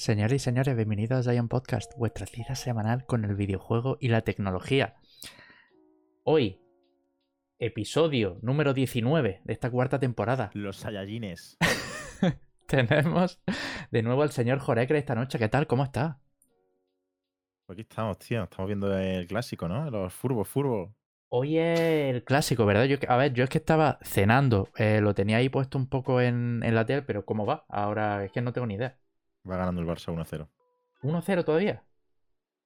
Señores 0.00 0.36
y 0.36 0.38
señores, 0.38 0.74
bienvenidos 0.74 1.28
a 1.28 1.30
Giant 1.30 1.50
Podcast, 1.50 1.92
vuestra 1.98 2.24
cita 2.24 2.54
semanal 2.54 3.04
con 3.04 3.22
el 3.26 3.34
videojuego 3.34 3.98
y 4.00 4.08
la 4.08 4.22
tecnología. 4.22 4.94
Hoy, 6.24 6.58
episodio 7.58 8.38
número 8.40 8.72
19 8.72 9.42
de 9.44 9.52
esta 9.52 9.70
cuarta 9.70 9.98
temporada. 9.98 10.52
Los 10.54 10.78
Saiyajines. 10.78 11.58
Tenemos 12.66 13.42
de 13.90 14.02
nuevo 14.02 14.22
al 14.22 14.30
señor 14.30 14.58
Jorecre 14.60 14.96
esta 14.96 15.14
noche. 15.14 15.38
¿Qué 15.38 15.50
tal? 15.50 15.66
¿Cómo 15.66 15.84
está? 15.84 16.18
Aquí 17.68 17.82
estamos, 17.82 18.18
tío. 18.20 18.44
Estamos 18.44 18.68
viendo 18.68 18.96
el 18.96 19.26
clásico, 19.26 19.68
¿no? 19.68 19.90
Los 19.90 20.14
furbos, 20.14 20.48
furbos. 20.48 20.92
Hoy 21.28 21.58
es 21.58 21.78
el 21.78 22.24
clásico, 22.24 22.64
¿verdad? 22.64 22.86
Yo, 22.86 22.96
a 23.06 23.18
ver, 23.18 23.34
yo 23.34 23.44
es 23.44 23.50
que 23.50 23.58
estaba 23.58 23.98
cenando. 24.00 24.70
eh, 24.78 25.02
lo 25.02 25.14
tenía 25.14 25.36
ahí 25.36 25.50
puesto 25.50 25.76
un 25.76 25.90
poco 25.90 26.22
en, 26.22 26.62
en 26.64 26.74
la 26.74 26.86
tele, 26.86 27.02
pero 27.02 27.26
¿cómo 27.26 27.44
va? 27.44 27.66
Ahora 27.68 28.24
es 28.24 28.32
que 28.32 28.40
no 28.40 28.54
tengo 28.54 28.66
ni 28.66 28.76
idea. 28.76 28.96
Va 29.48 29.56
ganando 29.56 29.80
el 29.80 29.86
Barça 29.86 30.12
1-0. 30.14 30.48
1-0 31.02 31.44
todavía. 31.44 31.82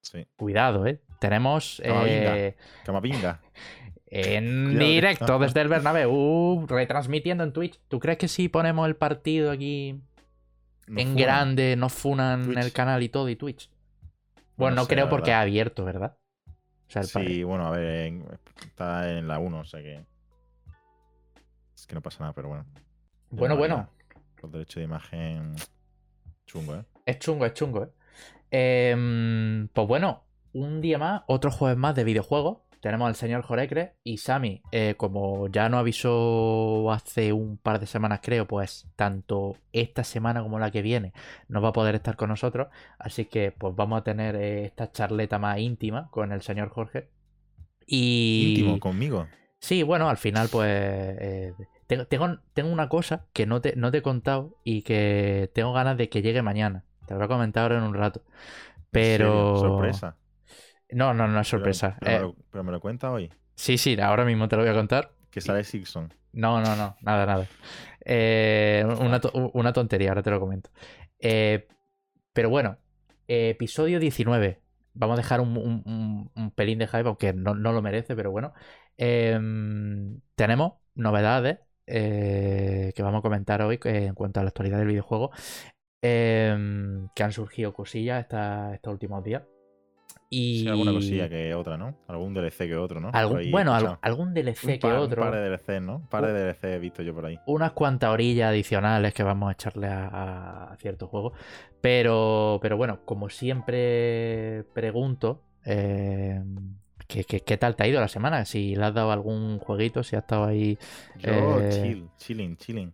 Sí. 0.01 0.27
Cuidado, 0.35 0.85
¿eh? 0.85 1.01
Tenemos 1.19 1.81
Camavinga. 1.83 2.37
eh, 2.37 2.57
Camavinga. 2.85 3.41
en 4.07 4.45
Cuidado. 4.65 4.79
directo 4.85 5.39
desde 5.39 5.61
el 5.61 5.67
Bernabéu, 5.69 6.65
retransmitiendo 6.69 7.43
en 7.43 7.53
Twitch. 7.53 7.79
¿Tú 7.87 7.99
crees 7.99 8.17
que 8.17 8.27
si 8.27 8.49
ponemos 8.49 8.87
el 8.87 8.95
partido 8.95 9.51
aquí 9.51 9.99
No 10.87 10.99
en 11.01 11.15
grande 11.15 11.75
nos 11.75 11.93
funan 11.93 12.43
Twitch. 12.45 12.57
el 12.59 12.71
canal 12.73 13.01
y 13.03 13.09
todo 13.09 13.29
y 13.29 13.35
Twitch? 13.35 13.71
Bueno, 14.57 14.75
No 14.75 14.81
no 14.83 14.85
sé, 14.87 14.93
creo 14.93 15.09
porque 15.09 15.31
verdad. 15.31 15.41
abierto, 15.41 15.85
¿verdad? 15.85 16.17
O 16.87 16.91
sea, 16.91 17.01
el 17.01 17.07
Sí, 17.07 17.43
bueno, 17.43 17.65
a 17.67 17.71
ver, 17.71 18.13
está 18.65 19.09
en 19.17 19.27
la 19.27 19.39
1, 19.39 19.59
o 19.59 19.65
sea 19.65 19.81
que. 19.81 20.05
Es 21.75 21.87
que 21.87 21.95
no 21.95 22.01
pasa 22.01 22.19
nada, 22.21 22.33
pero 22.33 22.49
bueno. 22.49 22.65
Bueno, 23.31 23.57
bueno. 23.57 23.89
Los 24.41 24.51
derechos 24.51 24.75
de 24.75 24.83
imagen. 24.83 25.55
Chungo, 26.45 26.75
¿eh? 26.75 26.83
Es 27.05 27.19
chungo, 27.19 27.45
es 27.45 27.53
chungo, 27.53 27.83
¿eh? 27.83 27.89
Em, 28.51 29.67
pues 29.69 29.87
bueno, 29.87 30.23
un 30.53 30.81
día 30.81 30.97
más, 30.97 31.23
otro 31.27 31.51
jueves 31.51 31.77
más 31.77 31.95
de 31.95 32.03
videojuegos. 32.03 32.59
Tenemos 32.81 33.07
al 33.07 33.15
señor 33.15 33.41
Jorecre 33.41 33.95
y 34.03 34.17
Sami, 34.17 34.61
eh, 34.71 34.93
como 34.95 35.47
ya 35.47 35.69
nos 35.69 35.79
avisó 35.79 36.91
hace 36.91 37.33
un 37.33 37.57
par 37.57 37.79
de 37.79 37.87
semanas, 37.87 38.19
creo, 38.21 38.45
pues 38.45 38.87
tanto 38.95 39.57
esta 39.73 40.03
semana 40.03 40.43
como 40.43 40.59
la 40.59 40.69
que 40.69 40.83
viene 40.83 41.11
no 41.47 41.61
va 41.61 41.69
a 41.69 41.73
poder 41.73 41.95
estar 41.95 42.15
con 42.15 42.29
nosotros. 42.29 42.67
Así 42.99 43.25
que 43.25 43.51
pues 43.51 43.75
vamos 43.75 43.99
a 43.99 44.03
tener 44.03 44.35
eh, 44.35 44.65
esta 44.65 44.91
charleta 44.91 45.39
más 45.39 45.57
íntima 45.57 46.09
con 46.11 46.31
el 46.31 46.43
señor 46.43 46.69
Jorge. 46.69 47.09
Y... 47.87 48.49
Íntimo, 48.49 48.79
conmigo. 48.79 49.27
Sí, 49.59 49.81
bueno, 49.81 50.07
al 50.07 50.17
final, 50.17 50.47
pues. 50.51 51.53
Eh, 51.89 52.05
tengo, 52.05 52.39
tengo, 52.53 52.69
una 52.71 52.89
cosa 52.89 53.25
que 53.33 53.45
no 53.45 53.61
te, 53.61 53.75
no 53.75 53.91
te 53.91 53.99
he 53.99 54.01
contado 54.01 54.55
y 54.63 54.81
que 54.83 55.51
tengo 55.53 55.73
ganas 55.73 55.97
de 55.97 56.09
que 56.09 56.21
llegue 56.21 56.41
mañana. 56.41 56.83
Te 57.05 57.13
lo 57.13 57.19
voy 57.19 57.25
a 57.25 57.29
comentar 57.29 57.63
ahora 57.63 57.77
en 57.77 57.83
un 57.83 57.93
rato. 57.93 58.21
¿En 58.27 58.35
Pero. 58.91 59.55
Sorpresa. 59.57 60.17
No, 60.91 61.13
no, 61.13 61.27
no 61.27 61.39
es 61.39 61.47
sorpresa. 61.47 61.97
Pero, 61.99 62.29
Eh, 62.29 62.33
me 62.37 62.43
pero 62.51 62.63
me 62.63 62.71
lo 62.71 62.79
cuenta 62.79 63.11
hoy. 63.11 63.31
sí, 63.55 63.77
sí, 63.77 63.99
ahora 63.99 64.25
mismo 64.25 64.47
te 64.47 64.55
lo 64.55 64.61
voy 64.63 64.71
a 64.71 64.75
contar. 64.75 65.11
Que 65.29 65.41
sale 65.41 65.63
Sixon. 65.63 66.13
No, 66.33 66.61
no, 66.61 66.75
no, 66.75 66.95
nada, 67.01 67.25
nada. 67.25 67.47
Eh, 68.03 68.85
una, 68.99 69.19
to- 69.19 69.31
una 69.53 69.73
tontería, 69.73 70.09
ahora 70.09 70.21
te 70.23 70.31
lo 70.31 70.39
comento. 70.39 70.69
Eh, 71.19 71.67
pero 72.33 72.49
bueno, 72.49 72.77
eh, 73.27 73.49
episodio 73.49 73.99
19. 73.99 74.61
Vamos 74.93 75.15
a 75.15 75.21
dejar 75.21 75.41
un, 75.41 75.57
un- 75.57 75.83
un- 75.85 76.31
un 76.35 76.51
pelín 76.51 76.79
de 76.79 76.87
hype, 76.87 77.07
aunque 77.07 77.33
no, 77.33 77.55
no 77.55 77.71
lo 77.73 77.81
merece, 77.81 78.15
pero 78.15 78.31
bueno. 78.31 78.53
Em, 78.97 80.21
tenemos 80.35 80.73
novedades 80.93 81.59
eh, 81.87 82.91
que 82.95 83.03
vamos 83.03 83.19
a 83.19 83.21
comentar 83.21 83.61
hoy 83.61 83.79
eh, 83.85 84.05
en 84.07 84.13
cuanto 84.15 84.39
a 84.39 84.43
la 84.43 84.49
actualidad 84.49 84.77
del 84.79 84.87
videojuego. 84.87 85.31
em, 86.01 87.07
que 87.15 87.23
han 87.23 87.31
surgido 87.31 87.73
cosillas 87.73 88.19
esta- 88.21 88.73
estos 88.75 88.93
últimos 88.93 89.23
días. 89.23 89.41
Y 90.29 90.59
Sí, 90.61 90.67
alguna 90.67 90.91
cosilla 90.91 91.29
que 91.29 91.53
otra, 91.55 91.77
¿no? 91.77 91.95
Algún 92.07 92.33
DLC 92.33 92.67
que 92.67 92.75
otro, 92.75 92.99
¿no? 92.99 93.09
Algún- 93.13 93.37
ahí 93.39 93.49
bueno, 93.51 93.73
al- 93.73 93.97
algún 94.01 94.33
DLC 94.33 94.73
que 94.73 94.79
par, 94.79 94.93
un 94.93 94.99
otro. 94.99 95.21
par 95.23 95.33
de 95.33 95.39
DLC, 95.49 95.79
¿no? 95.81 95.95
Un 95.97 96.07
par 96.07 96.25
de 96.27 96.33
DLC 96.33 96.75
he 96.75 96.79
visto 96.79 97.01
yo 97.01 97.13
por 97.15 97.25
ahí. 97.25 97.39
unas 97.47 97.71
cuantas 97.71 98.09
orillas 98.11 98.49
adicionales 98.49 99.13
que 99.15 99.23
vamos 99.23 99.49
a 99.49 99.53
echarle 99.53 99.87
a, 99.87 100.71
a 100.73 100.77
ciertos 100.77 101.09
juegos. 101.09 101.33
Pero, 101.81 102.59
pero 102.61 102.77
bueno, 102.77 102.99
como 103.05 103.29
siempre 103.29 104.63
pregunto, 104.73 105.41
eh, 105.65 106.41
¿qué, 107.07 107.23
qué, 107.23 107.39
qué 107.41 107.57
tal 107.57 107.75
te 107.75 107.83
ha 107.83 107.87
ido 107.87 107.99
la 108.01 108.07
semana? 108.07 108.45
Si 108.45 108.75
le 108.75 108.85
has 108.85 108.93
dado 108.93 109.11
algún 109.11 109.59
jueguito, 109.59 110.03
si 110.03 110.15
has 110.15 110.23
estado 110.23 110.45
ahí 110.45 110.77
Yo, 111.19 111.59
Eh, 111.61 111.69
chill, 111.81 112.09
chilling, 112.17 112.57
chilling. 112.57 112.93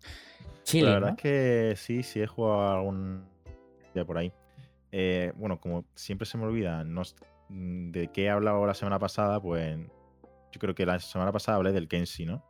chilling, 0.63 0.85
la 0.87 0.93
verdad 0.93 1.09
¿no? 1.09 1.15
es 1.15 1.21
que 1.21 1.73
sí, 1.77 2.03
sí 2.03 2.21
he 2.21 2.27
jugado 2.27 2.75
algún 2.77 3.25
día 3.93 4.05
por 4.05 4.17
ahí. 4.17 4.31
Eh, 4.91 5.31
bueno, 5.35 5.59
como 5.59 5.85
siempre 5.95 6.25
se 6.25 6.37
me 6.37 6.45
olvida 6.45 6.83
no 6.83 7.01
de 7.49 8.09
qué 8.13 8.25
he 8.25 8.29
hablado 8.29 8.65
la 8.65 8.73
semana 8.73 8.99
pasada, 8.99 9.39
pues 9.41 9.77
yo 10.51 10.59
creo 10.59 10.75
que 10.75 10.85
la 10.85 10.99
semana 10.99 11.31
pasada 11.31 11.57
hablé 11.57 11.71
del 11.71 11.87
Kenshi, 11.87 12.25
¿no? 12.25 12.43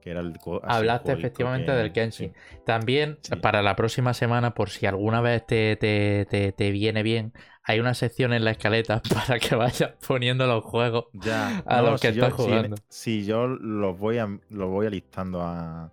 Que 0.00 0.10
era 0.10 0.20
el 0.20 0.34
Hablaste 0.62 1.12
efectivamente 1.12 1.66
que- 1.66 1.72
del 1.72 1.92
Kenshi. 1.92 2.26
sí. 2.28 2.32
También, 2.64 3.18
Sí. 3.22 3.36
para 3.36 3.62
la 3.62 3.74
próxima 3.76 4.14
semana, 4.14 4.54
por 4.54 4.70
si 4.70 4.86
alguna 4.86 5.20
vez 5.20 5.44
te, 5.46 5.76
te, 5.76 6.26
te- 6.30 6.52
te 6.52 6.70
viene 6.70 7.02
bien, 7.02 7.32
hay 7.64 7.80
una 7.80 7.94
sección 7.94 8.32
en 8.32 8.44
la 8.44 8.52
escaleta 8.52 9.02
para 9.28 9.38
que 9.38 9.54
vayas 9.56 9.92
poniendo 10.06 10.46
los 10.46 10.64
juegos. 10.64 11.06
Ya, 11.12 11.58
a 11.66 11.82
los 11.82 12.00
que 12.00 12.12
si 12.12 12.20
estás 12.20 12.34
si- 12.36 12.42
jugando. 12.42 12.76
Si, 12.88 13.24
yo 13.24 13.46
los 13.46 13.98
voy 13.98 14.18
a, 14.18 14.26
los 14.50 14.68
voy 14.70 14.86
alistando 14.86 15.42
a, 15.42 15.92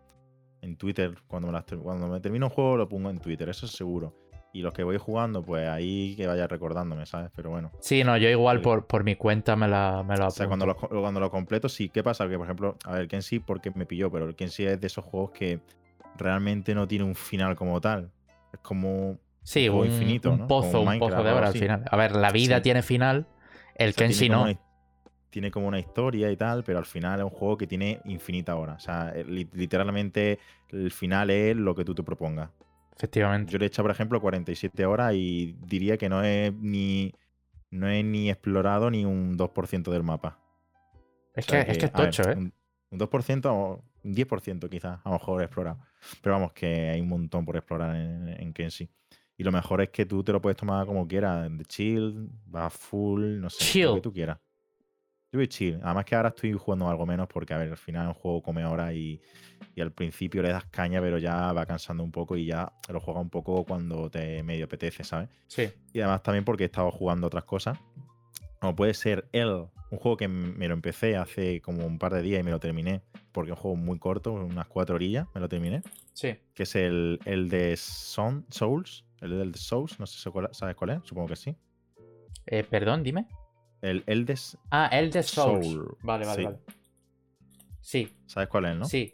en 0.61 0.77
Twitter. 0.77 1.15
Cuando 1.27 1.47
me, 1.47 1.53
las 1.53 1.65
cuando 1.81 2.07
me 2.07 2.19
termino 2.19 2.45
un 2.47 2.51
juego, 2.51 2.77
lo 2.77 2.87
pongo 2.87 3.09
en 3.09 3.19
Twitter, 3.19 3.49
eso 3.49 3.65
es 3.65 3.71
seguro. 3.73 4.13
Y 4.55 4.61
los 4.61 4.73
que 4.73 4.83
voy 4.83 4.97
jugando, 4.97 5.43
pues 5.43 5.67
ahí 5.67 6.15
que 6.15 6.27
vaya 6.27 6.47
recordándome, 6.47 7.05
¿sabes? 7.05 7.29
Pero 7.35 7.49
bueno. 7.49 7.71
Sí, 7.81 8.05
no, 8.05 8.15
yo 8.15 8.29
igual 8.29 8.59
Sí. 8.59 8.63
por, 8.63 8.85
por 8.87 9.03
mi 9.03 9.15
cuenta 9.15 9.57
me 9.57 9.67
la, 9.67 10.01
me 10.07 10.15
la 10.15 10.27
O 10.27 10.31
sea, 10.31 10.47
cuando 10.47 10.65
lo, 10.65 10.77
cuando 10.77 11.19
lo 11.19 11.29
completo, 11.29 11.67
sí. 11.67 11.89
¿Qué 11.89 12.03
pasa? 12.03 12.25
Que, 12.29 12.37
por 12.37 12.45
ejemplo, 12.45 12.77
a 12.85 12.93
ver, 12.93 13.01
el 13.01 13.07
Kenshi, 13.09 13.39
porque 13.39 13.71
me 13.75 13.85
pilló, 13.85 14.09
pero 14.09 14.25
el 14.25 14.33
Kenshi 14.35 14.65
es 14.65 14.79
de 14.79 14.87
esos 14.87 15.03
juegos 15.03 15.31
que 15.31 15.59
realmente 16.17 16.73
no 16.73 16.87
tiene 16.87 17.03
un 17.03 17.15
final 17.15 17.55
como 17.57 17.81
tal. 17.81 18.11
Es 18.53 18.59
como. 18.61 19.17
Sí, 19.43 19.67
un, 19.67 19.85
infinito, 19.87 20.31
un 20.31 20.37
¿no? 20.39 20.47
pozo, 20.47 20.81
un 20.81 20.99
pozo 20.99 21.21
de 21.21 21.31
horas 21.33 21.53
al 21.53 21.59
final. 21.59 21.83
A 21.91 21.97
ver, 21.97 22.13
la 22.15 22.31
vida 22.31 22.55
Sí. 22.57 22.63
tiene 22.63 22.81
final, 22.81 23.27
el 23.75 23.89
o 23.89 23.91
sea, 23.93 24.07
Kenshi 24.07 24.29
no. 24.29 24.43
una- 24.43 24.57
tiene 25.29 25.51
como 25.51 25.67
una 25.67 25.79
historia 25.79 26.31
y 26.31 26.37
tal, 26.37 26.63
pero 26.63 26.79
al 26.79 26.85
final 26.85 27.19
es 27.19 27.25
un 27.25 27.29
juego 27.29 27.57
que 27.57 27.67
tiene 27.67 27.99
infinita 28.05 28.55
horas. 28.55 28.77
O 28.77 28.85
sea, 28.85 29.11
eh, 29.13 29.25
li- 29.25 29.49
literalmente 29.51 30.39
el 30.69 30.91
final 30.91 31.29
es 31.29 31.57
lo 31.57 31.75
que 31.75 31.83
tú 31.83 31.93
te 31.93 32.03
propongas. 32.03 32.49
Efectivamente. 32.95 33.51
Yo 33.51 33.57
le 33.59 33.65
he 33.65 33.67
echado, 33.67 33.83
por 33.83 33.91
ejemplo, 33.91 34.21
47 34.21 34.85
horas 34.85 35.13
y 35.15 35.55
diría 35.65 35.97
que 35.97 36.09
no 36.09 36.23
he 36.23 36.53
ni, 36.57 37.13
no 37.69 37.89
he 37.89 38.03
ni 38.03 38.29
explorado 38.29 38.89
ni 38.89 39.05
un 39.05 39.37
2% 39.37 39.91
del 39.91 40.03
mapa. 40.03 40.39
Es 41.33 41.45
O 41.45 41.49
sea 41.49 41.65
que, 41.65 41.71
es 41.71 41.77
que 41.77 41.85
es 41.85 41.93
ver, 41.93 42.05
tocho, 42.05 42.23
¿eh? 42.29 42.35
Un, 42.35 42.53
un 42.91 42.99
2% 42.99 43.45
o 43.47 43.83
un 44.03 44.15
10% 44.15 44.69
quizás, 44.69 44.99
a 45.03 45.09
lo 45.09 45.13
mejor 45.15 45.41
he 45.41 45.45
explorado. 45.45 45.79
Pero 46.21 46.35
vamos, 46.35 46.53
que 46.53 46.89
hay 46.89 47.01
un 47.01 47.09
montón 47.09 47.43
por 47.45 47.57
explorar 47.57 47.95
en, 47.95 48.29
en 48.29 48.53
Kenshi. 48.53 48.89
Y 49.37 49.43
lo 49.43 49.51
mejor 49.51 49.81
es 49.81 49.89
que 49.89 50.05
tú 50.05 50.23
te 50.23 50.31
lo 50.31 50.41
puedes 50.41 50.57
tomar 50.57 50.85
como 50.85 51.05
quieras, 51.07 51.49
de 51.57 51.65
chill, 51.65 52.29
va 52.53 52.69
full, 52.69 53.39
no 53.41 53.49
sé, 53.49 53.63
lo 53.63 53.69
Chill. 53.69 53.93
que 53.95 54.01
tú 54.01 54.13
quieras. 54.13 54.39
Yo 55.31 55.39
voy 55.39 55.47
chill. 55.49 55.79
Además 55.83 56.05
que 56.05 56.15
ahora 56.15 56.29
estoy 56.29 56.53
jugando 56.53 56.87
algo 56.87 57.05
menos 57.05 57.27
porque, 57.27 57.53
a 57.53 57.57
ver, 57.57 57.69
al 57.71 57.77
final 57.77 58.07
un 58.07 58.13
juego 58.13 58.41
come 58.41 58.65
horas 58.65 58.93
y, 58.93 59.19
y 59.75 59.81
al 59.81 59.91
principio 59.91 60.41
le 60.41 60.49
das 60.49 60.65
caña, 60.65 61.01
pero 61.01 61.17
ya 61.17 61.51
va 61.51 61.65
cansando 61.65 62.03
un 62.03 62.11
poco 62.11 62.37
y 62.37 62.45
ya 62.45 62.71
lo 62.87 62.99
juega 63.01 63.19
un 63.19 63.29
poco 63.29 63.65
cuando 63.65 64.09
te 64.09 64.41
medio 64.43 64.65
apetece, 64.65 65.03
¿sabes? 65.03 65.29
Sí. 65.47 65.69
Y 65.93 65.99
además 65.99 66.23
también 66.23 66.45
porque 66.45 66.63
he 66.63 66.67
estado 66.67 66.91
jugando 66.91 67.27
otras 67.27 67.43
cosas. 67.43 67.77
Como 68.59 68.75
puede 68.75 68.93
ser 68.93 69.27
El, 69.33 69.49
un 69.91 69.97
juego 69.99 70.15
que 70.17 70.27
me 70.29 70.67
lo 70.67 70.73
empecé 70.73 71.17
hace 71.17 71.61
como 71.61 71.85
un 71.85 71.99
par 71.99 72.13
de 72.13 72.21
días 72.21 72.39
y 72.39 72.43
me 72.43 72.51
lo 72.51 72.59
terminé. 72.59 73.01
Porque 73.33 73.51
es 73.51 73.57
un 73.57 73.61
juego 73.61 73.75
muy 73.77 73.99
corto, 73.99 74.31
unas 74.33 74.67
cuatro 74.67 74.95
orillas, 74.95 75.27
me 75.35 75.41
lo 75.41 75.49
terminé. 75.49 75.81
Sí. 76.13 76.35
Que 76.53 76.63
es 76.63 76.73
el, 76.75 77.19
el 77.25 77.49
de 77.49 77.75
Son, 77.75 78.45
Souls. 78.49 79.03
El 79.19 79.31
del 79.37 79.51
de 79.51 79.57
Souls, 79.59 79.99
no 79.99 80.05
sé 80.07 80.17
si 80.17 80.29
sabes 80.53 80.75
cuál 80.75 80.89
es, 80.91 80.99
supongo 81.03 81.27
que 81.27 81.35
sí. 81.35 81.55
Eh, 82.45 82.63
perdón, 82.63 83.03
dime. 83.03 83.27
El, 83.81 84.03
el 84.07 84.25
de 84.25 84.39
Ah, 84.71 84.87
el 84.91 85.11
de 85.11 85.21
Souls. 85.21 85.65
Soul, 85.67 85.97
Vale, 86.01 86.25
vale, 86.25 86.37
sí. 86.41 86.45
vale. 86.45 86.59
Sí, 87.81 88.17
¿Sabes 88.25 88.49
cuál 88.49 88.65
es, 88.65 88.75
no? 88.77 88.85
sí. 88.85 89.13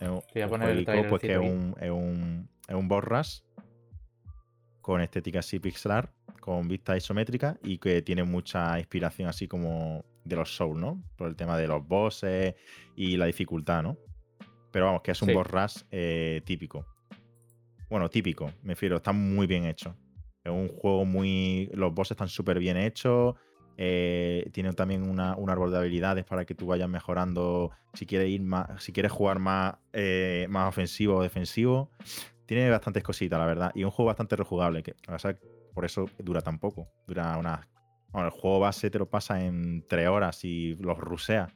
Es 0.00 0.08
un, 0.08 0.22
voy 0.32 0.42
a 0.42 0.44
un 0.46 0.50
poner 0.50 0.70
el 0.70 0.84
jueguico, 0.84 1.08
pues, 1.08 1.22
que 1.22 1.32
es 1.32 1.38
un, 1.38 1.74
es 1.80 1.90
un, 1.90 2.48
es 2.68 2.74
un 2.74 2.88
boss 2.88 3.04
rush 3.04 3.40
con 4.80 5.00
estética 5.00 5.40
así 5.40 5.58
pixelar, 5.58 6.10
con 6.40 6.66
vista 6.68 6.96
isométrica 6.96 7.58
y 7.62 7.78
que 7.78 8.00
tiene 8.02 8.24
mucha 8.24 8.78
inspiración 8.78 9.28
así 9.28 9.46
como 9.48 10.04
de 10.24 10.36
los 10.36 10.54
Souls, 10.56 10.78
¿no? 10.80 11.02
Por 11.16 11.28
el 11.28 11.36
tema 11.36 11.58
de 11.58 11.66
los 11.66 11.86
bosses 11.86 12.54
y 12.96 13.16
la 13.16 13.26
dificultad, 13.26 13.82
¿no? 13.82 13.96
Pero 14.70 14.86
vamos, 14.86 15.02
que 15.02 15.10
es 15.10 15.22
un 15.22 15.28
Sí. 15.28 15.34
boss 15.34 15.46
rush 15.46 15.82
eh, 15.90 16.42
típico. 16.44 16.86
Bueno, 17.90 18.08
típico, 18.08 18.52
me 18.62 18.74
refiero, 18.74 18.96
está 18.96 19.12
muy 19.12 19.46
bien 19.46 19.64
hecho. 19.64 19.96
Es 20.44 20.52
un 20.52 20.68
juego 20.68 21.04
muy... 21.04 21.70
Los 21.74 21.92
bosses 21.92 22.12
están 22.12 22.28
súper 22.28 22.58
bien 22.58 22.76
hechos. 22.76 23.34
Eh, 23.80 24.50
tiene 24.52 24.72
también 24.72 25.08
una- 25.08 25.36
un 25.36 25.48
árbol 25.50 25.70
de 25.70 25.78
habilidades 25.78 26.24
para 26.24 26.44
que 26.44 26.54
tú 26.56 26.66
vayas 26.66 26.88
mejorando 26.88 27.70
si 27.94 28.06
quieres 28.06 28.28
ir 28.28 28.42
más, 28.42 28.82
si 28.82 28.92
quieres 28.92 29.12
jugar 29.12 29.38
más, 29.38 29.76
eh, 29.92 30.46
más 30.50 30.68
ofensivo 30.68 31.16
o 31.16 31.22
defensivo. 31.22 31.90
tiene 32.44 32.70
bastantes 32.70 33.02
cositas, 33.04 33.38
la 33.38 33.44
verdad. 33.46 33.72
Y 33.74 33.84
un 33.84 33.90
juego 33.90 34.06
bastante 34.06 34.34
rejugable, 34.34 34.82
que 34.82 34.94
por 35.74 35.84
eso 35.84 36.06
dura 36.18 36.40
tan 36.40 36.58
poco. 36.58 36.88
Dura 37.06 37.36
unas. 37.36 37.68
Bueno, 38.08 38.28
el 38.28 38.32
juego 38.32 38.58
base 38.58 38.90
te 38.90 38.98
lo 38.98 39.08
pasa 39.08 39.44
en 39.44 39.84
tres 39.86 40.08
horas 40.08 40.42
y 40.44 40.74
los 40.76 40.98
rusea. 40.98 41.54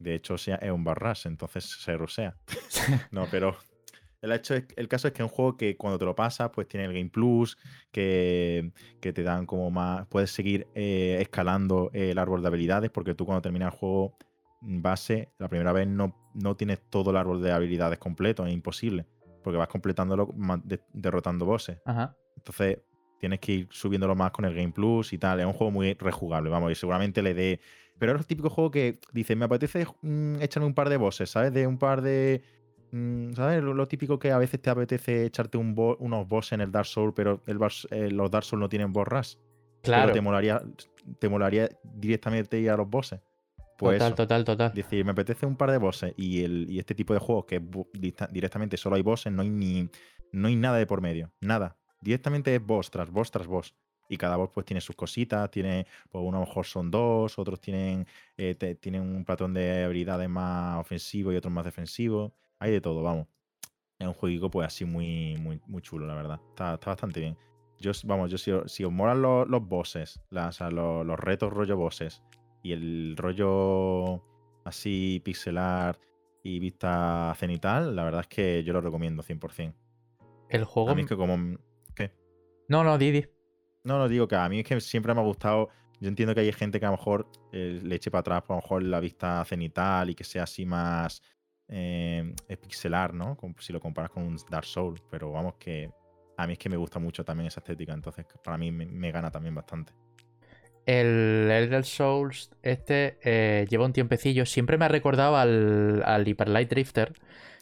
De 0.00 0.16
hecho, 0.16 0.34
es 0.34 0.48
un 0.70 0.82
barras, 0.84 1.26
entonces 1.26 1.64
se 1.64 1.96
rusea. 1.96 2.36
no, 3.12 3.26
pero 3.30 3.56
el, 4.24 4.32
hecho 4.32 4.54
es, 4.54 4.64
el 4.76 4.88
caso 4.88 5.08
es 5.08 5.14
que 5.14 5.22
es 5.22 5.30
un 5.30 5.34
juego 5.34 5.56
que 5.56 5.76
cuando 5.76 5.98
te 5.98 6.04
lo 6.04 6.14
pasas, 6.14 6.50
pues 6.50 6.66
tiene 6.66 6.86
el 6.86 6.92
Game 6.92 7.10
Plus, 7.10 7.58
que, 7.92 8.72
te 9.00 9.22
dan 9.22 9.46
como 9.46 9.70
más. 9.70 10.06
Puedes 10.06 10.30
seguir 10.30 10.66
eh, 10.74 11.18
escalando 11.20 11.90
el 11.92 12.18
árbol 12.18 12.40
de 12.42 12.48
habilidades, 12.48 12.90
porque 12.90 13.14
tú 13.14 13.26
cuando 13.26 13.42
terminas 13.42 13.72
el 13.72 13.78
juego 13.78 14.16
base, 14.60 15.30
la 15.38 15.48
primera 15.48 15.72
vez 15.72 15.86
no, 15.86 16.16
no 16.34 16.56
tienes 16.56 16.80
todo 16.88 17.10
el 17.10 17.16
árbol 17.16 17.42
de 17.42 17.52
habilidades 17.52 17.98
completo, 17.98 18.46
es 18.46 18.52
imposible, 18.52 19.06
porque 19.42 19.58
vas 19.58 19.68
completándolo 19.68 20.34
derrotando 20.92 21.44
bosses. 21.44 21.78
Entonces 22.36 22.78
tienes 23.18 23.40
que 23.40 23.52
ir 23.52 23.68
subiéndolo 23.70 24.14
más 24.14 24.30
con 24.32 24.44
el 24.44 24.54
Game 24.54 24.72
Plus 24.72 25.12
y 25.12 25.18
tal. 25.18 25.40
Es 25.40 25.46
un 25.46 25.52
juego 25.52 25.70
muy 25.70 25.94
rejugable, 25.94 26.50
vamos, 26.50 26.72
y 26.72 26.74
seguramente 26.74 27.22
le 27.22 27.34
dé. 27.34 27.60
Pero 27.98 28.12
es 28.12 28.20
el 28.20 28.26
típico 28.26 28.50
juego 28.50 28.70
que 28.70 28.98
dice, 29.12 29.36
me 29.36 29.44
apetece 29.44 29.86
mm, 30.02 30.40
echarme 30.40 30.66
un 30.66 30.74
par 30.74 30.88
de 30.88 30.96
bosses, 30.96 31.30
¿sabes? 31.30 31.52
De 31.52 31.66
un 31.66 31.78
par 31.78 32.02
de. 32.02 32.42
Mm, 32.94 33.32
¿Sabes? 33.32 33.60
Lo, 33.60 33.88
típico 33.88 34.20
que 34.20 34.30
a 34.30 34.38
veces 34.38 34.62
te 34.62 34.70
apetece 34.70 35.24
echarte 35.24 35.58
un 35.58 35.74
unos 35.98 36.28
bosses 36.28 36.52
en 36.52 36.60
el 36.60 36.70
Dark 36.70 36.86
Souls, 36.86 37.12
pero 37.12 37.42
el, 37.46 37.58
eh, 37.90 38.08
los 38.12 38.30
Dark 38.30 38.44
Souls 38.44 38.60
no 38.60 38.68
tienen 38.68 38.92
boss 38.92 39.36
Claro. 39.82 40.04
Pero 40.04 40.12
te 40.12 40.20
molaría, 40.20 40.62
te 41.18 41.28
molaría 41.28 41.68
directamente 41.82 42.56
ir 42.60 42.70
a 42.70 42.76
los 42.76 42.88
bosses. 42.88 43.20
Pues 43.76 43.98
total, 43.98 44.14
total, 44.14 44.44
total. 44.44 44.72
Decir, 44.72 45.04
me 45.04 45.10
apetece 45.10 45.44
un 45.44 45.56
par 45.56 45.72
de 45.72 45.78
bosses 45.78 46.14
y, 46.16 46.44
el, 46.44 46.70
y 46.70 46.78
este 46.78 46.94
tipo 46.94 47.12
de 47.12 47.18
juegos 47.18 47.46
que 47.46 47.60
directamente 48.30 48.76
solo 48.76 48.94
hay 48.94 49.02
bosses, 49.02 49.32
no 49.32 49.42
hay 49.42 49.50
ni 49.50 49.88
no 50.30 50.46
hay 50.46 50.54
nada 50.54 50.78
de 50.78 50.86
por 50.86 51.00
medio, 51.00 51.32
nada. 51.40 51.76
Directamente 52.00 52.54
es 52.54 52.64
boss 52.64 52.92
tras 52.92 53.10
boss 53.10 53.32
tras 53.32 53.48
boss. 53.48 53.74
Y 54.08 54.16
cada 54.18 54.36
boss 54.36 54.50
pues 54.54 54.64
tiene 54.66 54.80
sus 54.80 54.94
cositas, 54.94 55.50
tiene, 55.50 55.84
pues 56.12 56.22
uno 56.24 56.36
a 56.36 56.40
lo 56.40 56.46
mejor 56.46 56.64
son 56.64 56.92
dos, 56.92 57.40
otros 57.40 57.60
tienen, 57.60 58.06
eh, 58.36 58.54
tienen 58.80 59.02
un 59.02 59.24
patrón 59.24 59.52
de 59.52 59.82
habilidades 59.82 60.28
más 60.28 60.78
ofensivo 60.78 61.32
y 61.32 61.36
otros 61.36 61.52
más 61.52 61.64
defensivo. 61.64 62.32
Hay 62.64 62.72
de 62.72 62.80
todo, 62.80 63.02
vamos. 63.02 63.26
Es 63.98 64.06
un 64.06 64.14
jueguito 64.14 64.50
pues 64.50 64.66
así 64.66 64.86
muy, 64.86 65.36
muy, 65.36 65.60
muy 65.66 65.82
chulo, 65.82 66.06
la 66.06 66.14
verdad. 66.14 66.40
Está, 66.48 66.78
bastante 66.78 67.20
bien. 67.20 67.36
Yo, 67.78 67.92
vamos, 68.04 68.30
yo 68.30 68.38
si, 68.38 68.52
si 68.64 68.84
os 68.84 68.90
molan 68.90 69.20
los, 69.20 69.46
los 69.46 69.68
bosses, 69.68 70.18
los, 70.30 70.60
los 70.70 71.20
retos 71.20 71.52
rollo 71.52 71.76
bosses, 71.76 72.22
y 72.62 72.72
el 72.72 73.16
rollo 73.18 74.22
así 74.64 75.20
pixelar 75.22 75.98
y 76.42 76.58
vista 76.58 77.34
cenital, 77.36 77.94
la 77.94 78.04
verdad 78.04 78.22
es 78.22 78.28
que 78.28 78.64
yo 78.64 78.72
lo 78.72 78.80
recomiendo 78.80 79.22
100%. 79.22 79.74
El 80.48 80.64
juego... 80.64 80.88
A 80.88 80.94
mí 80.94 81.02
es 81.02 81.08
que 81.08 81.16
como... 81.16 81.58
¿Qué? 81.94 82.12
No, 82.66 82.82
no, 82.82 82.96
Didi. 82.96 83.26
No, 83.82 83.98
no, 83.98 84.08
digo 84.08 84.26
que 84.26 84.36
a 84.36 84.48
mí 84.48 84.60
es 84.60 84.66
que 84.66 84.80
siempre 84.80 85.12
me 85.12 85.20
ha 85.20 85.24
gustado... 85.24 85.68
Yo 86.00 86.08
entiendo 86.08 86.34
que 86.34 86.40
hay 86.40 86.52
gente 86.52 86.80
que 86.80 86.86
a 86.86 86.90
lo 86.90 86.96
mejor 86.96 87.28
eh, 87.52 87.78
le 87.82 87.94
eche 87.94 88.10
para 88.10 88.20
atrás, 88.20 88.42
por 88.42 88.54
a 88.54 88.56
lo 88.56 88.62
mejor 88.62 88.82
la 88.84 89.00
vista 89.00 89.44
cenital 89.44 90.08
y 90.08 90.14
que 90.14 90.24
sea 90.24 90.44
así 90.44 90.64
más 90.64 91.20
eh, 91.68 92.34
pixelar, 92.60 93.14
¿no? 93.14 93.36
si 93.58 93.72
lo 93.72 93.80
comparas 93.80 94.10
con 94.10 94.24
un 94.24 94.36
Dark 94.50 94.66
Souls. 94.66 95.02
Pero 95.10 95.32
vamos 95.32 95.54
que 95.58 95.90
a 96.36 96.46
mí 96.46 96.54
es 96.54 96.58
que 96.58 96.68
me 96.68 96.76
gusta 96.76 96.98
mucho 96.98 97.24
también 97.24 97.46
esa 97.46 97.60
estética. 97.60 97.92
Entonces, 97.92 98.26
para 98.42 98.56
mí 98.58 98.70
me 98.70 99.12
gana 99.12 99.30
también 99.30 99.54
bastante. 99.54 99.92
El 100.86 101.50
Elder 101.50 101.84
Souls, 101.84 102.50
este 102.62 103.18
eh, 103.22 103.66
lleva 103.70 103.86
un 103.86 103.92
tiempecillo. 103.92 104.44
Siempre 104.44 104.76
me 104.76 104.84
ha 104.84 104.88
recordado 104.88 105.36
al, 105.36 106.02
al 106.04 106.28
Hyper 106.28 106.48
Light 106.48 106.68
Drifter. 106.68 107.14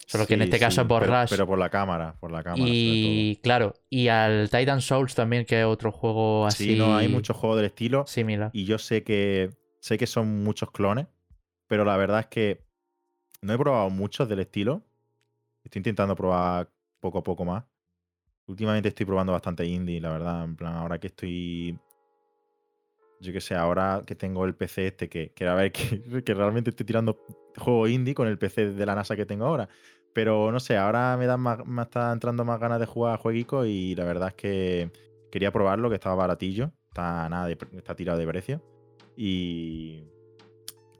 Solo 0.05 0.27
que 0.27 0.33
en 0.33 0.41
este 0.41 0.59
caso 0.59 0.81
es 0.81 0.87
por 0.87 1.03
pero, 1.03 1.25
Pero 1.29 1.47
por 1.47 1.57
la 1.57 1.69
cámara, 1.69 2.15
por 2.19 2.31
la 2.31 2.43
cámara. 2.43 2.63
Y 2.67 3.39
claro, 3.41 3.73
y 3.89 4.09
al 4.09 4.49
Titan 4.49 4.81
Souls 4.81 5.15
también, 5.15 5.45
que 5.45 5.61
es 5.61 5.65
otro 5.65 5.93
juego 5.93 6.45
así. 6.45 6.73
Sí, 6.73 6.75
no, 6.75 6.97
hay 6.97 7.07
muchos 7.07 7.37
juegos 7.37 7.57
del 7.57 7.67
estilo. 7.67 8.05
Similar. 8.05 8.49
Y 8.53 8.65
yo 8.65 8.77
sé 8.77 9.03
que. 9.03 9.51
Sé 9.79 9.97
que 9.97 10.07
son 10.07 10.43
muchos 10.43 10.71
clones. 10.71 11.07
Pero 11.67 11.85
la 11.85 11.95
verdad 11.95 12.19
es 12.19 12.25
que 12.27 12.62
no 13.43 13.53
he 13.53 13.57
probado 13.57 13.89
muchos 13.89 14.27
del 14.27 14.39
estilo. 14.39 14.81
Estoy 15.63 15.79
intentando 15.79 16.15
probar 16.15 16.69
poco 16.99 17.19
a 17.19 17.23
poco 17.23 17.45
más. 17.45 17.63
Últimamente 18.47 18.89
estoy 18.89 19.05
probando 19.05 19.33
bastante 19.33 19.65
indie, 19.65 20.01
la 20.01 20.11
verdad. 20.11 20.43
En 20.43 20.55
plan, 20.55 20.75
ahora 20.75 20.99
que 20.99 21.07
estoy 21.07 21.79
yo 23.23 23.31
que 23.31 23.41
sé, 23.41 23.55
ahora 23.55 24.01
que 24.05 24.15
tengo 24.15 24.45
el 24.45 24.53
PC 24.53 24.87
este, 24.87 25.09
que, 25.09 25.31
que 25.31 25.47
a 25.47 25.55
ver 25.55 25.71
que, 26.25 26.33
realmente 26.33 26.71
estoy 26.71 26.85
tirando 26.85 27.17
juego 27.57 27.87
indie 27.87 28.13
con 28.13 28.27
el 28.27 28.37
PC 28.37 28.73
de 28.73 28.85
la 28.85 28.95
NASA 28.95 29.15
que 29.15 29.25
tengo 29.25 29.45
ahora. 29.45 29.69
Pero 30.13 30.51
no 30.51 30.59
sé, 30.59 30.77
ahora 30.77 31.17
me, 31.17 31.25
dan 31.25 31.39
más, 31.39 31.65
me 31.65 31.81
está 31.81 32.11
entrando 32.11 32.45
más 32.45 32.59
ganas 32.59 32.79
de 32.79 32.85
jugar 32.85 33.15
a 33.15 33.17
jueguico 33.17 33.65
y 33.65 33.95
la 33.95 34.03
verdad 34.03 34.29
es 34.29 34.35
que 34.35 34.91
quería 35.31 35.51
probarlo, 35.51 35.89
que 35.89 35.95
estaba 35.95 36.15
baratillo. 36.15 36.71
Está, 36.89 37.27
nada 37.29 37.49
está 37.49 37.95
tirado 37.95 38.19
de 38.19 38.27
precio. 38.27 38.61
Y, 39.17 40.03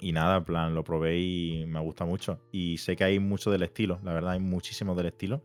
y 0.04 0.12
nada, 0.12 0.38
en 0.38 0.44
plan, 0.44 0.76
lo 0.76 0.84
probé 0.84 1.20
y 1.20 1.66
me 1.66 1.80
gusta 1.80 2.06
mucho. 2.06 2.40
Y 2.52 2.78
sé 2.78 2.96
que 2.96 3.04
hay 3.04 3.20
mucho 3.20 3.52
del 3.52 3.64
estilo, 3.64 4.00
la 4.04 4.14
verdad, 4.14 4.32
hay 4.32 4.40
muchísimo 4.40 4.96
del 4.96 5.08
estilo. 5.08 5.42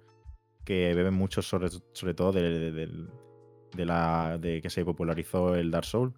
Que 0.64 0.94
beben 0.94 1.14
mucho 1.14 1.40
sobre, 1.40 1.68
sobre 1.92 2.12
todo 2.12 2.32
de, 2.32 2.70
de, 2.70 3.84
la, 3.86 4.36
de 4.38 4.60
que 4.60 4.68
se 4.68 4.84
popularizó 4.84 5.54
el 5.54 5.70
Dark 5.70 5.86
Souls 5.86 6.12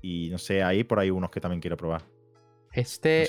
y 0.00 0.28
no 0.30 0.38
sé, 0.38 0.62
ahí 0.62 0.84
por 0.84 1.00
ahí 1.00 1.10
unos 1.10 1.30
que 1.30 1.40
también 1.40 1.60
quiero 1.60 1.76
probar. 1.76 2.02
Este. 2.72 3.22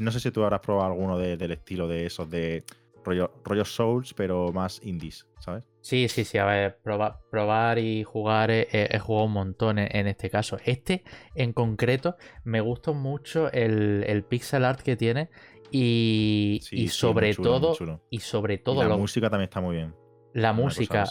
No 0.00 0.10
sé 0.10 0.20
si 0.20 0.30
tú, 0.30 0.42
habrás 0.42 0.60
probado 0.60 0.92
alguno 0.92 1.18
del 1.18 1.50
estilo 1.50 1.86
de 1.86 2.06
esos 2.06 2.30
de 2.30 2.64
rollo, 3.04 3.30
rollo, 3.44 3.64
Souls, 3.64 4.14
pero 4.14 4.52
más 4.52 4.80
indies, 4.82 5.26
¿sabes? 5.40 5.64
Sí, 5.88 6.06
sí, 6.08 6.24
sí. 6.24 6.36
A 6.36 6.44
ver, 6.44 6.78
probar, 6.82 7.78
y 7.78 8.04
jugar 8.04 8.50
he, 8.50 8.98
jugado 8.98 9.24
un 9.24 9.32
montón 9.32 9.78
en, 9.78 10.06
este 10.06 10.28
caso. 10.28 10.58
Este 10.66 11.02
en 11.34 11.54
concreto 11.54 12.16
me 12.44 12.60
gusta 12.60 12.92
mucho 12.92 13.50
el, 13.52 14.22
pixel 14.28 14.66
art 14.66 14.82
que 14.82 14.96
tiene 14.96 15.30
y, 15.70 16.60
y 16.72 16.88
sobre 16.88 17.34
todo. 17.34 17.74
Y 18.10 18.20
sobre 18.20 18.58
todo. 18.58 18.84
la 18.84 18.98
música 18.98 19.30
también 19.30 19.48
está 19.48 19.62
muy 19.62 19.76
bien. 19.76 19.94
La 20.34 20.52
música. 20.52 21.04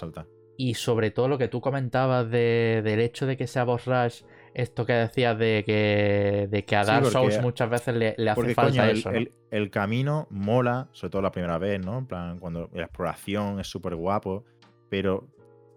Y 0.60 0.76
sobre 0.76 1.10
todo 1.10 1.28
lo 1.28 1.40
que 1.40 1.48
tú 1.48 1.60
comentabas 1.60 2.30
del 2.30 3.00
hecho 3.00 3.26
de 3.26 3.36
que 3.36 3.48
sea 3.48 3.64
Boss 3.64 3.86
Rush 3.86 4.22
esto 4.58 4.88
que 4.88 4.94
decías 4.94 5.38
de 5.38 5.64
que, 5.64 6.48
de 6.50 6.66
que 6.66 6.76
a 6.76 6.84
Dark 6.84 7.06
Souls 7.06 7.40
muchas 7.44 7.70
veces 7.70 7.96
le, 7.96 8.16
hace 8.28 8.56
falta 8.56 8.90
el, 8.90 8.98
eso. 8.98 9.12
El, 9.52 9.70
camino 9.70 10.26
mola, 10.32 10.90
sobre 10.94 11.12
todo 11.12 11.22
la 11.22 11.32
primera 11.32 11.60
vez, 11.60 11.80
¿no? 11.80 12.00
En 12.00 12.08
plan, 12.08 12.40
cuando 12.40 12.68
la 12.74 12.86
exploración 12.86 13.60
es 13.60 13.68
súper 13.68 13.96
guapo, 13.96 14.46
pero 14.90 15.28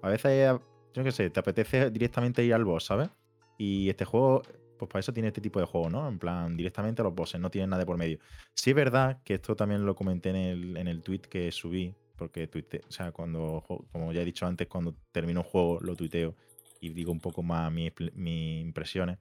a 0.03 0.09
veces, 0.09 0.59
yo 0.95 1.05
qué 1.05 1.13
sé, 1.13 1.31
te 1.31 1.41
apetece 1.41 1.91
directamente 1.91 2.45
ir 2.45 2.55
al 2.55 2.65
boss, 2.65 2.85
¿sabes? 2.85 3.11
Y 3.59 3.91
este 3.91 4.05
juego, 4.05 4.43
pues 4.79 4.89
para 4.89 5.01
eso 5.01 5.13
tiene 5.13 5.29
este 5.29 5.41
tipo 5.41 5.61
de 5.61 5.67
juego, 5.67 5.91
¿no? 5.91 6.09
En 6.09 6.19
plan, 6.19 6.57
directamente 6.57 7.03
a 7.03 7.05
los 7.05 7.15
bosses, 7.15 7.41
no 7.41 7.51
tiene 7.51 7.67
nada 7.67 7.81
de 7.81 7.87
por 7.87 7.99
medio. 7.99 8.19
Sí 8.55 8.71
es 8.71 8.77
verdad 8.77 9.21
que 9.25 9.35
esto 9.35 9.55
también 9.55 9.85
lo 9.85 9.95
comenté 9.95 10.31
en 10.31 10.37
el, 10.37 10.77
en 10.77 10.89
el 10.89 11.03
tweet 11.03 11.21
que 11.21 11.53
subí, 11.53 11.95
porque 12.17 12.47
tuite, 12.47 12.83
o 12.87 12.93
sea, 12.93 13.13
cuando, 13.13 13.65
como 13.93 14.13
ya 14.13 14.21
he 14.21 14.25
dicho 14.25 14.47
antes, 14.47 14.69
cuando 14.69 14.95
termino 15.11 15.41
un 15.41 15.47
juego 15.47 15.79
lo 15.81 15.97
tuiteo 15.97 16.35
y 16.79 16.91
digo 16.91 17.13
un 17.13 17.21
poco 17.21 17.43
más 17.43 17.73
mis, 17.73 17.93
impresiones, 18.15 19.19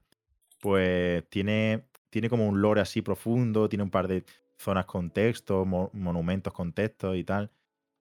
pues 0.60 1.24
tiene, 1.30 1.84
tiene 2.10 2.28
como 2.28 2.46
un 2.46 2.60
lore 2.60 2.82
así 2.82 3.00
profundo, 3.00 3.68
tiene 3.70 3.84
un 3.84 3.90
par 3.90 4.06
de 4.06 4.24
zonas 4.58 4.84
con 4.84 5.10
texto, 5.10 5.64
monumentos 5.64 6.52
con 6.52 6.74
texto 6.74 7.14
y 7.14 7.24
tal. 7.24 7.50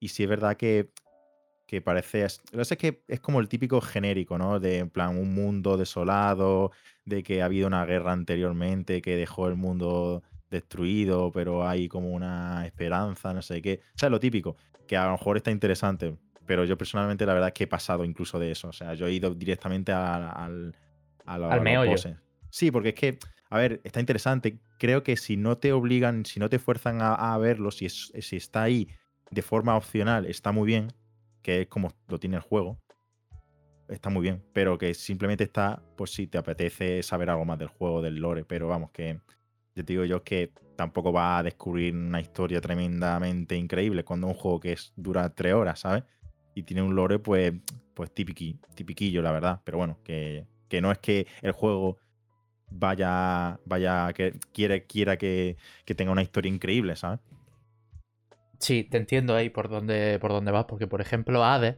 Y 0.01 0.10
sí 0.10 0.24
es 0.24 0.29
verdad 0.29 0.58
que, 0.58 0.89
que 1.69 1.81
parece... 1.81 2.25
Lo 2.51 2.63
que 2.63 2.73
es 2.73 2.77
que 2.77 3.03
es 3.07 3.19
como 3.19 3.39
el 3.39 3.47
típico 3.47 3.79
genérico, 3.79 4.39
¿no? 4.39 4.59
De 4.59 4.79
en 4.79 4.89
plan 4.89 5.15
un 5.15 5.35
mundo 5.35 5.77
desolado, 5.77 6.71
de 7.05 7.21
que 7.21 7.43
ha 7.43 7.45
habido 7.45 7.67
una 7.67 7.85
guerra 7.85 8.11
anteriormente 8.11 9.03
que 9.03 9.15
dejó 9.15 9.47
el 9.47 9.55
mundo 9.55 10.23
destruido, 10.49 11.31
pero 11.31 11.67
hay 11.67 11.88
como 11.88 12.09
una 12.09 12.65
esperanza, 12.65 13.35
no 13.35 13.43
sé 13.43 13.61
qué. 13.61 13.81
O 13.93 13.99
sea, 13.99 14.09
lo 14.09 14.19
típico, 14.19 14.57
que 14.88 14.97
a 14.97 15.05
lo 15.05 15.11
mejor 15.11 15.38
está 15.38 15.51
interesante, 15.51 16.17
pero 16.47 16.65
yo 16.65 16.75
personalmente 16.75 17.23
la 17.27 17.33
verdad 17.33 17.49
es 17.49 17.53
que 17.53 17.65
he 17.65 17.67
pasado 17.67 18.03
incluso 18.03 18.39
de 18.39 18.49
eso. 18.49 18.69
O 18.69 18.73
sea, 18.73 18.95
yo 18.95 19.05
he 19.05 19.11
ido 19.13 19.35
directamente 19.35 19.91
al, 19.91 20.73
al 21.27 21.61
meollo. 21.61 21.97
Sí, 22.49 22.71
porque 22.71 22.89
es 22.89 22.95
que, 22.95 23.19
a 23.51 23.59
ver, 23.59 23.79
está 23.83 23.99
interesante. 23.99 24.57
Creo 24.79 25.03
que 25.03 25.17
si 25.17 25.38
no 25.38 25.59
te 25.59 25.71
obligan, 25.71 26.25
si 26.25 26.39
no 26.39 26.49
te 26.49 26.57
fuerzan 26.57 26.97
a, 26.99 27.38
verlo, 27.38 27.69
si, 27.69 27.89
si 27.89 28.38
está 28.38 28.63
ahí 28.63 28.88
de 29.29 29.43
forma 29.43 29.77
opcional, 29.77 30.25
está 30.25 30.51
muy 30.51 30.65
bien, 30.65 30.91
que 31.50 31.62
es 31.62 31.68
como 31.68 31.91
lo 32.08 32.20
tiene 32.20 32.38
el 32.38 32.41
juego. 32.44 32.79
Está 33.88 34.10
muy 34.10 34.22
bien, 34.22 34.44
pero 34.53 34.77
que 34.77 34.94
simplemente 34.94 35.44
está, 35.44 35.82
pues 35.98 36.12
si 36.12 36.27
te 36.27 36.38
apetece 36.38 37.01
saber 37.01 37.29
algo 37.29 37.46
más 37.46 37.58
del 37.58 37.70
juego, 37.70 38.01
del 38.01 38.18
lore, 38.18 38.46
pero 38.46 38.68
vamos, 38.68 38.91
que 38.91 39.20
yo 39.75 39.84
te 39.84 39.94
digo 39.94 40.06
yo 40.06 40.24
que 40.24 40.51
tampoco 40.75 41.12
va 41.12 41.39
a 41.39 41.44
descubrir 41.44 41.96
una 41.96 42.22
historia 42.22 42.62
tremendamente 42.62 43.56
increíble 43.56 44.03
cuando 44.03 44.27
un 44.27 44.36
juego 44.36 44.60
que 44.60 44.74
es, 44.74 44.94
dura 44.96 45.34
tres 45.34 45.53
horas, 45.53 45.79
¿sabes? 45.79 46.03
y 46.60 46.63
tiene 46.63 46.82
un 46.82 46.96
lore, 46.96 47.20
pues, 47.20 47.53
pues 47.94 48.13
tipiquillo, 48.13 49.22
la 49.22 49.32
verdad. 49.32 49.62
Pero 49.63 49.77
bueno, 49.77 49.98
que, 50.03 50.46
no 50.82 50.91
es 50.91 51.00
que 51.00 51.27
el 51.41 51.51
juego 51.51 51.98
vaya, 52.70 53.60
vaya, 53.65 54.12
que 54.13 54.34
quiere, 54.53 54.86
quiera 54.86 55.18
que, 55.18 55.58
tenga 55.96 56.12
una 56.12 56.22
historia 56.22 56.51
increíble, 56.51 56.96
¿sabes? 56.96 57.20
Sí, 58.59 58.83
te 58.83 58.97
entiendo 58.97 59.35
ahí 59.35 59.49
por 59.49 59.69
dónde, 59.69 60.19
por 60.19 60.31
dónde 60.31 60.51
vas, 60.51 60.65
porque 60.65 60.85
por 60.87 61.01
ejemplo 61.01 61.43
Hades, 61.43 61.75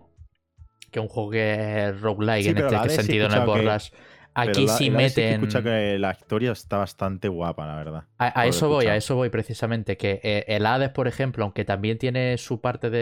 que 0.91 0.99
es 0.99 1.03
un 1.03 1.07
juego 1.09 1.29
que 1.31 1.85
es 1.89 2.01
roguelike 2.01 2.43
Sí, 2.43 2.49
en 2.49 2.57
este 2.57 2.75
Hades 2.75 2.91
sí 2.95 2.97
sentido, 3.03 3.29
no 3.29 3.35
es 3.37 3.45
borras. 3.45 3.91
Aquí 4.33 4.65
la- 4.65 4.73
sí 4.73 4.85
que 4.85 4.91
meten... 4.91 5.33
escucha 5.33 5.61
que 5.61 5.99
la 5.99 6.11
historia 6.11 6.53
está 6.53 6.77
bastante 6.77 7.27
guapa, 7.27 7.67
la 7.67 7.75
verdad. 7.75 8.03
A, 8.17 8.47
eso 8.47 8.69
voy, 8.69 8.85
a 8.87 8.95
eso 8.95 9.15
voy 9.15 9.29
precisamente. 9.29 9.97
Que 9.97 10.21
eh, 10.23 10.45
el 10.47 10.65
Hades, 10.65 10.89
por 10.89 11.07
ejemplo, 11.09 11.43
aunque 11.43 11.65
también 11.65 11.97
tiene 11.97 12.37
su 12.37 12.61
parte 12.61 12.89
de, 12.89 12.97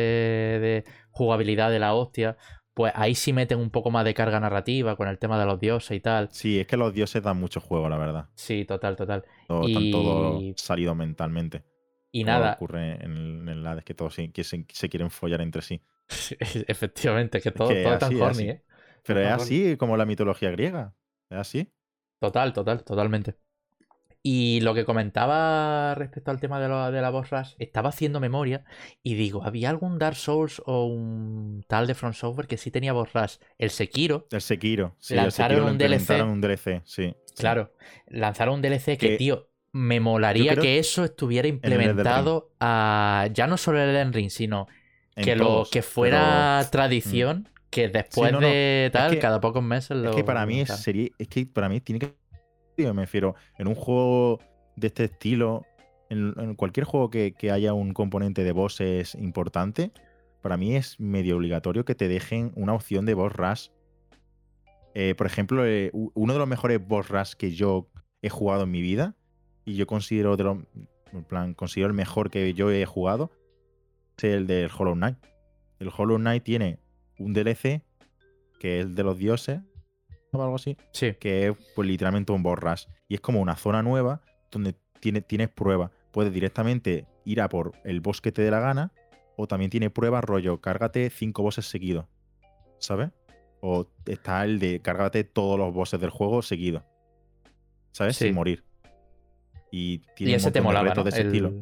de 0.59 0.83
jugabilidad 1.11 1.69
de 1.69 1.77
la 1.79 1.93
hostia, 1.93 2.35
pues 2.73 2.91
ahí 2.95 3.13
sí 3.13 3.31
meten 3.31 3.59
un 3.59 3.69
poco 3.69 3.91
más 3.91 4.05
de 4.05 4.15
carga 4.15 4.39
narrativa 4.39 4.95
con 4.95 5.07
el 5.07 5.19
tema 5.19 5.39
de 5.39 5.45
los 5.45 5.59
dioses 5.59 5.95
y 5.95 5.99
tal. 5.99 6.29
Sí, 6.31 6.59
es 6.59 6.65
que 6.65 6.77
los 6.77 6.93
dioses 6.95 7.21
dan 7.21 7.37
mucho 7.39 7.61
juego, 7.61 7.89
la 7.89 7.97
verdad. 7.97 8.25
Sí, 8.33 8.65
total, 8.65 8.95
total. 8.95 9.23
Todo- 9.47 9.67
Están 9.67 9.91
todos 9.91 10.41
Y- 10.41 10.53
salidos 10.57 10.95
mentalmente. 10.95 11.63
Y 12.11 12.23
como 12.23 12.37
nada, 12.39 12.53
ocurre 12.53 13.03
en 13.03 13.11
el, 13.17 13.49
en 13.49 13.67
Hades, 13.67 13.83
que 13.83 13.93
todos 13.93 14.13
se, 14.15 14.31
que 14.31 14.43
se- 14.43 14.65
se 14.71 14.89
quieren 14.89 15.11
follar 15.11 15.41
entre 15.41 15.61
sí. 15.61 15.81
efectivamente, 16.67 17.41
que 17.41 17.51
todo, 17.51 17.69
que 17.69 17.83
todo 17.83 17.93
es 17.93 17.99
tan 17.99 18.07
así, 18.09 18.15
es 18.15 18.21
horny, 18.21 18.43
así. 18.43 18.49
¿eh? 18.49 18.63
Pero 19.03 19.21
es 19.21 19.27
así 19.29 19.77
como 19.77 19.95
la 19.97 20.05
mitología 20.05 20.51
griega. 20.51 20.93
Es 21.29 21.37
así. 21.37 21.71
Total, 22.19 22.51
total, 22.53 22.83
totalmente. 22.83 23.35
Y 24.21 24.59
lo 24.61 24.73
que 24.73 24.83
comentaba 24.83 25.95
respecto 25.95 26.29
al 26.29 26.41
tema 26.41 26.59
de, 26.59 26.67
lo- 26.67 26.91
de 26.91 27.01
la 27.01 27.09
boss 27.09 27.29
rush, 27.29 27.53
estaba 27.57 27.89
haciendo 27.89 28.19
memoria 28.19 28.65
y 29.01 29.13
digo, 29.13 29.43
¿había 29.45 29.69
algún 29.69 29.97
Dark 29.97 30.17
Souls 30.17 30.61
o 30.65 30.85
un 30.87 31.63
tal 31.69 31.87
de 31.87 31.95
From 31.95 32.11
Software 32.13 32.47
que 32.47 32.57
sí 32.57 32.69
tenía 32.69 32.91
boss 32.91 33.13
rush? 33.13 33.35
El 33.57 33.69
Sekiro, 33.69 34.27
El 34.31 34.41
Sekiro. 34.41 34.95
Sí, 34.99 35.15
Lanzaron 35.15 35.25
el 35.27 35.31
Sekiro 35.31 35.65
lo 35.65 35.71
un 35.71 35.77
DLC. 35.77 36.23
un 36.23 36.41
DLC, 36.41 36.81
sí. 36.85 37.15
sí. 37.25 37.33
claro, 37.37 37.71
lanzaron 38.07 38.55
un 38.55 38.61
DLC 38.61 38.97
que, 38.97 39.11
Que- 39.11 39.17
tío, 39.17 39.48
me 39.71 39.99
molaría 39.99 40.55
que 40.55 40.79
eso 40.79 41.03
estuviera 41.03 41.47
implementado 41.47 42.51
a 42.59 43.27
ya 43.33 43.47
no 43.47 43.57
solo 43.57 43.81
el 43.81 43.89
Elden 43.89 44.13
Ring, 44.13 44.29
sino 44.29 44.67
En 45.15 45.23
que 45.25 45.35
lo 45.35 45.63
que 45.71 45.81
fuera 45.81 46.57
pero- 46.61 46.71
tradición, 46.71 47.49
que 47.69 47.87
después 47.87 48.31
no, 48.31 48.41
no, 48.41 48.47
de 48.47 48.89
tal, 48.91 49.11
que- 49.11 49.19
cada 49.19 49.39
pocos 49.39 49.63
meses 49.63 49.95
lo 49.97 50.09
Es 50.09 50.15
que 50.15 50.23
para 50.23 50.45
mí 50.45 50.65
sería, 50.65 51.09
es 51.17 51.27
que 51.27 51.45
para 51.45 51.69
mí 51.69 51.79
tiene 51.81 51.99
que. 51.99 52.15
me 52.77 53.01
refiero, 53.03 53.35
en 53.57 53.67
un 53.67 53.75
juego 53.75 54.39
de 54.75 54.87
este 54.87 55.03
estilo, 55.05 55.65
en, 56.09 56.33
en 56.39 56.55
cualquier 56.55 56.85
juego 56.85 57.09
que, 57.09 57.33
que 57.33 57.51
haya 57.51 57.73
un 57.73 57.93
componente 57.93 58.43
de 58.43 58.51
bosses 58.53 59.13
importante, 59.15 59.91
para 60.41 60.57
mí 60.57 60.75
es 60.75 60.99
medio 60.99 61.35
obligatorio 61.37 61.85
que 61.85 61.93
te 61.95 62.07
dejen 62.07 62.51
una 62.55 62.73
opción 62.73 63.05
de 63.05 63.13
boss 63.13 63.33
rush. 63.33 63.67
Eh, 64.95 65.13
por 65.15 65.27
ejemplo, 65.27 65.65
eh, 65.67 65.91
uno 65.93 66.33
de 66.33 66.39
los 66.39 66.47
mejores 66.47 66.79
boss 66.85 67.09
rush 67.09 67.33
que 67.33 67.51
yo 67.51 67.89
he 68.21 68.29
jugado 68.29 68.63
en 68.63 68.71
mi 68.71 68.81
vida, 68.81 69.15
y 69.65 69.75
yo 69.75 69.87
considero 69.87 70.35
de 70.37 70.43
lo- 70.43 70.65
en 71.11 71.23
plan, 71.23 71.53
considero 71.53 71.87
el 71.87 71.93
mejor 71.93 72.29
que 72.29 72.53
yo 72.53 72.71
he 72.71 72.85
jugado, 72.85 73.31
es 74.17 74.23
el 74.25 74.47
del 74.47 74.69
Hollow 74.75 74.93
Knight. 74.95 75.17
El 75.79 75.89
Hollow 75.95 76.17
Knight 76.17 76.43
tiene 76.43 76.79
un 77.17 77.33
DLC 77.33 77.81
que 78.59 78.79
es 78.79 78.85
el 78.85 78.95
de 78.95 79.03
los 79.03 79.17
dioses 79.17 79.61
o 80.31 80.43
algo 80.43 80.55
así, 80.55 80.77
Sí, 80.91 81.13
que 81.19 81.47
es 81.47 81.57
pues 81.75 81.87
literalmente 81.87 82.31
un 82.31 82.43
boss. 82.43 82.87
Y 83.07 83.15
es 83.15 83.21
como 83.21 83.39
una 83.41 83.55
zona 83.55 83.81
nueva 83.81 84.21
donde 84.51 84.75
tiene, 84.99 85.21
tienes 85.21 85.49
pruebas. 85.49 85.91
Puedes 86.11 86.33
directamente 86.33 87.07
ir 87.25 87.41
a 87.41 87.49
por 87.49 87.71
el 87.83 88.01
boss 88.01 88.21
que 88.21 88.31
te 88.31 88.41
dé 88.41 88.51
la 88.51 88.59
gana, 88.59 88.91
o 89.37 89.47
también 89.47 89.71
tiene 89.71 89.89
pruebas 89.89 90.23
rollo, 90.23 90.59
cárgate 90.59 91.09
cinco 91.09 91.41
bosses 91.43 91.65
seguidos. 91.65 92.05
¿Sabes? 92.79 93.09
O 93.61 93.87
está 94.05 94.43
el 94.43 94.59
de 94.59 94.81
cárgate 94.81 95.23
todos 95.23 95.57
los 95.57 95.73
bosses 95.73 95.99
del 95.99 96.09
juego 96.09 96.41
seguidos. 96.41 96.83
¿Sabes? 97.91 98.17
Sí. 98.17 98.25
Sin 98.25 98.35
morir. 98.35 98.63
Y 99.71 99.99
tiene 100.15 100.31
y 100.31 100.33
un 100.35 100.37
ese 100.37 100.51
te 100.51 100.61
montón 100.61 100.63
de 100.75 100.79
molaba, 100.79 100.89
retos 100.89 100.97
¿no? 100.97 101.03
de 101.03 101.09
ese 101.09 101.21
El- 101.21 101.27
estilo. 101.27 101.53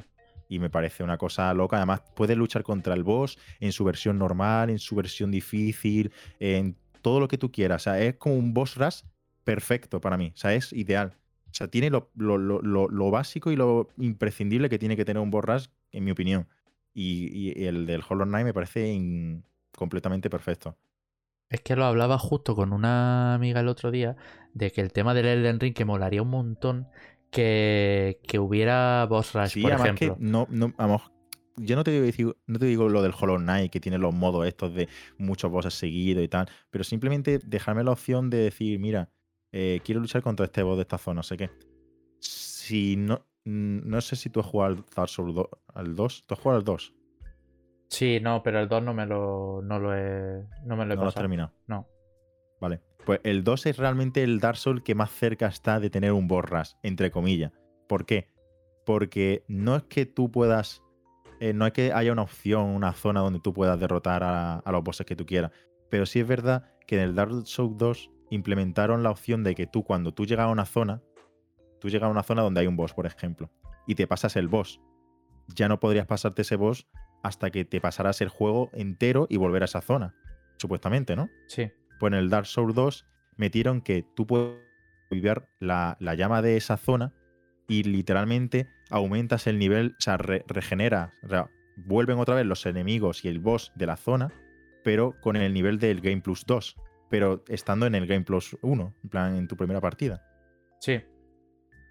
Y 0.49 0.59
me 0.59 0.69
parece 0.69 1.03
una 1.03 1.17
cosa 1.17 1.53
loca. 1.53 1.75
Además, 1.75 2.01
puedes 2.15 2.37
luchar 2.37 2.63
contra 2.63 2.93
el 2.93 3.03
boss 3.03 3.37
en 3.59 3.73
su 3.73 3.83
versión 3.83 4.17
normal, 4.17 4.69
en 4.69 4.79
su 4.79 4.95
versión 4.95 5.29
difícil, 5.29 6.11
en 6.39 6.77
todo 7.01 7.19
lo 7.19 7.27
que 7.27 7.37
tú 7.37 7.51
quieras. 7.51 7.81
O 7.81 7.83
sea, 7.83 8.01
es 8.01 8.15
como 8.15 8.35
un 8.35 8.53
boss 8.53 8.75
rush 8.77 9.01
perfecto 9.43 9.99
para 9.99 10.17
mí. 10.17 10.31
O 10.33 10.37
sea, 10.37 10.53
es 10.53 10.71
ideal. 10.71 11.13
O 11.51 11.53
sea, 11.53 11.67
tiene 11.67 11.89
lo, 11.89 12.11
lo- 12.15 12.37
lo- 12.37 12.61
lo- 12.61 12.87
lo 12.87 13.11
básico 13.11 13.51
y 13.51 13.57
lo 13.57 13.89
imprescindible 13.97 14.69
que 14.69 14.79
tiene 14.79 14.95
que 14.95 15.03
tener 15.03 15.21
un 15.21 15.31
boss 15.31 15.43
rush, 15.45 15.65
en 15.91 16.05
mi 16.05 16.11
opinión. 16.11 16.47
Y, 16.93 17.29
y 17.59 17.65
el 17.65 17.85
del 17.85 18.01
Hollow 18.07 18.25
Knight 18.25 18.45
me 18.45 18.53
parece 18.53 18.87
in- 18.87 19.43
completamente 19.75 20.29
perfecto. 20.29 20.77
Es 21.49 21.61
que 21.61 21.75
lo 21.75 21.85
hablaba 21.85 22.17
justo 22.17 22.55
con 22.55 22.71
una 22.73 23.33
amiga 23.33 23.59
el 23.59 23.67
otro 23.67 23.91
día 23.91 24.15
de 24.53 24.71
que 24.71 24.81
el 24.81 24.91
tema 24.93 25.13
del 25.13 25.25
Elden 25.25 25.59
Ring 25.59 25.73
que 25.73 25.85
molaría 25.85 26.21
un 26.21 26.29
montón 26.29 26.87
que, 27.31 28.19
que 28.27 28.39
hubiera 28.39 29.05
boss 29.05 29.33
rush, 29.33 29.49
Sí, 29.49 29.61
por 29.61 29.71
ejemplo. 29.73 30.15
que 30.15 30.21
no, 30.21 30.47
no, 30.49 30.73
vamos, 30.77 31.11
yo 31.57 31.75
no 31.75 31.83
te 31.83 31.99
digo, 32.01 32.35
no 32.45 32.59
te 32.59 32.65
digo 32.65 32.89
lo 32.89 33.01
del 33.01 33.13
Hollow 33.19 33.37
Knight, 33.37 33.71
que 33.71 33.79
tiene 33.79 33.97
los 33.97 34.13
modos 34.13 34.45
estos 34.47 34.73
de 34.73 34.87
muchos 35.17 35.51
bosses 35.51 35.73
seguidos 35.73 36.23
y 36.23 36.27
tal, 36.27 36.47
pero 36.69 36.83
simplemente 36.83 37.39
dejarme 37.39 37.83
la 37.83 37.91
opción 37.91 38.29
de 38.29 38.37
decir, 38.37 38.79
mira, 38.79 39.09
eh, 39.51 39.79
quiero 39.83 40.01
luchar 40.01 40.21
contra 40.21 40.45
este 40.45 40.63
boss 40.63 40.77
de 40.77 40.81
esta 40.83 40.97
zona, 40.97 41.15
no 41.19 41.23
sé 41.23 41.37
qué. 41.37 41.49
Si 42.19 42.95
no, 42.97 43.25
mm, 43.45 43.87
no 43.89 44.01
sé 44.01 44.15
si 44.15 44.29
tú 44.29 44.39
has 44.39 44.45
jugado 44.45 44.73
al 44.75 44.85
Dark 44.95 45.09
Souls 45.09 45.33
do- 45.35 45.49
al 45.73 45.95
2, 45.95 46.23
¿tú 46.25 46.33
has 46.33 46.39
jugado 46.39 46.59
al 46.59 46.65
2? 46.65 46.93
Sí, 47.89 48.19
no, 48.21 48.43
pero 48.43 48.59
el 48.59 48.67
2 48.67 48.83
no 48.83 48.93
me 48.93 49.05
lo, 49.05 49.61
no 49.63 49.79
lo 49.79 49.95
he, 49.95 50.43
no 50.65 50.75
me 50.75 50.85
lo 50.85 50.93
he 50.93 50.97
No 50.97 51.03
lo 51.03 51.07
has 51.07 51.15
terminado. 51.15 51.53
No. 51.67 51.87
Vale. 52.59 52.81
Pues 53.07 53.21
el 53.23 53.45
2 53.45 53.67
es 53.67 53.77
realmente 53.77 54.21
el 54.21 54.41
Dark 54.41 54.57
Souls 54.57 54.83
que 54.83 54.93
más 54.93 55.09
cerca 55.11 55.47
está 55.47 55.79
de 55.79 55.89
tener 55.89 56.11
un 56.11 56.27
boss 56.27 56.75
entre 56.83 57.09
comillas. 57.09 57.53
¿Por 57.87 58.05
qué? 58.05 58.27
Porque 58.85 59.45
no 59.47 59.77
es 59.77 59.83
que 59.83 60.05
tú 60.05 60.29
puedas. 60.29 60.83
eh, 61.39 61.53
no 61.53 61.65
es 61.65 61.71
que 61.71 61.93
haya 61.93 62.11
una 62.11 62.23
opción, 62.23 62.65
una 62.65 62.91
zona 62.91 63.21
donde 63.21 63.39
tú 63.39 63.53
puedas 63.53 63.79
derrotar 63.79 64.23
a, 64.23 64.55
a 64.57 64.71
los 64.73 64.83
bosses 64.83 65.05
que 65.05 65.15
tú 65.15 65.25
quieras. 65.25 65.51
Pero 65.89 66.05
sí 66.05 66.19
es 66.19 66.27
verdad 66.27 66.69
que 66.85 66.97
en 66.97 67.01
el 67.03 67.15
Dark 67.15 67.31
Souls 67.45 67.77
2 67.77 68.11
implementaron 68.29 69.03
la 69.03 69.11
opción 69.11 69.41
de 69.41 69.55
que 69.55 69.67
tú, 69.67 69.85
cuando 69.85 70.13
tú 70.13 70.25
llegas 70.25 70.47
a 70.47 70.49
una 70.49 70.65
zona, 70.65 71.01
tú 71.79 71.87
llegas 71.87 72.09
a 72.09 72.11
una 72.11 72.23
zona 72.23 72.41
donde 72.41 72.59
hay 72.59 72.67
un 72.67 72.75
boss, 72.75 72.93
por 72.93 73.05
ejemplo, 73.05 73.49
y 73.87 73.95
te 73.95 74.05
pasas 74.05 74.35
el 74.35 74.49
boss. 74.49 74.81
Ya 75.55 75.69
no 75.69 75.79
podrías 75.79 76.07
pasarte 76.07 76.41
ese 76.41 76.57
boss 76.57 76.89
hasta 77.23 77.51
que 77.51 77.63
te 77.63 77.79
pasaras 77.79 78.19
el 78.19 78.27
juego 78.27 78.69
entero 78.73 79.27
y 79.29 79.37
volver 79.37 79.61
a 79.61 79.65
esa 79.65 79.79
zona. 79.79 80.13
Supuestamente, 80.57 81.15
¿no? 81.15 81.29
Sí, 81.47 81.71
Pues 81.99 82.13
en 82.13 82.19
el 82.19 82.29
Dark 82.29 82.45
Souls 82.47 82.75
2 82.75 83.05
metieron 83.37 83.81
que 83.81 84.03
tú 84.15 84.25
puedes 84.27 84.55
vivir 85.09 85.43
la, 85.59 85.97
la 85.99 86.15
llama 86.15 86.41
de 86.41 86.57
esa 86.57 86.77
zona 86.77 87.13
y 87.67 87.83
literalmente 87.83 88.67
aumentas 88.89 89.47
el 89.47 89.59
nivel, 89.59 89.95
o 89.97 90.01
sea, 90.01 90.17
re- 90.17 90.43
regeneras, 90.47 91.11
re- 91.21 91.45
vuelven 91.75 92.19
otra 92.19 92.35
vez 92.35 92.45
los 92.45 92.65
enemigos 92.65 93.23
y 93.25 93.27
el 93.27 93.39
boss 93.39 93.71
de 93.75 93.85
la 93.85 93.97
zona, 93.97 94.31
pero 94.83 95.15
con 95.21 95.35
el 95.35 95.53
nivel 95.53 95.79
del 95.79 96.01
Game 96.01 96.21
Plus 96.21 96.45
2, 96.45 96.75
pero 97.09 97.43
estando 97.47 97.85
en 97.85 97.95
el 97.95 98.07
Game 98.07 98.23
Plus 98.23 98.57
1, 98.61 98.93
en 99.03 99.09
plan 99.09 99.35
en 99.35 99.47
tu 99.47 99.55
primera 99.57 99.81
partida. 99.81 100.23
sí, 100.79 101.01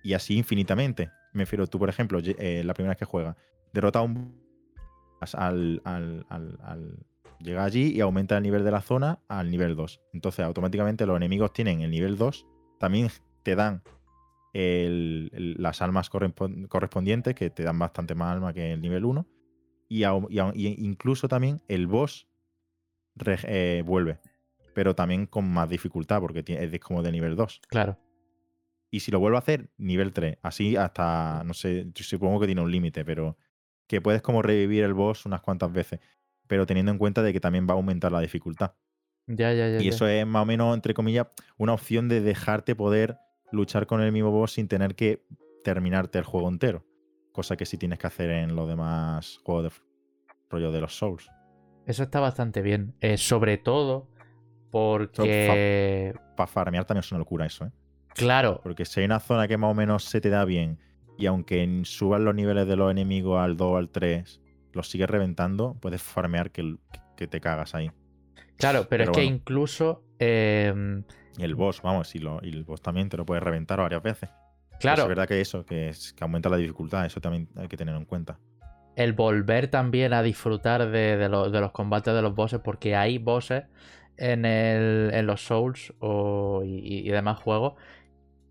Y 0.03 0.15
así 0.15 0.37
infinitamente. 0.37 1.11
Me 1.33 1.43
refiero, 1.43 1.67
tú, 1.67 1.79
por 1.79 1.89
ejemplo, 1.91 2.19
eh, 2.23 2.63
la 2.65 2.73
primera 2.73 2.93
vez 2.93 2.99
que 2.99 3.05
juegas, 3.05 3.37
derrota 3.73 3.99
a 3.99 4.03
un 4.03 4.41
al, 5.35 5.83
al, 5.85 6.25
al- 6.29 7.07
llega 7.41 7.65
allí 7.65 7.93
y 7.95 8.01
aumenta 8.01 8.37
el 8.37 8.43
nivel 8.43 8.65
de 8.65 8.71
la 8.71 8.81
zona 8.83 9.21
al 9.29 9.51
nivel 9.51 9.77
2. 9.77 10.01
Entonces, 10.13 10.45
automáticamente 10.45 11.07
los 11.07 11.17
enemigos 11.17 11.53
tienen 11.53 11.81
el 11.81 11.91
nivel 11.91 12.17
2. 12.17 12.47
También 12.79 13.09
te 13.43 13.55
dan 13.57 13.83
el- 14.53 15.31
el- 15.35 15.55
las 15.59 15.83
almas 15.83 16.11
correspon- 16.11 16.67
correspondientes, 16.69 17.35
que 17.35 17.51
te 17.51 17.63
dan 17.63 17.79
bastante 17.79 18.15
más 18.15 18.35
alma 18.35 18.53
que 18.53 18.73
el 18.73 18.81
nivel 18.81 19.05
1. 19.05 19.27
Y, 19.89 20.05
incluso 20.85 21.29
también 21.29 21.61
el 21.69 21.87
boss 21.87 22.27
re- 23.15 23.39
eh, 23.45 23.83
vuelve. 23.87 24.19
Pero 24.75 24.95
también 24.95 25.27
con 25.27 25.49
más 25.51 25.69
dificultad, 25.69 26.21
porque 26.21 26.43
es 26.47 26.81
como 26.81 27.03
de 27.03 27.13
nivel 27.13 27.37
2. 27.37 27.61
claro. 27.69 27.99
Y 28.89 29.01
si 29.01 29.11
lo 29.11 29.19
vuelvo 29.19 29.37
a 29.37 29.41
hacer, 29.41 29.69
nivel 29.79 30.13
3. 30.13 30.39
Así 30.43 30.77
hasta, 30.77 31.43
no 31.45 31.55
sé, 31.55 31.89
supongo 31.97 32.39
que 32.41 32.47
tiene 32.47 32.63
un 32.63 32.71
límite, 32.71 33.05
pero 33.05 33.37
que 33.89 34.01
puedes 34.01 34.23
como 34.23 34.43
revivir 34.43 34.85
el 34.85 34.95
boss 34.95 35.27
unas 35.27 35.43
cuantas 35.43 35.73
veces. 35.73 36.01
Pero 36.47 36.67
teniendo 36.67 36.93
en 36.93 36.99
cuenta 36.99 37.23
de 37.23 37.33
que 37.33 37.41
también 37.41 37.67
va 37.69 37.73
a 37.73 37.77
aumentar 37.77 38.13
la 38.13 38.21
dificultad. 38.21 38.73
Ya, 39.27 39.53
ya, 39.53 39.69
ya. 39.69 39.81
Y 39.81 39.85
ya. 39.85 39.91
eso 39.91 40.07
es 40.07 40.27
más 40.27 40.43
o 40.43 40.47
menos, 40.47 40.75
entre 40.75 40.95
comillas, 40.95 41.29
una 41.59 41.73
opción 41.75 42.09
de 42.09 42.21
dejarte 42.21 42.75
poder 42.75 43.19
luchar 43.51 43.87
con 43.87 44.01
el 44.01 44.13
mismo 44.13 44.31
boss 44.31 44.53
sin 44.53 44.69
tener 44.69 44.95
que 44.95 45.25
terminarte 45.65 46.19
el 46.19 46.25
juego 46.25 46.49
entero. 46.49 46.85
Cosa 47.33 47.57
que 47.57 47.67
sí 47.67 47.77
tienes 47.77 47.99
que 47.99 48.07
hacer 48.07 48.31
en 48.31 48.55
los 48.55 48.69
demás 48.69 49.41
juegos 49.45 49.65
de 49.65 49.71
rollo 50.49 50.73
de 50.73 50.81
los 50.81 50.97
Souls. 50.97 51.29
Eso 51.87 52.03
está 52.03 52.21
bastante 52.21 52.63
bien. 52.63 52.95
Eh, 53.01 53.17
sobre 53.17 53.59
todo 53.59 54.09
porque. 54.71 56.15
Para 56.37 56.47
farmear 56.47 56.85
también 56.85 57.01
es 57.01 57.11
una 57.11 57.19
locura 57.19 57.47
eso, 57.47 57.67
¿eh? 57.67 57.71
Claro, 58.17 58.61
Porque 58.63 58.87
si 58.87 59.01
hay 59.01 59.07
una 59.07 59.21
zona 59.21 59.47
que 59.47 59.59
más 59.59 59.71
o 59.71 59.75
menos 59.75 60.05
se 60.05 60.23
te 60.23 60.31
da 60.31 60.47
bien 60.47 60.79
y 61.19 61.27
aunque 61.27 61.83
suban 61.85 62.25
los 62.25 62.35
niveles 62.35 62.67
de 62.67 62.77
los 62.77 62.91
enemigos 62.91 63.39
al 63.39 63.57
2 63.57 63.67
o 63.67 63.77
al 63.77 63.91
3, 63.91 64.41
los 64.77 64.89
sigues 64.91 65.09
reventando, 65.11 65.77
puedes 65.81 66.03
farmear 66.03 66.51
que, 66.51 66.77
que 67.17 67.27
te 67.27 67.41
cagas 67.41 67.75
ahí. 67.75 67.91
claro, 68.57 68.87
pero, 68.89 69.05
es 69.05 69.11
que 69.11 69.25
incluso. 69.25 70.03
eh, 70.19 71.03
Y 71.39 71.43
el 71.45 71.55
boss, 71.55 71.83
vamos, 71.83 72.15
y, 72.15 72.19
lo- 72.19 72.41
y 72.43 72.51
el 72.51 72.65
boss 72.65 72.81
también 72.83 73.09
te 73.09 73.17
lo 73.17 73.27
puedes 73.27 73.43
reventar 73.43 73.79
varias 73.81 74.03
veces. 74.03 74.29
Pero 74.31 74.79
claro, 74.81 75.03
Es 75.03 75.09
verdad 75.09 75.29
que 75.29 75.41
eso, 75.41 75.65
que, 75.67 75.89
es- 75.89 76.13
que 76.13 76.23
aumenta 76.25 76.49
la 76.49 76.57
dificultad, 76.59 77.05
eso 77.07 77.21
también 77.21 77.49
hay 77.57 77.69
que 77.69 77.77
tenerlo 77.77 77.99
en 78.01 78.07
cuenta. 78.07 78.39
el 78.95 79.13
volver 79.13 79.69
también 79.69 80.15
a 80.15 80.23
disfrutar 80.23 80.91
de, 80.91 81.17
de 81.19 81.29
los 81.29 81.73
combates 81.73 82.15
de 82.15 82.23
los 82.23 82.35
bosses, 82.35 82.61
porque 82.61 82.97
hay 82.97 83.19
bosses 83.19 83.65
en, 84.17 84.47
el, 84.47 85.11
en 85.13 85.27
los 85.27 85.45
Souls 85.45 85.93
o, 85.99 86.63
y, 86.65 87.07
demás 87.11 87.39
juegos 87.39 87.75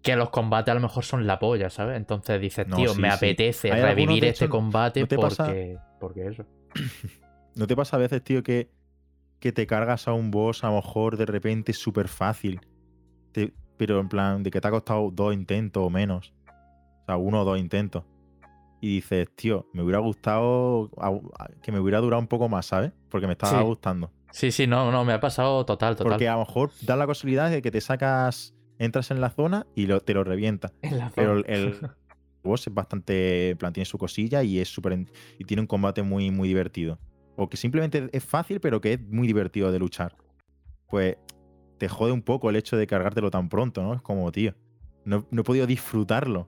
que 0.05 0.15
los 0.15 0.29
combates 0.29 0.71
a 0.71 0.75
lo 0.75 0.81
mejor 0.81 1.03
son 1.03 1.25
la 1.25 1.39
polla, 1.39 1.71
¿sabes? 1.71 1.97
Entonces 1.97 2.39
dices, 2.39 2.67
tío, 2.73 2.93
me 2.93 3.09
apetece 3.09 3.71
revivir 3.71 4.23
este 4.25 4.47
combate 4.47 5.07
porque, 5.07 5.79
porque 5.99 6.27
eso. 6.27 6.45
¿No 7.55 7.65
te 7.65 7.75
pasa 7.75 7.97
a 7.97 7.99
veces, 7.99 8.23
tío, 8.23 8.43
que, 8.43 8.69
que 9.39 9.51
te 9.51 9.65
cargas 9.65 10.07
a 10.07 10.13
un 10.13 10.29
boss 10.29 10.63
a 10.63 10.67
lo 10.67 10.75
mejor 10.75 11.17
de 11.17 11.25
repente 11.25 11.73
súper 11.73 12.07
fácil? 12.07 12.61
pero 13.77 13.99
en 13.99 14.07
plan, 14.07 14.41
de 14.41 14.51
que 14.51 14.61
te 14.61 14.67
ha 14.69 14.71
costado 14.71 15.11
dos 15.11 15.33
intentos 15.33 15.83
o 15.83 15.89
menos. 15.89 16.33
O 17.01 17.05
sea, 17.05 17.17
uno 17.17 17.41
o 17.41 17.43
dos 17.43 17.59
intentos. 17.59 18.05
Y 18.79 18.95
dices, 18.95 19.27
tío, 19.35 19.67
me 19.73 19.81
hubiera 19.83 19.99
gustado 19.99 20.89
que 21.61 21.73
me 21.73 21.79
hubiera 21.81 21.99
durado 21.99 22.21
un 22.21 22.27
poco 22.27 22.47
más, 22.47 22.67
¿sabes? 22.67 22.93
Porque 23.09 23.27
me 23.27 23.33
estaba 23.33 23.61
gustando. 23.63 24.11
Sí, 24.31 24.51
sí, 24.51 24.65
no, 24.65 24.89
no, 24.91 25.03
me 25.03 25.11
ha 25.11 25.19
pasado 25.19 25.65
total, 25.65 25.97
total. 25.97 26.13
Porque 26.13 26.29
a 26.29 26.33
lo 26.35 26.39
mejor 26.39 26.71
da 26.83 26.95
la 26.95 27.05
casualidad 27.05 27.49
de 27.49 27.61
que 27.61 27.71
te 27.71 27.81
sacas, 27.81 28.54
entras 28.79 29.11
en 29.11 29.21
la 29.21 29.29
zona 29.29 29.65
y 29.75 29.87
lo, 29.87 30.01
te 30.01 30.13
lo 30.13 30.23
revienta. 30.23 30.71
Pero 31.15 31.45
el, 31.45 31.77
boss 32.43 32.67
es 32.67 32.73
bastante, 32.73 33.51
en 33.51 33.57
plan, 33.57 33.73
tiene 33.73 33.85
su 33.85 33.97
cosilla 33.97 34.43
y 34.43 34.59
es 34.59 34.69
súper, 34.69 35.05
y 35.39 35.43
tiene 35.45 35.61
un 35.61 35.67
combate 35.67 36.03
muy, 36.03 36.31
muy 36.31 36.47
divertido. 36.47 36.99
O 37.35 37.49
que 37.49 37.57
simplemente 37.57 38.09
es 38.11 38.23
fácil, 38.23 38.59
pero 38.59 38.79
que 38.79 38.93
es 38.93 39.01
muy 39.01 39.27
divertido 39.27 39.71
de 39.71 39.79
luchar. 39.79 40.15
Pues 40.87 41.17
te 41.77 41.89
jode 41.89 42.11
un 42.11 42.21
poco 42.21 42.49
el 42.49 42.55
hecho 42.55 42.77
de 42.77 42.87
cargártelo 42.87 43.29
tan 43.29 43.49
pronto, 43.49 43.83
¿no? 43.83 43.93
Es 43.93 44.01
como, 44.01 44.31
tío, 44.31 44.55
no, 45.03 45.27
no 45.31 45.41
he 45.41 45.43
podido 45.43 45.67
disfrutarlo. 45.67 46.47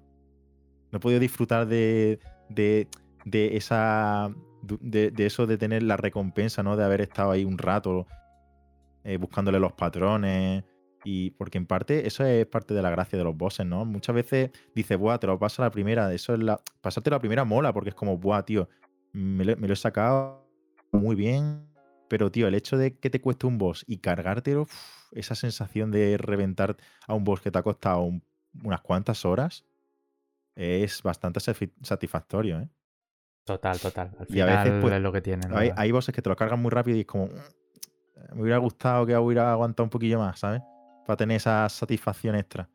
No 0.91 0.97
he 0.97 0.99
podido 1.01 1.19
disfrutar 1.19 1.67
de, 1.67 2.19
de, 2.49 2.87
de 3.25 3.57
esa 3.57 4.31
de, 4.63 5.13
eso 5.17 5.47
de 5.47 5.57
tener 5.57 5.83
la 5.83 5.97
recompensa, 5.97 6.63
¿no? 6.63 6.75
De 6.75 6.83
haber 6.83 7.01
estado 7.01 7.31
ahí 7.31 7.45
un 7.45 7.57
rato 7.57 8.07
eh, 9.03 9.17
buscándole 9.17 9.59
los 9.59 9.73
patrones. 9.73 10.63
Y 11.03 11.31
porque 11.31 11.57
en 11.57 11.65
parte, 11.65 12.07
eso 12.07 12.25
es 12.25 12.45
parte 12.45 12.73
de 12.73 12.81
la 12.81 12.89
gracia 12.89 13.17
de 13.17 13.23
los 13.23 13.35
bosses, 13.35 13.65
¿no? 13.65 13.85
Muchas 13.85 14.15
veces 14.15 14.51
dices, 14.75 14.97
buah, 14.97 15.19
te 15.19 15.27
lo 15.27 15.39
pasa 15.39 15.61
la 15.61 15.71
primera. 15.71 16.13
Eso 16.13 16.33
es 16.33 16.39
la. 16.39 16.59
Pasarte 16.81 17.09
la 17.09 17.19
primera 17.19 17.45
mola, 17.45 17.73
porque 17.73 17.89
es 17.89 17.95
como, 17.95 18.17
buah, 18.17 18.43
tío, 18.43 18.67
me 19.13 19.45
lo, 19.45 19.73
he 19.73 19.75
sacado 19.75 20.45
muy 20.91 21.15
bien. 21.15 21.67
Pero, 22.09 22.31
tío, 22.31 22.47
el 22.47 22.55
hecho 22.55 22.77
de 22.77 22.97
que 22.97 23.09
te 23.09 23.21
cueste 23.21 23.47
un 23.47 23.57
boss 23.57 23.83
y 23.87 23.97
cargártelo, 23.97 24.67
esa 25.11 25.35
sensación 25.35 25.91
de 25.91 26.17
reventar 26.17 26.77
a 27.05 27.13
un 27.13 27.23
boss 27.23 27.41
que 27.41 27.51
te 27.51 27.59
ha 27.59 27.63
costado 27.63 28.09
unas 28.63 28.81
cuantas 28.81 29.25
horas, 29.25 29.65
es 30.55 31.03
bastante 31.03 31.39
satisfactorio, 31.39 32.61
¿eh? 32.61 32.69
Total, 33.43 33.79
total. 33.79 34.11
Al 34.19 34.25
final 34.25 34.37
y 34.37 34.41
a 34.41 34.45
veces, 34.45 34.81
pues, 34.81 34.93
es 34.93 35.01
lo 35.01 35.11
que 35.13 35.21
tienen. 35.21 35.55
Hay, 35.55 35.71
hay 35.75 35.91
bosses 35.91 36.13
que 36.13 36.21
te 36.21 36.29
lo 36.29 36.35
cargan 36.35 36.61
muy 36.61 36.69
rápido 36.69 36.97
y 36.97 37.01
es 37.01 37.05
como. 37.05 37.27
Mm, 37.27 38.35
me 38.35 38.41
hubiera 38.41 38.57
gustado 38.57 39.05
que 39.05 39.15
hubiera 39.15 39.51
aguantado 39.51 39.85
un 39.85 39.89
poquillo 39.89 40.19
más, 40.19 40.39
¿sabes? 40.39 40.61
Para 41.07 41.17
tener 41.17 41.37
esa 41.37 41.67
satisfacción 41.69 42.35
extra. 42.35 42.69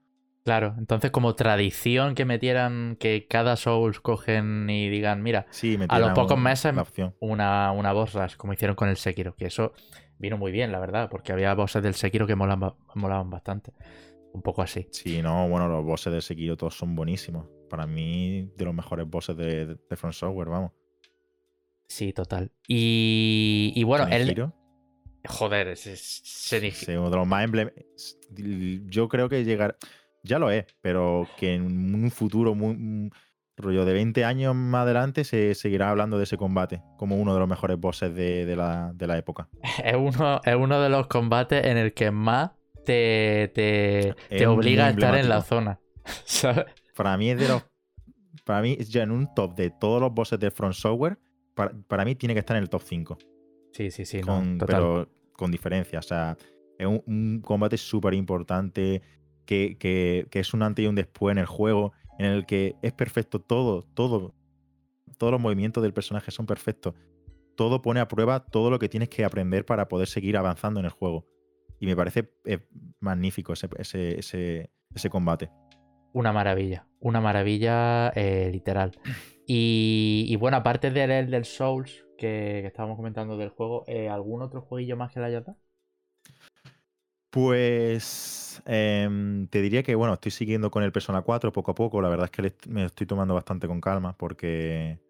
Claro, 0.44 0.74
entonces 0.76 1.12
como 1.12 1.36
tradición 1.36 2.16
que 2.16 2.24
metieran 2.24 2.96
que 2.98 3.28
cada 3.28 3.54
Souls 3.56 4.00
cogen 4.00 4.68
y 4.68 4.88
digan, 4.88 5.22
mira, 5.22 5.46
a 5.88 5.98
los 6.00 6.10
pocos 6.12 6.38
meses 6.38 6.74
una, 7.20 7.70
una 7.70 7.92
boss 7.92 8.14
rush, 8.14 8.34
como 8.36 8.52
hicieron 8.52 8.74
con 8.74 8.88
el 8.88 8.96
Sekiro, 8.96 9.36
que 9.36 9.46
eso 9.46 9.72
vino 10.18 10.38
muy 10.38 10.50
bien, 10.50 10.72
la 10.72 10.80
verdad, 10.80 11.08
porque 11.10 11.32
había 11.32 11.54
bosses 11.54 11.82
del 11.82 11.94
Sekiro 11.94 12.26
que 12.26 12.34
molaban, 12.34 12.74
molaban 12.96 13.30
bastante. 13.30 13.72
Un 14.32 14.42
poco 14.42 14.62
así. 14.62 14.88
Sí, 14.90 15.22
no, 15.22 15.48
bueno, 15.48 15.68
los 15.68 15.84
bosses 15.84 16.12
del 16.12 16.22
Sekiro 16.22 16.56
todos 16.56 16.76
son 16.76 16.96
buenísimos 16.96 17.46
para 17.68 17.86
mí, 17.86 18.50
de 18.56 18.64
los 18.64 18.74
mejores 18.74 19.08
bosses 19.08 19.36
de, 19.36 19.66
de 19.66 19.96
Front 19.96 20.14
Software, 20.14 20.48
vamos. 20.48 20.72
Sí, 21.86 22.12
total. 22.12 22.50
Y, 22.66 23.72
y 23.74 23.84
bueno, 23.84 24.06
él. 24.10 24.52
Joder, 25.28 25.68
ese 25.68 25.96
Sí, 25.96 26.92
uno 26.92 27.10
de 27.10 27.16
los 27.16 27.26
más 27.26 27.48
Yo 28.86 29.08
creo 29.08 29.28
que 29.28 29.44
llegar. 29.44 29.76
Ya 30.24 30.38
lo 30.38 30.50
es, 30.50 30.66
pero 30.80 31.28
que 31.36 31.54
en 31.54 31.94
un 31.94 32.10
futuro 32.10 32.54
muy, 32.54 33.10
rollo 33.56 33.84
de 33.84 33.92
20 33.92 34.24
años 34.24 34.54
más 34.54 34.82
adelante 34.82 35.24
se 35.24 35.54
seguirá 35.54 35.90
hablando 35.90 36.18
de 36.18 36.24
ese 36.24 36.36
combate 36.36 36.82
como 36.96 37.16
uno 37.16 37.34
de 37.34 37.40
los 37.40 37.48
mejores 37.48 37.78
bosses 37.78 38.14
de, 38.14 38.54
la, 38.56 39.18
época. 39.18 39.48
Es 39.84 39.96
uno, 39.96 40.40
es 40.44 40.54
uno 40.54 40.80
de 40.80 40.88
los 40.88 41.06
combates 41.06 41.64
en 41.64 41.76
el 41.76 41.92
que 41.94 42.10
más 42.10 42.50
te, 42.84 43.50
te, 43.54 44.14
te 44.28 44.46
obliga 44.46 44.86
a 44.86 44.90
estar 44.90 45.16
en 45.16 45.28
la 45.28 45.42
zona. 45.42 45.80
¿Sabes? 46.24 46.66
Para 46.94 47.16
mí 47.16 47.30
es 47.30 47.38
de 47.38 47.48
los. 47.48 47.64
Para 48.44 48.60
mí, 48.60 48.76
ya 48.76 49.04
en 49.04 49.12
un 49.12 49.32
top 49.34 49.54
de 49.54 49.70
todos 49.70 50.00
los 50.00 50.12
bosses 50.12 50.38
de 50.38 50.50
Front 50.50 50.74
Software, 50.74 51.16
para, 51.54 52.04
mí 52.04 52.16
tiene 52.16 52.34
que 52.34 52.40
estar 52.40 52.56
en 52.56 52.64
el 52.64 52.68
top 52.68 52.82
5. 52.82 53.18
Sí, 53.72 53.90
sí, 53.90 54.04
sí. 54.04 54.20
Pero 54.66 55.08
con 55.32 55.50
diferencia. 55.50 55.98
O 55.98 56.02
sea, 56.02 56.36
es 56.78 56.86
un, 56.86 57.40
combate 57.44 57.76
súper 57.76 58.14
importante. 58.14 59.02
Que, 59.44 59.76
que, 59.78 60.28
es 60.32 60.54
un 60.54 60.62
antes 60.62 60.84
y 60.84 60.88
un 60.88 60.94
después 60.94 61.32
en 61.32 61.38
el 61.38 61.46
juego. 61.46 61.92
En 62.18 62.26
el 62.26 62.46
que 62.46 62.76
es 62.82 62.92
perfecto 62.92 63.40
todo, 63.40 63.84
todo. 63.94 64.34
Todos 65.18 65.32
los 65.32 65.40
movimientos 65.40 65.82
del 65.82 65.92
personaje 65.92 66.30
son 66.30 66.46
perfectos. 66.46 66.94
Todo 67.56 67.82
pone 67.82 68.00
a 68.00 68.08
prueba 68.08 68.44
todo 68.44 68.70
lo 68.70 68.78
que 68.78 68.88
tienes 68.88 69.08
que 69.08 69.24
aprender 69.24 69.64
para 69.64 69.88
poder 69.88 70.08
seguir 70.08 70.36
avanzando 70.36 70.80
en 70.80 70.86
el 70.86 70.92
juego. 70.92 71.26
Y 71.80 71.86
me 71.86 71.96
parece 71.96 72.30
eh, 72.44 72.60
magnífico 73.00 73.52
ese, 73.52 73.68
ese, 73.78 74.70
ese 74.94 75.10
combate. 75.10 75.50
Una 76.12 76.32
maravilla, 76.32 76.86
una 77.00 77.20
maravilla 77.20 78.10
eh, 78.10 78.50
literal. 78.52 78.92
Y, 79.46 80.36
bueno, 80.36 80.58
aparte 80.58 80.90
del, 80.90 81.30
del 81.30 81.44
Souls 81.44 82.06
que, 82.22 82.64
estábamos 82.64 82.96
comentando 82.96 83.36
del 83.36 83.48
juego, 83.48 83.82
eh, 83.88 84.08
¿algún 84.08 84.42
otro 84.42 84.60
jueguillo 84.60 84.96
más 84.96 85.12
que 85.12 85.18
le 85.18 85.26
haya 85.26 85.40
dado? 85.40 85.58
Pues 87.30 88.62
em, 88.64 89.48
te 89.48 89.60
diría 89.60 89.82
que, 89.82 89.96
bueno, 89.96 90.14
estoy 90.14 90.30
siguiendo 90.30 90.70
con 90.70 90.84
el 90.84 90.92
Persona 90.92 91.22
4 91.22 91.52
poco 91.52 91.72
a 91.72 91.74
poco. 91.74 92.00
La 92.00 92.08
verdad 92.08 92.30
es 92.32 92.52
que 92.52 92.68
me 92.68 92.84
estoy 92.84 93.06
tomando 93.06 93.34
bastante 93.34 93.66
con 93.66 93.80
calma 93.80 94.16
porque, 94.16 95.00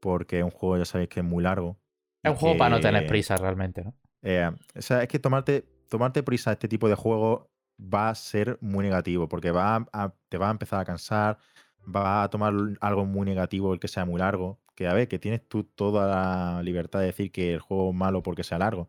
porque 0.00 0.40
es 0.40 0.44
un 0.44 0.50
juego, 0.50 0.76
ya 0.76 0.84
sabéis, 0.84 1.08
que 1.08 1.20
es 1.20 1.26
muy 1.26 1.42
largo. 1.42 1.78
Es 2.22 2.32
un 2.32 2.36
juego 2.36 2.58
para 2.58 2.70
no 2.70 2.80
tener 2.80 3.06
prisa 3.06 3.36
realmente, 3.36 3.82
¿no? 3.84 3.94
Eh, 4.22 4.50
o 4.76 4.82
sea, 4.82 5.02
es 5.02 5.08
que 5.08 5.18
tomarte, 5.18 5.64
tomarte 5.88 6.22
prisa 6.22 6.50
a 6.50 6.52
este 6.54 6.68
tipo 6.68 6.88
de 6.88 6.96
juego 6.96 7.48
va 7.80 8.10
a 8.10 8.14
ser 8.14 8.58
muy 8.60 8.84
negativo, 8.84 9.28
porque 9.28 9.52
va 9.52 9.86
te 10.28 10.36
va 10.36 10.48
a 10.48 10.50
empezar 10.50 10.80
a 10.80 10.84
cansar, 10.84 11.38
va 11.86 12.24
a 12.24 12.28
tomar 12.28 12.52
algo 12.80 13.06
muy 13.06 13.24
negativo 13.24 13.72
el 13.72 13.80
que 13.80 13.88
sea 13.88 14.04
muy 14.04 14.18
largo. 14.18 14.58
Que 14.76 14.86
a 14.86 14.94
ver, 14.94 15.08
que 15.08 15.18
tienes 15.18 15.42
tú 15.48 15.64
toda 15.64 16.06
la 16.06 16.62
libertad 16.62 17.00
de 17.00 17.06
decir 17.06 17.32
que 17.32 17.54
el 17.54 17.60
juego 17.60 17.90
es 17.90 17.96
malo 17.96 18.22
porque 18.22 18.44
sea 18.44 18.58
largo. 18.58 18.88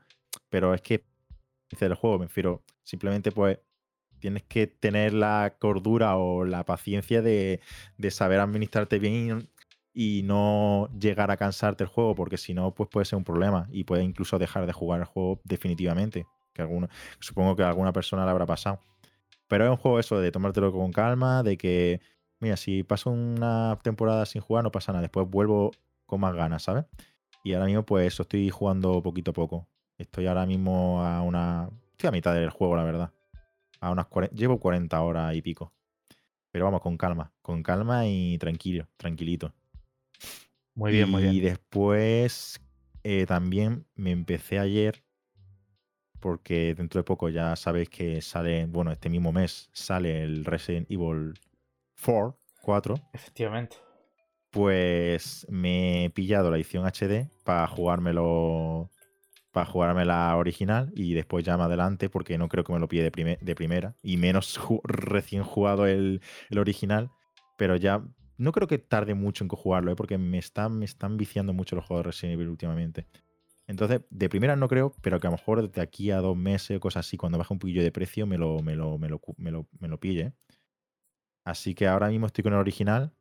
Pero 0.49 0.75
es 0.75 0.81
que 0.81 1.03
dice 1.71 1.85
el 1.87 1.95
juego, 1.95 2.19
me 2.19 2.25
refiero, 2.25 2.63
simplemente 2.83 3.31
pues 3.31 3.59
tienes 4.19 4.43
que 4.43 4.67
tener 4.67 5.13
la 5.13 5.55
cordura 5.59 6.17
o 6.17 6.45
la 6.45 6.65
paciencia 6.65 7.21
de, 7.21 7.61
saber 8.09 8.39
administrarte 8.39 8.99
bien 8.99 9.49
y, 9.93 10.21
no 10.23 10.89
llegar 10.99 11.31
a 11.31 11.37
cansarte 11.37 11.83
el 11.83 11.89
juego, 11.89 12.13
porque 12.15 12.37
si 12.37 12.53
no, 12.53 12.75
pues 12.75 12.89
puede 12.89 13.05
ser 13.05 13.17
un 13.17 13.23
problema 13.23 13.67
y 13.71 13.83
puede 13.83 14.03
incluso 14.03 14.37
dejar 14.37 14.67
de 14.67 14.73
jugar 14.73 14.99
el 14.99 15.05
juego 15.05 15.41
definitivamente 15.43 16.27
que 16.57 16.63
alguno, 16.63 16.89
supongo 17.19 17.55
que 17.55 17.63
a 17.63 17.69
alguna 17.69 17.93
persona 17.93 18.25
le 18.25 18.31
habrá 18.31 18.45
pasado. 18.45 18.81
Pero 19.47 19.65
es 19.65 19.69
un 19.69 19.77
juego 19.77 19.99
eso 19.99 20.19
de 20.19 20.31
tomártelo 20.31 20.73
con 20.73 20.91
calma, 20.91 21.43
de 21.43 21.57
que, 21.57 22.01
mira, 22.39 22.57
si 22.57 22.83
paso 22.83 23.09
una 23.09 23.77
temporada 23.81 24.25
sin 24.25 24.41
jugar 24.41 24.63
no 24.63 24.71
pasa 24.71 24.91
nada, 24.91 25.01
después 25.01 25.29
vuelvo 25.29 25.71
con 26.05 26.21
más 26.21 26.33
ganas, 26.35 26.63
¿sabes? 26.63 26.85
Y 27.43 27.53
ahora 27.53 27.65
mismo 27.65 27.83
pues 27.83 28.07
eso, 28.07 28.23
estoy 28.23 28.49
jugando 28.49 29.01
poquito 29.01 29.31
a 29.31 29.33
poco. 29.33 29.67
Estoy 29.97 30.27
ahora 30.27 30.45
mismo 30.45 31.03
a 31.03 31.21
una... 31.21 31.69
Estoy 31.91 32.09
a 32.09 32.11
mitad 32.11 32.33
del 32.33 32.49
juego, 32.49 32.75
la 32.75 32.83
verdad. 32.83 33.11
A 33.79 33.91
unas 33.91 34.07
Llevo 34.33 34.59
40 34.59 35.01
horas 35.01 35.35
y 35.35 35.41
pico. 35.41 35.73
Pero 36.51 36.65
vamos, 36.65 36.81
con 36.81 36.97
calma. 36.97 37.31
Con 37.41 37.63
calma 37.63 38.07
y 38.07 38.37
tranquilo, 38.37 38.87
tranquilito. 38.97 39.53
Muy 40.75 40.91
bien, 40.91 41.09
muy 41.09 41.23
bien. 41.23 41.33
Y 41.33 41.39
después 41.39 42.61
eh, 43.03 43.25
también 43.25 43.85
me 43.95 44.11
empecé 44.11 44.59
ayer 44.59 45.03
porque 46.19 46.75
dentro 46.75 46.99
de 46.99 47.03
poco 47.03 47.29
ya 47.29 47.55
sabéis 47.55 47.89
que 47.89 48.21
sale, 48.21 48.65
bueno, 48.65 48.91
este 48.91 49.09
mismo 49.09 49.31
mes 49.31 49.69
sale 49.71 50.23
el 50.23 50.45
Resident 50.45 50.89
Evil 50.91 51.33
4, 52.03 52.37
4. 52.61 52.95
Efectivamente. 53.13 53.77
Pues 54.51 55.45
me 55.49 56.05
he 56.05 56.09
pillado 56.09 56.49
la 56.49 56.57
edición 56.57 56.85
HD 56.85 57.29
para 57.43 57.67
jugármelo 57.67 58.89
para 59.57 59.65
jugarme 59.65 60.05
la 60.05 60.35
original 60.35 60.91
y 60.93 61.15
después 61.15 61.43
ya 61.43 61.57
más 61.57 61.65
adelante 61.65 62.09
porque 62.09 62.37
no 62.37 62.47
creo 62.47 62.63
que 62.63 62.73
me 62.73 62.79
lo 62.79 62.87
pille 62.87 63.09
de, 63.09 63.39
de 63.41 63.55
primera 63.55 63.95
y 64.03 64.17
menos 64.17 64.59
recién 64.83 65.41
jugado 65.41 65.87
el, 65.87 66.21
original, 66.55 67.09
pero 67.57 67.75
ya 67.75 68.03
no 68.37 68.51
creo 68.51 68.67
que 68.67 68.77
tarde 68.77 69.15
mucho 69.15 69.43
en 69.43 69.47
jugarlo, 69.49 69.91
¿eh? 69.91 69.95
porque 69.95 70.19
me 70.19 70.37
están, 70.37 70.77
me 70.77 70.85
están 70.85 71.17
viciando 71.17 71.53
mucho 71.53 71.75
los 71.75 71.85
juegos 71.85 72.03
de 72.03 72.11
Resident 72.11 72.33
Evil 72.35 72.49
últimamente. 72.49 73.07
Entonces, 73.65 74.01
de 74.11 74.29
primera 74.29 74.55
no 74.55 74.67
creo, 74.67 74.93
pero 75.01 75.19
que 75.19 75.27
a 75.27 75.31
lo 75.31 75.37
mejor 75.37 75.71
de 75.71 75.81
aquí 75.81 76.11
a 76.11 76.17
dos 76.17 76.37
meses 76.37 76.77
o 76.77 76.79
cosas 76.79 77.05
así, 77.05 77.17
cuando 77.17 77.39
baje 77.39 77.53
un 77.53 77.59
poquillo 77.59 77.81
de 77.81 77.91
precio, 77.91 78.27
me 78.27 78.37
lo, 78.37 78.59
me 78.59 78.75
lo, 78.75 78.97
me 78.97 79.09
lo, 79.09 79.21
me 79.37 79.87
lo, 79.87 79.99
pille. 79.99 80.33
Así 81.47 81.75
que 81.75 81.87
ahora 81.87 82.09
mismo 82.09 82.25
estoy 82.25 82.43
con 82.43 82.51
el 82.51 82.59
original 82.59 83.13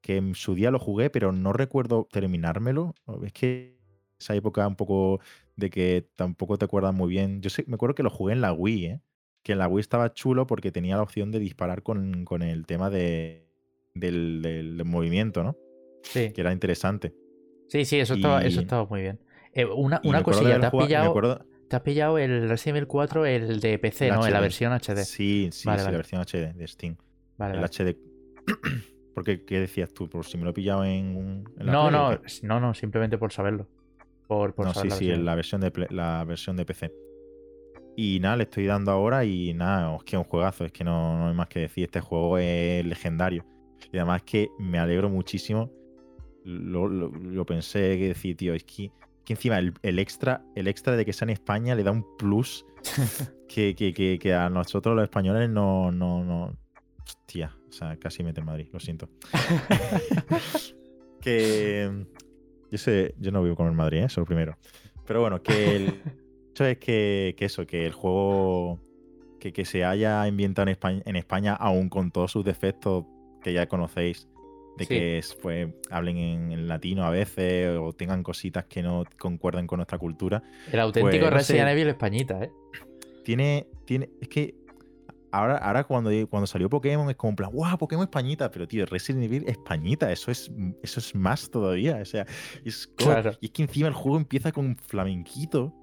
que 0.00 0.16
en 0.16 0.34
su 0.34 0.54
día 0.54 0.70
lo 0.70 0.78
jugué, 0.78 1.10
pero 1.10 1.32
no 1.32 1.52
recuerdo 1.52 2.08
terminármelo. 2.10 2.94
Es 3.22 3.32
que 3.34 3.76
esa 4.18 4.34
época 4.34 4.66
un 4.66 4.74
poco 4.74 5.20
de 5.56 5.68
que 5.68 6.08
tampoco 6.16 6.56
te 6.56 6.64
acuerdas 6.64 6.94
muy 6.94 7.10
bien. 7.10 7.42
Yo 7.42 7.50
sé, 7.50 7.62
me 7.66 7.74
acuerdo 7.74 7.94
que 7.94 8.02
lo 8.02 8.08
jugué 8.08 8.32
en 8.32 8.40
la 8.40 8.54
Wii, 8.54 8.86
¿eh? 8.86 9.00
que 9.42 9.52
en 9.52 9.58
la 9.58 9.68
Wii 9.68 9.82
estaba 9.82 10.14
chulo 10.14 10.46
porque 10.46 10.72
tenía 10.72 10.96
la 10.96 11.02
opción 11.02 11.30
de 11.30 11.40
disparar 11.40 11.82
con, 11.82 12.24
con 12.24 12.40
el 12.40 12.64
tema 12.64 12.88
de, 12.88 13.50
del, 13.92 14.40
del, 14.40 14.82
movimiento, 14.86 15.44
¿no? 15.44 15.54
Sí. 16.04 16.32
Que 16.32 16.40
era 16.40 16.52
interesante. 16.52 17.14
Sí, 17.68 17.84
sí, 17.84 18.00
eso, 18.00 18.14
estaba, 18.14 18.42
eso 18.42 18.62
estaba 18.62 18.86
muy 18.86 19.02
bien. 19.02 19.20
Eh, 19.52 19.66
una 19.66 20.00
una 20.04 20.22
cosilla, 20.22 20.58
¿te 20.58 20.66
has, 20.66 20.72
pillado, 20.72 21.46
¿te 21.68 21.76
has 21.76 21.82
pillado 21.82 22.16
el 22.16 22.48
Resident 22.48 22.78
Evil 22.78 22.88
4, 22.88 23.26
el 23.26 23.60
de 23.60 23.78
PC, 23.78 24.08
¿no? 24.08 24.26
En 24.26 24.32
la 24.32 24.40
versión 24.40 24.72
HD. 24.72 25.04
Sí, 25.04 25.50
sí, 25.52 25.60
sí 25.60 25.66
la 25.66 25.90
versión 25.90 26.22
HD 26.22 26.54
de 26.54 26.66
Steam. 26.66 26.96
Vale, 27.38 27.58
el 27.58 27.64
HD. 27.64 27.96
Porque, 29.14 29.44
¿qué 29.44 29.60
decías 29.60 29.92
tú? 29.92 30.08
¿Por 30.08 30.24
si 30.24 30.36
me 30.36 30.44
lo 30.44 30.50
he 30.50 30.52
pillado 30.52 30.84
en, 30.84 31.44
en 31.56 31.66
la 31.66 31.72
no, 31.72 31.90
no, 31.90 32.18
no, 32.42 32.60
no, 32.60 32.74
simplemente 32.74 33.16
por 33.16 33.32
saberlo. 33.32 33.68
Por, 34.26 34.54
por 34.54 34.66
no, 34.66 34.74
sí, 34.74 34.90
sí, 34.90 35.10
en 35.10 35.24
la 35.24 35.34
versión, 35.34 35.60
de, 35.60 35.72
la 35.90 36.24
versión 36.24 36.56
de 36.56 36.64
PC. 36.64 36.92
Y 37.96 38.18
nada, 38.20 38.36
le 38.36 38.44
estoy 38.44 38.66
dando 38.66 38.90
ahora 38.90 39.24
y 39.24 39.54
nada, 39.54 39.94
es 39.96 40.02
que 40.02 40.16
es 40.16 40.18
un 40.18 40.24
juegazo, 40.24 40.64
es 40.64 40.72
que 40.72 40.82
no, 40.82 41.16
no 41.18 41.28
hay 41.28 41.34
más 41.34 41.48
que 41.48 41.60
decir, 41.60 41.84
este 41.84 42.00
juego 42.00 42.38
es 42.38 42.84
legendario. 42.84 43.44
Y 43.92 43.98
además 43.98 44.22
que 44.22 44.50
me 44.58 44.80
alegro 44.80 45.08
muchísimo, 45.08 45.70
lo, 46.44 46.88
lo, 46.88 47.46
pensé 47.46 47.96
que 47.98 48.08
decir, 48.08 48.36
tío, 48.36 48.54
es 48.54 48.64
que, 48.64 48.90
que 49.24 49.34
encima 49.34 49.58
el, 49.58 49.74
el, 49.82 50.00
extra, 50.00 50.42
el 50.56 50.66
extra 50.66 50.96
de 50.96 51.04
que 51.04 51.12
sea 51.12 51.26
en 51.26 51.30
España 51.30 51.74
le 51.76 51.84
da 51.84 51.92
un 51.92 52.04
plus 52.16 52.66
que, 53.48 53.76
que, 53.76 53.94
que, 53.94 54.18
que 54.18 54.34
a 54.34 54.50
nosotros 54.50 54.96
los 54.96 55.04
españoles 55.04 55.48
no, 55.48 55.92
no, 55.92 56.24
no, 56.24 56.56
Hostia, 57.06 57.56
o 57.68 57.72
sea, 57.72 57.96
casi 57.96 58.22
mete 58.22 58.40
el 58.40 58.46
Madrid, 58.46 58.68
lo 58.72 58.80
siento. 58.80 59.08
que. 61.20 62.06
Yo 62.70 62.78
sé, 62.78 63.14
yo 63.18 63.30
no 63.30 63.42
vivo 63.42 63.56
con 63.56 63.68
el 63.68 63.74
Madrid, 63.74 63.98
¿eh? 63.98 64.04
eso 64.06 64.20
lo 64.20 64.26
primero. 64.26 64.56
Pero 65.06 65.20
bueno, 65.20 65.42
que 65.42 65.76
el 65.76 66.00
hecho 66.50 66.64
es 66.64 66.78
que, 66.78 67.36
eso, 67.38 67.66
que 67.66 67.86
el 67.86 67.92
juego 67.92 68.80
que, 69.38 69.52
que, 69.52 69.64
se 69.64 69.84
haya 69.84 70.22
ambientado 70.22 70.64
en 70.64 70.72
España, 70.72 71.02
en 71.04 71.16
España, 71.16 71.54
aún 71.54 71.88
con 71.88 72.10
todos 72.10 72.32
sus 72.32 72.44
defectos 72.44 73.04
que 73.42 73.52
ya 73.52 73.66
conocéis, 73.66 74.26
de 74.76 74.86
que 74.86 75.20
pues, 75.40 75.68
hablen 75.90 76.18
en, 76.18 76.68
latino 76.68 77.04
a 77.04 77.10
veces 77.10 77.78
o 77.78 77.92
tengan 77.92 78.22
cositas 78.22 78.64
que 78.64 78.82
no 78.82 79.04
concuerden 79.18 79.66
con 79.66 79.78
nuestra 79.78 79.98
cultura. 79.98 80.42
El 80.72 80.80
auténtico 80.80 81.26
pues, 81.26 81.32
Resident 81.32 81.68
Evil 81.68 81.88
Españita, 81.88 82.42
¿eh? 82.42 82.50
Tiene, 83.22 83.66
tiene, 83.84 84.10
es 84.20 84.28
que 84.28 84.54
ahora, 85.34 85.56
ahora 85.58 85.84
cuando, 85.84 86.10
cuando 86.28 86.46
salió 86.46 86.70
Pokémon 86.70 87.10
es 87.10 87.16
como 87.16 87.30
en 87.30 87.36
plan, 87.36 87.50
¡guau! 87.50 87.76
Pokémon 87.76 88.04
Españita. 88.04 88.50
Pero, 88.50 88.68
tío, 88.68 88.86
Resident 88.86 89.24
Evil 89.24 89.44
Españita, 89.46 90.10
eso 90.10 90.30
es, 90.30 90.50
eso 90.82 91.00
es 91.00 91.14
más 91.14 91.50
todavía. 91.50 91.98
O 92.00 92.04
sea, 92.04 92.26
es 92.64 92.86
claro. 92.86 93.32
Y 93.40 93.46
es 93.46 93.52
que 93.52 93.62
encima 93.62 93.88
el 93.88 93.94
juego 93.94 94.16
empieza 94.16 94.52
con 94.52 94.76
flamenquito. 94.76 95.74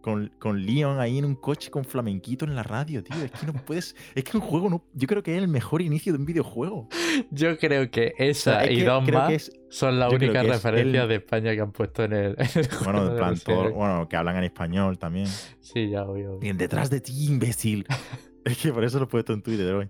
Con, 0.00 0.30
con 0.38 0.64
Leon 0.64 1.00
ahí 1.00 1.18
en 1.18 1.24
un 1.24 1.34
coche 1.34 1.72
con 1.72 1.84
flamenquito 1.84 2.44
en 2.44 2.54
la 2.54 2.62
radio, 2.62 3.02
tío. 3.02 3.16
Es 3.16 3.32
que 3.32 3.46
no 3.46 3.52
puedes. 3.52 3.96
Es 4.14 4.22
que 4.22 4.36
un 4.36 4.42
juego 4.42 4.70
no. 4.70 4.84
Yo 4.94 5.08
creo 5.08 5.24
que 5.24 5.36
es 5.36 5.42
el 5.42 5.48
mejor 5.48 5.82
inicio 5.82 6.12
de 6.12 6.20
un 6.20 6.24
videojuego. 6.24 6.88
Yo 7.32 7.58
creo 7.58 7.90
que 7.90 8.14
esa 8.16 8.70
y 8.70 8.82
dos 8.82 9.10
más 9.10 9.50
son 9.70 9.98
las 9.98 10.12
únicas 10.12 10.46
referencias 10.46 11.08
de 11.08 11.16
España 11.16 11.52
que 11.52 11.60
han 11.60 11.72
puesto 11.72 12.04
en 12.04 12.12
el. 12.12 12.36
bueno, 12.84 13.10
en 13.10 13.16
plan, 13.16 13.38
todo, 13.44 13.72
bueno, 13.72 14.08
que 14.08 14.16
hablan 14.16 14.36
en 14.36 14.44
español 14.44 14.98
también. 14.98 15.26
Sí, 15.60 15.90
ya 15.90 16.04
obvio. 16.04 16.38
Bien, 16.38 16.56
detrás 16.56 16.90
de 16.90 17.00
ti, 17.00 17.26
imbécil. 17.26 17.84
Es 18.44 18.58
que 18.58 18.72
por 18.72 18.84
eso 18.84 18.98
lo 18.98 19.04
he 19.04 19.08
puesto 19.08 19.32
en 19.32 19.42
Twitter 19.42 19.72
hoy. 19.74 19.88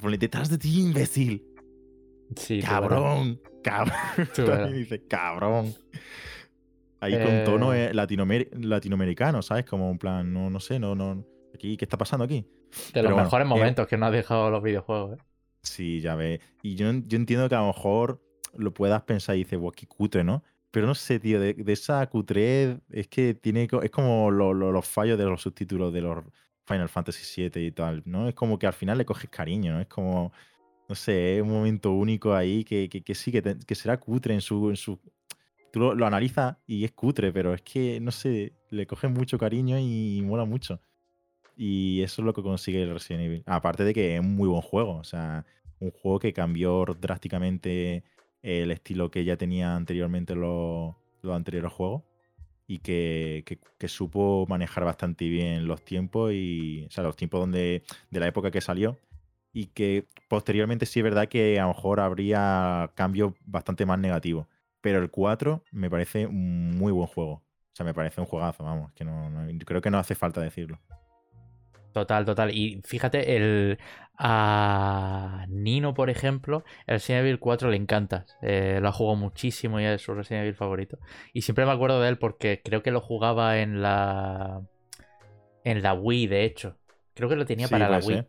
Pone 0.00 0.18
detrás 0.18 0.50
de 0.50 0.58
ti, 0.58 0.80
imbécil. 0.80 1.44
Sí, 2.36 2.60
cabrón. 2.60 3.40
Cabrón. 3.62 3.94
También 4.34 4.72
dice, 4.72 5.06
cabrón. 5.06 5.74
Ahí 7.00 7.22
con 7.22 7.44
tono 7.44 7.74
eh... 7.74 7.92
latinoamer 7.92 8.48
latinoamericano, 8.58 9.42
¿sabes? 9.42 9.64
Como 9.66 9.90
en 9.90 9.98
plan, 9.98 10.32
no, 10.32 10.50
no 10.50 10.60
sé, 10.60 10.78
no, 10.78 10.94
no. 10.94 11.24
Aquí, 11.54 11.76
¿qué 11.76 11.84
está 11.84 11.98
pasando 11.98 12.24
aquí? 12.24 12.46
De 12.92 13.02
los 13.02 13.14
mejores 13.14 13.46
momentos 13.46 13.86
que 13.86 13.96
nos 13.96 14.08
ha 14.08 14.10
dejado 14.10 14.50
los 14.50 14.62
videojuegos, 14.62 15.18
¿eh? 15.18 15.22
Sí, 15.62 16.00
ya 16.00 16.14
ves. 16.14 16.40
Y 16.62 16.74
yo, 16.74 16.90
yo 17.06 17.16
entiendo 17.16 17.48
que 17.48 17.54
a 17.54 17.60
lo 17.60 17.68
mejor 17.68 18.22
lo 18.56 18.72
puedas 18.74 19.02
pensar 19.02 19.36
y 19.36 19.40
dices, 19.40 19.58
guau, 19.58 19.72
qué 19.72 19.86
cutre, 19.86 20.24
¿no? 20.24 20.42
Pero 20.70 20.86
no 20.86 20.94
sé, 20.94 21.20
tío, 21.20 21.40
de, 21.40 21.54
de 21.54 21.72
esa 21.72 22.04
cutre 22.08 22.80
es 22.90 23.08
que 23.08 23.34
tiene. 23.34 23.68
Es 23.82 23.90
como 23.90 24.30
lo, 24.30 24.52
lo, 24.52 24.72
los 24.72 24.86
fallos 24.86 25.16
de 25.16 25.24
los 25.24 25.42
subtítulos 25.42 25.92
de 25.92 26.00
los 26.00 26.24
Final 26.66 26.88
Fantasy 26.88 27.48
VII 27.48 27.66
y 27.66 27.70
tal, 27.72 28.02
¿no? 28.06 28.28
Es 28.28 28.34
como 28.34 28.58
que 28.58 28.66
al 28.66 28.72
final 28.72 28.98
le 28.98 29.04
coges 29.04 29.30
cariño, 29.30 29.72
¿no? 29.72 29.80
Es 29.80 29.86
como, 29.86 30.32
no 30.88 30.94
sé, 30.94 31.36
es 31.36 31.42
un 31.42 31.50
momento 31.50 31.92
único 31.92 32.34
ahí 32.34 32.64
que, 32.64 32.88
que, 32.88 33.02
que 33.02 33.14
sí, 33.14 33.32
que, 33.32 33.56
que, 33.66 33.74
será 33.74 33.98
cutre 33.98 34.34
en 34.34 34.40
su... 34.40 34.70
En 34.70 34.76
su 34.76 35.00
tú 35.72 35.80
lo, 35.80 35.94
lo, 35.94 36.06
analizas 36.06 36.56
y 36.66 36.84
es 36.84 36.92
cutre, 36.92 37.32
pero 37.32 37.54
es 37.54 37.62
que, 37.62 38.00
no 38.00 38.12
sé, 38.12 38.54
le 38.70 38.86
coges 38.86 39.10
mucho 39.10 39.38
cariño 39.38 39.78
y, 39.78 40.22
mola 40.22 40.44
mucho. 40.44 40.80
Y 41.56 42.02
eso 42.02 42.22
es 42.22 42.26
lo 42.26 42.34
que 42.34 42.42
consigue 42.42 42.82
el 42.82 42.92
Resident 42.94 43.24
Evil. 43.24 43.42
Aparte 43.46 43.84
de 43.84 43.94
que 43.94 44.14
es 44.16 44.20
un 44.20 44.34
muy 44.36 44.48
buen 44.48 44.62
juego, 44.62 44.96
o 44.96 45.04
sea, 45.04 45.44
un 45.80 45.90
juego 45.90 46.18
que 46.20 46.32
cambió 46.32 46.84
drásticamente 47.00 48.04
el 48.42 48.70
estilo 48.70 49.10
que 49.10 49.24
ya 49.24 49.36
tenía 49.36 49.76
anteriormente 49.76 50.34
los, 50.34 50.94
los 51.22 51.34
anteriores 51.34 51.72
juegos 51.72 52.02
y 52.66 52.78
que, 52.78 53.44
que, 53.78 53.88
supo 53.88 54.46
manejar 54.48 54.84
bastante 54.84 55.28
bien 55.28 55.66
los 55.66 55.84
tiempos 55.84 56.32
y, 56.32 56.86
o 56.86 56.90
sea, 56.90 57.04
los 57.04 57.16
tiempos 57.16 57.40
donde, 57.40 57.82
de 58.10 58.20
la 58.20 58.26
época 58.26 58.50
que 58.50 58.60
salió 58.60 58.98
y 59.52 59.66
que 59.66 60.08
posteriormente 60.28 60.86
sí 60.86 61.00
es 61.00 61.04
verdad 61.04 61.28
que 61.28 61.60
a 61.60 61.62
lo 61.62 61.68
mejor 61.68 62.00
habría 62.00 62.90
cambios 62.94 63.34
bastante 63.44 63.86
más 63.86 63.98
negativos. 63.98 64.46
Pero 64.80 64.98
el 64.98 65.10
4 65.10 65.62
me 65.70 65.88
parece 65.88 66.26
un 66.26 66.76
muy 66.76 66.92
buen 66.92 67.06
juego. 67.06 67.32
O 67.32 67.76
sea, 67.76 67.86
me 67.86 67.94
parece 67.94 68.20
un 68.20 68.26
juegazo, 68.26 68.64
vamos, 68.64 68.92
que 68.92 69.04
no, 69.04 69.30
creo 69.64 69.80
que 69.80 69.90
no 69.90 69.98
hace 69.98 70.14
falta 70.14 70.40
decirlo. 70.40 70.80
Total, 71.92 72.24
total. 72.24 72.50
Y 72.50 72.80
fíjate, 72.84 73.36
el, 73.36 73.78
a 74.16 75.46
Nino, 75.48 75.94
por 75.94 76.08
ejemplo, 76.08 76.64
el 76.86 76.94
Resident 76.94 77.24
Evil 77.24 77.38
4 77.38 77.70
le 77.70 77.76
encanta. 77.76 78.26
Eh, 78.42 78.78
lo 78.80 78.88
ha 78.88 78.92
jugado 78.92 79.16
muchísimo 79.16 79.80
y 79.80 79.84
es 79.84 80.02
su 80.02 80.14
Resident 80.14 80.42
Evil 80.42 80.54
favorito. 80.54 80.98
Y 81.32 81.42
siempre 81.42 81.66
me 81.66 81.72
acuerdo 81.72 82.00
de 82.00 82.08
él 82.08 82.18
porque 82.18 82.60
creo 82.64 82.82
que 82.82 82.90
lo 82.90 83.00
jugaba 83.00 83.58
en 83.58 83.82
la. 83.82 84.62
En 85.64 85.82
la 85.82 85.94
Wii, 85.94 86.26
de 86.26 86.44
hecho. 86.44 86.76
Creo 87.14 87.28
que 87.28 87.36
lo 87.36 87.46
tenía 87.46 87.68
para 87.68 87.88
la 87.88 87.98
Wii. 87.98 88.24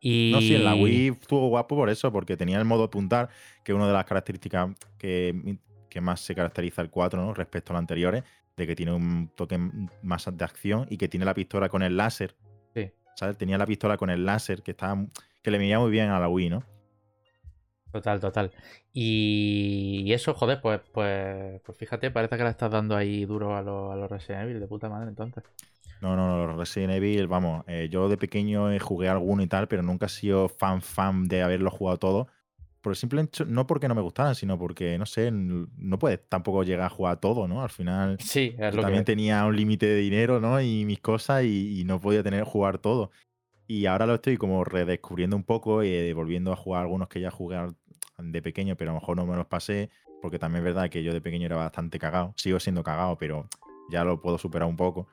Y... 0.00 0.30
No, 0.34 0.40
sí, 0.40 0.54
en 0.54 0.64
la 0.64 0.74
Wii 0.74 1.08
estuvo 1.20 1.48
guapo 1.48 1.76
por 1.76 1.88
eso, 1.88 2.12
porque 2.12 2.36
tenía 2.36 2.58
el 2.58 2.64
modo 2.64 2.84
apuntar, 2.84 3.30
que 3.62 3.72
es 3.72 3.76
una 3.76 3.86
de 3.86 3.92
las 3.92 4.04
características 4.04 4.70
que, 4.98 5.58
que 5.88 6.00
más 6.00 6.20
se 6.20 6.34
caracteriza 6.34 6.82
el 6.82 6.90
4 6.90 7.20
¿no? 7.22 7.32
respecto 7.32 7.72
a 7.72 7.74
los 7.74 7.80
anteriores, 7.80 8.22
de 8.56 8.66
que 8.66 8.76
tiene 8.76 8.92
un 8.92 9.30
toque 9.34 9.58
más 10.02 10.28
de 10.30 10.44
acción 10.44 10.86
y 10.90 10.98
que 10.98 11.08
tiene 11.08 11.24
la 11.24 11.34
pistola 11.34 11.68
con 11.68 11.82
el 11.82 11.96
láser 11.96 12.36
Tenía 13.38 13.58
la 13.58 13.66
pistola 13.66 13.96
con 13.96 14.10
el 14.10 14.24
láser 14.24 14.62
que 14.62 14.72
estaba 14.72 15.04
que 15.42 15.50
le 15.50 15.58
veía 15.58 15.78
muy 15.78 15.90
bien 15.90 16.08
a 16.08 16.18
la 16.18 16.28
Wii, 16.28 16.50
¿no? 16.50 16.64
Total, 17.92 18.18
total. 18.18 18.50
Y, 18.92 20.10
eso, 20.12 20.34
joder, 20.34 20.60
pues, 20.60 20.80
pues, 20.92 21.60
pues 21.62 21.78
fíjate, 21.78 22.10
parece 22.10 22.36
que 22.36 22.42
le 22.42 22.50
estás 22.50 22.70
dando 22.70 22.96
ahí 22.96 23.24
duro 23.24 23.56
a 23.56 23.62
los, 23.62 23.92
a 23.92 23.96
los 23.96 24.10
Resident 24.10 24.44
Evil, 24.44 24.58
de 24.58 24.66
puta 24.66 24.88
madre, 24.88 25.10
entonces. 25.10 25.44
No, 26.00 26.16
no, 26.16 26.26
no, 26.28 26.46
los 26.46 26.56
Resident 26.56 26.94
Evil, 26.94 27.28
vamos, 27.28 27.64
eh, 27.68 27.88
yo 27.90 28.08
de 28.08 28.16
pequeño 28.16 28.68
jugué 28.80 29.08
alguno 29.08 29.42
y 29.42 29.46
tal, 29.46 29.68
pero 29.68 29.82
nunca 29.82 30.06
he 30.06 30.08
sido 30.08 30.48
fan, 30.48 30.82
fan 30.82 31.28
de 31.28 31.42
haberlo 31.42 31.70
jugado 31.70 31.98
todo 31.98 32.28
por 32.84 32.94
simplemente 32.96 33.46
no 33.46 33.66
porque 33.66 33.88
no 33.88 33.94
me 33.94 34.02
gustaran, 34.02 34.34
sino 34.34 34.58
porque, 34.58 34.98
no 34.98 35.06
sé, 35.06 35.30
no 35.32 35.98
puedes 35.98 36.20
tampoco 36.28 36.64
llegar 36.64 36.84
a 36.84 36.90
jugar 36.90 37.18
todo, 37.18 37.48
¿no? 37.48 37.62
Al 37.62 37.70
final 37.70 38.18
sí, 38.20 38.54
también 38.58 39.04
tenía 39.04 39.46
un 39.46 39.56
límite 39.56 39.86
de 39.86 39.96
dinero, 39.96 40.38
¿no? 40.38 40.60
Y 40.60 40.84
mis 40.84 41.00
cosas 41.00 41.44
y, 41.44 41.82
no 41.86 41.98
podía 41.98 42.22
tener 42.22 42.44
jugar 42.44 42.76
todo. 42.76 43.10
Y 43.66 43.86
ahora 43.86 44.04
lo 44.04 44.16
estoy 44.16 44.36
como 44.36 44.64
redescubriendo 44.64 45.34
un 45.34 45.44
poco 45.44 45.82
y 45.82 45.88
eh, 45.88 46.12
volviendo 46.12 46.52
a 46.52 46.56
jugar 46.56 46.82
algunos 46.82 47.08
que 47.08 47.22
ya 47.22 47.30
jugué 47.30 47.56
de 48.18 48.42
pequeño, 48.42 48.76
pero 48.76 48.90
a 48.90 48.94
lo 48.94 49.00
mejor 49.00 49.16
no 49.16 49.24
me 49.24 49.34
los 49.34 49.46
pasé, 49.46 49.88
porque 50.20 50.38
también 50.38 50.58
es 50.58 50.74
verdad 50.74 50.90
que 50.90 51.02
yo 51.02 51.14
de 51.14 51.22
pequeño 51.22 51.46
era 51.46 51.56
bastante 51.56 51.98
cagado. 51.98 52.34
Sigo 52.36 52.60
siendo 52.60 52.84
cagado, 52.84 53.16
pero 53.16 53.48
ya 53.88 54.04
lo 54.04 54.20
puedo 54.20 54.36
superar 54.36 54.68
un 54.68 54.76
poco. 54.76 55.08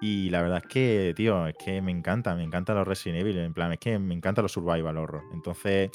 Y 0.00 0.30
la 0.30 0.40
verdad 0.40 0.58
es 0.58 0.72
que, 0.72 1.14
tío, 1.16 1.48
es 1.48 1.56
que 1.56 1.82
me 1.82 1.90
encanta, 1.90 2.36
me 2.36 2.44
encanta 2.44 2.74
los 2.74 2.86
Resident 2.86 3.22
Evil. 3.22 3.38
En 3.38 3.54
plan, 3.54 3.72
es 3.72 3.80
que 3.80 3.98
me 3.98 4.14
encanta 4.14 4.40
los 4.40 4.52
Survival 4.52 4.96
Horror. 4.96 5.24
Entonces, 5.32 5.90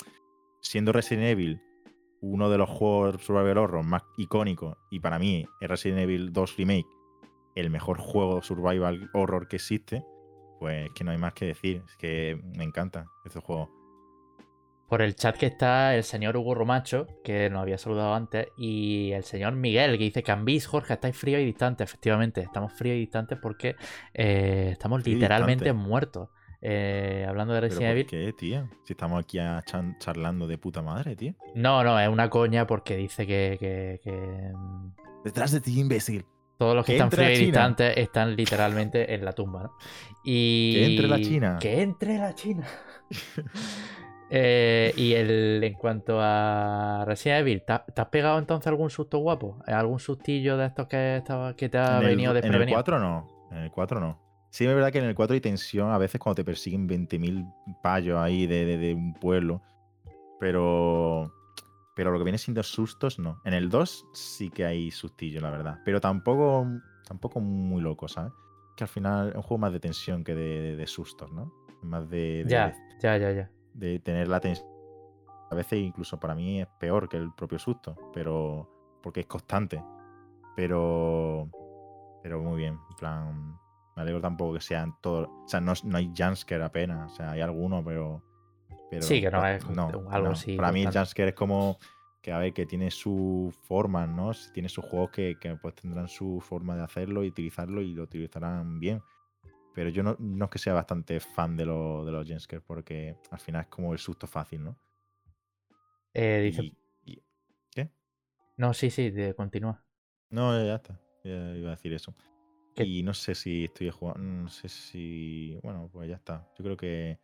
siendo 0.63 0.91
Resident 0.91 1.26
Evil 1.26 1.62
uno 2.21 2.49
de 2.49 2.58
los 2.58 2.69
juegos 2.69 3.21
survival 3.21 3.60
horror 3.60 3.84
más 3.84 4.04
icónicos 4.17 4.78
y 4.89 4.99
para 4.99 5.19
mí 5.19 5.45
es 5.62 5.69
Resident 5.69 5.99
Evil 5.99 6.34
2 6.34 6.58
Remake 6.58 6.88
el 7.56 7.69
mejor 7.69 7.99
juego 7.99 8.41
survival 8.41 9.10
horror 9.13 9.47
que 9.47 9.58
existe, 9.58 10.04
pues 10.60 10.89
que 10.95 11.04
no 11.04 11.12
hay 11.12 11.17
más 11.17 11.34
que 11.34 11.45
decir. 11.45 11.84
Es 11.88 11.95
que 11.97 12.39
me 12.56 12.63
encanta 12.63 13.06
este 13.26 13.39
juego. 13.39 13.69
Por 14.88 15.02
el 15.02 15.15
chat 15.15 15.38
que 15.38 15.47
está 15.47 15.95
el 15.95 16.04
señor 16.04 16.38
Hugo 16.38 16.54
Romacho, 16.54 17.08
que 17.23 17.49
nos 17.49 17.62
había 17.62 17.78
saludado 17.78 18.13
antes, 18.13 18.47
y 18.58 19.12
el 19.12 19.23
señor 19.23 19.54
Miguel, 19.54 19.97
que 19.97 20.04
dice: 20.04 20.23
Cambis, 20.23 20.67
Jorge, 20.67 20.93
estáis 20.93 21.17
frío 21.17 21.39
y 21.39 21.45
distante. 21.45 21.84
Efectivamente, 21.84 22.41
estamos 22.41 22.73
fríos 22.73 22.97
y 22.97 22.99
distantes 22.99 23.39
porque 23.41 23.76
eh, 24.13 24.69
estamos 24.71 25.06
literalmente 25.06 25.73
muertos. 25.73 26.30
Eh, 26.65 27.26
hablando 27.28 27.54
de 27.54 27.60
¿Pero 27.60 27.69
Resident 27.69 27.91
por 27.91 27.97
Evil. 27.97 28.06
qué, 28.08 28.34
tío? 28.34 28.69
Si 28.86 28.93
estamos 28.93 29.19
aquí 29.19 29.38
charlando 29.99 30.47
de 30.47 30.58
puta 30.58 30.82
madre, 30.82 31.15
tío. 31.15 31.34
No, 31.56 31.84
no, 31.84 31.99
es 31.99 32.08
una 32.08 32.30
coña 32.30 32.65
porque 32.65 32.95
dice 32.95 33.28
que, 33.28 33.58
que- 33.60 33.99
que, 34.04 34.52
mm, 34.56 34.93
Detrás 35.26 35.52
de 35.52 35.60
ti, 35.62 35.80
imbécil. 35.80 36.26
todos 36.58 36.76
los 36.76 36.86
que, 36.86 36.93
Que 36.93 36.97
están 36.97 37.08
entre 37.08 37.19
la 37.21 37.26
fríos 37.28 37.39
y 37.39 37.45
China. 37.45 37.67
distantes 37.67 37.97
están 37.97 38.36
literalmente 38.36 39.13
en 39.13 39.26
la 39.26 39.34
tumba, 39.34 39.63
¿no? 39.63 39.71
Y... 40.23 40.73
Que 40.76 40.86
entre 40.86 41.08
la 41.08 41.17
China. 41.21 41.58
Que 41.60 41.82
entre 41.82 42.17
la 42.17 42.34
China. 42.34 42.65
Eh, 44.36 44.93
y 44.97 45.13
el, 45.13 45.63
en 45.63 45.73
cuanto 45.73 46.17
a 46.19 47.04
Resident 47.06 47.41
Evil, 47.41 47.62
¿te, 47.67 47.73
ha- 47.73 47.86
te 47.86 48.02
has 48.02 48.08
pegado 48.08 48.39
entonces 48.39 48.65
algún 48.65 48.89
susto 48.89 49.19
guapo? 49.19 49.60
¿Algún 49.67 49.99
sustillo 49.99 50.58
de 50.58 50.65
estos 50.67 50.88
que, 50.88 51.17
estaba, 51.17 51.56
que 51.56 51.69
te 51.69 51.78
ha 51.78 51.97
en, 51.97 52.04
el, 52.04 52.10
venido 52.10 52.32
en 52.32 52.38
el 52.38 52.41
desprevenido? 52.41 52.76
4 52.78 52.99
no. 52.99 53.28
En 53.52 53.58
el 53.60 53.69
4 53.71 53.99
no. 53.99 54.23
Sí, 54.54 54.66
es 54.68 54.76
verdad 54.76 54.92
que 54.92 55.00
en 55.00 55.06
el 55.06 55.16
4 55.16 55.34
hay 55.34 55.42
tensión 55.42 55.89
a 55.92 55.98
veces 55.98 56.22
cuando 56.22 56.36
te 56.36 56.44
persiguen 56.46 56.88
20.000 56.88 57.44
payos 57.82 58.20
ahí 58.20 58.46
de, 58.46 58.66
de- 58.66 58.78
de 58.78 58.94
un 58.94 59.16
pueblo. 59.16 59.63
Pero. 60.39 61.34
Pero 61.96 62.12
lo 62.12 62.18
que 62.20 62.24
viene 62.24 62.38
siendo 62.38 62.62
sustos, 62.62 63.18
no. 63.18 63.42
En 63.46 63.54
el 63.54 63.70
2 63.70 64.06
sí 64.13 64.52
que 64.52 64.63
hay 64.66 64.92
sustillo, 64.92 65.42
la 65.42 65.50
verdad. 65.50 65.80
Pero 65.84 66.00
tampoco. 66.00 66.68
Tampoco 67.08 67.39
muy 67.39 67.82
loco, 67.82 68.08
¿sabes? 68.08 68.32
Que 68.78 68.84
al 68.84 68.88
final 68.88 69.30
es 69.30 69.36
un 69.36 69.42
juego 69.42 69.58
más 69.58 69.74
de 69.74 69.80
tensión 69.80 70.24
que 70.24 70.36
de, 70.36 70.76
de- 70.76 70.88
sustos, 70.88 71.32
¿no? 71.32 71.52
Más 71.82 72.08
de, 72.10 72.44
de- 72.44 72.50
Ya, 72.50 72.74
ya, 73.02 73.18
ya, 73.18 73.32
ya. 73.32 73.50
de 73.74 73.98
tener 74.00 74.28
la 74.28 74.39
tensión. 74.39 74.68
A 75.50 75.56
veces 75.56 75.80
incluso 75.80 76.20
para 76.20 76.36
mí 76.36 76.62
es 76.62 76.68
peor 76.80 77.10
que 77.10 77.18
el 77.18 77.34
propio 77.34 77.58
susto, 77.58 77.96
pero 78.13 78.70
porque 79.02 79.22
es 79.22 79.26
constante. 79.26 79.84
Pero 80.56 81.50
pero 82.22 82.42
muy 82.42 82.58
bien, 82.58 82.78
en 82.89 82.96
plan, 82.96 83.58
me 83.96 84.02
alegro 84.02 84.22
tampoco 84.22 84.54
que 84.56 84.62
sean 84.62 84.96
todos, 85.02 85.28
o 85.28 85.48
sea, 85.48 85.62
no, 85.62 85.74
no 85.84 85.98
hay 85.98 86.12
jumpscare 86.16 86.64
apenas, 86.64 87.12
o 87.12 87.16
sea, 87.16 87.32
hay 87.32 87.42
algunos, 87.42 87.84
pero, 87.86 88.22
pero 88.90 89.04
Sí, 89.04 89.22
que 89.22 89.30
no 89.32 89.46
es 89.46 89.64
algo 90.10 90.30
así 90.32 90.56
Para 90.56 90.72
mí 90.72 90.84
jumpscare 90.86 91.30
es 91.30 91.36
como 91.36 91.78
que 92.22 92.32
a 92.32 92.38
ver, 92.40 92.54
que 92.54 92.66
tiene 92.66 92.90
su 92.90 93.54
forma, 93.64 94.08
¿no? 94.08 94.34
Si 94.34 94.52
Tiene 94.54 94.70
sus 94.70 94.86
juegos 94.86 95.12
que, 95.12 95.36
que, 95.42 95.56
pues 95.58 95.76
tendrán 95.76 96.08
su 96.08 96.40
forma 96.40 96.76
de 96.78 96.82
hacerlo 96.84 97.22
y 97.24 97.28
utilizarlo 97.28 97.82
y 97.82 97.94
lo 97.94 98.04
utilizarán 98.04 98.80
bien. 98.80 99.02
Pero 99.76 99.90
yo 99.90 100.04
no, 100.04 100.16
no 100.20 100.46
es 100.46 100.52
que 100.52 100.60
sea 100.60 100.74
bastante 100.74 101.20
fan 101.20 101.58
de, 101.58 101.66
lo- 101.66 102.06
de 102.06 102.12
los 102.14 102.26
jumpscares 102.26 102.64
porque 102.66 103.18
al 103.30 103.40
final 103.40 103.64
es 103.64 103.68
como 103.68 103.92
el 103.92 104.00
susto 104.00 104.26
fácil, 104.26 104.64
¿no? 104.64 104.78
Eh, 106.14 106.42
dice... 106.44 106.62
Y- 106.64 106.78
y- 107.06 107.24
¿Qué? 107.72 107.90
No, 108.56 108.74
sí, 108.74 108.90
sí, 108.90 109.10
de- 109.10 109.34
continúa. 109.36 109.84
No, 110.30 110.58
ya 110.64 110.76
está. 110.76 111.00
Ya 111.24 111.56
iba 111.58 111.70
a 111.70 111.76
decir 111.76 111.92
eso. 111.92 112.14
¿Qué? 112.76 112.84
Y 112.84 113.04
no 113.04 113.14
sé 113.14 113.36
si 113.36 113.66
estoy 113.66 113.90
jugando. 113.90 114.20
No 114.22 114.50
sé 114.50 114.68
si. 114.70 115.58
Bueno, 115.64 115.90
pues 115.92 116.10
ya 116.10 116.16
está. 116.16 116.48
Yo 116.58 116.64
creo 116.64 116.78
que. 116.78 117.20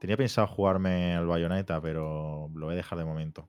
Tenía 0.00 0.16
pensado 0.16 0.46
jugarme 0.46 1.14
al 1.14 1.26
Bayonetta, 1.26 1.80
pero 1.80 2.50
lo 2.54 2.66
voy 2.66 2.74
a 2.74 2.76
dejar 2.76 2.98
de 2.98 3.04
momento. 3.04 3.48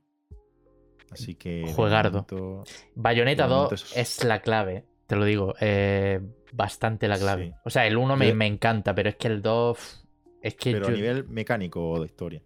Así 1.12 1.36
que. 1.36 1.66
Juegardo. 1.76 2.26
momento- 2.30 2.64
Bayonetta 2.96 3.44
de 3.44 3.50
2 3.50 3.58
momento 3.58 3.76
es- 3.76 3.98
es 3.98 4.24
la 4.24 4.42
clave, 4.42 4.86
te 5.08 5.16
lo 5.16 5.26
digo. 5.26 5.54
eh, 5.60 6.22
bastante 6.54 7.08
la 7.10 7.18
clave. 7.18 7.48
Sí. 7.48 7.54
O 7.66 7.70
sea, 7.70 7.86
el 7.88 7.98
1 7.98 8.16
me, 8.16 8.34
me 8.34 8.48
encanta, 8.48 8.96
pero 8.96 9.10
es 9.10 9.16
que 9.18 9.28
el 9.28 9.42
2. 9.42 10.06
Es 10.42 10.56
que, 10.56 10.72
Pero 10.72 10.88
a 10.88 10.92
nivel 10.92 11.28
mecánico 11.28 11.90
o 11.92 12.00
de 12.00 12.06
historia. 12.06 12.42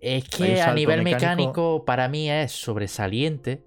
es 0.00 0.28
que 0.28 0.60
a 0.60 0.74
nivel 0.74 1.02
mecánico... 1.02 1.26
mecánico 1.30 1.84
para 1.84 2.08
mí 2.08 2.28
es 2.30 2.52
sobresaliente. 2.52 3.64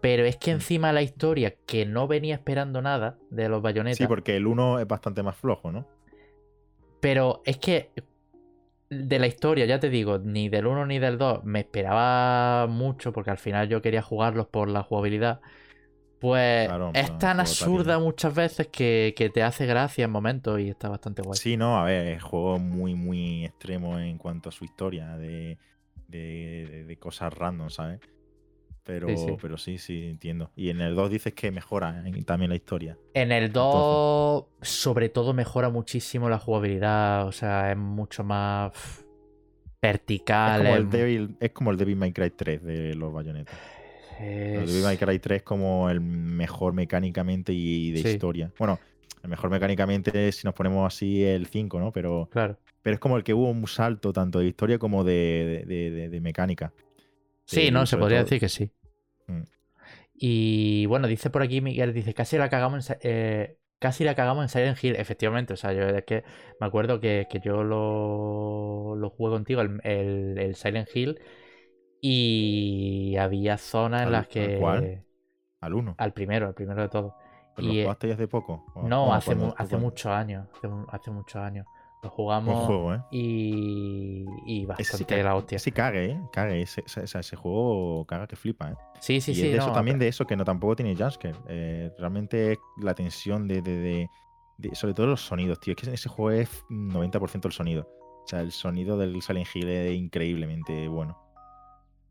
Pero 0.00 0.24
es 0.24 0.36
que 0.36 0.52
Mm. 0.52 0.54
encima 0.54 0.92
la 0.92 1.02
historia, 1.02 1.54
que 1.66 1.84
no 1.86 2.06
venía 2.08 2.34
esperando 2.34 2.80
nada 2.82 3.18
de 3.30 3.48
los 3.48 3.60
Bayonetta. 3.62 3.96
Sí, 3.96 4.06
porque 4.06 4.36
el 4.36 4.46
1 4.46 4.78
es 4.78 4.86
bastante 4.86 5.22
más 5.22 5.36
flojo, 5.36 5.70
¿no? 5.72 5.86
Pero 7.00 7.42
es 7.44 7.58
que 7.58 7.90
de 8.90 9.18
la 9.18 9.26
historia, 9.26 9.66
ya 9.66 9.78
te 9.78 9.88
digo, 9.88 10.18
ni 10.18 10.48
del 10.48 10.66
1 10.66 10.84
ni 10.86 10.98
del 10.98 11.16
2 11.16 11.44
me 11.44 11.60
esperaba 11.60 12.66
mucho 12.66 13.12
porque 13.12 13.30
al 13.30 13.38
final 13.38 13.68
yo 13.68 13.80
quería 13.82 14.02
jugarlos 14.02 14.48
por 14.48 14.68
la 14.68 14.82
jugabilidad. 14.82 15.40
Pues 16.18 16.66
Claro, 16.66 16.90
es 16.92 17.18
tan 17.18 17.40
absurda 17.40 17.98
muchas 17.98 18.34
veces 18.34 18.66
que, 18.68 19.14
que 19.16 19.30
te 19.30 19.42
hace 19.42 19.64
gracia 19.64 20.04
en 20.04 20.10
momentos 20.10 20.60
y 20.60 20.68
está 20.68 20.88
bastante 20.88 21.22
guay. 21.22 21.38
Sí, 21.38 21.56
no, 21.56 21.78
a 21.78 21.84
ver, 21.84 22.08
es 22.08 22.22
juego 22.22 22.58
muy, 22.58 22.94
muy 22.94 23.44
extremo 23.46 23.98
en 23.98 24.18
cuanto 24.18 24.48
a 24.50 24.52
su 24.52 24.64
historia, 24.64 25.16
de, 25.16 25.56
de- 26.08 26.84
de 26.86 26.96
cosas 26.98 27.32
random, 27.32 27.70
¿sabes? 27.70 28.00
Pero 28.84 29.08
Sí, 29.08 29.16
sí, 29.16 29.36
pero 29.40 29.58
sí, 29.58 29.78
sí, 29.78 30.06
entiendo. 30.06 30.50
Y 30.56 30.70
en 30.70 30.80
el 30.80 30.94
2 30.94 31.10
dices 31.10 31.34
que 31.34 31.50
mejora 31.50 32.02
en- 32.06 32.24
también 32.24 32.48
la 32.48 32.56
historia. 32.56 32.96
En 33.14 33.30
el 33.30 33.52
2, 33.52 34.46
sobre 34.62 35.08
todo, 35.10 35.32
mejora 35.34 35.68
muchísimo 35.68 36.28
la 36.28 36.38
jugabilidad. 36.38 37.26
O 37.26 37.32
sea, 37.32 37.70
es 37.70 37.76
mucho 37.76 38.24
más 38.24 38.72
pff, 38.72 39.00
Es 39.00 39.04
vertical. 39.82 40.62
como, 40.62 40.76
el 40.76 40.82
es- 40.84 40.90
Devil, 40.90 41.36
es 41.40 41.50
como 41.52 41.70
el 41.70 41.76
Devil 41.76 41.96
May 41.96 42.12
Cry 42.12 42.30
3 42.30 42.62
de 42.64 42.94
los 42.94 43.12
bayonetas. 43.12 43.54
El 44.18 44.66
Devil 44.66 44.82
May 44.82 44.96
Cry 44.98 45.18
3 45.18 45.36
es 45.38 45.42
como 45.42 45.88
el 45.90 46.00
mejor 46.00 46.72
mecánicamente 46.72 47.52
y 47.52 47.90
de 47.92 48.02
Sí. 48.02 48.08
historia. 48.08 48.50
Bueno, 48.58 48.78
el 49.22 49.30
mejor 49.30 49.50
mecánicamente 49.50 50.32
si 50.32 50.46
nos 50.46 50.54
ponemos 50.54 50.86
así 50.86 51.22
el 51.24 51.46
5, 51.46 51.78
¿no? 51.80 51.92
Pero, 51.92 52.28
Claro. 52.32 52.58
pero 52.82 52.94
es 52.94 53.00
como 53.00 53.16
el 53.16 53.24
que 53.24 53.32
hubo 53.34 53.48
un 53.50 53.66
salto 53.66 54.12
tanto 54.12 54.38
de 54.40 54.46
historia 54.46 54.78
como 54.78 55.04
de, 55.04 55.64
de- 55.66 55.90
de- 55.90 56.08
de 56.08 56.20
mecánica. 56.20 56.72
Sí, 57.50 57.66
Sí, 57.66 57.70
no, 57.70 57.86
se 57.86 57.96
podría 57.96 58.18
todo. 58.18 58.24
decir 58.24 58.40
que 58.40 58.48
sí. 58.48 58.72
Mm. 59.26 59.42
Y 60.14 60.86
bueno, 60.86 61.08
dice 61.08 61.30
por 61.30 61.42
aquí 61.42 61.60
Miguel, 61.60 61.92
dice, 61.94 62.14
casi 62.14 62.36
la 62.38 62.48
cagamos 62.50 62.90
en, 62.90 62.98
eh, 63.02 63.58
casi 63.78 64.04
la 64.04 64.14
cagamos 64.14 64.44
en 64.44 64.48
Silent 64.48 64.82
Hill, 64.84 64.96
efectivamente. 64.96 65.54
O 65.54 65.56
sea, 65.56 65.72
yo 65.72 65.82
es 65.88 66.04
que 66.04 66.24
me 66.60 66.66
acuerdo 66.66 67.00
que, 67.00 67.26
que 67.30 67.40
yo 67.40 67.62
lo, 67.64 68.94
lo 68.96 69.10
jugué 69.10 69.30
contigo, 69.32 69.62
el, 69.62 69.80
el- 69.84 70.38
el 70.38 70.54
Silent 70.54 70.88
Hill, 70.94 71.20
y 72.00 73.16
había 73.18 73.58
zonas 73.58 74.02
en 74.02 74.06
¿Al- 74.08 74.12
las 74.12 74.28
que... 74.28 74.56
cuál? 74.60 75.04
Al 75.60 75.74
1. 75.74 75.94
Al 75.98 76.12
primero, 76.12 76.46
al 76.46 76.54
primero 76.54 76.82
de 76.82 76.88
todo. 76.88 77.14
¿Pero 77.56 77.68
lo 77.68 77.74
y, 77.74 77.78
eh, 77.80 77.82
jugaste 77.84 78.08
ya 78.08 78.14
hace 78.14 78.28
poco? 78.28 78.64
¿O- 78.74 78.82
No, 78.88 79.12
hace, 79.12 79.34
mu- 79.34 79.52
hace 79.56 79.76
muchos 79.76 80.06
años. 80.12 80.48
Hace, 80.56 80.68
hace 80.90 81.10
muchos 81.10 81.36
años. 81.36 81.66
Lo 82.02 82.08
Buen 82.08 82.16
jugamos 82.16 82.66
juego, 82.66 82.94
¿eh? 82.94 83.02
y, 83.10 84.24
y 84.46 84.60
sí 84.60 84.66
bastante 84.66 85.04
que- 85.04 85.22
la 85.22 85.34
hostia. 85.36 85.56
Ese 85.56 85.70
cague, 85.72 86.04
¿eh? 86.12 86.20
Cague. 86.32 86.62
Ese, 86.62 86.82
ese, 86.86 87.04
ese- 87.04 87.18
ese 87.18 87.36
juego 87.36 88.06
caga 88.06 88.26
que 88.26 88.36
flipa, 88.36 88.70
¿eh? 88.70 88.74
Sí, 89.00 89.20
sí, 89.20 89.32
y 89.32 89.34
sí. 89.34 89.42
es 89.46 89.52
de 89.52 89.58
eso 89.58 89.72
también 89.72 89.96
pero- 89.96 90.04
de 90.04 90.08
eso 90.08 90.26
que 90.26 90.34
no 90.36 90.44
tampoco 90.44 90.76
tiene 90.76 90.96
jumpscare. 90.96 91.36
Eh, 91.48 91.90
realmente 91.98 92.52
es 92.52 92.58
la 92.78 92.94
tensión 92.94 93.46
de, 93.46 93.60
de- 93.60 93.76
de- 93.76 94.08
de- 94.58 94.74
Sobre 94.74 94.94
todo 94.94 95.06
los 95.08 95.20
sonidos, 95.20 95.60
tío. 95.60 95.72
Es 95.72 95.76
que 95.80 95.86
en 95.88 95.94
ese 95.94 96.08
juego 96.08 96.30
es 96.40 96.64
90% 96.70 97.46
el 97.48 97.52
sonido. 97.52 97.86
O 98.24 98.26
sea, 98.26 98.40
el 98.40 98.52
sonido 98.52 98.96
del 98.96 99.20
Silent 99.22 99.48
Hill 99.54 99.68
es 99.68 99.92
increíblemente 99.94 100.88
bueno. 100.88 101.18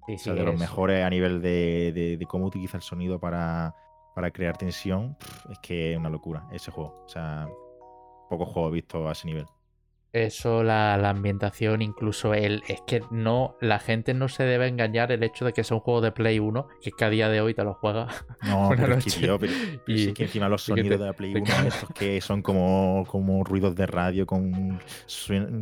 sí, 0.08 0.14
O 0.14 0.18
sí, 0.18 0.24
sea, 0.26 0.34
de 0.34 0.44
los 0.44 0.54
es- 0.56 0.60
mejores 0.60 1.04
a 1.04 1.10
nivel 1.10 1.42
de, 1.42 2.18
de- 2.20 2.26
cómo 2.28 2.46
utiliza 2.46 2.78
el 2.78 2.84
sonido 2.84 3.20
para, 3.20 3.74
para 4.16 4.30
crear 4.32 4.56
tensión. 4.58 5.18
es 5.50 5.58
que 5.60 5.94
es 5.94 5.98
una 5.98 6.10
locura 6.10 6.48
ese 6.52 6.70
juego. 6.72 7.04
O 7.06 7.10
sea, 7.10 7.48
pocos 8.30 8.50
juegos 8.50 8.72
visto 8.72 9.08
a 9.08 9.12
ese 9.14 9.28
nivel. 9.28 9.46
Eso, 10.12 10.64
la, 10.64 10.98
la 10.98 11.12
ambientación, 11.12 11.84
incluso 11.84 12.34
el. 12.34 12.64
Es 12.68 12.82
que 12.88 13.02
no. 13.12 13.56
La 13.62 13.78
gente 13.78 14.16
no 14.16 14.28
se 14.28 14.42
debe 14.44 14.68
engañar 14.68 15.12
el 15.12 15.22
hecho 15.22 15.46
de 15.46 15.54
que 15.54 15.64
sea 15.64 15.76
un 15.78 15.82
juego 15.82 16.02
de 16.02 16.12
Play 16.12 16.40
1, 16.40 16.68
que 16.82 16.90
es 16.90 16.96
que 16.96 17.06
a 17.06 17.10
día 17.12 17.30
de 17.30 17.42
hoy 17.42 17.54
te 17.54 17.64
lo 17.64 17.76
juega. 17.76 18.08
No, 18.42 18.72
pero 18.76 18.96
es 18.96 19.04
que, 19.06 19.12
tío, 19.12 19.38
pero, 19.38 19.54
pero 19.86 19.98
Y- 20.00 20.06
sí 20.06 20.14
que 20.14 20.24
encima 20.24 20.50
los 20.50 20.64
sonidos 20.64 20.90
te- 20.90 20.98
de 20.98 21.06
la 21.06 21.14
Play 21.14 21.34
te 21.34 21.40
1 21.42 21.46
cagas. 21.48 21.76
estos 21.76 21.90
que 21.92 22.20
son 22.22 22.42
como, 22.42 23.06
como 23.08 23.44
ruidos 23.44 23.76
de 23.76 23.86
radio 23.86 24.26
con, 24.26 24.80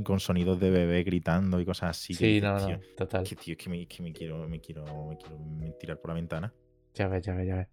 con 0.03 0.19
sonidos 0.21 0.59
de 0.59 0.69
bebé 0.69 1.03
gritando 1.03 1.59
y 1.59 1.65
cosas 1.65 1.89
así. 1.97 2.13
Sí, 2.13 2.39
no, 2.39 2.57
no, 2.57 2.79
total. 2.95 3.23
que, 3.25 3.35
tío, 3.35 3.57
que 3.57 3.69
me, 3.69 3.85
que 3.85 4.01
me 4.01 4.13
quiero, 4.13 4.47
me 4.47 4.61
quiero, 4.61 4.85
me 4.85 5.17
quiero 5.17 5.37
tirar 5.79 5.99
por 5.99 6.11
la 6.11 6.15
ventana. 6.15 6.53
Ya 6.93 7.07
ves, 7.07 7.23
ya 7.25 7.33
ves, 7.35 7.47
ya 7.47 7.55
ves. 7.55 7.67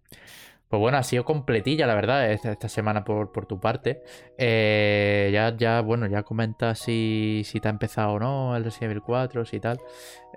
Pues 0.69 0.79
bueno, 0.79 0.97
ha 0.97 1.03
sido 1.03 1.23
completilla, 1.25 1.85
la 1.87 1.95
verdad, 1.95 2.31
esta, 2.31 2.51
esta 2.51 2.69
semana 2.69 3.03
por, 3.03 3.31
por 3.31 3.45
tu 3.45 3.59
parte. 3.59 4.01
Eh, 4.37 5.29
ya, 5.31 5.55
ya, 5.55 5.81
bueno, 5.81 6.07
ya 6.07 6.23
comenta 6.23 6.73
si, 6.75 7.43
si 7.45 7.59
te 7.59 7.67
ha 7.67 7.71
empezado 7.71 8.13
o 8.13 8.19
no 8.19 8.55
el 8.55 8.63
Resident 8.63 8.91
Evil 8.91 9.03
4, 9.03 9.45
si 9.45 9.59
tal. 9.59 9.79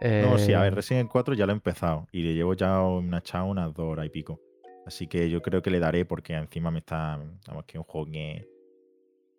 No, 0.01 0.39
sí, 0.39 0.53
a 0.53 0.61
ver, 0.61 0.73
Eh, 0.73 0.77
Resident 0.77 1.01
Evil 1.01 1.11
4 1.13 1.35
ya 1.35 1.47
lo 1.47 1.53
he 1.53 1.55
empezado 1.57 2.07
y 2.13 2.23
le 2.23 2.35
llevo 2.35 2.55
ya 2.55 2.81
una 2.83 3.19
echada 3.19 3.45
unas 3.45 3.73
dos 3.75 3.87
horas 3.87 4.07
y 4.07 4.11
pico. 4.11 4.41
Así 4.87 5.07
que 5.07 5.29
yo 5.29 5.43
creo 5.43 5.61
que 5.63 5.71
le 5.71 5.81
daré 5.81 6.05
porque 6.05 6.35
encima 6.35 6.71
me 6.71 6.79
está. 6.79 7.19
Vamos, 7.47 7.65
que 7.67 7.73
es 7.73 7.79
un 7.79 7.85
juego 7.85 8.07
que, 8.11 8.49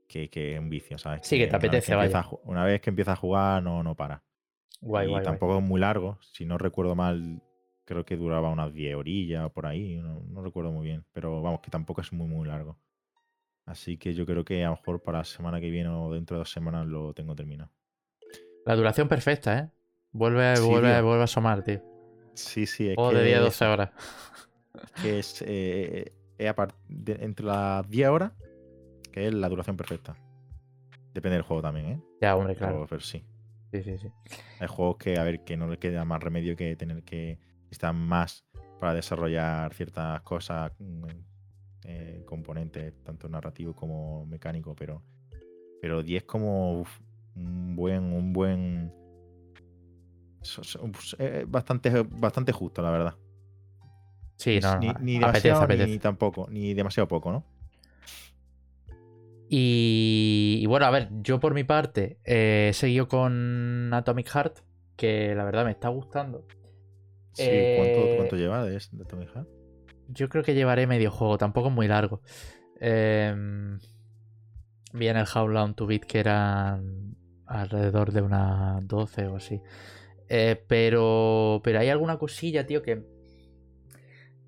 que, 0.07 0.29
que 0.29 0.53
es 0.55 0.59
un 0.59 0.69
vicio, 0.69 0.97
¿sabes? 0.97 1.21
Sí, 1.23 1.37
que 1.37 1.47
te 1.47 1.55
apetece, 1.55 1.95
vaya. 1.95 2.25
una 2.43 2.63
vez 2.65 2.81
que 2.81 2.89
empieza 2.89 3.13
a 3.13 3.15
jugar, 3.15 3.63
no, 3.63 3.81
no 3.83 3.95
para. 3.95 4.23
Guay, 4.81 5.07
y 5.07 5.09
guay, 5.09 5.23
guay. 5.23 5.23
tampoco 5.23 5.57
es 5.57 5.63
muy 5.63 5.79
largo. 5.79 6.17
Si 6.21 6.45
no 6.45 6.57
recuerdo 6.57 6.95
mal, 6.95 7.41
creo 7.89 8.05
que 8.05 8.15
duraba 8.15 8.49
unas 8.49 8.71
10 8.71 8.95
orillas 8.95 9.45
o 9.45 9.49
por 9.49 9.65
ahí. 9.65 9.95
No, 9.97 10.21
no 10.29 10.41
recuerdo 10.43 10.71
muy 10.71 10.85
bien. 10.85 11.03
Pero 11.11 11.41
vamos, 11.41 11.59
que 11.61 11.71
tampoco 11.71 12.01
es 12.01 12.13
muy, 12.13 12.27
muy 12.27 12.47
largo. 12.47 12.77
Así 13.65 13.97
que 13.97 14.13
yo 14.13 14.25
creo 14.25 14.45
que 14.45 14.63
a 14.63 14.69
lo 14.69 14.75
mejor 14.75 15.01
para 15.01 15.17
la 15.19 15.23
semana 15.23 15.59
que 15.59 15.69
viene 15.69 15.89
o 15.89 16.13
dentro 16.13 16.35
de 16.37 16.39
dos 16.39 16.51
semanas 16.51 16.87
lo 16.87 17.13
tengo 17.13 17.35
terminado. 17.35 17.71
La 18.65 18.75
duración 18.75 19.07
perfecta, 19.07 19.57
¿eh? 19.57 19.69
Vuelve, 20.11 20.55
Sí, 20.57 20.63
vuelve, 20.63 20.93
tío. 20.93 21.03
vuelve 21.05 21.21
a 21.21 21.23
asomar, 21.25 21.63
tío. 21.63 21.81
Sí, 22.35 22.65
sí, 22.65 22.89
es 22.89 22.95
que 22.95 23.15
de 23.15 23.23
10 23.25 23.39
12 23.41 23.65
eso, 23.65 23.73
horas. 23.73 23.89
que 25.01 25.19
es, 25.19 25.43
eh, 25.47 26.11
es 26.37 26.47
a 26.49 26.55
par- 26.55 26.75
de- 26.87 27.17
entre 27.25 27.45
las 27.45 27.87
10 27.89 28.07
horas, 28.09 28.31
que 29.11 29.27
es 29.27 29.33
la 29.33 29.49
duración 29.49 29.77
perfecta. 29.77 30.15
Depende 31.13 31.37
del 31.37 31.43
juego 31.43 31.61
también, 31.63 31.85
¿eh? 31.87 31.99
Ya, 32.21 32.35
hombre, 32.35 32.55
claro. 32.55 32.73
Pero, 32.75 32.87
pero 32.87 33.01
sí. 33.01 33.23
Sí, 33.71 33.83
sí, 33.83 33.97
sí. 33.97 34.07
Hay 34.59 34.67
juegos 34.67 34.97
que, 34.97 35.17
a 35.19 35.23
ver, 35.23 35.43
que 35.43 35.57
no 35.57 35.67
le 35.67 35.77
queda 35.77 36.05
más 36.05 36.21
remedio 36.23 36.55
que 36.55 36.75
tener 36.75 37.03
que 37.03 37.37
estar 37.69 37.93
más 37.93 38.45
para 38.79 38.93
desarrollar 38.93 39.73
ciertas 39.73 40.21
cosas, 40.21 40.71
mm, 40.79 41.03
eh, 41.85 42.23
componentes, 42.25 42.93
tanto 43.03 43.27
narrativo 43.27 43.73
como 43.73 44.25
mecánico, 44.25 44.75
pero, 44.75 45.03
pero 45.81 46.03
10 46.03 46.23
como 46.23 46.81
uf, 46.81 46.99
un 47.35 47.75
buen, 47.75 48.03
un 48.13 48.33
buen. 48.33 48.93
bastante, 51.47 52.03
bastante 52.09 52.51
justo, 52.51 52.81
la 52.81 52.91
verdad. 52.91 53.15
Sí, 54.37 54.59
no, 54.61 54.77
ni, 54.79 54.87
ni 54.87 55.17
apetece, 55.17 55.19
demasiado 55.19 55.63
apetece. 55.63 55.87
ni 55.91 55.99
tampoco, 55.99 56.47
ni 56.49 56.73
demasiado 56.73 57.07
poco, 57.07 57.31
¿no? 57.31 57.43
Y, 59.49 60.59
y 60.61 60.65
bueno, 60.67 60.85
a 60.85 60.91
ver, 60.91 61.09
yo 61.23 61.39
por 61.39 61.53
mi 61.53 61.63
parte 61.63 62.19
eh, 62.23 62.67
he 62.69 62.73
seguido 62.73 63.07
con 63.07 63.91
Atomic 63.91 64.29
Heart, 64.29 64.59
que 64.95 65.33
la 65.35 65.43
verdad 65.43 65.65
me 65.65 65.71
está 65.71 65.89
gustando. 65.89 66.45
Sí, 67.39 67.45
Eh, 67.51 67.73
¿cuánto, 67.75 68.15
cuánto 68.15 68.35
lleva 68.35 68.63
de, 68.65 68.71
de 68.71 69.03
Atomic 69.03 69.29
Heart? 69.33 69.47
Yo 70.09 70.27
creo 70.29 70.43
que 70.43 70.53
llevaré 70.53 70.87
medio 70.87 71.11
juego, 71.11 71.37
tampoco 71.37 71.69
es 71.69 71.73
muy 71.73 71.87
largo. 71.87 72.21
Eh, 72.81 73.33
vi 74.93 75.07
en 75.07 75.17
el 75.17 75.25
How 75.33 75.47
Long 75.47 75.73
to 75.75 75.85
Beat 75.85 76.03
que 76.05 76.19
eran 76.19 77.15
alrededor 77.45 78.11
de 78.11 78.21
unas 78.21 78.85
12 78.87 79.27
o 79.27 79.37
así. 79.37 79.61
Eh, 80.27 80.63
pero, 80.67 81.61
pero 81.63 81.79
hay 81.79 81.89
alguna 81.89 82.17
cosilla, 82.17 82.65
tío, 82.65 82.81
que 82.81 83.03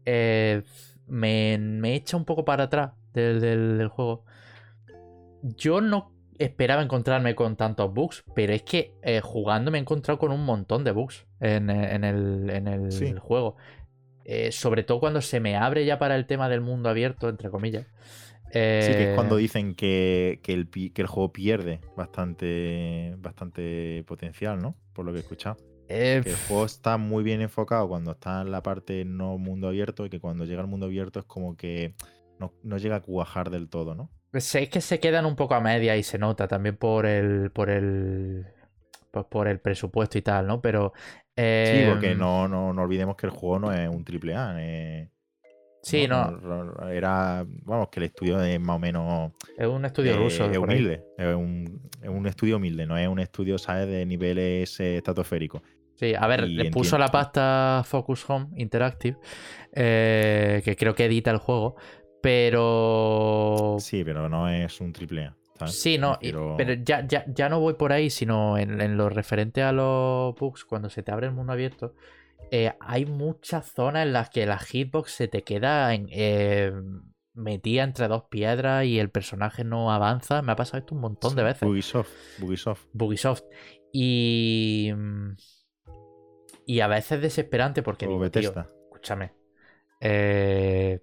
eh, 0.05 0.63
me, 1.07 1.57
me 1.59 1.95
echa 1.95 2.17
un 2.17 2.25
poco 2.25 2.43
para 2.45 2.63
atrás 2.65 2.91
del, 3.13 3.39
del- 3.39 3.77
del 3.77 3.87
juego. 3.87 4.25
Yo 5.43 5.81
no 5.81 6.11
esperaba 6.43 6.81
encontrarme 6.81 7.35
con 7.35 7.55
tantos 7.55 7.93
bugs, 7.93 8.23
pero 8.35 8.53
es 8.53 8.63
que 8.63 8.93
eh, 9.03 9.21
jugando 9.21 9.71
me 9.71 9.77
he 9.77 9.81
encontrado 9.81 10.17
con 10.19 10.31
un 10.31 10.43
montón 10.45 10.83
de 10.83 10.91
bugs 10.91 11.25
en, 11.39 11.69
eh, 11.69 11.95
en 11.95 12.03
el, 12.03 12.49
en 12.49 12.67
el 12.67 12.91
Sí. 12.91 13.13
juego. 13.19 13.55
Eh, 14.25 14.51
sobre 14.51 14.83
todo 14.83 14.99
cuando 14.99 15.21
se 15.21 15.39
me 15.39 15.55
abre 15.57 15.85
ya 15.85 15.97
para 15.99 16.15
el 16.15 16.25
tema 16.25 16.47
del 16.49 16.61
mundo 16.61 16.89
abierto, 16.89 17.27
entre 17.29 17.49
comillas. 17.49 17.85
Sí, 18.53 18.95
que 18.95 19.03
es 19.03 19.15
cuando 19.15 19.37
dicen 19.37 19.75
que, 19.75 20.39
que 20.43 20.53
el, 20.53 20.67
pi- 20.67 20.89
que 20.89 21.01
el 21.01 21.07
juego 21.07 21.31
pierde 21.31 21.79
bastante, 21.95 23.15
bastante 23.19 24.03
potencial, 24.07 24.59
¿no? 24.61 24.75
Por 24.93 25.05
lo 25.05 25.11
que 25.11 25.19
he 25.19 25.21
escuchado. 25.21 25.57
eh, 25.87 26.21
Que 26.23 26.31
el 26.31 26.35
juego 26.35 26.65
está 26.65 26.97
muy 26.97 27.23
bien 27.23 27.41
enfocado 27.41 27.87
cuando 27.87 28.11
está 28.11 28.41
en 28.41 28.51
la 28.51 28.61
parte 28.61 29.05
no 29.05 29.37
mundo 29.37 29.67
abierto 29.69 30.05
y 30.05 30.09
que 30.09 30.19
cuando 30.19 30.45
llega 30.45 30.61
al 30.61 30.67
mundo 30.67 30.85
abierto 30.87 31.19
es 31.19 31.25
como 31.25 31.55
que 31.55 31.95
no, 32.39 32.53
no 32.63 32.77
llega 32.77 32.97
a 32.97 33.01
cuajar 33.01 33.49
del 33.51 33.69
todo, 33.69 33.95
¿no? 33.95 34.09
Pues 34.31 34.55
es 34.55 34.69
que 34.69 34.81
se 34.81 34.99
quedan 34.99 35.25
un 35.25 35.35
poco 35.35 35.55
a 35.55 35.59
media 35.61 35.95
y 35.97 36.03
se 36.03 36.17
nota 36.17 36.47
también 36.47 36.77
por 36.77 37.05
el. 37.05 37.51
por 37.51 37.69
el. 37.69 38.45
Pues 39.11 39.25
por 39.25 39.47
el 39.47 39.59
presupuesto 39.59 40.17
y 40.17 40.21
tal, 40.21 40.47
¿no? 40.47 40.61
Pero. 40.61 40.93
Sí, 41.35 41.83
porque 41.89 42.11
em, 42.11 42.17
no, 42.17 42.47
no, 42.47 42.73
no 42.73 42.81
olvidemos 42.81 43.15
que 43.15 43.27
el 43.27 43.31
juego 43.31 43.59
no 43.59 43.73
es 43.73 43.89
un 43.89 44.03
triple 44.03 44.35
A. 44.35 44.55
eh, 44.59 45.09
Sí, 45.83 46.07
no. 46.07 46.29
no, 46.29 46.89
Era, 46.89 47.43
vamos, 47.63 47.89
que 47.89 47.99
el 48.01 48.05
estudio 48.05 48.39
es 48.41 48.59
más 48.59 48.75
o 48.75 48.79
menos 48.79 49.31
Es 49.57 49.67
un 49.67 49.83
estudio 49.83 50.13
eh, 50.13 50.17
ruso. 50.17 50.45
es 50.49 50.57
humilde. 50.57 51.03
Es 51.17 51.35
un, 51.35 51.81
es 52.01 52.09
un 52.09 52.27
estudio 52.27 52.57
humilde, 52.57 52.85
no 52.85 52.97
es 52.97 53.07
un 53.07 53.19
estudio, 53.19 53.57
¿sabes?, 53.57 53.87
de 53.87 54.05
niveles 54.05 54.79
eh, 54.79 54.97
estratosféricos. 54.97 55.61
Sí, 55.95 56.13
a 56.17 56.27
ver, 56.27 56.45
Y 56.45 56.55
le 56.55 56.71
puso 56.71 56.97
la 56.97 57.07
pasta 57.09 57.83
Focus 57.85 58.27
Home 58.29 58.47
Interactive, 58.57 59.17
eh, 59.73 60.61
que 60.63 60.75
creo 60.75 60.95
que 60.95 61.05
edita 61.05 61.29
el 61.31 61.37
juego, 61.37 61.75
pero... 62.21 63.77
Sí, 63.79 64.03
pero 64.03 64.29
no 64.29 64.49
es 64.49 64.79
un 64.81 64.93
triple 64.93 65.25
A. 65.25 65.35
¿sabes? 65.59 65.79
Sí, 65.79 65.97
no, 65.97 66.17
pero 66.57 66.73
ya, 66.73 67.05
ya, 67.07 67.25
ya 67.27 67.49
no 67.49 67.59
voy 67.59 67.75
por 67.75 67.91
ahí, 67.93 68.09
sino 68.09 68.57
en, 68.57 68.81
en 68.81 68.97
lo 68.97 69.09
referente 69.09 69.61
a 69.61 69.71
los 69.71 70.33
bugs, 70.35 70.65
cuando 70.65 70.89
se 70.89 71.03
te 71.03 71.11
abre 71.11 71.27
el 71.27 71.33
mundo 71.33 71.53
abierto, 71.53 71.93
eh, 72.49 72.73
hay 72.79 73.05
muchas 73.05 73.71
zonas 73.71 74.05
en 74.05 74.13
las 74.13 74.29
que 74.29 74.45
la 74.45 74.59
hitbox 74.59 75.11
se 75.11 75.27
te 75.27 75.43
queda 75.43 75.93
en, 75.93 76.07
eh, 76.11 76.73
metida 77.33 77.83
entre 77.83 78.07
dos 78.07 78.23
piedras 78.29 78.85
y 78.85 78.99
el 78.99 79.09
personaje 79.09 79.63
no 79.63 79.91
avanza. 79.91 80.41
Me 80.41 80.51
ha 80.51 80.55
pasado 80.55 80.79
esto 80.79 80.95
un 80.95 81.01
montón 81.01 81.35
de 81.35 81.43
veces. 81.43 81.61
Bugisoft, 81.67 82.11
Bugisoft. 82.39 82.85
Bugisoft. 82.93 83.43
Y. 83.93 84.91
Y 86.65 86.79
a 86.79 86.87
veces 86.87 87.21
desesperante 87.21 87.83
porque 87.83 88.05
O 88.07 88.09
digo, 88.09 88.31
tío, 88.31 88.53
escúchame. 88.89 89.33
eh, 89.99 90.99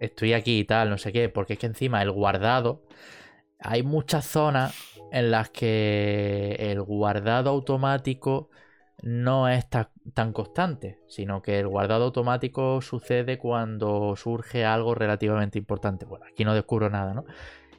estoy 0.00 0.32
aquí 0.32 0.60
y 0.60 0.64
tal, 0.64 0.90
no 0.90 0.98
sé 0.98 1.12
qué. 1.12 1.28
Porque 1.28 1.54
es 1.54 1.58
que 1.58 1.66
encima 1.66 2.02
el 2.02 2.10
guardado. 2.10 2.82
Hay 3.60 3.82
muchas 3.82 4.26
zonas 4.26 4.74
en 5.12 5.30
las 5.30 5.50
que 5.50 6.56
el 6.58 6.82
guardado 6.82 7.50
automático 7.50 8.48
no 9.02 9.48
es 9.48 9.68
ta- 9.68 9.92
tan 10.14 10.32
constante, 10.32 10.98
sino 11.08 11.42
que 11.42 11.58
el 11.58 11.68
guardado 11.68 12.04
automático 12.04 12.80
sucede 12.82 13.38
cuando 13.38 14.16
surge 14.16 14.64
algo 14.64 14.94
relativamente 14.94 15.58
importante. 15.58 16.06
Bueno, 16.06 16.26
aquí 16.30 16.44
no 16.44 16.54
descubro 16.54 16.90
nada, 16.90 17.14
¿no? 17.14 17.24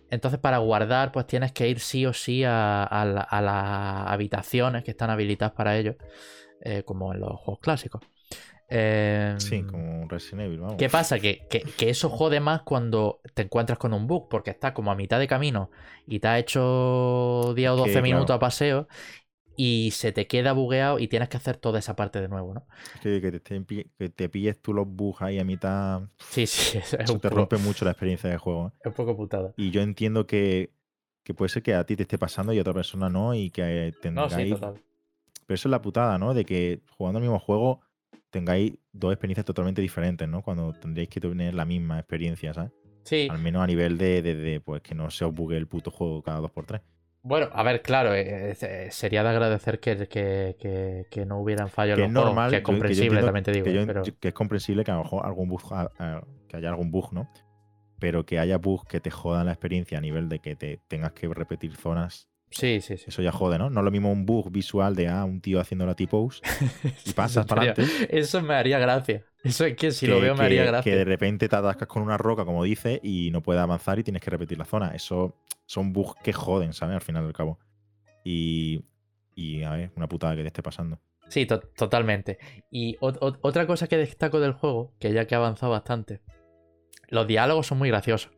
Entonces 0.10 0.40
para 0.40 0.58
guardar 0.60 1.12
pues 1.12 1.26
tienes 1.28 1.52
que 1.54 1.70
ir 1.70 1.80
sí 1.80 2.06
o 2.06 2.14
sí 2.14 2.44
a 2.46 3.06
las 3.06 4.12
habitaciones 4.12 4.84
que 4.84 4.92
están 4.92 5.10
habilitadas 5.10 5.54
para 5.54 5.78
ello, 5.78 5.96
eh, 6.62 6.84
como 6.84 7.14
en 7.14 7.22
los 7.22 7.40
juegos 7.40 7.60
clásicos. 7.62 8.02
Eh, 8.72 9.36
Sí, 9.40 9.64
como 9.64 10.02
un 10.04 10.10
Resident 10.10 10.42
Evil, 10.48 10.60
vamos. 10.62 10.78
¿Qué 10.78 10.90
pasa? 10.90 11.20
Que, 11.20 11.48
que- 11.50 11.62
que 11.62 11.90
eso 11.90 12.10
jode 12.10 12.40
más 12.40 12.62
cuando 12.64 13.20
te 13.34 13.44
encuentras 13.44 13.78
con 13.78 13.94
un 13.94 14.08
bug, 14.08 14.30
porque 14.30 14.52
estás 14.52 14.72
como 14.74 14.92
a 14.92 14.96
mitad 14.96 15.20
de 15.20 15.28
camino 15.28 15.70
y 16.08 16.20
te 16.20 16.28
has 16.28 16.40
hecho 16.40 17.54
10 17.56 17.70
o 17.72 17.76
Es 17.76 17.82
12 17.82 18.00
que, 18.00 18.02
minutos 18.02 18.34
claro. 18.34 18.36
a 18.36 18.40
paseo 18.40 18.88
y 19.58 19.92
se 19.92 20.12
te 20.12 20.28
queda 20.28 20.54
bugueado 20.54 21.00
y 21.00 21.08
tienes 21.08 21.30
que 21.30 21.38
hacer 21.38 21.58
toda 21.58 21.80
esa 21.80 21.96
parte 21.96 22.22
de 22.22 22.30
nuevo, 22.30 22.54
¿no? 22.54 22.66
Que, 23.00 23.22
que 23.22 23.32
te, 23.40 23.66
que 23.98 24.10
te 24.10 24.30
pilles 24.30 24.62
tú 24.62 24.74
los 24.74 24.88
bugs 24.88 25.22
ahí 25.22 25.40
a 25.40 25.44
mitad. 25.44 26.02
Sí, 26.20 26.48
sí, 26.48 26.78
es 26.78 26.94
Eso 26.98 27.20
te 27.20 27.30
poco, 27.30 27.36
rompe 27.36 27.58
mucho 27.58 27.86
la 27.86 27.92
experiencia 27.92 28.30
de 28.30 28.38
juego. 28.38 28.68
¿eh? 28.70 28.72
es 28.80 28.86
un 28.88 28.94
poco 28.94 29.16
putada. 29.18 29.54
Y 29.56 29.72
yo 29.72 29.82
entiendo 29.82 30.28
que, 30.28 30.74
que 31.24 31.34
puede 31.34 31.50
ser 31.50 31.64
que 31.64 31.74
a 31.76 31.86
ti 31.86 31.96
te 31.96 32.04
esté 32.04 32.18
pasando 32.18 32.54
y 32.54 32.58
a 32.60 32.62
otra 32.62 32.74
persona 32.74 33.10
no, 33.10 33.34
y 33.36 33.52
que 33.52 33.94
No, 34.16 34.30
tengáis. 34.30 34.30
sí, 34.30 34.54
total. 34.54 34.84
Pero 35.46 35.56
eso 35.56 35.68
es 35.70 35.72
la 35.72 35.82
putada, 35.82 36.18
¿no? 36.18 36.34
De 36.34 36.46
que 36.46 36.82
jugando 36.98 37.20
el 37.20 37.24
mismo 37.24 37.40
juego 37.40 37.82
tengáis 38.32 38.74
dos 38.92 39.14
experiencias 39.14 39.46
totalmente 39.46 39.82
diferentes, 39.82 40.28
¿no? 40.28 40.42
Cuando 40.42 40.74
tendréis 40.74 41.10
que 41.10 41.20
tener 41.22 41.54
la 41.54 41.66
misma 41.66 42.00
experiencia, 42.00 42.54
¿sabes? 42.54 42.72
Sí, 43.04 43.28
Al 43.30 43.40
menos 43.40 43.64
a 43.64 43.68
nivel 43.68 43.98
de, 43.98 44.22
de- 44.22 44.36
de, 44.36 44.60
pues 44.62 44.82
que 44.82 44.96
no 44.96 45.10
se 45.12 45.26
os 45.26 45.34
bugue 45.34 45.58
el 45.58 45.68
puto 45.68 45.92
juego 45.92 46.22
cada 46.24 46.40
dos 46.40 46.52
por 46.52 46.66
tres. 46.66 46.82
bueno, 47.24 47.50
a 47.54 47.62
ver, 47.64 47.82
claro, 47.84 48.14
eh, 48.16 48.56
eh, 48.60 48.88
sería 48.92 49.22
de 49.24 49.30
agradecer 49.30 49.80
que, 49.80 50.08
que- 50.08 50.56
que- 50.60 51.06
que 51.12 51.26
no 51.26 51.40
hubieran 51.40 51.70
fallos 51.70 51.96
Que 51.98 52.04
en 52.06 52.10
es 52.10 52.14
los 52.14 52.24
juegos, 52.24 52.36
normal, 52.36 52.50
que 52.52 52.56
es 52.58 52.62
yo- 52.62 52.66
que 52.66 52.72
yo 52.72 52.74
comprensible, 52.74 53.06
entiendo 53.20 53.26
también 53.28 53.44
te 53.44 53.52
digo, 53.52 53.66
que, 53.66 53.72
eh, 53.72 53.74
yo- 53.82 53.86
pero... 53.86 54.04
que 54.20 54.28
es 54.30 54.34
comprensible 54.34 54.84
que 54.84 54.92
a 54.92 54.96
lo 54.96 55.04
mejor 55.04 55.26
algún 55.26 55.50
bug, 55.50 55.62
a- 55.74 55.92
a- 56.00 56.24
que 56.48 56.58
haya 56.58 56.70
algún 56.70 56.90
bug, 56.92 57.12
¿no? 57.14 57.30
Pero 58.00 58.26
que 58.26 58.40
haya 58.40 58.58
bugs 58.58 58.86
que 58.88 59.00
te 59.00 59.12
jodan 59.12 59.46
la 59.46 59.52
experiencia 59.52 59.98
a 60.00 60.02
nivel 60.02 60.30
de 60.30 60.40
que 60.40 60.56
te 60.56 60.80
tengas 60.88 61.12
que 61.14 61.28
repetir 61.28 61.76
zonas, 61.76 62.28
Sí, 62.52 62.82
sí, 62.82 62.98
sí. 62.98 63.06
eso 63.08 63.22
ya 63.22 63.32
jode, 63.32 63.58
¿no? 63.58 63.70
No 63.70 63.80
es 63.80 63.86
lo 63.86 63.92
mismo 63.92 64.12
un 64.12 64.26
bug 64.26 64.52
visual 64.52 64.94
de 64.96 65.08
ah, 65.08 65.24
un 65.24 65.40
tío 65.42 65.60
haciendo 65.60 65.86
la 65.86 65.96
T-pose 65.96 66.42
y 67.06 67.14
pasas 67.14 67.46
para 67.46 67.62
adelante. 67.62 67.86
Eso 68.10 68.42
me 68.42 68.54
haría 68.54 68.78
gracia. 68.78 69.26
Eso 69.44 69.66
es 69.66 69.76
que 69.76 69.92
si 69.92 70.06
que, 70.06 70.12
lo 70.12 70.20
veo 70.20 70.36
me 70.36 70.44
haría 70.44 70.64
que- 70.64 70.68
gracia. 70.68 70.92
que 70.92 70.98
de 70.98 71.06
repente 71.06 71.48
te 71.50 71.56
atascas 71.56 71.88
con 71.88 72.04
una 72.04 72.18
roca, 72.18 72.44
como 72.46 72.64
dice, 72.64 73.00
y 73.02 73.32
no 73.32 73.42
puedes 73.42 73.62
avanzar 73.62 73.98
y 74.00 74.04
tienes 74.04 74.22
que 74.22 74.30
repetir 74.30 74.58
la 74.58 74.66
zona. 74.66 74.90
Eso 74.94 75.36
son 75.66 75.94
bugs 75.94 76.16
que 76.24 76.34
joden, 76.34 76.74
¿sabes? 76.74 76.96
Al 76.96 77.02
final 77.02 77.24
del 77.24 77.34
cabo. 77.34 77.58
Y, 78.24 78.84
y 79.36 79.64
a 79.64 79.72
ver, 79.72 79.92
una 79.96 80.08
putada 80.08 80.36
que 80.36 80.42
te 80.42 80.48
esté 80.48 80.62
pasando. 80.62 81.00
Sí, 81.30 81.46
to- 81.46 81.62
totalmente. 81.62 82.38
Y 82.70 82.98
ot- 82.98 83.18
ot- 83.20 83.40
otra 83.42 83.66
cosa 83.66 83.88
que 83.88 83.98
destaco 83.98 84.40
del 84.42 84.52
juego, 84.52 84.94
que 85.00 85.14
ya 85.14 85.26
que 85.26 85.36
ha 85.36 85.38
avanzado 85.38 85.72
bastante, 85.72 86.22
los 87.08 87.26
diálogos 87.26 87.68
son 87.68 87.78
muy 87.78 87.88
graciosos. 87.90 88.32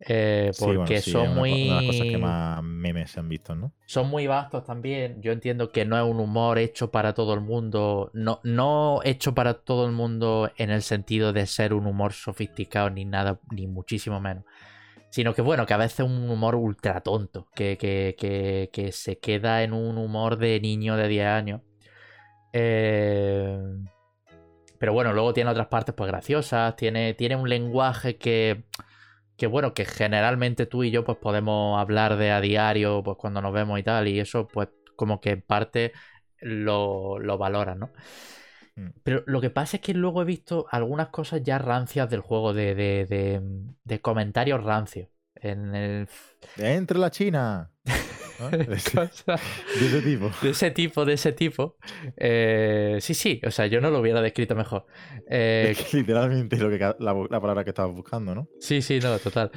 Eh, 0.00 0.52
Sí, 0.52 0.74
porque 0.74 0.76
bueno, 0.76 0.92
sí, 0.94 0.94
es 0.94 1.04
son 1.04 1.30
una, 1.30 1.34
muy. 1.34 1.52
una 1.52 1.76
de 1.76 1.82
las 1.82 1.84
cosas 1.86 2.06
que 2.08 2.18
más 2.18 2.62
memes 2.62 3.10
se 3.10 3.20
han 3.20 3.28
visto, 3.28 3.54
¿no? 3.54 3.72
Son 3.86 4.08
muy 4.08 4.26
vastos 4.26 4.64
también. 4.64 5.22
Yo 5.22 5.32
entiendo 5.32 5.70
que 5.72 5.84
no 5.86 5.96
es 5.96 6.04
un 6.04 6.20
humor 6.20 6.58
hecho 6.58 6.90
para 6.90 7.14
todo 7.14 7.34
el 7.34 7.40
mundo. 7.40 8.10
No, 8.14 8.40
no 8.44 9.00
hecho 9.04 9.34
para 9.34 9.54
todo 9.54 9.86
el 9.86 9.92
mundo 9.92 10.50
en 10.56 10.70
el 10.70 10.82
sentido 10.82 11.32
de 11.32 11.46
ser 11.46 11.72
un 11.74 11.86
humor 11.86 12.12
sofisticado 12.12 12.90
ni 12.90 13.04
nada, 13.04 13.40
ni 13.50 13.66
muchísimo 13.66 14.20
menos. 14.20 14.44
Sino 15.10 15.34
que 15.34 15.42
bueno, 15.42 15.66
que 15.66 15.74
a 15.74 15.78
veces 15.78 16.00
es 16.00 16.06
un 16.06 16.28
humor 16.30 16.56
ultra 16.56 17.00
tonto. 17.00 17.48
Que, 17.54 17.78
que, 17.78 18.16
que, 18.18 18.70
que 18.72 18.92
se 18.92 19.18
queda 19.18 19.62
en 19.62 19.72
un 19.72 19.98
humor 19.98 20.36
de 20.38 20.60
niño 20.60 20.96
de 20.96 21.08
10 21.08 21.26
años. 21.26 21.62
Eh, 22.52 23.58
Pero 24.78 24.92
bueno, 24.92 25.12
luego 25.12 25.32
tiene 25.32 25.50
otras 25.50 25.68
partes 25.68 25.94
pues 25.94 26.08
graciosas. 26.08 26.76
Tiene, 26.76 27.14
tiene 27.14 27.36
un 27.36 27.48
lenguaje 27.48 28.16
que. 28.18 28.64
Que 29.36 29.46
bueno, 29.46 29.74
que 29.74 29.84
generalmente 29.84 30.66
tú 30.66 30.82
y 30.84 30.90
yo 30.90 31.04
pues 31.04 31.18
podemos 31.18 31.78
hablar 31.78 32.16
de 32.16 32.30
a 32.30 32.40
diario, 32.40 33.02
pues 33.02 33.16
cuando 33.18 33.42
nos 33.42 33.52
vemos 33.52 33.78
y 33.78 33.82
tal, 33.82 34.08
y 34.08 34.18
eso 34.20 34.48
pues 34.48 34.68
como 34.96 35.20
que 35.20 35.30
en 35.32 35.42
parte 35.42 35.92
lo, 36.40 37.18
lo 37.18 37.36
valoras, 37.38 37.76
¿no? 37.76 37.90
Mm. 38.76 38.88
Pero 39.02 39.22
lo 39.26 39.40
que 39.40 39.50
pasa 39.50 39.76
es 39.76 39.82
que 39.82 39.94
luego 39.94 40.22
he 40.22 40.24
visto 40.24 40.66
algunas 40.70 41.08
cosas 41.08 41.42
ya 41.42 41.58
rancias 41.58 42.08
del 42.10 42.20
juego, 42.20 42.54
de, 42.54 42.74
de, 42.74 43.06
de- 43.06 43.42
de 43.84 44.00
comentarios 44.00 44.62
rancios. 44.64 45.08
en 45.34 45.74
el... 45.74 46.08
¡Entre 46.56 46.98
la 46.98 47.10
China! 47.10 47.70
¿no? 48.38 48.50
De 48.50 48.74
ese, 48.74 49.00
de 49.90 50.02
tipo. 50.02 50.30
de 50.40 50.50
ese 50.50 50.70
tipo, 50.70 51.04
de 51.04 51.12
ese 51.14 51.32
tipo. 51.32 51.76
Eh, 52.16 52.98
sí, 53.00 53.14
sí, 53.14 53.40
o 53.46 53.50
sea, 53.50 53.66
yo 53.66 53.80
no 53.80 53.90
lo 53.90 54.00
hubiera 54.00 54.20
descrito 54.20 54.54
mejor. 54.54 54.86
Eh, 55.28 55.76
Es 55.76 55.82
que 55.84 55.96
literalmente 55.98 56.56
lo 56.58 56.70
que, 56.70 56.78
la, 56.78 56.94
la 56.98 57.40
palabra 57.40 57.64
que 57.64 57.70
estabas 57.70 57.94
buscando, 57.94 58.34
¿no? 58.34 58.48
sí, 58.58 58.82
sí, 58.82 59.00
no, 59.00 59.18
total. 59.18 59.50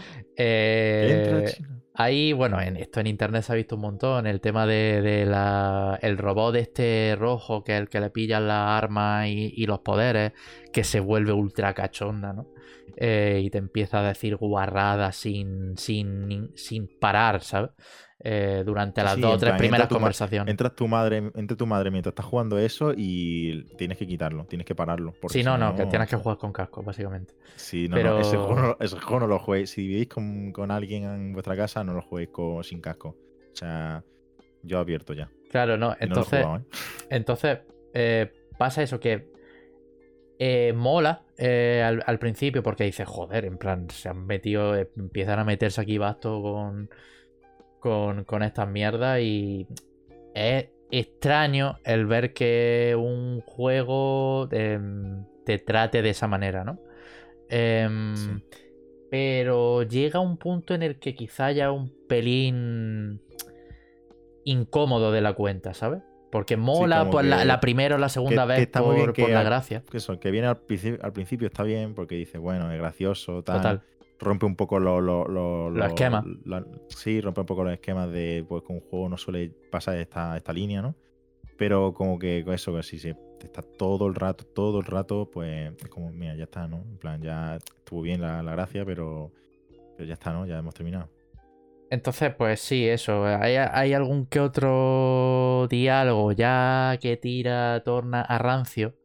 ¡Entre 1.07 1.33
la 1.33 1.41
Eh! 1.41 1.57
Ahí, 1.93 2.31
bueno, 2.31 2.61
en 2.61 2.77
esto 2.77 3.01
en 3.01 3.07
internet 3.07 3.43
se 3.43 3.51
ha 3.51 3.55
visto 3.55 3.75
un 3.75 3.81
montón. 3.81 4.25
El 4.25 4.39
tema 4.39 4.65
de, 4.65 5.01
de 5.01 5.25
la, 5.25 5.99
el 6.01 6.17
robot 6.17 6.55
este 6.55 7.15
rojo, 7.19 7.63
que 7.63 7.73
es 7.75 7.81
el 7.81 7.89
que 7.89 7.99
le 7.99 8.09
pillan 8.09 8.47
las 8.47 8.81
armas 8.81 9.27
y, 9.27 9.53
y 9.55 9.65
los 9.65 9.79
poderes, 9.79 10.31
que 10.71 10.85
se 10.85 11.01
vuelve 11.01 11.33
ultra 11.33 11.73
cachonda, 11.73 12.31
¿no? 12.31 12.47
Eh, 12.95 13.41
y 13.43 13.49
te 13.49 13.57
empieza 13.57 13.99
a 13.99 14.07
decir 14.07 14.37
guarradas 14.37 15.15
sin, 15.17 15.77
sin, 15.77 16.51
sin 16.55 16.87
parar, 16.99 17.41
¿sabes? 17.41 17.71
Eh, 18.21 18.63
durante 18.65 19.01
las 19.01 19.13
Sí, 19.15 19.21
dos 19.21 19.35
o 19.35 19.37
tres 19.37 19.53
primeras 19.53 19.85
entra 19.85 19.95
conversaciones. 19.97 20.51
Entras 20.51 20.75
tu 20.75 20.89
madre, 20.89 21.31
entra 21.35 21.55
tu 21.55 21.65
madre 21.65 21.89
mientras 21.89 22.11
estás 22.11 22.25
jugando 22.25 22.57
eso 22.59 22.93
y 22.95 23.63
tienes 23.77 23.97
que 23.97 24.05
quitarlo, 24.05 24.43
tienes 24.45 24.65
que 24.65 24.75
pararlo. 24.75 25.13
Sí, 25.29 25.39
si 25.39 25.43
no, 25.43 25.57
no, 25.57 25.73
que 25.73 25.85
tienes 25.85 26.09
que 26.09 26.17
jugar 26.17 26.37
con 26.37 26.51
casco, 26.51 26.83
básicamente. 26.83 27.33
Sí, 27.55 27.87
no, 27.87 27.95
Pero- 27.95 28.15
no, 28.15 28.19
ese 28.19 28.35
juego 28.35 28.55
no, 28.55 28.77
ese 28.81 28.99
juego 28.99 29.19
no 29.21 29.27
lo 29.27 29.39
juguéis. 29.39 29.69
Si 29.69 29.87
vivís 29.87 30.09
con, 30.09 30.51
con 30.51 30.69
alguien 30.69 31.03
en 31.05 31.31
vuestra 31.33 31.55
casa, 31.55 31.81
no 31.85 31.93
lo 31.93 32.01
juguéis 32.01 32.29
con, 32.29 32.61
sin 32.65 32.81
casco. 32.81 33.15
O 33.53 33.55
sea, 33.55 34.03
yo 34.63 34.79
advierto 34.79 35.13
ya. 35.13 35.31
Claro, 35.49 35.77
no. 35.77 35.95
Entonces, 35.99 36.43
jugado, 36.43 36.61
¿eh? 36.61 36.65
Entonces, 37.09 37.59
eh, 37.93 38.33
pasa 38.57 38.83
eso 38.83 38.99
que 38.99 39.29
eh, 40.39 40.73
mola 40.75 41.23
eh, 41.37 41.83
al, 41.85 42.03
al 42.05 42.19
principio 42.19 42.63
porque 42.63 42.83
dices, 42.83 43.07
joder, 43.07 43.45
en 43.45 43.57
plan, 43.57 43.89
se 43.89 44.09
han 44.09 44.25
metido, 44.25 44.75
eh, 44.75 44.89
empiezan 44.97 45.39
a 45.39 45.43
meterse 45.45 45.79
aquí 45.81 45.97
basto 45.97 46.41
con, 46.41 46.89
con, 47.79 48.23
con 48.25 48.43
estas 48.43 48.67
mierdas 48.69 49.19
y 49.21 49.67
es 50.33 50.67
extraño 50.91 51.77
el 51.83 52.05
ver 52.05 52.33
que 52.33 52.95
un 52.97 53.41
juego 53.41 54.47
em, 54.51 55.23
te 55.45 55.59
trate 55.59 56.01
de 56.01 56.09
esa 56.09 56.27
manera, 56.27 56.63
¿no? 56.63 56.79
Em, 57.49 58.15
Sí. 58.15 58.31
Pero 59.11 59.81
llega 59.81 60.19
un 60.19 60.37
punto 60.37 60.75
en 60.75 60.83
el 60.83 60.99
que 60.99 61.15
quizá 61.15 61.47
haya 61.47 61.71
un 61.71 61.91
pelín 62.07 63.19
incómodo 64.43 65.11
de 65.11 65.21
la 65.21 65.33
cuenta, 65.33 65.73
¿sabes? 65.73 66.01
Porque 66.31 66.57
mola 66.57 67.09
pues, 67.09 67.25
la, 67.25 67.39
que- 67.39 67.45
la 67.45 67.59
primera 67.59 67.95
o 67.95 67.97
la 67.97 68.09
segunda 68.09 68.43
que 68.43 68.49
vez 68.49 68.59
está 68.59 68.81
muy 68.81 68.89
por, 68.89 68.97
bien 68.97 69.13
que 69.13 69.21
por 69.23 69.31
la 69.31 69.43
gracia. 69.43 69.83
Que 69.89 69.97
Eso, 69.97 70.19
que 70.19 70.29
viene 70.31 70.47
al 70.47 70.57
principio, 70.57 70.99
al 71.03 71.11
principio 71.11 71.47
está 71.47 71.63
bien 71.63 71.95
porque 71.95 72.15
dice, 72.15 72.37
bueno, 72.37 72.71
es 72.71 72.77
gracioso, 72.77 73.43
tal. 73.43 73.57
Total. 73.57 73.81
Rompe 74.19 74.45
un 74.45 74.55
poco 74.55 74.79
los 74.79 75.01
lo, 75.01 75.25
lo- 75.27 75.69
Los 75.69 75.77
lo- 75.77 75.85
esquemas. 75.85 76.25
sí, 76.89 77.21
rompe 77.21 77.39
un 77.41 77.45
poco 77.45 77.63
los 77.63 77.73
esquemas 77.73 78.11
de 78.11 78.45
pues 78.47 78.63
que 78.63 78.73
un 78.73 78.81
juego 78.81 79.07
no 79.09 79.17
suele 79.17 79.49
pasar 79.71 79.97
esta, 79.97 80.35
esta 80.35 80.51
línea, 80.53 80.81
¿no? 80.81 80.95
Pero 81.57 81.93
como 81.93 82.17
que 82.19 82.43
con 82.45 82.53
eso, 82.53 82.73
que 82.75 82.83
sí, 82.83 82.99
sí, 82.99 83.13
está 83.41 83.61
todo 83.61 84.07
el 84.07 84.15
rato, 84.15 84.45
todo 84.45 84.79
el 84.79 84.85
rato, 84.85 85.29
pues 85.31 85.73
es 85.81 85.89
como, 85.89 86.09
mira, 86.11 86.35
ya 86.35 86.43
está, 86.45 86.67
¿no? 86.67 86.77
En 86.77 86.97
plan, 86.97 87.21
ya 87.21 87.55
estuvo 87.57 88.01
bien 88.01 88.21
la, 88.21 88.41
la 88.43 88.51
gracia, 88.53 88.85
pero, 88.85 89.31
pero 89.97 90.07
ya 90.07 90.13
está, 90.13 90.31
¿no? 90.33 90.45
Ya 90.45 90.57
hemos 90.59 90.73
terminado. 90.73 91.09
Entonces, 91.91 92.33
pues 92.35 92.59
sí, 92.61 92.87
eso. 92.87 93.25
Hay, 93.25 93.55
hay 93.55 93.93
algún 93.93 94.25
que 94.27 94.39
otro 94.39 95.67
diálogo 95.69 96.31
ya 96.33 96.97
que 97.01 97.17
tira, 97.17 97.81
torna 97.83 98.21
a 98.21 98.37
rancio. 98.37 98.95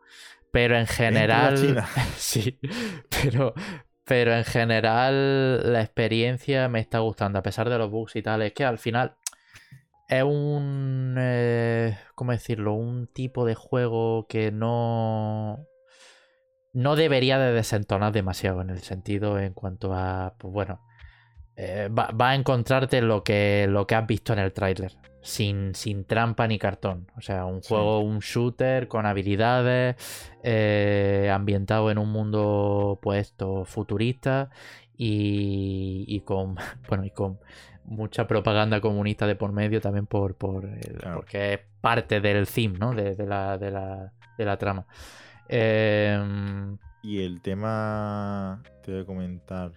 Pero 0.53 0.77
en 0.77 0.87
general. 0.87 1.83
sí. 2.17 2.59
Pero, 3.23 3.55
pero 4.05 4.35
en 4.35 4.45
general 4.45 5.73
la 5.73 5.81
experiencia 5.83 6.69
me 6.69 6.81
está 6.81 7.01
gustando. 7.01 7.39
A 7.39 7.43
pesar 7.43 7.69
de 7.71 7.79
los 7.79 7.91
bugs 7.91 8.17
y 8.17 8.23
tal. 8.23 8.43
Es 8.43 8.53
que 8.53 8.65
al 8.65 8.79
final. 8.79 9.17
Es 10.09 10.23
un. 10.23 11.17
eh, 11.19 11.97
¿Cómo 12.15 12.33
decirlo? 12.33 12.75
Un 12.75 13.07
tipo 13.07 13.45
de 13.45 13.55
juego 13.55 14.27
que 14.29 14.53
no. 14.53 15.67
No 16.73 16.97
debería 16.97 17.39
de 17.39 17.53
desentonar 17.53 18.13
demasiado 18.13 18.61
en 18.61 18.71
el 18.71 18.81
sentido 18.81 19.39
en 19.39 19.55
cuanto 19.55 19.95
a. 19.95 20.35
Pues 20.39 20.53
bueno 20.53 20.81
eh, 21.57 21.89
va, 21.89 22.11
va 22.11 22.31
a 22.31 22.35
encontrarte 22.35 23.01
lo 23.01 23.23
que, 23.23 23.67
lo 23.69 23.87
que 23.87 23.95
has 23.95 24.07
visto 24.07 24.33
en 24.33 24.41
el 24.41 24.53
tráiler. 24.53 24.93
Sin, 25.25 25.75
sin 25.75 26.05
trampa 26.05 26.47
ni 26.47 26.59
cartón. 26.59 27.07
O 27.17 27.21
sea, 27.23 27.47
un 27.47 27.63
Sí. 27.63 27.69
juego, 27.71 28.01
un 28.01 28.19
shooter 28.19 28.89
con 28.89 29.07
habilidades, 29.07 29.97
eh, 30.43 31.31
ambientado 31.33 31.91
en 31.91 31.97
un 31.99 32.13
mundo 32.13 32.99
puesto 33.03 33.65
futurista 33.65 34.51
y, 34.99 36.05
y 36.07 36.21
con 36.21 36.57
bueno 36.89 37.05
y 37.07 37.11
con 37.11 37.39
mucha 37.87 38.27
propaganda 38.27 38.81
comunista 38.81 39.27
de 39.27 39.35
por 39.37 39.53
medio 39.53 39.81
también 39.81 40.07
por, 40.07 40.35
por 40.37 40.65
el- 40.67 40.99
Claro. 40.99 41.17
porque 41.17 41.55
es 41.55 41.61
parte 41.81 42.21
del 42.21 42.47
theme, 42.47 42.79
¿no? 42.79 42.93
De, 42.95 43.15
de 43.15 43.27
la, 43.27 43.57
de, 43.59 43.71
la, 43.71 44.13
de 44.39 44.45
la 44.45 44.57
trama. 44.59 44.87
Em, 45.49 46.77
Y 47.03 47.23
el 47.23 47.41
tema, 47.43 48.63
te 48.83 48.93
voy 48.93 49.03
a 49.03 49.05
comentar, 49.05 49.73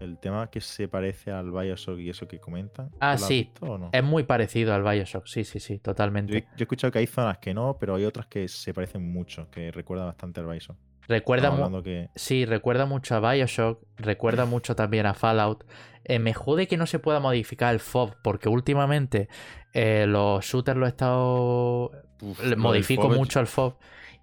el 0.00 0.18
tema 0.18 0.50
que 0.50 0.60
se 0.60 0.88
parece 0.88 1.30
al 1.30 1.50
Bioshock 1.52 1.98
y 1.98 2.10
eso 2.10 2.26
que 2.26 2.38
comentan. 2.40 2.90
¿tú 2.90 2.96
Ah, 3.00 3.16
sí. 3.16 3.50
no? 3.60 3.90
es 3.92 4.02
muy 4.04 4.24
parecido 4.24 4.74
al 4.74 4.82
Bioshock, 4.82 5.26
sí, 5.26 5.44
sí, 5.44 5.60
sí, 5.60 5.78
totalmente. 5.78 6.32
yo 6.32 6.38
he 6.58 6.62
escuchado 6.62 6.90
que 6.92 6.98
hay 6.98 7.06
zonas 7.06 7.38
que 7.38 7.54
no, 7.54 7.76
pero 7.78 7.94
hay 7.94 8.04
otras 8.04 8.26
que 8.26 8.48
se 8.48 8.74
parecen 8.74 9.12
mucho, 9.12 9.48
que 9.50 9.70
recuerda 9.70 10.04
bastante 10.06 10.40
al 10.40 10.46
Bioshock. 10.46 10.76
Recuerda 11.06 11.48
Estamos 11.48 11.58
mu- 11.58 11.64
hablando 11.66 11.82
que 11.84 12.08
Sí, 12.14 12.46
recuerda 12.46 12.86
mucho 12.86 13.14
a 13.14 13.32
Bioshock, 13.32 13.82
recuerda 13.98 14.46
mucho 14.46 14.74
también 14.74 15.06
a 15.06 15.14
Fallout. 15.14 15.64
Eh, 16.04 16.18
me 16.18 16.34
jode 16.34 16.66
que 16.66 16.76
no 16.76 16.86
se 16.86 16.98
pueda 16.98 17.20
modificar 17.20 17.72
el 17.74 17.80
FOB, 17.80 18.14
porque 18.22 18.48
últimamente 18.48 19.28
eh, 19.74 20.06
los 20.08 20.44
shooters 20.44 20.78
lo 20.78 20.86
he 20.86 20.88
estado. 20.88 21.90
uf, 22.20 22.42
le 22.44 22.56
modifico 22.56 23.08
mucho 23.10 23.40
el 23.40 23.46
FOB. 23.46 23.74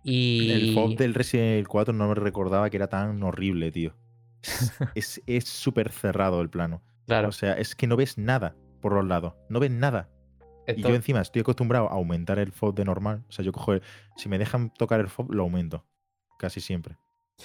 Y. 0.04 0.50
El 0.52 0.74
FOB 0.74 0.96
del 0.98 1.14
Resident 1.14 1.50
Evil 1.54 1.68
4 1.68 1.94
no 1.94 2.08
me 2.08 2.16
recordaba 2.16 2.70
que 2.70 2.78
era 2.78 2.88
tan 2.88 3.22
horrible, 3.24 3.72
tío. 3.72 3.94
Es 4.96 5.22
es 5.26 5.46
súper 5.48 5.92
cerrado 5.92 6.42
el 6.42 6.50
plano. 6.50 6.84
Claro. 7.06 7.30
O 7.30 7.32
sea, 7.32 7.54
es 7.54 7.76
que 7.76 7.88
no 7.88 7.96
ves 7.98 8.18
nada 8.18 8.56
por 8.82 8.94
los 8.94 9.06
lados. 9.06 9.34
No 9.50 9.60
ves 9.60 9.72
nada. 9.72 10.10
Y 10.68 10.82
yo 10.84 10.96
encima 10.96 11.22
estoy 11.22 11.42
acostumbrado 11.42 11.89
a 11.89 11.94
aumentar 11.94 12.39
el 12.39 12.50
FOB 12.50 12.76
de 12.76 12.86
normal. 12.86 13.26
O 13.28 13.32
sea, 13.32 13.44
yo 13.44 13.52
cojo 13.52 13.74
el... 13.74 13.82
Si 14.16 14.30
me 14.30 14.38
dejan 14.38 14.72
tocar 14.74 15.00
el 15.00 15.08
FOB, 15.08 15.32
lo 15.34 15.44
aumento. 15.44 15.86
Casi 16.38 16.62
siempre. 16.62 16.98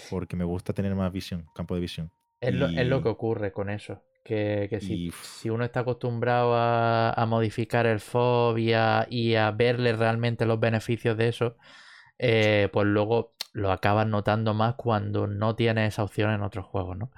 Porque 0.09 0.37
me 0.37 0.45
gusta 0.45 0.73
tener 0.73 0.95
más 0.95 1.13
visión, 1.13 1.49
campo 1.55 1.75
de 1.75 1.81
visión. 1.81 2.13
es, 2.41 2.55
lo, 2.55 2.69
es 2.69 2.87
lo 2.87 2.99
y- 2.99 3.03
que 3.03 3.09
ocurre 3.09 3.53
con 3.53 3.71
eso. 3.71 4.03
Que, 4.25 4.67
que 4.69 4.81
si, 4.81 5.07
y, 5.07 5.13
si 5.13 5.51
uno 5.51 5.65
está 5.65 5.81
acostumbrado 5.81 6.55
a, 6.57 7.13
a 7.13 7.27
modificar 7.27 7.87
el 7.87 8.01
FOB 8.01 8.59
y 8.59 8.73
a, 8.73 9.07
y 9.09 9.37
a 9.37 9.53
verle 9.53 9.93
realmente 9.95 10.47
los 10.47 10.59
beneficios 10.59 11.17
de 11.17 11.29
eso, 11.29 11.57
eh, 12.19 12.69
pues 12.73 12.87
luego 12.87 13.36
lo 13.57 13.73
acabas 13.73 14.07
notando 14.07 14.55
más 14.55 14.75
cuando 14.77 15.27
no 15.27 15.57
tienes 15.57 15.95
esa 15.95 16.05
opción 16.05 16.31
en 16.33 16.43
otros 16.43 16.67
juegos, 16.67 16.97
¿no? 16.99 17.11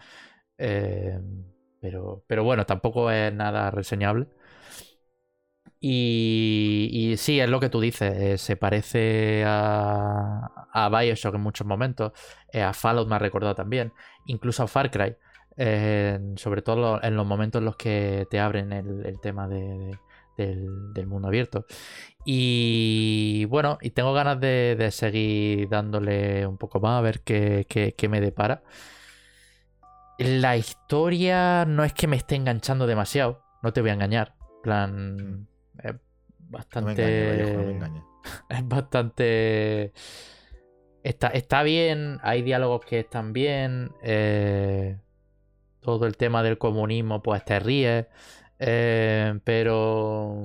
Eh, 0.59 1.20
pero, 1.80 2.24
pero 2.28 2.45
bueno, 2.45 2.66
tampoco 2.66 3.11
es 3.11 3.32
nada 3.34 3.70
reseñable. 3.70 4.28
Y, 5.80 6.89
y 6.93 7.16
sí, 7.18 7.39
es 7.41 7.49
lo 7.49 7.61
que 7.61 7.68
tú 7.68 7.80
dices, 7.80 8.12
eh, 8.18 8.39
se 8.39 8.57
parece 8.57 9.45
a, 9.47 10.66
a 10.72 10.89
Bioshock 10.89 11.36
en 11.36 11.41
muchos 11.41 11.66
momentos, 11.66 12.12
eh, 12.53 12.62
a 12.62 12.72
Fallout 12.72 13.09
me 13.09 13.14
ha 13.14 13.18
recordado 13.20 13.55
también, 13.55 13.93
incluso 14.26 14.64
a 14.64 14.66
Far 14.68 14.91
Cry, 14.91 15.16
sobre 16.36 16.62
todo 16.62 17.03
en 17.03 17.16
los 17.16 17.26
momentos 17.26 17.61
en 17.61 17.64
los 17.66 17.76
que 17.76 18.26
te 18.30 18.41
abren 18.41 18.72
el, 18.72 19.20
tema 19.20 19.47
de- 19.49 19.99
del, 20.39 20.95
del 20.95 21.07
mundo 21.07 21.28
abierto. 21.28 21.66
Y 22.24 23.45
bueno, 23.47 23.78
y 23.82 23.91
tengo 23.91 24.12
ganas 24.14 24.41
de, 24.41 24.76
de 24.78 24.91
seguir 24.91 25.68
dándole 25.68 26.47
un 26.47 26.57
poco 26.59 26.80
más 26.80 26.99
a 26.99 27.03
ver 27.03 27.20
qué, 27.20 27.66
qué- 27.68 27.95
qué 27.97 28.09
me 28.09 28.20
depara. 28.22 28.62
La 30.18 30.57
historia 30.57 31.64
no 31.66 31.84
es 31.84 31.93
que 31.93 32.07
me 32.09 32.16
esté 32.16 32.34
enganchando 32.34 32.86
demasiado, 32.86 33.43
no 33.62 33.72
te 33.72 33.80
voy 33.80 33.91
a 33.91 33.95
engañar. 33.95 34.34
En 34.57 34.62
plan, 34.62 35.49
es 35.82 35.93
No 35.93 35.97
me 36.82 36.95
bastante. 36.97 37.39
no 37.39 37.49
me. 37.89 38.03
Es 38.49 38.66
bastante. 38.68 39.93
Está, 41.05 41.28
está 41.28 41.62
bien, 41.62 42.18
hay 42.22 42.43
diálogos 42.43 42.84
que 42.84 42.99
están 43.01 43.32
bien. 43.32 43.93
eh, 44.03 44.99
todo 45.80 46.07
el 46.07 46.16
tema 46.16 46.43
del 46.43 46.59
comunismo, 46.59 47.22
pues 47.22 47.45
te 47.45 47.59
ríes. 47.61 48.07
Eh, 48.59 49.39
pero. 49.45 50.43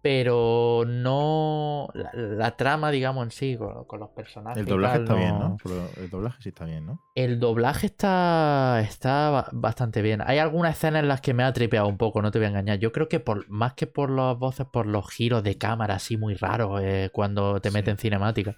Pero 0.00 0.84
no. 0.86 1.88
La, 1.92 2.10
la 2.14 2.56
trama, 2.56 2.90
digamos, 2.92 3.24
en 3.24 3.30
sí, 3.32 3.56
con, 3.56 3.84
con 3.84 3.98
los 3.98 4.10
personajes. 4.10 4.56
El 4.58 4.66
y 4.66 4.70
doblaje 4.70 4.94
tal, 4.94 5.02
está 5.02 5.14
bien, 5.16 5.38
¿no? 5.38 5.56
Pero 5.62 5.90
el 5.96 6.08
doblaje 6.08 6.40
sí 6.40 6.48
está 6.50 6.64
bien, 6.66 6.86
¿no? 6.86 7.00
el 7.16 7.40
doblaje 7.40 7.86
está, 7.86 8.80
está 8.80 9.30
ba- 9.30 9.48
bastante 9.52 10.00
bien. 10.00 10.22
Hay 10.24 10.38
algunas 10.38 10.76
escenas 10.76 11.02
en 11.02 11.08
las 11.08 11.20
que 11.20 11.34
me 11.34 11.42
ha 11.42 11.52
tripeado 11.52 11.88
un 11.88 11.98
poco, 11.98 12.22
no 12.22 12.30
te 12.30 12.38
voy 12.38 12.46
a 12.46 12.50
engañar. 12.50 12.78
Yo 12.78 12.92
creo 12.92 13.08
que 13.08 13.18
por 13.18 13.48
más 13.50 13.74
que 13.74 13.88
por 13.88 14.08
las 14.10 14.38
voces, 14.38 14.66
por 14.72 14.86
los 14.86 15.10
giros 15.10 15.42
de 15.42 15.58
cámara 15.58 15.96
así 15.96 16.16
muy 16.16 16.34
raros 16.36 16.80
eh, 16.82 17.10
cuando 17.12 17.60
te 17.60 17.70
Sí. 17.70 17.74
meten 17.74 17.98
cinemática. 17.98 18.54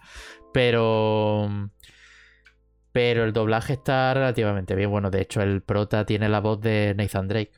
Pero 0.53 1.49
Pero 2.93 3.25
el 3.25 3.33
doblaje 3.33 3.73
está 3.75 4.13
relativamente 4.13 4.75
bien. 4.75 4.91
Bueno, 4.91 5.11
de 5.11 5.23
hecho, 5.23 5.41
el 5.41 5.63
prota 5.63 6.05
tiene 6.05 6.29
la 6.29 6.41
voz 6.41 6.61
de 6.61 6.93
Nathan 6.97 7.29
Drake. 7.29 7.53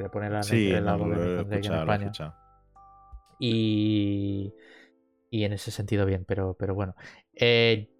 Que 0.00 0.04
le 0.04 0.08
pone 0.08 0.30
la, 0.30 0.40
Sí, 0.40 0.70
la 0.80 0.96
no, 0.96 0.96
voz 0.96 1.10
de 1.10 1.58
en 1.66 1.74
España. 1.74 2.06
escuchado. 2.06 2.34
Y, 3.38 4.54
y 5.30 5.44
en 5.44 5.52
ese 5.52 5.70
sentido 5.70 6.06
bien, 6.06 6.24
pero, 6.26 6.56
pero 6.58 6.74
bueno. 6.74 6.94
Eh, 7.34 7.90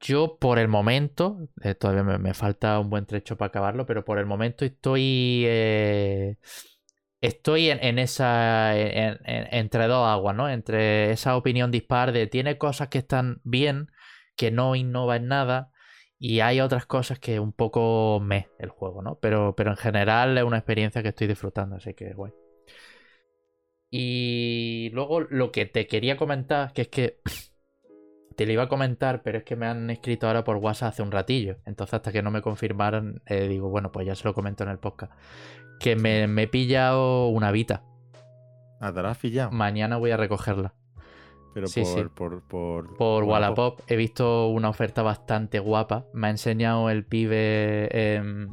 yo 0.00 0.38
por 0.40 0.58
el 0.58 0.68
momento, 0.68 1.48
eh, 1.62 1.74
todavía 1.76 2.02
me, 2.02 2.18
me 2.18 2.34
falta 2.34 2.80
un 2.80 2.90
buen 2.90 3.06
trecho 3.06 3.36
para 3.36 3.48
acabarlo, 3.48 3.86
pero 3.86 4.04
por 4.04 4.18
el 4.18 4.26
momento 4.26 4.64
estoy... 4.64 5.44
eh, 5.46 6.36
estoy 7.20 7.70
en, 7.70 7.84
en 7.84 7.98
esa... 8.00 8.76
en- 8.76 9.18
en- 9.24 9.48
entre 9.54 9.86
dos 9.86 10.06
aguas, 10.08 10.36
¿no? 10.36 10.48
Entre 10.50 11.12
esa 11.12 11.36
opinión 11.36 11.70
dispar 11.70 12.12
de 12.12 12.26
tiene 12.26 12.58
cosas 12.58 12.88
que 12.88 12.98
están 12.98 13.40
bien, 13.44 13.88
que 14.36 14.50
no 14.50 14.74
innova 14.76 15.16
en 15.16 15.28
nada. 15.28 15.70
Y 16.18 16.40
hay 16.40 16.60
otras 16.60 16.86
cosas 16.86 17.18
que 17.18 17.38
un 17.40 17.52
poco 17.52 18.20
me 18.20 18.48
el 18.58 18.70
juego, 18.70 19.02
¿no? 19.02 19.18
Pero, 19.20 19.54
pero 19.54 19.70
en 19.70 19.76
general 19.76 20.38
es 20.38 20.44
una 20.44 20.58
experiencia 20.58 21.02
que 21.02 21.10
estoy 21.10 21.26
disfrutando, 21.26 21.76
así 21.76 21.94
que 21.94 22.14
guay. 22.14 22.32
Y 23.90 24.90
luego 24.92 25.20
lo 25.20 25.52
que 25.52 25.66
te 25.66 25.86
quería 25.86 26.16
comentar, 26.16 26.72
que 26.72 26.82
es 26.82 26.88
que 26.88 27.20
te 28.36 28.46
lo 28.46 28.52
iba 28.52 28.64
a 28.64 28.68
comentar, 28.68 29.22
pero 29.22 29.38
es 29.38 29.44
que 29.44 29.56
me 29.56 29.66
han 29.66 29.90
escrito 29.90 30.26
ahora 30.26 30.44
por 30.44 30.56
WhatsApp 30.56 30.90
hace 30.90 31.02
un 31.02 31.12
ratillo. 31.12 31.58
Entonces 31.66 31.94
hasta 31.94 32.12
que 32.12 32.22
no 32.22 32.30
me 32.30 32.42
confirmaran, 32.42 33.22
eh, 33.26 33.48
digo, 33.48 33.68
bueno, 33.68 33.92
pues 33.92 34.06
ya 34.06 34.14
se 34.14 34.24
lo 34.24 34.34
comento 34.34 34.64
en 34.64 34.70
el 34.70 34.78
podcast. 34.78 35.12
Que 35.80 35.96
me, 35.96 36.26
me 36.26 36.44
he 36.44 36.48
pillado 36.48 37.28
una 37.28 37.50
Vita. 37.50 37.84
Ah, 38.80 38.92
te 38.92 39.02
la 39.02 39.10
has 39.10 39.18
pillado. 39.18 39.50
Mañana 39.50 39.96
voy 39.96 40.10
a 40.10 40.16
recogerla. 40.16 40.74
Pero 41.56 41.68
sí, 41.68 41.80
por, 41.80 41.88
sí. 41.88 42.08
por, 42.14 42.42
por, 42.42 42.96
Por 42.98 43.24
Wallapop. 43.24 43.58
Wallapop 43.58 43.80
he 43.90 43.96
visto 43.96 44.48
una 44.48 44.68
oferta 44.68 45.02
bastante 45.02 45.58
guapa. 45.58 46.04
Me 46.12 46.26
ha 46.26 46.30
enseñado 46.30 46.90
el 46.90 47.06
pibe 47.06 47.88
em, 48.16 48.46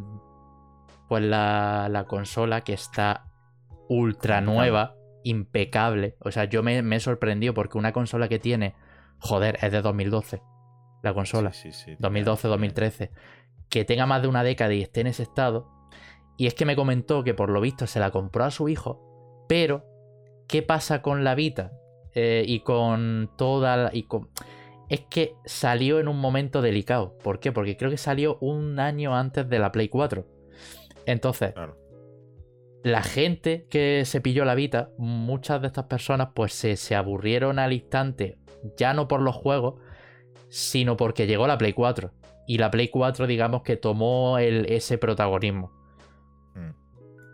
pues 1.10 1.22
la, 1.22 1.90
la 1.92 2.06
consola 2.06 2.62
que 2.62 2.72
está 2.72 3.26
ultra 3.90 4.40
nueva, 4.40 4.96
impecable. 5.26 6.16
O 6.22 6.32
sea, 6.32 6.46
yo 6.46 6.64
me, 6.64 6.82
me 6.82 6.96
he 6.96 7.00
sorprendido 7.02 7.54
porque 7.54 7.78
una 7.78 7.92
consola 7.92 8.30
que 8.30 8.40
tiene, 8.40 8.74
joder, 9.20 9.58
es 9.62 9.74
de 9.74 9.82
2012. 9.82 10.42
La 11.02 11.14
consola. 11.14 11.52
Sí, 11.52 11.74
sí, 11.74 11.86
sí, 11.88 11.96
2012, 12.00 12.42
tiene- 12.44 12.52
2013. 12.54 13.12
Que 13.70 13.84
tenga 13.84 14.06
más 14.06 14.22
de 14.22 14.30
una 14.30 14.44
década 14.44 14.74
y 14.74 14.82
esté 14.82 15.02
en 15.02 15.08
ese 15.08 15.24
estado. 15.24 15.68
Y 16.38 16.48
es 16.48 16.54
que 16.54 16.66
me 16.66 16.78
comentó 16.78 17.26
que 17.26 17.34
por 17.34 17.50
lo 17.50 17.60
visto 17.60 17.86
se 17.86 18.00
la 18.00 18.12
compró 18.12 18.46
a 18.46 18.50
su 18.52 18.70
hijo, 18.70 19.46
pero 19.50 19.84
¿qué 20.48 20.62
pasa 20.62 21.02
con 21.02 21.26
la 21.26 21.36
Vita? 21.36 21.74
Eh, 22.16 22.44
y 22.48 22.60
con 22.62 23.32
toda 23.38 23.76
la- 23.78 23.90
y 23.94 24.04
con... 24.04 24.30
Es 24.90 25.02
que 25.10 25.36
salió 25.46 26.00
en 26.00 26.08
un 26.08 26.20
momento 26.20 26.62
delicado. 26.62 27.18
¿Por 27.24 27.40
qué? 27.40 27.52
Porque 27.52 27.76
creo 27.78 27.90
que 27.90 27.98
salió 27.98 28.38
un 28.42 28.80
año 28.80 29.16
antes 29.16 29.50
de 29.50 29.58
la 29.60 29.72
Play 29.72 29.90
4. 29.90 30.26
Entonces, 31.06 31.54
Claro. 31.54 31.78
la 32.84 33.02
gente 33.02 33.66
que 33.70 34.04
se 34.06 34.22
pilló 34.22 34.46
la 34.46 34.56
Vita, 34.56 34.90
muchas 34.98 35.62
de 35.62 35.68
estas 35.68 35.86
personas 35.86 36.30
pues 36.36 36.54
se, 36.54 36.76
se 36.76 36.96
aburrieron 36.96 37.58
al 37.60 37.74
instante, 37.74 38.38
ya 38.78 38.94
no 38.94 39.08
por 39.08 39.22
los 39.22 39.36
juegos, 39.36 39.82
sino 40.50 40.96
porque 40.98 41.26
llegó 41.26 41.48
la 41.48 41.58
Play 41.58 41.74
4. 41.74 42.12
Y 42.46 42.58
la 42.60 42.70
Play 42.70 42.90
4 42.90 43.26
digamos 43.26 43.64
que 43.64 43.78
tomó 43.78 44.38
el- 44.38 44.66
ese 44.72 44.98
protagonismo. 45.00 45.72
Mm. 46.56 46.70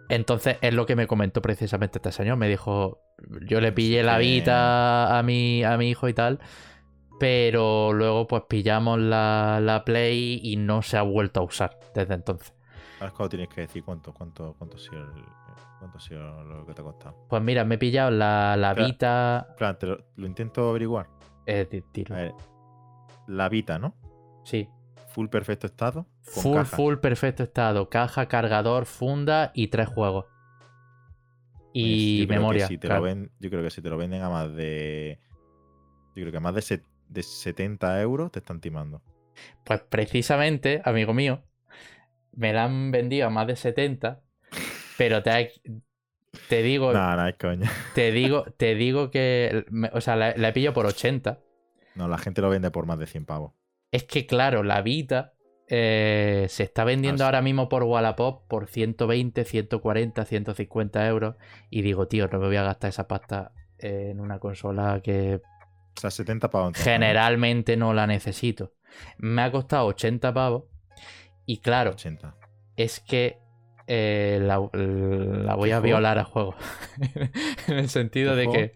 Entonces 0.09 0.57
es 0.61 0.73
lo 0.73 0.85
que 0.85 0.95
me 0.95 1.07
comentó 1.07 1.41
precisamente 1.41 1.97
este 1.97 2.11
señor. 2.13 2.37
Me 2.37 2.47
dijo, 2.47 3.01
yo 3.47 3.59
le 3.61 3.71
pillé 3.71 4.03
la 4.03 4.17
Vita 4.17 5.17
a 5.17 5.23
mi, 5.23 5.63
a 5.63 5.77
mi 5.77 5.89
hijo 5.89 6.07
y 6.07 6.13
tal, 6.13 6.39
pero 7.19 7.93
luego 7.93 8.27
pues 8.27 8.43
pillamos 8.47 8.99
la, 8.99 9.59
la 9.61 9.83
Play 9.83 10.39
y 10.43 10.55
no 10.55 10.81
se 10.81 10.97
ha 10.97 11.01
vuelto 11.01 11.41
a 11.41 11.43
usar 11.43 11.77
desde 11.93 12.13
entonces. 12.13 12.53
Ahora 12.95 13.07
es 13.07 13.13
cuando 13.13 13.29
tienes 13.29 13.49
que 13.49 13.61
decir 13.61 13.83
cuánto, 13.83 14.13
cuánto, 14.13 14.55
cuánto 14.57 14.77
ha 14.77 14.79
sido, 14.79 15.01
el- 15.01 15.23
cuánto 15.79 15.97
ha 15.97 16.01
sido 16.01 16.43
lo 16.43 16.65
que 16.65 16.73
te 16.73 16.81
ha 16.81 16.83
costado. 16.83 17.15
Pues 17.29 17.41
mira, 17.41 17.63
me 17.65 17.75
he 17.75 17.77
pillado 17.77 18.11
la, 18.11 18.55
la. 18.57 18.73
Vita... 18.73 19.47
Plan, 19.57 19.77
te 19.79 19.87
lo, 19.87 19.97
lo 20.15 20.27
intento 20.27 20.69
averiguar. 20.69 21.07
eh. 21.45 21.83
A 22.11 22.15
ver, 22.15 22.33
la 23.27 23.49
Vita, 23.49 23.79
¿no? 23.79 23.95
Sí. 24.43 24.67
Full 25.09 25.27
perfecto 25.27 25.65
estado. 25.67 26.05
Full, 26.21 26.53
caja. 26.57 26.75
full, 26.77 26.95
perfecto 26.97 27.43
estado. 27.43 27.89
Caja, 27.89 28.27
cargador, 28.27 28.85
funda 28.85 29.51
y 29.53 29.67
tres 29.67 29.87
juegos. 29.87 30.25
Pues 31.71 31.85
Y 31.85 32.21
yo 32.21 32.27
creo 32.27 32.27
que 32.27 32.39
memoria. 32.39 32.67
si 32.67 32.77
te 32.77 32.87
claro. 32.87 33.01
lo 33.01 33.05
ven- 33.05 33.31
yo 33.39 33.49
creo 33.49 33.63
que 33.63 33.69
si 33.69 33.81
te 33.81 33.89
lo 33.89 33.97
venden 33.97 34.21
a 34.23 34.29
más 34.29 34.53
de. 34.55 35.19
Yo 36.15 36.23
creo 36.23 36.31
que 36.31 36.37
a 36.37 36.41
más 36.41 36.55
de, 36.55 36.61
set- 36.61 36.85
de 37.07 37.23
70 37.23 38.01
euros 38.01 38.31
te 38.31 38.39
están 38.39 38.59
timando. 38.59 39.01
Pues 39.63 39.81
precisamente, 39.81 40.81
amigo 40.83 41.13
mío, 41.13 41.43
me 42.33 42.51
la 42.53 42.65
han 42.65 42.91
vendido 42.91 43.27
a 43.27 43.29
más 43.29 43.47
de 43.47 43.55
70, 43.55 44.21
pero 44.97 45.21
te, 45.23 45.51
te 46.49 46.61
digo, 46.63 46.91
es 46.91 47.35
coña. 47.37 47.71
te 47.95 48.11
digo, 48.11 48.45
te 48.57 48.75
digo 48.75 49.11
que, 49.11 49.65
o 49.93 50.01
sea, 50.01 50.15
la, 50.15 50.33
la 50.35 50.49
he 50.49 50.53
pillado 50.53 50.73
por 50.73 50.85
80. 50.87 51.39
No, 51.95 52.07
la 52.07 52.17
gente 52.17 52.41
lo 52.41 52.49
vende 52.49 52.71
por 52.71 52.85
más 52.85 52.99
de 52.99 53.07
100 53.07 53.25
pavos. 53.25 53.53
Es 53.91 54.03
que 54.03 54.25
claro, 54.25 54.63
la 54.63 54.81
Vita 54.81 55.33
eh, 55.69 56.47
se 56.49 56.63
está 56.63 56.83
vendiendo 56.83 57.23
Ah, 57.23 57.27
ahora 57.27 57.41
mismo 57.41 57.69
por 57.69 57.83
Wallapop 57.83 58.47
por 58.47 58.67
120, 58.67 59.45
140, 59.45 60.25
150 60.25 61.07
euros. 61.07 61.35
Y 61.69 61.81
digo, 61.83 62.07
tío, 62.07 62.27
no 62.27 62.39
me 62.39 62.47
voy 62.47 62.55
a 62.57 62.63
gastar 62.63 62.89
esa 62.89 63.07
pasta 63.07 63.51
en 63.77 64.19
una 64.19 64.39
consola 64.39 64.99
que 65.03 65.35
O 65.95 65.99
sea, 65.99 66.09
70 66.11 66.49
pavos. 66.49 66.73
generalmente 66.77 67.77
no 67.77 67.93
la 67.93 68.07
necesito. 68.07 68.73
Me 69.17 69.43
ha 69.43 69.51
costado 69.51 69.85
80 69.85 70.33
pavos. 70.33 70.63
Y 71.45 71.59
claro, 71.59 71.91
80. 71.91 72.35
es 72.75 72.99
que 72.99 73.37
eh, 73.87 74.39
la, 74.41 74.55
la 74.73 75.55
voy 75.55 75.69
¿Qué 75.69 75.73
a 75.73 75.79
juego? 75.79 75.81
violar 75.81 76.17
a 76.19 76.23
juego. 76.23 76.55
en 77.67 77.77
el 77.77 77.89
sentido 77.89 78.33
¿Qué 78.33 78.37
de 78.39 78.45
juego? 78.45 78.53
que. 78.53 78.73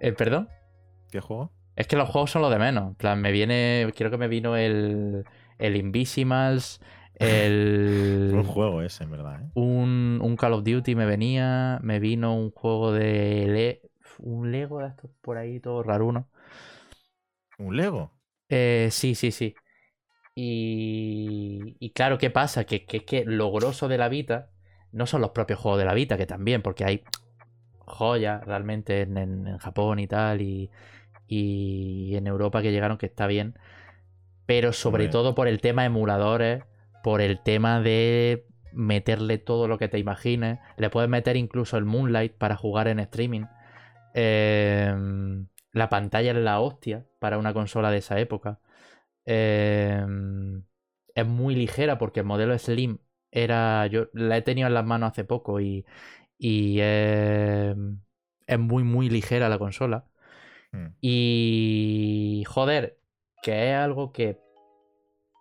eh, 0.00 0.12
¿Perdón? 0.12 0.48
¿Qué 1.10 1.20
juego? 1.20 1.52
Es 1.76 1.86
que 1.86 1.96
los 1.96 2.08
juegos 2.08 2.30
son 2.30 2.42
lo 2.42 2.50
de 2.50 2.58
menos. 2.58 2.88
En 2.88 2.94
plan, 2.94 3.20
me 3.20 3.32
viene. 3.32 3.92
Creo 3.96 4.10
que 4.10 4.16
me 4.18 4.28
vino 4.28 4.56
el. 4.56 5.24
El 5.58 5.76
Invisimals. 5.76 6.80
El. 7.18 8.30
Buen 8.34 8.44
juego 8.44 8.82
ese, 8.82 9.04
en 9.04 9.10
verdad. 9.10 9.40
¿eh? 9.42 9.46
un, 9.54 10.20
un 10.22 10.36
Call 10.36 10.52
of 10.54 10.64
Duty 10.64 10.94
me 10.94 11.06
venía. 11.06 11.78
Me 11.82 11.98
vino 11.98 12.34
un 12.36 12.50
juego 12.50 12.92
de. 12.92 13.46
Le- 13.48 13.82
un 14.18 14.50
Lego 14.50 14.78
de 14.80 14.88
estos 14.88 15.10
por 15.20 15.36
ahí, 15.36 15.60
todo 15.60 15.82
raruno. 15.82 16.28
¿Un 17.58 17.76
Lego? 17.76 18.10
Eh, 18.48 18.88
sí, 18.92 19.14
sí, 19.14 19.32
sí. 19.32 19.54
Y, 20.34 21.76
y 21.80 21.90
claro, 21.92 22.18
¿qué 22.18 22.30
pasa? 22.30 22.64
Que, 22.64 22.84
que, 22.86 23.04
que 23.04 23.24
lo 23.24 23.50
grosso 23.52 23.88
de 23.88 23.98
la 23.98 24.08
Vita 24.08 24.50
no 24.92 25.06
son 25.06 25.20
los 25.22 25.30
propios 25.30 25.58
juegos 25.60 25.78
de 25.80 25.86
la 25.86 25.94
Vita, 25.94 26.16
que 26.16 26.26
también, 26.26 26.62
porque 26.62 26.84
hay 26.84 27.04
joyas 27.80 28.44
realmente 28.46 29.02
en, 29.02 29.16
en- 29.18 29.46
en 29.48 29.58
Japón 29.58 29.98
y 30.00 30.06
tal, 30.08 30.42
y, 30.42 30.70
y 31.28 32.16
en 32.16 32.26
Europa 32.26 32.62
que 32.62 32.72
llegaron 32.72 32.98
que 32.98 33.06
está 33.06 33.26
bien. 33.26 33.58
Pero 34.46 34.72
sobre 34.72 35.04
Hombre. 35.04 35.12
todo 35.12 35.34
por 35.34 35.48
el 35.48 35.60
tema 35.60 35.84
emuladores, 35.84 36.64
por 37.02 37.20
el 37.20 37.40
tema 37.42 37.80
de 37.80 38.46
meterle 38.72 39.38
todo 39.38 39.68
lo 39.68 39.78
que 39.78 39.88
te 39.88 39.98
imagines. 39.98 40.58
Le 40.76 40.90
puedes 40.90 41.10
meter 41.10 41.36
incluso 41.36 41.76
el 41.76 41.84
Moonlight 41.84 42.34
para 42.34 42.56
jugar 42.56 42.88
en 42.88 43.00
streaming. 43.00 43.46
Em, 44.14 45.46
la 45.72 45.88
pantalla 45.88 46.30
es 46.30 46.36
la 46.36 46.60
hostia 46.60 47.06
para 47.18 47.38
una 47.38 47.52
consola 47.52 47.90
de 47.90 47.98
esa 47.98 48.18
época. 48.20 48.60
Em, 49.24 50.62
es 51.14 51.26
muy 51.26 51.54
ligera 51.54 51.98
porque 51.98 52.20
el 52.20 52.26
modelo 52.26 52.56
Slim 52.58 52.98
era. 53.30 53.86
Yo 53.86 54.08
la 54.12 54.36
he 54.36 54.42
tenido 54.42 54.68
en 54.68 54.74
las 54.74 54.84
manos 54.84 55.10
hace 55.12 55.24
poco 55.24 55.60
y. 55.60 55.84
Y 56.38 56.80
es 56.80 58.58
muy, 58.58 58.84
muy 58.84 59.08
ligera 59.08 59.48
la 59.48 59.58
consola. 59.58 60.04
Mm. 60.72 60.86
Y. 61.00 62.44
Joder, 62.46 62.98
que 63.42 63.70
es 63.70 63.76
algo 63.76 64.12
que. 64.12 64.38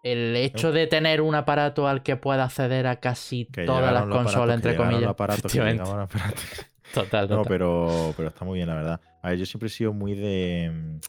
El 0.04 0.36
hecho 0.36 0.72
de 0.72 0.86
tener 0.86 1.20
un 1.20 1.34
aparato 1.34 1.88
al 1.88 2.04
que 2.04 2.16
pueda 2.16 2.44
acceder 2.44 2.86
a 2.86 3.00
casi 3.00 3.46
Que 3.46 3.64
todas 3.66 3.92
las 3.92 4.06
consolas, 4.06 4.56
entre 4.58 4.76
comillas. 4.76 5.10
aparatos, 5.10 5.56
aparatos. 5.56 6.66
Total, 6.94 7.28
No, 7.28 7.38
total. 7.38 7.48
pero, 7.50 8.14
pero 8.16 8.30
está 8.30 8.46
muy 8.46 8.60
bien, 8.60 8.68
la 8.70 8.76
verdad. 8.76 9.02
A 9.24 9.30
ver, 9.30 9.40
yo 9.40 9.46
siempre 9.48 9.68
he 9.68 9.72
sido 9.72 9.92
muy 9.94 10.14
de. 10.14 11.00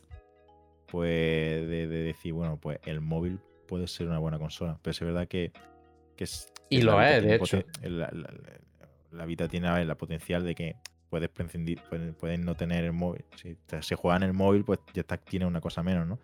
Pues. 0.91 1.69
De, 1.69 1.87
de 1.87 2.03
decir, 2.03 2.33
bueno, 2.33 2.59
pues 2.59 2.79
el 2.85 3.01
móvil 3.03 3.39
puede 3.69 3.87
ser 3.87 4.09
una 4.09 4.19
buena 4.19 4.39
consola. 4.39 4.79
Pero 4.83 4.93
es 4.93 5.01
verdad 5.01 5.29
que. 5.29 5.53
que 6.17 6.25
es, 6.25 6.51
Y 6.71 6.81
lo 6.83 7.01
es, 7.03 7.17
de 7.17 7.21
tiene 7.21 7.35
hecho. 7.37 7.63
La, 7.83 8.11
la, 9.13 9.27
Vita 9.27 9.47
tiene 9.49 9.69
a 9.69 9.75
ver, 9.75 9.87
la 9.87 9.97
potencial 9.97 10.45
de 10.45 10.55
que 10.55 10.77
puedes 11.11 11.29
prescindir, 11.29 11.83
pueden, 11.89 12.15
pueden 12.15 12.45
no 12.45 12.55
tener 12.55 12.85
el 12.85 12.93
móvil. 12.93 13.25
Si 13.37 13.57
se 13.81 13.95
juega 13.95 14.17
en 14.17 14.23
el 14.25 14.33
móvil, 14.33 14.65
pues 14.65 14.81
ya 14.95 15.03
está, 15.03 15.19
tiene 15.19 15.45
una 15.47 15.61
cosa 15.61 15.83
menos, 15.83 16.07
¿no? 16.09 16.19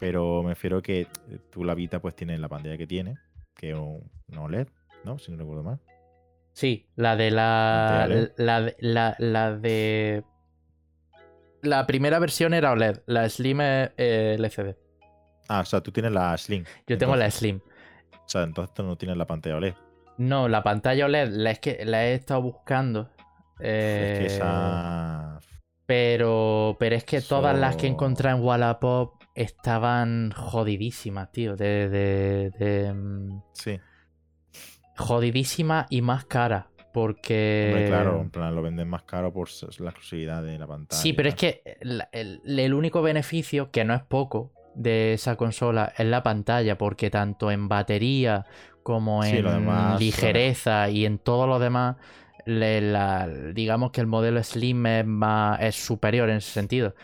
Pero 0.00 0.42
me 0.42 0.50
refiero 0.50 0.82
que 0.82 1.02
eh, 1.02 1.08
tú 1.50 1.62
la 1.62 1.74
Vita, 1.74 2.00
pues 2.00 2.16
tiene 2.16 2.36
la 2.38 2.48
pantalla 2.48 2.76
que 2.76 2.86
tiene, 2.88 3.18
que 3.54 3.70
es 3.70 3.76
un, 3.76 4.10
una 4.28 4.42
OLED, 4.42 4.66
¿no? 5.04 5.18
Si 5.18 5.30
no 5.30 5.36
recuerdo 5.38 5.62
mal. 5.62 5.78
Sí, 6.52 6.88
la 6.96 7.14
de 7.16 7.30
la. 7.30 8.08
La, 8.36 8.60
de- 8.62 8.76
la, 8.80 9.14
la 9.18 9.52
de. 9.56 10.24
La 11.62 11.86
primera 11.86 12.18
versión 12.18 12.54
era 12.54 12.72
OLED, 12.72 13.02
la 13.06 13.28
Slim 13.28 13.60
es 13.60 13.90
eh, 13.98 14.36
LCD. 14.38 14.74
Ah, 15.48 15.60
o 15.60 15.64
sea, 15.64 15.80
tú 15.82 15.92
tienes 15.92 16.12
la 16.12 16.36
Slim. 16.38 16.64
Yo 16.86 16.96
tengo 16.96 17.14
la. 17.14 17.30
Slim. 17.30 17.60
O 18.12 18.28
sea, 18.28 18.42
entonces 18.44 18.72
tú 18.74 18.82
no 18.82 18.96
tienes 18.96 19.16
la 19.18 19.26
pantalla 19.26 19.56
OLED. 19.56 19.74
No, 20.16 20.48
la 20.48 20.62
pantalla 20.62 21.04
OLED 21.04 21.28
la, 21.28 21.50
es 21.50 21.58
que, 21.60 21.84
la 21.84 22.06
he 22.06 22.14
estado 22.14 22.40
buscando. 22.42 23.10
Es 23.58 24.18
que 24.18 24.22
eh, 24.22 24.26
esa. 24.26 25.40
Pero, 25.84 26.76
pero 26.78 26.96
es 26.96 27.04
que 27.04 27.20
todas 27.20 27.58
las 27.58 27.76
que 27.76 27.86
encontrado 27.88 28.38
en 28.38 28.44
Wallapop 28.44 29.19
estaban 29.42 30.32
jodidísimas, 30.36 31.30
tío. 31.32 31.56
De, 31.56 31.88
de, 31.88 32.50
de, 32.58 32.92
mm, 32.92 33.42
Sí. 33.52 33.78
jodidísimas 34.96 35.86
y 35.90 36.02
más 36.02 36.24
caras. 36.24 36.66
Porque. 36.92 37.70
Hombre, 37.72 37.86
claro, 37.86 38.20
en 38.20 38.30
plan, 38.30 38.54
lo 38.54 38.62
venden 38.62 38.88
más 38.88 39.04
caro 39.04 39.32
por 39.32 39.48
la 39.78 39.90
exclusividad 39.90 40.42
de 40.42 40.58
la 40.58 40.66
pantalla. 40.66 41.00
Sí, 41.00 41.12
pero 41.12 41.28
es 41.28 41.34
que 41.36 41.62
el, 41.80 42.02
el- 42.12 42.40
el 42.58 42.74
único 42.74 43.00
beneficio, 43.00 43.70
que 43.70 43.84
no 43.84 43.94
es 43.94 44.02
poco, 44.02 44.52
de 44.74 45.12
esa 45.14 45.36
consola 45.36 45.92
es 45.96 46.06
la 46.06 46.22
pantalla, 46.24 46.76
porque 46.78 47.08
tanto 47.10 47.50
en 47.52 47.68
batería 47.68 48.44
como 48.82 49.22
en 49.24 49.44
demás, 49.44 50.00
ligereza 50.00 50.90
y 50.90 51.04
en 51.06 51.18
todo 51.18 51.46
lo 51.46 51.60
demás, 51.60 51.96
le- 52.44 52.80
la- 52.80 53.28
digamos 53.28 53.92
que 53.92 54.00
el 54.00 54.06
modelo 54.08 54.42
Slim 54.42 54.84
es, 54.86 55.06
más, 55.06 55.60
es 55.60 55.76
superior 55.76 56.28
en 56.28 56.38
ese 56.38 56.50
sentido. 56.50 56.94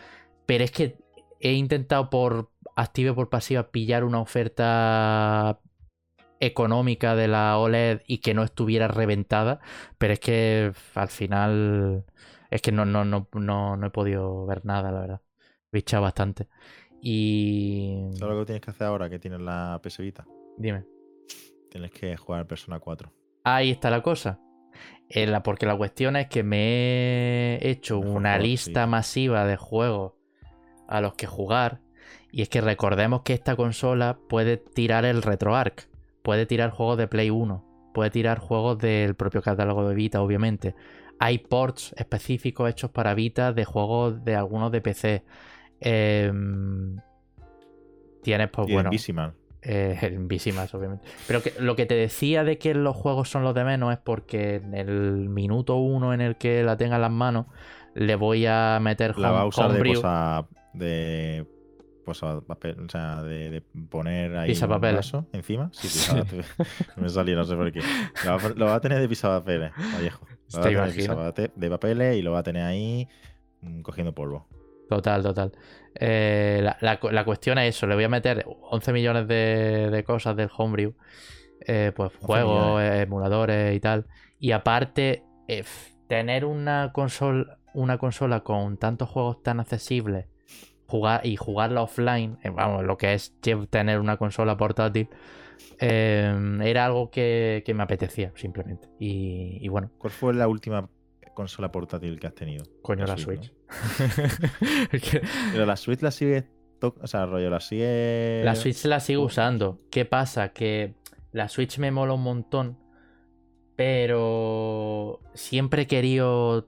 Pero 0.45 0.65
es 0.65 0.71
que 0.71 0.97
he 1.39 1.53
intentado 1.53 2.09
por 2.09 2.51
activa 2.75 3.11
y 3.11 3.15
por 3.15 3.29
pasiva 3.29 3.71
pillar 3.71 4.03
una 4.03 4.19
oferta 4.21 5.59
económica 6.39 7.15
de 7.15 7.27
la 7.27 7.57
OLED 7.57 8.01
y 8.07 8.19
que 8.19 8.33
no 8.33 8.43
estuviera 8.43 8.87
reventada, 8.87 9.59
pero 9.97 10.13
es 10.13 10.19
que 10.19 10.71
al 10.95 11.07
final 11.09 12.05
es 12.51 12.61
que 12.61 12.71
no, 12.71 12.85
no, 12.85 13.05
no, 13.05 13.27
no, 13.33 13.77
no 13.77 13.87
he 13.87 13.89
podido 13.89 14.45
ver 14.45 14.65
nada, 14.65 14.91
la 14.91 14.99
verdad. 15.01 15.21
He 15.71 15.79
echado 15.79 16.03
bastante. 16.03 16.47
Y. 17.01 18.09
¿Sabes 18.13 18.35
lo 18.35 18.39
que 18.41 18.45
tienes 18.45 18.61
que 18.63 18.71
hacer 18.71 18.87
ahora 18.87 19.09
que 19.09 19.19
tienes 19.19 19.39
la 19.41 19.79
PS 19.83 20.01
Vita? 20.01 20.25
Dime. 20.57 20.85
Tienes 21.69 21.91
que 21.91 22.15
jugar 22.17 22.47
Persona 22.47 22.79
4. 22.79 23.11
Ahí 23.43 23.71
está 23.71 23.89
la 23.89 24.01
cosa. 24.01 24.39
Eh, 25.09 25.27
la- 25.27 25.43
porque 25.43 25.65
la 25.65 25.77
cuestión 25.77 26.15
es 26.15 26.27
que 26.27 26.43
me 26.43 27.55
he 27.57 27.69
hecho 27.69 27.99
Mejor 27.99 28.15
una 28.17 28.37
lista 28.39 28.85
sí. 28.85 28.89
masiva 28.89 29.45
de 29.45 29.55
juegos 29.57 30.13
a 30.87 31.01
los 31.01 31.13
que 31.13 31.27
jugar. 31.27 31.81
Y 32.31 32.41
es 32.41 32.49
que 32.49 32.61
recordemos 32.61 33.21
que 33.21 33.33
esta 33.33 33.55
consola 33.55 34.17
puede 34.27 34.57
tirar 34.57 35.05
el 35.05 35.21
RetroArch. 35.21 35.87
Puede 36.21 36.45
tirar 36.45 36.71
juegos 36.71 36.97
de 36.97 37.07
Play 37.07 37.29
1. 37.29 37.63
Puede 37.93 38.09
tirar 38.09 38.39
juegos 38.39 38.77
del 38.77 39.15
propio 39.15 39.41
catálogo 39.41 39.87
de 39.87 39.95
Vita, 39.95 40.21
obviamente. 40.21 40.75
Hay 41.19 41.39
ports 41.39 41.93
específicos 41.97 42.69
hechos 42.69 42.91
para 42.91 43.13
Vita 43.13 43.53
de 43.53 43.65
juegos 43.65 44.23
de 44.23 44.35
algunos 44.35 44.71
de 44.71 44.81
PC. 44.81 45.23
Em, 45.79 46.97
tienes, 48.21 48.49
pues 48.49 48.69
y 48.69 48.73
bueno. 48.73 48.89
Invisimal. 48.89 49.33
Eh, 49.61 49.97
Invisimas, 50.13 50.73
obviamente. 50.75 51.05
Pero 51.27 51.41
que, 51.41 51.53
lo 51.59 51.75
que 51.75 51.85
te 51.85 51.95
decía 51.95 52.43
de 52.43 52.57
que 52.57 52.73
los 52.73 52.95
juegos 52.95 53.29
son 53.29 53.43
los 53.43 53.55
de 53.55 53.63
menos 53.63 53.91
es 53.91 53.99
porque 53.99 54.55
en 54.55 54.75
el 54.75 55.29
minuto 55.29 55.75
uno 55.77 56.13
en 56.13 56.21
el 56.21 56.35
que 56.37 56.63
la 56.63 56.77
tenga 56.77 56.95
en 56.95 57.01
las 57.01 57.11
manos, 57.11 57.47
le 57.95 58.15
voy 58.15 58.45
a 58.45 58.79
meter 58.81 59.17
La 59.17 59.31
va 59.31 59.41
a 59.41 59.45
usar 59.45 59.71
de 59.71 59.79
homebrew. 59.79 60.01
De. 60.73 61.45
papel. 62.47 62.79
O 62.85 62.89
sea, 62.89 63.21
de, 63.23 63.49
de 63.49 63.61
poner 63.61 64.35
ahí. 64.37 64.49
Pisapapeles. 64.49 65.13
un 65.13 65.21
vaso 65.21 65.29
encima. 65.33 65.69
Sí, 65.73 65.87
pisapapeles. 65.87 66.45
no 66.95 67.03
me 67.03 67.09
salía, 67.09 67.35
no 67.35 67.43
sé 67.45 67.55
por 67.55 67.71
qué. 67.71 67.81
Lo 68.25 68.31
va, 68.37 68.41
a- 68.45 68.49
lo 68.49 68.65
va 68.65 68.75
a 68.75 68.81
tener 68.81 68.99
de 68.99 69.09
pisapapeles, 69.09 69.71
Vallejo. 69.95 70.25
Lo 70.53 70.59
va 70.61 70.65
a 70.65 70.69
tener 70.69 70.77
de 70.77 70.83
imagino. 71.03 71.15
pisapate- 71.15 71.51
de 71.55 71.69
papeles 71.69 72.15
y 72.17 72.21
lo 72.21 72.31
va 72.31 72.39
a 72.39 72.43
tener 72.43 72.63
ahí 72.63 73.07
mm, 73.61 73.81
cogiendo 73.81 74.13
polvo. 74.13 74.47
Total, 74.89 75.21
total. 75.21 75.51
Eh, 75.95 76.61
la, 76.63 76.77
la 76.79 76.97
cu- 76.99 77.09
la 77.09 77.25
cuestión 77.25 77.57
es 77.57 77.75
eso, 77.75 77.87
le 77.87 77.95
voy 77.95 78.05
a 78.05 78.09
meter 78.09 78.45
11 78.47 78.93
millones 78.93 79.27
de, 79.27 79.89
de 79.91 80.03
cosas 80.05 80.37
del 80.37 80.49
homebrew. 80.55 80.93
eh, 81.59 81.91
pues 81.93 82.11
11 82.21 82.25
juegos, 82.25 82.81
eh, 82.81 83.01
emuladores 83.01 83.75
y 83.75 83.79
tal. 83.81 84.05
Y 84.39 84.51
aparte, 84.53 85.23
eh, 85.49 85.65
tener 86.07 86.45
una 86.45 86.91
consola, 86.93 87.57
una 87.73 87.97
consola 87.97 88.41
con 88.41 88.77
tantos 88.77 89.09
juegos 89.09 89.43
tan 89.43 89.59
accesibles 89.59 90.27
jugar 90.87 91.25
y 91.25 91.35
jugarla 91.35 91.81
offline, 91.83 92.37
eh, 92.43 92.49
vamos, 92.49 92.83
lo 92.83 92.97
que 92.97 93.13
es 93.13 93.33
tener 93.69 93.99
una 93.99 94.17
consola 94.17 94.57
portátil, 94.57 95.09
eh, 95.79 96.59
era 96.63 96.85
algo 96.85 97.09
que, 97.11 97.61
que 97.65 97.73
me 97.73 97.83
apetecía, 97.83 98.31
simplemente. 98.35 98.89
Y, 98.99 99.59
y 99.61 99.67
bueno, 99.67 99.91
¿Cuál 99.97 100.11
fue 100.11 100.33
la 100.33 100.47
última 100.47 100.89
consola 101.33 101.71
portátil 101.71 102.19
que 102.19 102.27
has 102.27 102.33
tenido? 102.35 102.63
coño, 102.81 103.05
la. 103.05 103.17
Switch. 103.17 103.53
Pero 105.51 105.65
la 105.65 105.75
Switch 105.75 106.01
la 106.01 106.11
sigue. 106.11 106.47
O 106.81 107.07
sea, 107.07 107.25
rollo, 107.25 107.49
la 107.49 107.59
sigue. 107.59 108.41
La 108.43 108.55
Switch 108.55 108.85
la 108.85 108.99
sigo 108.99 109.23
Oh. 109.23 109.25
usando. 109.25 109.79
¿Qué 109.91 110.05
pasa? 110.05 110.49
Que 110.49 110.95
la 111.31 111.49
Switch 111.49 111.79
me 111.79 111.91
mola 111.91 112.13
un 112.13 112.21
montón, 112.23 112.77
pero 113.77 115.21
siempre 115.35 115.83
he 115.83 115.87
querido 115.87 116.67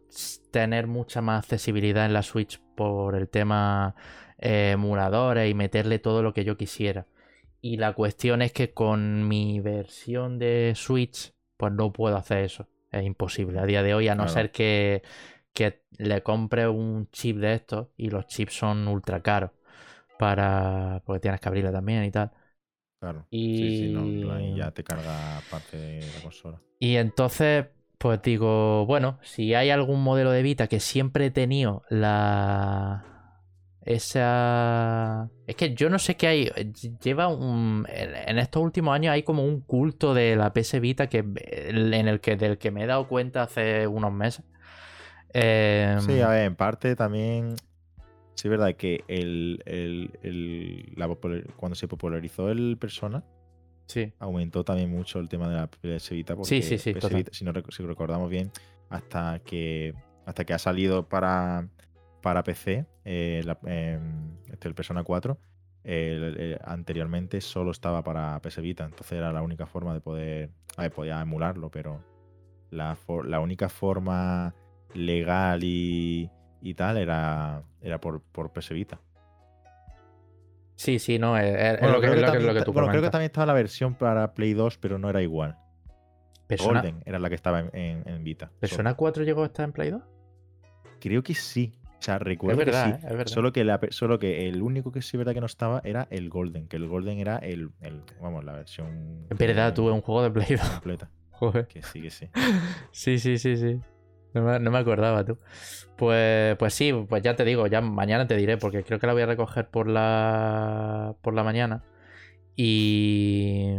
tener 0.51 0.87
mucha 0.87 1.21
más 1.21 1.43
accesibilidad 1.43 2.05
en 2.05 2.13
la 2.13 2.23
Switch 2.23 2.61
por 2.75 3.15
el 3.15 3.27
tema 3.27 3.95
eh, 4.37 4.71
emuladores 4.73 5.49
y 5.49 5.55
meterle 5.55 5.99
todo 5.99 6.23
lo 6.23 6.33
que 6.33 6.45
yo 6.45 6.55
quisiera. 6.55 7.07
Y 7.61 7.77
la 7.77 7.93
cuestión 7.93 8.43
es 8.43 8.53
que 8.53 8.73
con 8.73 9.27
mi 9.27 9.59
versión 9.59 10.37
de 10.39 10.73
Switch, 10.75 11.33
pues 11.57 11.73
no 11.73 11.91
puedo 11.91 12.15
hacer 12.15 12.45
eso. 12.45 12.67
Es 12.91 13.03
imposible 13.03 13.59
a 13.59 13.65
día 13.65 13.83
de 13.83 13.95
hoy, 13.95 14.07
a 14.07 14.15
no 14.15 14.23
Claro. 14.25 14.33
ser 14.33 14.51
que, 14.51 15.01
que 15.53 15.81
le 15.97 16.21
compre 16.23 16.67
un 16.67 17.09
chip 17.11 17.37
de 17.37 17.55
estos 17.55 17.87
y 17.97 18.11
los 18.11 18.27
chips 18.27 18.53
son 18.53 18.87
ultra 18.87 19.21
caros 19.21 19.51
para 20.19 21.01
porque 21.05 21.21
tienes 21.21 21.39
que 21.41 21.47
abrirla 21.49 21.71
también 21.71 22.03
y 22.03 22.11
tal. 22.11 22.31
Claro. 22.99 23.25
Y, 23.31 23.57
Sí, 23.57 23.71
sí, 23.87 23.89
no, 23.93 24.01
en 24.01 24.19
plan, 24.21 24.41
y 24.41 24.55
ya 24.57 24.71
te 24.71 24.83
carga 24.83 25.39
parte 25.49 25.77
de 25.77 26.11
la 26.11 26.21
consola. 26.21 26.61
y 26.79 26.95
entonces, 26.97 27.67
pues 27.97 28.21
digo, 28.21 28.85
bueno, 28.85 29.19
si 29.23 29.53
hay 29.53 29.69
algún 29.69 30.01
modelo 30.03 30.31
de 30.31 30.41
Vita 30.41 30.67
que 30.67 30.79
siempre 30.79 31.27
he 31.27 31.31
tenido 31.31 31.83
la 31.89 33.05
esa 33.81 35.29
es 35.47 35.55
que 35.55 35.73
yo 35.73 35.89
no 35.89 35.97
sé 35.99 36.15
qué 36.15 36.27
hay 36.27 36.51
lleva 37.01 37.27
un 37.27 37.87
en 37.89 38.37
estos 38.37 38.61
últimos 38.61 38.93
años 38.93 39.13
hay 39.13 39.23
como 39.23 39.43
un 39.43 39.61
culto 39.61 40.13
de 40.13 40.35
la 40.35 40.53
PS 40.53 40.79
Vita 40.79 41.07
que 41.07 41.19
en 41.19 42.07
el 42.07 42.19
que 42.19 42.35
del 42.35 42.57
que 42.57 42.71
me 42.71 42.83
he 42.83 42.87
dado 42.87 43.07
cuenta 43.07 43.43
hace 43.43 43.87
unos 43.87 44.11
meses. 44.11 44.45
Em, 45.33 45.99
Sí, 45.99 46.19
a 46.19 46.29
ver, 46.29 46.45
en 46.45 46.55
parte 46.55 46.95
también. 46.95 47.55
Sí, 48.39 48.47
es 48.47 48.49
verdad 48.51 48.73
que 48.75 49.03
el, 49.09 49.61
el- 49.65 50.11
el- 50.23 50.93
la 50.95 51.07
popular- 51.09 51.43
cuando 51.57 51.75
se 51.75 51.87
popularizó 51.89 52.49
el 52.49 52.77
Persona, 52.79 53.23
sí. 53.85 54.13
aumentó 54.19 54.63
también 54.63 54.89
mucho 54.89 55.19
el 55.19 55.27
tema 55.27 55.49
de 55.49 55.55
la 55.55 55.67
PS 55.67 56.15
Vita. 56.15 56.35
Porque 56.35 56.61
Sí, 56.61 56.77
sí, 56.77 56.93
PS 56.93 56.99
total. 57.01 57.17
Vita, 57.17 57.31
si, 57.33 57.43
no 57.43 57.51
si 57.69 57.83
recordamos 57.83 58.29
bien, 58.29 58.49
hasta 58.89 59.39
que 59.39 59.93
hasta 60.25 60.45
que 60.45 60.53
ha 60.53 60.59
salido 60.59 61.09
para, 61.09 61.67
para 62.21 62.43
PC, 62.43 62.85
eh, 63.03 63.41
la- 63.45 63.57
em, 63.65 64.37
este, 64.51 64.67
el 64.69 64.73
Persona 64.75 65.03
4, 65.03 65.37
el- 65.83 66.23
el- 66.39 66.59
anteriormente 66.63 67.41
solo 67.41 67.71
estaba 67.71 68.03
para 68.03 68.39
PS 68.41 68.61
Vita, 68.61 68.85
entonces 68.85 69.13
era 69.17 69.33
la 69.33 69.41
única 69.41 69.65
forma 69.65 69.93
de 69.93 69.99
poder. 70.01 70.49
A 70.77 70.83
ver, 70.83 70.91
podía 70.93 71.19
emularlo, 71.19 71.69
pero 71.71 72.01
la 72.71 73.39
única 73.41 73.67
forma 73.69 74.53
legal 74.93 75.63
y, 75.63 76.29
y 76.61 76.73
tal 76.73 76.97
era, 76.97 77.63
era 77.81 77.99
por, 77.99 78.21
por 78.21 78.51
PS 78.51 78.73
Vita. 78.73 78.99
Sí, 80.75 80.97
sí, 80.99 81.19
no, 81.19 81.37
es, 81.37 81.45
es- 81.45 81.73
es 81.73 81.79
Bueno, 81.81 81.95
lo 81.95 82.01
que, 82.01 82.07
creo 82.07 82.13
es 82.13 82.15
que 82.15 82.21
lo 82.21 82.25
que- 82.25 82.31
también 82.31 82.47
lo 82.47 82.53
que 82.53 82.59
ta- 82.59 82.65
tú 82.65 82.73
bueno, 82.73 82.87
creo 82.89 83.01
que 83.01 83.09
también 83.09 83.25
estaba 83.27 83.45
la 83.47 83.53
versión 83.53 83.95
para 83.95 84.33
Play 84.33 84.53
2, 84.53 84.77
pero 84.77 84.97
no 84.97 85.09
era 85.09 85.21
igual. 85.21 85.57
Persona, 86.47 86.81
Golden 86.81 87.03
era 87.05 87.19
la 87.19 87.29
que 87.29 87.35
estaba 87.35 87.59
en, 87.59 87.69
en- 87.73 88.07
en 88.07 88.23
Vita. 88.23 88.49
¿Persona 88.59 88.93
4 88.95 89.23
llegó 89.23 89.43
a 89.43 89.47
estar 89.47 89.65
en 89.65 89.71
Play 89.73 89.89
2? 89.91 90.01
Solo. 90.01 90.95
Creo 90.99 91.21
que 91.23 91.33
sí. 91.35 91.73
O 91.99 92.01
sea, 92.01 92.17
recuerdo 92.17 92.57
verdad, 92.59 92.95
que 92.95 93.01
sí. 93.01 93.05
Es 93.07 93.11
verdad. 93.11 93.25
Solo 93.33 93.51
que, 93.51 93.63
la 93.65 93.79
solo 93.89 94.19
que 94.19 94.47
el 94.47 94.61
único 94.61 94.91
que 94.93 95.01
sí 95.01 95.17
es 95.17 95.17
verdad 95.17 95.33
que 95.33 95.41
no 95.41 95.45
estaba 95.47 95.81
era 95.83 96.07
el 96.11 96.29
Golden. 96.29 96.67
Que 96.69 96.77
el 96.77 96.87
Golden 96.87 97.19
era 97.19 97.37
el, 97.39 97.71
el- 97.81 98.01
vamos, 98.21 98.45
la 98.45 98.53
versión 98.53 99.25
Es 99.29 99.37
verdad, 99.37 99.73
tuve 99.73 99.91
un 99.91 100.01
juego 100.01 100.23
de 100.23 100.31
Play 100.31 100.55
2. 100.55 100.61
completa. 100.69 101.09
Joder. 101.31 101.67
Que 101.67 101.83
sí, 101.83 102.01
que 102.01 102.09
sí. 102.09 102.29
Sí, 102.91 103.19
sí, 103.19 103.37
sí, 103.37 103.57
sí. 103.57 103.79
No 104.33 104.43
me, 104.43 104.59
no 104.59 104.71
me 104.71 104.77
acordaba 104.79 105.25
tú. 105.25 105.37
Pues, 105.97 106.55
pues 106.57 106.73
sí, 106.73 106.93
pues 107.09 107.23
ya 107.23 107.35
te 107.35 107.45
digo, 107.45 107.67
ya 107.67 107.81
mañana 107.81 108.27
te 108.27 108.37
diré, 108.37 108.57
porque 108.57 108.83
creo 108.83 108.99
que 108.99 109.07
la 109.07 109.13
voy 109.13 109.23
a 109.23 109.25
recoger 109.27 109.69
por 109.69 109.87
la 109.89 111.15
por 111.21 111.33
la 111.33 111.43
mañana. 111.43 111.83
Y, 112.55 113.69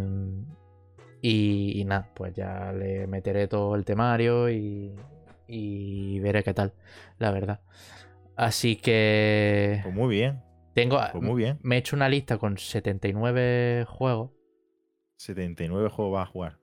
y, 1.23 1.81
y 1.81 1.85
nada, 1.85 2.09
pues 2.15 2.35
ya 2.35 2.73
le 2.73 3.07
meteré 3.07 3.49
todo 3.49 3.75
el 3.75 3.85
temario 3.85 4.51
y, 4.51 4.95
y 5.47 6.19
veré 6.21 6.43
qué 6.43 6.55
tal, 6.55 6.73
la 7.19 7.31
verdad. 7.31 7.61
Así 8.37 8.77
que 8.77 9.83
Pues 9.83 9.95
muy 9.95 10.09
bien. 10.15 10.43
tengo, 10.75 11.01
Pues 11.11 11.23
muy 11.23 11.43
bien. 11.43 11.61
me 11.61 11.77
he 11.77 11.79
hecho 11.79 11.97
una 11.97 12.09
lista 12.09 12.39
con 12.39 12.59
79 12.59 13.85
juegos. 13.89 14.31
79 15.19 15.89
juegos 15.89 16.15
vas 16.15 16.29
a 16.29 16.33
jugar. 16.33 16.59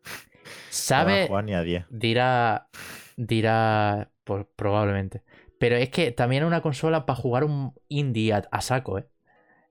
No 0.95 1.05
vas 1.05 1.15
a 1.15 1.19
¿Sabe? 1.19 1.25
jugar 1.25 1.45
ni 1.45 1.53
a 1.55 1.61
10. 1.61 1.85
Dirá. 1.89 2.69
Dirá. 3.17 4.11
Pues 4.23 4.45
probablemente. 4.55 5.23
Pero 5.59 5.75
es 5.75 5.89
que 5.89 6.11
también 6.11 6.43
es 6.43 6.47
una 6.47 6.61
consola 6.61 7.05
para 7.05 7.19
jugar 7.19 7.43
un 7.43 7.73
indie 7.89 8.33
a, 8.33 8.43
a 8.51 8.61
saco, 8.61 8.99
¿eh? 8.99 9.07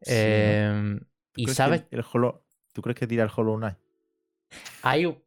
Em, 0.03 1.01
Y 1.37 1.45
¿Crees 1.45 1.49
que 1.49 1.55
sabes, 1.55 1.85
el 1.91 2.03
Hollow- 2.03 2.43
¿Tú 2.73 2.83
crees 2.83 2.99
que 2.99 3.07
tira 3.07 3.25
el 3.25 3.31
Hollow 3.35 3.57
Knight? 3.57 3.77
hay 4.83 5.07
un- 5.07 5.23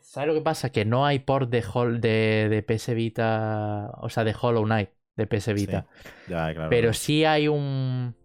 ¿Sabes 0.00 0.28
lo 0.28 0.34
que 0.34 0.40
pasa? 0.40 0.70
Que 0.70 0.84
no 0.84 1.06
hay 1.06 1.20
port 1.20 1.50
de, 1.50 1.62
Hol- 1.62 2.00
de, 2.00 2.48
de 2.50 2.62
PS 2.62 2.94
Vita, 2.94 3.92
o 4.00 4.08
sea, 4.08 4.24
de 4.24 4.34
Hollow 4.40 4.64
Knight, 4.64 4.90
de 5.16 5.26
PS 5.26 5.52
Vita. 5.54 5.86
Ya, 6.26 6.52
claro. 6.54 6.70
Pero 6.70 6.82
claro. 6.88 6.94
sí 6.94 7.24
hay 7.24 7.48
un, 7.48 8.16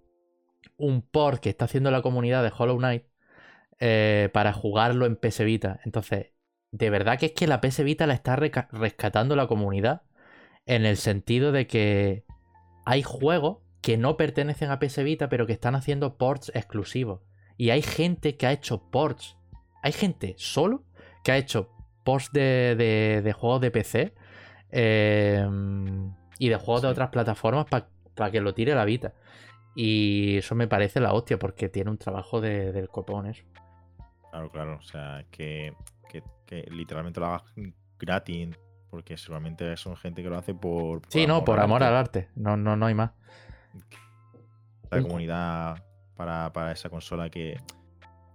un 0.78 1.02
port 1.02 1.42
que 1.42 1.50
está 1.50 1.66
haciendo 1.66 1.92
la 1.92 2.02
comunidad 2.02 2.44
de 2.44 2.52
Hollow 2.58 2.78
Knight 2.78 3.04
eh, 3.80 4.30
para 4.34 4.54
jugarlo 4.54 5.06
en 5.06 5.16
PS 5.18 5.44
Vita. 5.44 5.80
Entonces, 5.84 6.28
de 6.78 6.90
verdad 6.90 7.18
que 7.18 7.28
es 7.28 7.32
que 7.32 7.48
la 7.48 7.62
PS 7.62 7.84
Vita 7.84 8.06
la 8.06 8.14
está 8.14 8.36
rescatando 8.36 9.36
la 9.36 9.48
comunidad 9.48 10.02
en 10.66 10.86
el 10.86 10.98
sentido 10.98 11.52
de 11.52 11.68
que 11.68 12.26
hay 12.86 13.02
juegos 13.02 13.60
que 13.82 13.98
no 13.98 14.18
pertenecen 14.18 14.72
a 14.72 14.80
PS 14.80 15.04
Vita, 15.04 15.30
pero 15.30 15.46
que 15.48 15.54
están 15.54 15.76
haciendo 15.76 16.18
ports 16.18 16.52
exclusivos. 16.54 17.22
Y 17.56 17.70
hay 17.70 17.82
gente 17.82 18.36
que 18.36 18.48
ha 18.48 18.52
hecho 18.52 18.82
ports. 18.92 19.38
Hay 19.84 19.94
gente 19.94 20.34
solo 20.38 20.84
que 21.24 21.32
ha 21.32 21.38
hecho 21.38 21.70
ports 22.04 22.32
de, 22.34 22.76
de- 22.76 23.22
de 23.24 23.34
juegos 23.34 23.62
de 23.62 23.72
PC 23.72 24.14
eh, 24.72 25.48
y 26.40 26.50
de 26.50 26.56
juegos 26.58 26.82
de 26.82 26.88
otras 26.90 27.10
plataformas 27.10 27.68
para 27.70 28.32
que 28.32 28.42
lo 28.42 28.54
tire 28.54 28.74
a 28.74 28.76
la 28.76 28.86
Vita. 28.86 29.14
Y 29.76 30.38
eso 30.38 30.56
me 30.56 30.68
parece 30.68 31.00
la 31.00 31.14
hostia, 31.14 31.38
porque 31.40 31.70
tiene 31.70 31.90
un 31.92 31.98
trabajo 31.98 32.42
de- 32.42 32.72
del 32.72 32.90
copón 32.90 33.28
eso. 33.28 33.44
Claro, 34.32 34.50
claro. 34.52 34.78
O 34.78 34.82
sea, 34.82 35.26
que, 35.32 35.74
que, 36.46 36.64
que 36.64 36.72
literalmente 36.72 37.20
lo 37.20 37.28
hagas 37.28 37.44
gratis. 38.00 38.50
Porque 38.90 39.18
seguramente 39.18 39.76
son 39.76 39.98
gente 39.98 40.24
que 40.24 40.30
lo 40.30 40.38
hace 40.38 40.54
por. 40.54 41.02
Sí, 41.10 41.28
no, 41.28 41.44
por 41.44 41.60
amor 41.60 41.84
al 41.84 41.96
arte. 41.96 42.30
No, 42.36 42.56
no, 42.56 42.76
no 42.78 42.86
hay 42.86 42.94
más. 42.94 43.12
La 44.92 44.98
Un- 45.00 45.04
comunidad 45.04 45.84
para, 46.16 46.54
para 46.54 46.72
esa 46.72 46.90
consola 46.90 47.30
que 47.30 47.60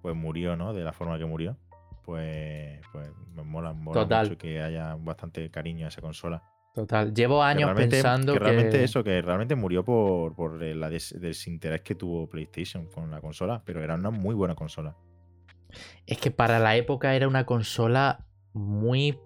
pues 0.03 0.15
murió, 0.15 0.57
¿no? 0.57 0.75
De 0.75 0.83
la 0.85 0.93
forma 0.93 1.17
que 1.19 1.25
murió. 1.25 1.57
Pues, 2.05 2.81
pues 2.93 3.11
me 3.35 3.43
mola, 3.43 3.73
mola 3.73 4.01
Total. 4.03 4.27
mucho 4.29 4.39
que 4.39 4.61
haya 4.61 4.97
bastante 4.97 5.51
cariño 5.51 5.87
a 5.87 5.89
esa 5.89 6.01
consola. 6.03 6.43
Total. 6.75 7.15
Llevo 7.15 7.39
Que 7.41 7.45
años 7.47 7.71
pensando 7.75 8.33
que 8.35 8.39
que. 8.39 8.45
realmente 8.45 8.85
eso, 8.85 9.03
que 9.05 9.23
realmente 9.23 9.55
murió 9.55 9.85
por, 9.85 10.35
por 10.35 10.63
el 10.63 10.79
la 10.81 10.91
des- 10.91 11.15
desinterés 11.21 11.81
que 11.83 11.95
tuvo 11.95 12.29
PlayStation 12.29 12.87
con 12.87 13.11
la 13.11 13.21
consola, 13.21 13.63
pero 13.65 13.83
era 13.83 13.95
una 13.95 14.11
muy 14.11 14.35
buena 14.35 14.55
consola. 14.55 14.95
Es 16.07 16.19
que 16.19 16.31
para 16.31 16.59
la 16.59 16.77
época 16.77 17.15
era 17.15 17.29
una 17.29 17.47
consola 17.47 18.27
muy. 18.53 19.19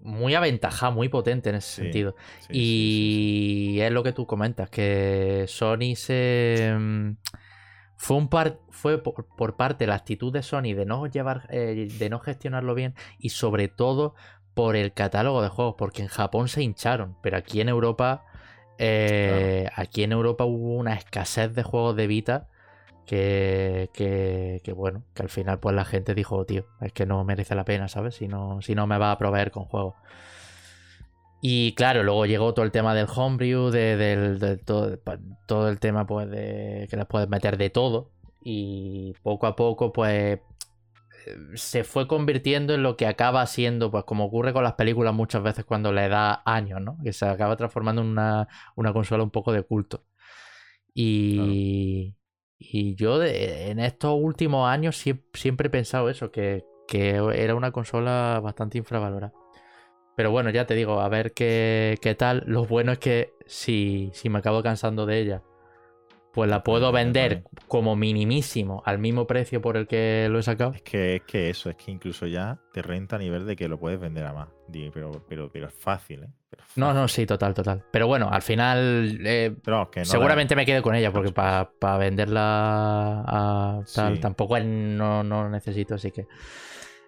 Muy 0.00 0.36
aventajada, 0.36 0.92
muy 0.92 1.08
potente 1.08 1.50
en 1.50 1.56
ese 1.56 1.68
Sí, 1.68 1.82
sentido. 1.82 2.14
Sí, 2.38 2.46
sí, 2.46 2.46
sí, 2.54 2.58
y 2.60 3.80
es 3.80 3.90
lo 3.90 4.04
que 4.04 4.12
tú 4.12 4.24
comentas, 4.26 4.70
que 4.70 5.46
Sony 5.48 5.96
se. 5.96 6.72
mm, 6.78 7.10
Fue, 7.96 8.16
un 8.16 8.28
par, 8.28 8.58
fue 8.70 9.02
por, 9.02 9.26
por 9.36 9.56
parte 9.56 9.86
la 9.86 9.94
actitud 9.96 10.32
de 10.32 10.42
Sony 10.42 10.74
de 10.74 10.84
no 10.86 11.06
llevar. 11.06 11.46
eh, 11.50 11.88
de 11.98 12.10
no 12.10 12.20
gestionarlo 12.20 12.74
bien. 12.74 12.94
Y 13.18 13.30
sobre 13.30 13.68
todo 13.68 14.14
por 14.54 14.76
el 14.76 14.92
catálogo 14.92 15.42
de 15.42 15.48
juegos. 15.48 15.74
Porque 15.76 16.02
en 16.02 16.08
Japón 16.08 16.48
se 16.48 16.62
hincharon. 16.62 17.16
Pero 17.22 17.36
aquí 17.38 17.60
en 17.60 17.68
Europa. 17.68 18.24
eh, 18.78 19.68
Aquí 19.74 20.02
en 20.04 20.12
Europa 20.12 20.44
hubo 20.44 20.74
una 20.76 20.94
escasez 20.94 21.54
de 21.54 21.62
juegos 21.62 21.96
de 21.96 22.06
Vita. 22.06 22.48
Que, 23.06 24.60
bueno, 24.74 25.04
que 25.14 25.22
al 25.22 25.28
final 25.28 25.60
pues 25.60 25.74
la 25.74 25.84
gente 25.84 26.14
dijo, 26.14 26.44
tío, 26.44 26.66
es 26.80 26.92
que 26.92 27.06
no 27.06 27.24
merece 27.24 27.54
la 27.54 27.64
pena, 27.64 27.88
¿sabes? 27.88 28.16
Si 28.16 28.28
no, 28.28 28.60
si 28.62 28.74
no 28.74 28.86
me 28.86 28.98
va 28.98 29.12
a 29.12 29.18
proveer 29.18 29.50
con 29.50 29.64
juegos. 29.64 29.94
Y 31.40 31.74
claro, 31.74 32.02
luego 32.02 32.26
llegó 32.26 32.54
todo 32.54 32.64
el 32.64 32.72
tema 32.72 32.94
del 32.94 33.06
homebrew, 33.14 33.70
de, 33.70 33.96
del, 33.96 34.60
todo, 34.64 34.98
todo 35.46 35.68
el 35.68 35.78
tema 35.78 36.06
pues 36.06 36.28
de 36.30 36.88
que 36.90 36.96
les 36.96 37.06
puedes 37.06 37.28
meter 37.28 37.56
de 37.56 37.70
todo. 37.70 38.10
Y 38.42 39.14
poco 39.22 39.46
a 39.46 39.56
poco 39.56 39.92
pues 39.92 40.40
se 41.54 41.84
fue 41.84 42.06
convirtiendo 42.06 42.74
en 42.74 42.82
lo 42.82 42.96
que 42.96 43.06
acaba 43.06 43.44
siendo, 43.46 43.90
pues 43.90 44.04
como 44.04 44.24
ocurre 44.26 44.52
con 44.52 44.62
las 44.64 44.74
películas 44.74 45.14
muchas 45.14 45.42
veces 45.42 45.64
cuando 45.64 45.92
le 45.92 46.08
da 46.08 46.42
años, 46.44 46.80
¿no? 46.80 46.98
Que 47.02 47.12
se 47.12 47.26
acaba 47.26 47.56
transformando 47.56 48.02
en 48.02 48.08
una, 48.08 48.48
una 48.76 48.92
consola 48.92 49.22
un 49.22 49.30
poco 49.30 49.52
de 49.52 49.62
culto. 49.62 50.04
Y, 50.94 52.14
y 52.58 52.94
yo 52.94 53.18
de- 53.18 53.70
en 53.70 53.78
estos 53.80 54.14
últimos 54.20 54.68
años 54.68 54.96
siem- 55.04 55.22
siempre 55.34 55.68
he 55.68 55.70
pensado 55.70 56.08
eso, 56.10 56.30
que, 56.30 56.64
que 56.88 57.10
era 57.34 57.54
una 57.54 57.72
consola 57.72 58.40
bastante 58.42 58.78
infravalorada. 58.78 59.32
Pero 60.16 60.30
bueno, 60.30 60.50
ya 60.50 60.66
te 60.66 60.74
digo, 60.74 61.00
a 61.00 61.08
ver 61.08 61.32
qué, 61.32 61.98
qué 62.00 62.14
tal. 62.14 62.42
Lo 62.46 62.64
bueno 62.64 62.92
es 62.92 62.98
que 62.98 63.34
si, 63.46 64.10
si 64.14 64.30
me 64.30 64.38
acabo 64.38 64.62
cansando 64.62 65.04
de 65.04 65.20
ella, 65.20 65.42
pues 66.32 66.50
la 66.50 66.62
puedo 66.62 66.92
vender 66.92 67.44
como 67.68 67.96
minimísimo 67.96 68.82
al 68.86 68.98
mismo 68.98 69.26
precio 69.26 69.60
por 69.62 69.76
el 69.76 69.86
que 69.86 70.28
lo 70.30 70.38
he 70.38 70.42
sacado. 70.42 70.72
Es 70.72 70.82
que, 70.82 71.16
es 71.16 71.22
que 71.22 71.50
eso, 71.50 71.70
es 71.70 71.76
que 71.76 71.90
incluso 71.90 72.26
ya 72.26 72.58
te 72.72 72.82
renta 72.82 73.16
a 73.16 73.18
nivel 73.18 73.46
de 73.46 73.56
que 73.56 73.68
lo 73.68 73.78
puedes 73.78 73.98
vender 74.00 74.24
a 74.26 74.32
más. 74.34 74.48
Pero, 74.92 75.24
pero, 75.28 75.50
pero 75.50 75.66
es 75.68 75.74
fácil, 75.74 76.24
¿eh? 76.24 76.28
No, 76.76 76.92
no, 76.92 77.08
sí, 77.08 77.24
total, 77.26 77.54
total. 77.54 77.82
Pero 77.90 78.06
bueno, 78.06 78.28
al 78.30 78.42
final 78.42 79.18
eh, 79.24 79.54
que 79.90 80.00
no 80.00 80.06
seguramente 80.06 80.54
me 80.54 80.66
quede 80.66 80.82
con 80.82 80.94
ella 80.94 81.10
porque 81.10 81.32
para 81.32 81.96
venderla 81.98 83.22
a 83.26 83.80
tal 83.94 84.14
Sí. 84.16 84.20
tampoco 84.20 84.58
no, 84.60 85.22
no 85.24 85.48
necesito, 85.48 85.94
así 85.94 86.10
que... 86.10 86.26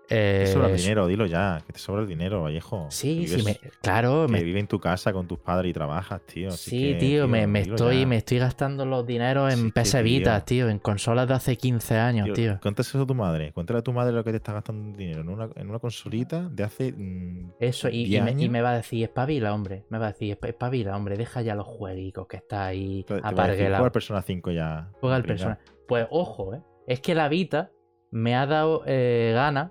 Te 0.09 0.45
eh, 0.45 0.47
sobra 0.47 0.69
el 0.71 0.77
dinero, 0.79 1.07
dilo 1.07 1.27
ya, 1.27 1.63
que 1.67 1.73
te 1.75 1.79
sobra 1.79 2.01
el 2.03 2.09
dinero, 2.09 2.43
Vallejo. 2.43 2.87
Sí, 2.91 3.29
sí, 3.29 3.43
me- 3.43 3.61
claro, 3.83 4.25
que 4.27 4.33
me, 4.33 4.43
vive 4.43 4.59
en 4.59 4.67
tu 4.67 4.81
casa 4.81 5.13
con 5.13 5.27
tus 5.29 5.39
padres 5.39 5.69
y 5.71 5.75
trabajas, 5.75 6.23
tío. 6.23 6.49
así 6.49 6.71
Sí, 6.71 6.93
que, 6.93 6.95
tío, 6.99 7.29
me, 7.29 7.43
estoy, 7.61 8.01
ya. 8.01 8.07
me 8.07 8.17
estoy 8.17 8.39
gastando 8.39 8.87
los 8.87 9.07
dineros 9.07 9.53
Sí, 9.53 9.61
en 9.61 9.71
PS 9.71 10.03
Vita, 10.03 10.45
tío, 10.47 10.71
en 10.71 10.79
consolas 10.79 11.29
de 11.29 11.35
hace 11.35 11.57
15 11.57 11.97
años, 11.99 12.25
Tío, 12.25 12.35
tío. 12.35 12.59
Cuéntaselo 12.63 13.05
a 13.05 13.07
tu 13.07 13.15
madre. 13.15 13.53
Cuéntale 13.53 13.81
a 13.81 13.83
tu 13.83 13.93
madre 13.93 14.13
lo 14.15 14.25
que 14.25 14.31
te 14.31 14.39
está 14.39 14.55
gastando 14.55 14.97
dinero 14.97 15.21
en 15.21 15.29
una, 15.29 15.49
en 15.55 15.69
una 15.69 15.79
consolita 15.79 16.49
de 16.49 16.65
hace. 16.65 16.93
mm, 16.97 17.51
Eso, 17.61 17.91
y, 17.91 18.03
y 18.03 18.05
10 18.07 18.25
me, 18.25 18.31
y 18.31 18.35
años. 18.35 18.51
me 18.51 18.63
va 18.63 18.71
a 18.71 18.77
decir, 18.77 19.03
espabila, 19.05 19.53
hombre. 19.53 19.85
Me 19.91 19.99
va 19.99 20.07
a 20.07 20.13
decir, 20.13 20.35
"Espa- 20.39 20.49
espabila, 20.49 20.97
hombre, 20.97 21.19
deja 21.19 21.43
ya 21.43 21.55
los 21.55 21.67
jueguicos 21.67 22.27
que 22.27 22.39
está 22.39 22.65
ahí 22.67 23.05
te- 23.07 23.21
te 23.21 23.27
aparguelado. 23.29 23.75
Juega 23.77 23.85
al 23.87 23.93
Persona 23.93 24.23
5 24.23 24.51
ya. 24.53 24.89
Juega 25.01 25.17
al 25.17 25.23
pringao". 25.23 25.49
persona. 25.49 25.77
Pues 25.87 26.07
ojo, 26.11 26.55
¿eh? 26.55 26.63
Es 26.87 27.01
que 27.01 27.15
la 27.15 27.29
Vita 27.29 27.71
me 28.11 28.35
ha 28.35 28.47
dado 28.47 28.83
eh, 28.87 29.33
ganas 29.35 29.71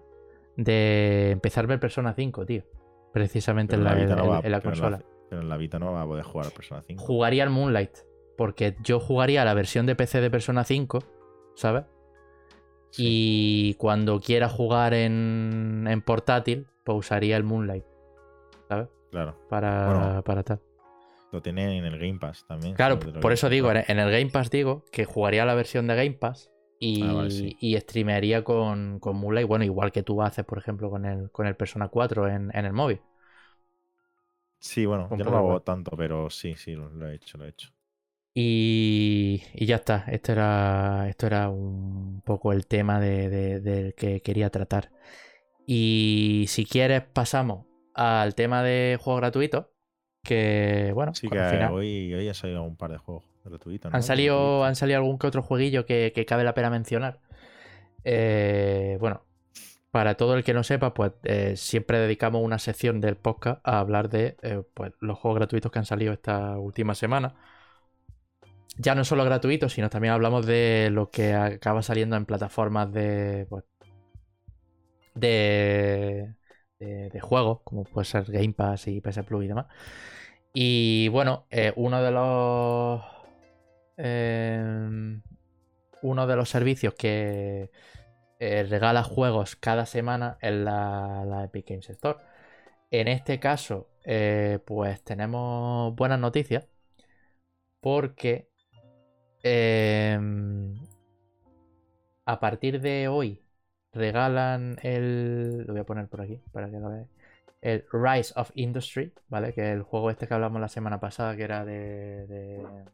de 0.58 1.32
empezar 1.32 1.64
a 1.64 1.68
ver 1.68 1.80
Persona 1.80 2.14
5, 2.14 2.46
tío. 2.46 2.64
Precisamente 3.14 3.78
Pero 3.78 3.90
en 3.90 4.10
la, 4.10 4.16
no 4.16 4.24
en- 4.26 4.30
va- 4.32 4.40
en 4.44 4.52
la 4.52 4.60
pero 4.60 4.72
consola. 4.72 5.02
pero 5.30 5.42
en 5.42 5.50
la 5.50 5.58
Vita 5.58 5.80
no 5.80 5.94
va 5.94 6.02
a 6.02 6.06
poder 6.06 6.24
jugar 6.26 6.48
al 6.48 6.52
Persona 6.54 6.82
5. 6.82 7.02
Jugaría 7.04 7.44
al 7.44 7.50
Moonlight. 7.50 7.92
Porque 8.38 8.76
yo 8.84 9.00
jugaría 9.00 9.44
la 9.46 9.54
versión 9.56 9.86
de 9.86 9.96
PC 9.96 10.20
de 10.22 10.30
Persona 10.30 10.64
5, 10.64 11.00
¿sabes? 11.56 11.86
Sí. 12.92 13.04
Y 13.06 13.74
cuando 13.76 14.20
quiera 14.20 14.48
jugar 14.50 14.94
en, 14.94 15.86
en 15.90 16.02
portátil, 16.02 16.68
pues 16.84 17.00
usaría 17.00 17.36
el 17.38 17.44
Moonlight, 17.44 17.84
¿sabes? 18.70 18.88
Claro. 19.12 19.38
Para, 19.50 19.88
Bueno. 19.88 20.24
para 20.24 20.44
tal. 20.44 20.60
Lo 21.32 21.42
tienen 21.42 21.70
en 21.72 21.86
el 21.86 21.98
Game 22.00 22.20
Pass 22.20 22.46
también. 22.48 22.74
Claro, 22.76 23.00
por 23.00 23.34
eso 23.34 23.50
digo, 23.50 23.70
en 23.72 24.00
el 24.00 24.12
Game 24.12 24.30
Pass 24.32 24.50
digo 24.50 24.86
que 24.92 25.04
jugaría 25.06 25.44
la 25.46 25.56
versión 25.56 25.88
de 25.88 25.96
Game 25.96 26.14
Pass 26.14 26.52
y, 26.80 27.00
Ah, 27.00 27.14
vale, 27.14 27.30
sí. 27.32 27.56
y 27.60 27.78
streamearía 27.80 28.44
con, 28.44 29.00
con 29.00 29.18
Moonlight, 29.18 29.48
bueno, 29.48 29.66
igual 29.66 29.92
que 29.92 30.04
tú 30.04 30.22
haces, 30.22 30.46
por 30.46 30.58
ejemplo, 30.60 30.90
con 30.90 31.06
el, 31.06 31.32
con 31.32 31.48
el 31.48 31.56
Persona 31.56 31.90
4 31.90 32.28
en, 32.30 32.52
en 32.56 32.66
el 32.66 32.74
móvil. 32.74 33.02
Sí, 34.60 34.86
bueno, 34.86 35.10
yo 35.16 35.24
no 35.26 35.32
lo 35.32 35.38
hago 35.38 35.62
tanto, 35.64 35.98
pero 35.98 36.30
sí, 36.30 36.56
sí, 36.56 36.74
lo, 36.76 36.90
lo 36.90 37.08
he 37.10 37.16
hecho, 37.16 37.38
lo 37.40 37.46
he 37.46 37.50
hecho. 37.50 37.70
Y, 38.34 39.44
y 39.54 39.66
ya 39.66 39.78
está, 39.78 40.06
esto 40.10 40.32
era, 40.34 41.08
esto 41.10 41.26
era 41.26 41.50
un 41.50 42.22
poco 42.24 42.54
el 42.54 42.68
tema 42.68 43.00
de, 43.00 43.30
de- 43.30 43.60
del 43.62 43.96
que 43.96 44.22
quería 44.22 44.52
tratar. 44.52 44.92
Y 45.68 46.46
si 46.50 46.66
quieres 46.66 47.04
pasamos 47.04 47.68
al 47.96 48.36
tema 48.36 48.64
de 48.64 49.00
juegos 49.02 49.22
gratuitos, 49.22 49.68
que 50.24 50.92
bueno, 50.96 51.14
Sí, 51.14 51.28
pues 51.28 51.32
que 51.32 51.40
al 51.40 51.46
final 51.46 51.74
hoy, 51.74 52.14
hoy 52.14 52.28
han 52.28 52.34
salido 52.36 52.64
un 52.64 52.78
par 52.78 52.92
de 52.92 52.98
juegos 52.98 53.26
gratuitos. 53.50 53.92
¿no? 53.92 53.96
han 53.96 54.04
salido, 54.04 54.64
han 54.64 54.76
salido 54.76 55.00
algún 55.00 55.18
que 55.18 55.28
otro 55.28 55.42
jueguillo 55.42 55.86
que, 55.86 56.12
que 56.14 56.26
cabe 56.26 56.44
la 56.44 56.54
pena 56.54 56.70
mencionar. 56.70 57.20
Eh, 58.04 58.98
bueno, 59.00 59.24
para 59.92 60.16
todo 60.16 60.36
el 60.36 60.44
que 60.44 60.54
no 60.54 60.64
sepa, 60.64 60.94
pues 60.94 61.14
eh, 61.24 61.56
siempre 61.58 62.00
dedicamos 62.00 62.42
una 62.44 62.60
sección 62.60 63.02
del 63.02 63.18
podcast 63.18 63.60
a 63.64 63.80
hablar 63.80 64.10
de 64.10 64.38
eh, 64.42 64.64
pues, 64.74 64.94
los 65.00 65.18
juegos 65.20 65.40
gratuitos 65.40 65.72
que 65.72 65.80
han 65.80 65.86
salido 65.86 66.14
esta 66.14 66.58
última 66.58 66.96
semana. 66.96 67.36
Ya 68.78 68.96
no 68.96 69.04
solo 69.04 69.26
gratuitos, 69.26 69.74
sino 69.74 69.90
también 69.90 70.14
hablamos 70.14 70.46
de 70.46 70.90
lo 70.92 71.10
que 71.10 71.34
acaba 71.34 71.82
saliendo 71.82 72.16
en 72.16 72.26
plataformas 72.26 72.92
de. 72.94 73.48
pues, 73.50 73.64
de, 75.16 76.36
de, 76.80 77.10
de 77.10 77.20
juegos, 77.20 77.62
como 77.64 77.84
puede 77.84 78.06
ser 78.06 78.24
Game 78.26 78.54
Pass 78.54 78.88
y 78.88 79.02
PS 79.02 79.24
Plus 79.24 79.46
y 79.46 79.48
demás. 79.48 79.66
Y 80.54 81.08
bueno, 81.10 81.46
eh, 81.52 81.74
uno 81.76 82.02
de 82.02 82.12
los. 82.12 83.02
Eh, 83.98 85.20
uno 86.02 86.28
de 86.28 86.36
los 86.36 86.50
servicios 86.50 86.94
que 86.94 87.72
eh, 88.40 88.64
regala 88.70 89.04
juegos 89.04 89.56
cada 89.56 89.86
semana 89.86 90.38
es 90.42 90.54
la, 90.54 91.44
Epic 91.46 91.70
Games 91.70 91.90
Store. 91.90 92.20
En 92.92 93.08
este 93.08 93.40
caso, 93.40 93.90
eh, 94.06 94.60
pues 94.66 95.04
tenemos 95.04 95.96
buenas 95.96 96.20
noticias. 96.20 96.68
Porque 97.82 98.50
eh, 99.44 100.20
a 102.26 102.40
partir 102.40 102.82
de 102.82 103.08
hoy 103.08 103.42
regalan 103.94 104.78
el. 104.84 105.64
Lo 105.66 105.74
voy 105.74 105.82
a 105.82 105.86
poner 105.86 106.08
por 106.08 106.22
aquí 106.22 106.42
para 106.52 106.70
que 106.70 106.80
lo 106.80 106.90
veáis. 106.90 107.08
El 107.62 107.86
Rise 107.92 108.34
of 108.36 108.52
Industry, 108.56 109.14
¿vale? 109.30 109.54
Que 109.54 109.62
es 109.62 109.76
el 109.76 109.84
juego 109.84 110.12
este 110.12 110.28
que 110.28 110.34
hablamos 110.34 110.62
la 110.62 110.70
semana 110.70 111.00
pasada, 111.00 111.36
que 111.36 111.44
era 111.44 111.66
de 111.66 112.86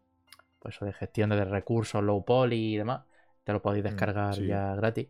pues 0.63 0.79
de 0.81 0.93
gestión 0.93 1.31
de 1.31 1.45
recursos, 1.45 2.03
low 2.03 2.25
poly 2.25 2.75
y 2.75 2.77
demás. 2.77 3.03
Te 3.45 3.53
lo 3.53 3.61
podéis 3.61 3.83
Mm, 3.83 3.89
descargar 3.89 4.35
sí. 4.35 4.47
ya 4.47 4.75
gratis. 4.75 5.09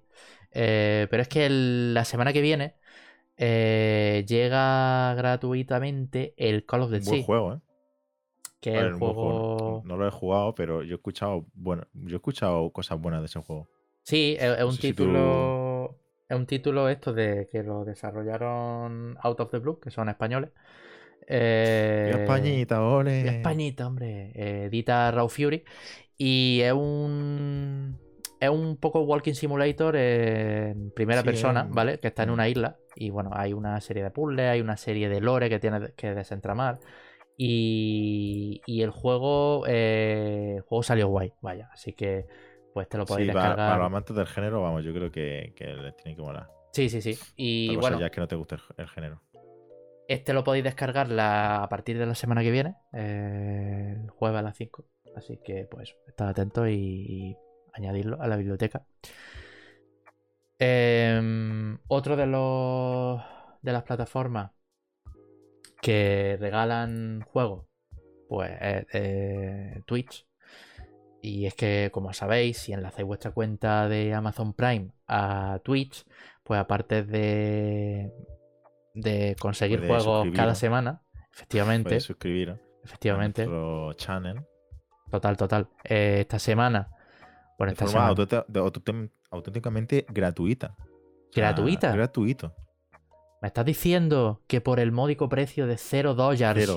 Eh, 0.52 1.08
pero 1.12 1.22
es 1.24 1.30
que 1.30 1.46
el- 1.48 1.94
la 1.96 2.06
semana 2.06 2.34
que 2.34 2.42
viene 2.42 2.76
eh, 3.38 4.26
llega 4.28 5.14
gratuitamente 5.16 6.34
el 6.38 6.66
Call 6.66 6.82
of 6.84 6.92
the 6.92 6.98
Un 7.00 7.06
buen 7.06 7.18
Sea, 7.18 7.26
juego, 7.26 7.54
¿eh? 7.56 7.60
que 8.60 8.70
es 8.72 8.76
Vale, 8.78 8.88
el 8.88 8.94
juego. 8.96 9.82
No, 9.82 9.82
no 9.84 9.98
lo 9.98 10.08
he 10.08 10.12
jugado, 10.12 10.56
pero 10.56 10.84
yo 10.84 10.94
he 10.94 10.96
escuchado 10.96 11.46
bueno, 11.54 11.86
yo 11.94 12.16
he 12.16 12.18
escuchado 12.18 12.72
cosas 12.72 13.00
buenas 13.00 13.22
de 13.22 13.26
ese 13.28 13.40
juego. 13.40 13.68
Sí, 14.04 14.36
es, 14.40 14.58
es 14.60 14.64
No 14.64 14.66
un 14.66 14.72
sé 14.72 14.82
si 14.82 14.94
tú- 14.94 15.04
título. 15.04 16.00
Es 16.30 16.38
un 16.38 16.46
título 16.48 16.90
esto 16.90 17.14
de 17.14 17.48
que 17.52 17.64
lo 17.64 17.86
desarrollaron 17.86 19.18
Out 19.22 19.40
of 19.42 19.52
the 19.52 19.60
Blue, 19.60 19.80
que 19.80 19.92
son 19.92 20.10
españoles. 20.10 20.52
Eh, 21.28 22.12
Españita, 22.22 22.82
ole. 22.84 23.24
Viva 23.24 23.32
Españita, 23.32 23.88
hombre. 23.88 24.32
Eh, 24.36 24.66
edita 24.66 25.12
Raw 25.12 25.30
Fury. 25.30 25.64
Y 26.18 26.62
es 26.62 26.74
un. 26.74 28.00
Es 28.40 28.50
un 28.50 28.76
poco 28.78 29.02
Walking 29.04 29.34
Simulator 29.34 29.96
en 29.96 30.92
primera 30.92 31.22
Sí, 31.22 31.26
persona, 31.26 31.66
¿vale? 31.70 32.00
Que 32.00 32.08
está 32.10 32.24
en 32.24 32.30
mm. 32.30 32.34
una 32.34 32.50
isla. 32.50 32.78
Y 32.96 33.10
bueno, 33.10 33.30
hay 33.34 33.54
una 33.54 33.80
serie 33.82 34.04
de 34.04 34.12
puzzles, 34.12 34.46
hay 34.50 34.60
una 34.62 34.76
serie 34.78 35.08
de 35.10 35.22
lore 35.22 35.50
que 35.50 35.60
tiene 35.60 35.94
que 35.96 36.14
desentramar. 36.14 36.80
Y, 37.38 38.62
y 38.66 38.82
el 38.82 38.90
juego. 38.92 39.66
eh, 39.68 40.56
el 40.58 40.62
juego 40.64 40.84
salió 40.84 41.08
guay, 41.08 41.34
vaya. 41.42 41.70
Así 41.74 41.94
que. 41.94 42.28
Pues 42.74 42.90
te 42.90 42.98
lo 42.98 43.06
podéis 43.06 43.28
Sí, 43.30 43.34
para, 43.34 43.50
descargar. 43.50 43.68
para 43.70 43.78
los 43.84 43.86
amantes 43.86 44.16
del 44.16 44.26
género, 44.26 44.62
vamos, 44.64 44.84
yo 44.84 44.94
creo 44.94 45.12
que, 45.12 45.54
que 45.56 45.66
les 45.68 45.96
tiene 45.96 46.16
que 46.16 46.24
molar. 46.24 46.50
Sí, 46.72 46.90
sí, 46.90 47.02
sí. 47.04 47.18
Y 47.36 47.68
La 47.68 47.76
cosa 47.76 47.82
bueno, 47.82 48.00
ya 48.00 48.06
es 48.08 48.12
que 48.12 48.20
no 48.22 48.28
te 48.28 48.36
guste 48.36 48.56
el, 48.56 48.62
el 48.78 48.88
género. 48.90 49.22
Este 50.08 50.34
lo 50.34 50.44
podéis 50.44 50.64
descargar 50.64 51.10
la- 51.10 51.64
a 51.64 51.70
partir 51.70 51.98
de 51.98 52.06
la 52.06 52.16
semana 52.16 52.42
que 52.44 52.52
viene, 52.52 52.76
eh, 52.94 53.98
el 54.04 54.10
jueves 54.10 54.40
a 54.40 54.44
las 54.44 54.58
5. 54.58 54.86
Así 55.16 55.40
que, 55.44 55.66
pues, 55.70 55.96
estad 56.08 56.30
atentos 56.30 56.68
y, 56.70 56.74
y 57.32 57.38
añadirlo 57.74 58.22
a 58.22 58.28
la 58.28 58.36
biblioteca. 58.38 58.86
Em, 60.60 61.78
otro 61.88 62.16
de 62.16 62.26
los 62.28 63.22
de 63.62 63.72
las 63.72 63.84
plataformas 63.84 64.52
que 65.82 66.38
regalan 66.40 67.22
juegos, 67.22 67.66
pues 68.30 68.52
es 68.62 68.86
eh, 68.94 69.82
Twitch. 69.86 70.26
Y 71.22 71.46
es 71.46 71.56
que, 71.56 71.90
como 71.94 72.14
sabéis, 72.14 72.58
si 72.58 72.74
enlazáis 72.74 73.08
vuestra 73.08 73.32
cuenta 73.32 73.88
de 73.88 74.14
Amazon 74.14 74.54
Prime 74.54 74.92
a 75.08 75.60
Twitch, 75.64 76.04
pues 76.44 76.60
aparte 76.60 77.04
de, 77.04 78.12
de 78.94 79.36
conseguir 79.40 79.86
juegos 79.86 80.28
cada 80.36 80.56
semana, 80.56 81.02
efectivamente, 81.34 82.00
suscribiros 82.00 82.60
efectivamente, 82.84 83.44
a 83.44 83.46
nuestro 83.46 83.94
channel 83.94 84.42
total, 85.10 85.38
total. 85.38 85.68
Eh, 85.84 86.18
esta 86.22 86.40
semana, 86.40 86.90
bueno, 87.58 87.70
de 87.72 87.74
esta 87.74 87.86
forma 87.86 88.14
semana, 88.16 89.12
auténticamente- 89.32 90.06
gratuita. 90.10 90.76
O 90.80 91.34
sea, 91.34 91.44
¿Gratuita? 91.44 91.92
Gratuito. 91.92 92.54
¿me 93.42 93.48
estás 93.48 93.66
diciendo 93.66 94.42
que 94.48 94.62
por 94.62 94.80
el 94.80 94.92
módico 94.94 95.28
precio 95.28 95.68
de 95.68 95.78
0 95.78 96.14
dólares 96.16 96.70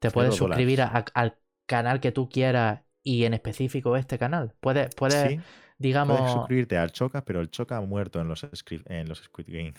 te 0.00 0.10
puedes 0.10 0.34
suscribir 0.34 0.82
a- 0.82 1.04
al 1.14 1.38
canal 1.66 2.00
que 2.00 2.10
tú 2.10 2.28
quieras 2.28 2.80
y 3.04 3.24
en 3.24 3.34
específico 3.34 3.96
este 3.96 4.18
canal? 4.18 4.54
Puedes, 4.60 4.92
puedes 4.94 5.28
Sí, 5.30 5.40
digamos, 5.88 6.18
puedes 6.18 6.32
suscribirte 6.32 6.76
al 6.78 6.90
Choca, 6.92 7.24
pero 7.24 7.40
el 7.40 7.50
Choca 7.50 7.76
ha 7.76 7.80
muerto 7.80 8.20
en 8.20 8.28
los, 8.28 8.44
Squid- 8.44 8.82
en 8.86 9.08
los 9.08 9.18
Squid 9.22 9.46
Games. 9.48 9.74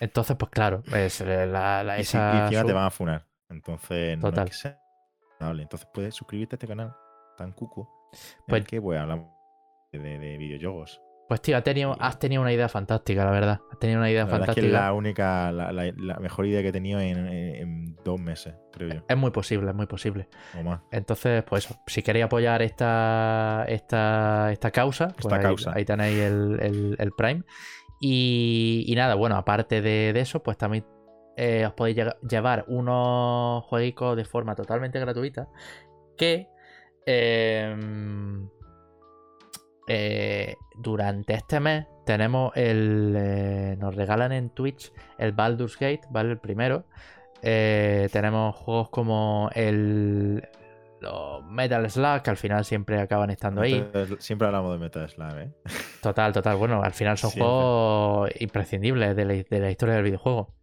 entonces, 0.00 0.36
pues 0.36 0.50
claro, 0.50 0.82
es 0.94 1.20
la, 1.20 1.82
la- 1.84 2.00
Y, 2.00 2.04
si- 2.04 2.16
y 2.16 2.20
esa 2.20 2.44
encima 2.44 2.64
te 2.64 2.72
van 2.72 2.84
a 2.86 2.90
funar. 2.90 3.26
Entonces, 3.48 4.16
no 4.18 4.30
Total. 4.30 4.48
es 4.48 4.50
que 4.50 4.56
sea. 4.56 4.80
Entonces 5.40 5.88
puedes 5.92 6.14
suscribirte 6.14 6.54
a 6.54 6.56
este 6.56 6.66
canal 6.66 6.94
tan 7.36 7.52
cuco. 7.52 7.88
En 8.12 8.18
Pues- 8.48 8.60
el 8.62 8.66
que 8.66 8.80
pues 8.80 8.98
hablamos 8.98 9.28
de, 9.92 9.98
de 10.18 10.38
videojuegos. 10.38 11.00
Pues 11.26 11.40
tío, 11.40 11.56
has 11.56 11.64
tenido, 11.64 11.96
has 12.00 12.18
tenido 12.18 12.42
una 12.42 12.52
idea 12.52 12.68
fantástica, 12.68 13.24
la 13.24 13.30
verdad. 13.30 13.60
Has 13.72 13.78
tenido 13.78 13.98
una 13.98 14.10
idea 14.10 14.24
La 14.26 14.32
verdad 14.32 14.50
es 14.50 14.54
que 14.56 14.60
fantástica. 14.60 14.66
es 14.78 14.84
la 14.84 14.92
única, 14.92 15.52
la, 15.52 15.72
la- 15.72 15.92
la 15.96 16.18
mejor 16.18 16.44
idea 16.46 16.60
que 16.60 16.68
he 16.68 16.72
tenido 16.72 17.00
en, 17.00 17.16
en- 17.26 17.54
en 17.56 17.96
dos 18.04 18.20
meses, 18.20 18.54
creo 18.72 18.90
yo. 18.90 19.00
Es 19.08 19.16
muy 19.16 19.30
posible, 19.30 19.70
es 19.70 19.74
muy 19.74 19.86
posible. 19.86 20.28
O 20.58 20.62
más. 20.62 20.80
Entonces, 20.90 21.42
pues 21.44 21.64
eso, 21.64 21.76
si 21.86 22.02
queréis 22.02 22.26
apoyar 22.26 22.60
esta, 22.60 23.64
esta, 23.68 24.52
esta 24.52 24.70
causa, 24.70 25.08
pues 25.08 25.20
Esta 25.24 25.36
ahí, 25.36 25.42
causa. 25.42 25.72
ahí 25.74 25.84
tenéis 25.86 26.18
el, 26.20 26.58
el- 26.60 26.96
el 26.98 27.12
Prime. 27.12 27.42
Y, 28.00 28.84
y 28.86 28.94
nada, 28.94 29.14
bueno, 29.14 29.36
aparte 29.36 29.80
de, 29.80 30.12
de 30.12 30.20
eso, 30.20 30.42
pues 30.42 30.58
también 30.58 30.84
eh, 31.38 31.64
os 31.66 31.72
podéis 31.72 31.96
llevar 32.28 32.64
unos 32.68 33.64
jueguicos 33.64 34.14
de 34.16 34.26
forma 34.26 34.54
totalmente 34.54 35.00
gratuita 35.00 35.48
que 36.18 36.48
em, 37.06 38.48
eh, 39.86 40.56
durante 40.76 41.34
este 41.34 41.60
mes 41.60 41.86
tenemos 42.04 42.52
el. 42.56 43.14
eh, 43.16 43.76
nos 43.78 43.94
regalan 43.94 44.32
en 44.32 44.50
Twitch 44.50 44.92
el 45.18 45.32
Baldur's 45.32 45.74
Gate, 45.78 46.02
¿vale? 46.10 46.32
El 46.32 46.38
primero. 46.38 46.84
Eh, 47.42 48.08
tenemos 48.12 48.54
juegos 48.56 48.88
como 48.90 49.50
el. 49.54 50.46
Los 51.00 51.44
Metal 51.44 51.90
Slug, 51.90 52.22
que 52.22 52.30
al 52.30 52.38
final 52.38 52.64
siempre 52.64 52.98
acaban 52.98 53.28
estando 53.28 53.60
ahí. 53.60 53.86
Siempre 54.20 54.46
hablamos 54.46 54.72
de 54.72 54.78
Metal 54.78 55.06
Slug, 55.06 55.36
¿eh? 55.36 55.50
Total, 56.02 56.32
total. 56.32 56.56
Bueno, 56.56 56.82
al 56.82 56.92
final 56.92 57.18
son 57.18 57.30
Siempre. 57.30 57.46
juegos 57.50 58.30
imprescindibles 58.40 59.14
de 59.14 59.24
la, 59.26 59.34
de 59.34 59.60
la 59.60 59.70
historia 59.70 59.96
del 59.96 60.04
videojuego. 60.04 60.54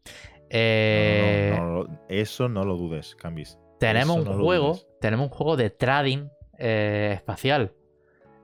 No, 0.52 1.60
no, 1.60 1.60
no, 1.60 1.84
no, 1.84 2.00
eso 2.10 2.50
no 2.50 2.64
lo 2.64 2.76
dudes, 2.76 3.16
Cambis. 3.16 3.58
tenemos 3.80 4.18
eso 4.20 4.32
un 4.32 4.42
juego, 4.42 4.78
tenemos 5.00 5.30
un 5.30 5.34
juego 5.36 5.58
de 5.58 5.70
trading 5.70 6.28
espacial. 6.58 7.74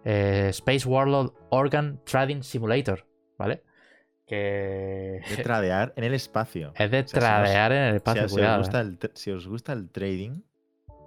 Eh, 0.10 0.48
Space 0.50 0.88
Warlord 0.88 1.34
Organ 1.50 2.00
Trading 2.06 2.42
Simulator, 2.42 3.06
¿vale? 3.38 3.64
Que 4.26 5.22
De 5.36 5.38
tradear 5.44 5.94
en 5.98 6.04
el 6.06 6.14
espacio. 6.14 6.72
es 6.76 6.92
de 6.92 7.00
O 7.00 7.08
sea, 7.08 7.08
si 7.08 7.14
tradear 7.20 7.72
en 7.74 7.84
el 7.84 7.92
Si, 7.92 7.96
espacio, 7.98 8.22
si 8.22 8.26
os 8.26 8.32
cuidado. 8.34 8.58
gusta 8.60 8.78
eh. 8.80 8.82
el, 8.84 9.00
si 9.14 9.32
os 9.32 9.48
gusta 9.48 9.74
el 9.74 9.90
trading, 9.90 10.42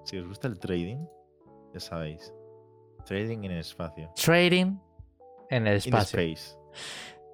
si 0.05 0.18
os 0.18 0.26
gusta 0.26 0.48
el 0.48 0.59
trading, 0.59 1.07
ya 1.72 1.80
sabéis. 1.80 2.32
Trading 3.07 3.38
en 3.44 3.53
el 3.53 3.59
espacio. 3.61 4.11
Trading 4.22 4.76
en 5.51 5.66
el 5.66 5.72
In 5.74 5.78
espacio. 5.78 6.20
space. 6.20 6.57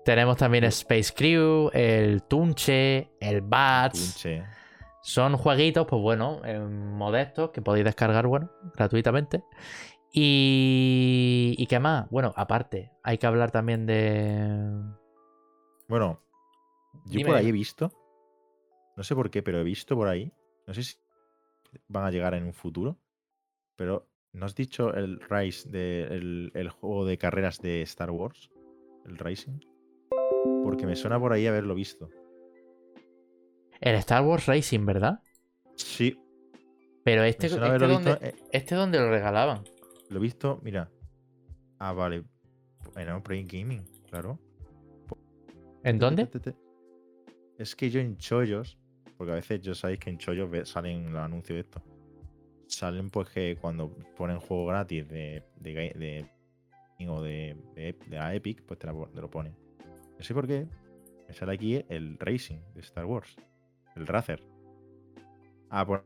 Tenemos 0.05 0.37
también 0.37 0.62
Space 0.64 1.12
Crew, 1.12 1.69
el 1.73 2.23
Tunche, 2.23 3.11
el 3.21 3.41
Bats. 3.41 3.99
Punche. 3.99 4.45
Son 5.03 5.37
jueguitos, 5.37 5.85
pues 5.87 6.01
bueno, 6.01 6.41
eh, 6.45 6.59
modestos 6.61 7.51
que 7.51 7.61
podéis 7.62 7.85
descargar, 7.85 8.27
bueno, 8.29 8.51
gratuitamente. 8.77 9.43
Y, 10.19 11.55
y 11.59 11.67
qué 11.67 11.79
más? 11.79 12.09
Bueno, 12.09 12.33
aparte, 12.37 12.91
hay 13.03 13.19
que 13.19 13.27
hablar 13.27 13.51
también 13.51 13.85
de. 13.85 14.81
Bueno, 15.89 16.23
yo 17.05 17.19
Dime, 17.19 17.27
por 17.27 17.37
ahí 17.37 17.49
he 17.49 17.53
visto, 17.53 17.93
no 18.97 19.05
sé 19.05 19.14
por 19.14 19.29
qué, 19.29 19.43
pero 19.43 19.61
he 19.61 19.62
visto 19.62 19.95
por 19.95 20.09
ahí, 20.09 20.33
no 20.67 20.73
sé 20.73 20.85
si 20.85 20.97
van 21.87 22.07
a 22.07 22.11
llegar 22.11 22.33
en 22.33 22.45
un 22.45 22.55
futuro, 22.55 22.97
pero 23.77 24.09
¿no 24.33 24.47
has 24.47 24.55
dicho 24.55 24.95
el 24.95 25.21
Rise 25.21 25.69
de 25.69 26.05
el, 26.55 26.71
juego 26.71 27.05
de 27.05 27.19
carreras 27.19 27.61
de 27.61 27.83
Star 27.83 28.11
Wars? 28.11 28.51
El 29.05 29.19
Racing. 29.19 29.61
Porque 30.64 30.87
me 30.87 30.97
suena 30.97 31.21
por 31.21 31.35
ahí 31.35 31.47
haberlo 31.47 31.75
visto. 31.75 32.09
El 33.83 33.97
Star 33.97 34.25
Wars 34.25 34.47
Racing, 34.47 34.87
¿verdad? 34.87 35.21
Sí, 35.75 36.19
Pero 37.05 37.23
este, 37.23 37.49
este, 37.49 37.61
donde, 37.61 38.12
eh, 38.23 38.35
este 38.51 38.75
donde 38.77 38.99
lo 38.99 39.11
regalaban. 39.11 39.62
Lo 40.11 40.19
he 40.19 40.23
visto, 40.23 40.61
mira. 40.63 40.91
Ah, 41.79 41.93
vale. 41.93 42.25
Un 42.97 43.23
Play 43.23 43.45
Gaming, 43.45 43.85
claro. 44.09 44.39
¿En 45.83 45.99
dónde? 45.99 46.29
Es 47.59 47.75
que 47.77 47.91
yo 47.91 48.01
en 48.01 48.17
chollos, 48.17 48.79
porque 49.17 49.33
a 49.33 49.37
veces 49.37 49.61
yo 49.61 49.75
sabéis 49.75 50.01
que 50.01 50.11
en 50.11 50.19
chollos 50.19 50.69
salen 50.69 51.13
los 51.13 51.23
anuncios 51.23 51.57
de 51.57 51.61
esto. 51.61 51.83
Salen 52.69 53.11
pues 53.11 53.29
que 53.29 53.57
cuando 53.61 53.91
ponen 54.17 54.41
juego 54.41 54.67
gratis 54.67 55.07
de, 55.09 55.45
de, 55.57 55.73
de- 56.99 57.07
o 57.09 57.23
de, 57.23 57.57
de, 57.75 57.93
de 58.09 58.17
la 58.17 58.35
Epic, 58.35 58.63
pues 58.65 58.79
te, 58.79 58.87
la 58.87 58.93
pon- 58.95 59.13
te 59.13 59.21
lo 59.21 59.31
ponen. 59.31 59.55
No 60.19 60.25
sé 60.25 60.33
por 60.35 60.47
qué. 60.47 60.67
Me 61.29 61.35
sale 61.35 61.53
aquí 61.53 61.85
el 61.89 62.19
Racing 62.19 62.59
de 62.75 62.81
Star 62.81 63.05
Wars. 63.05 63.37
El 63.97 64.07
Racer. 64.07 64.43
Ah, 65.71 65.85
por 65.87 66.05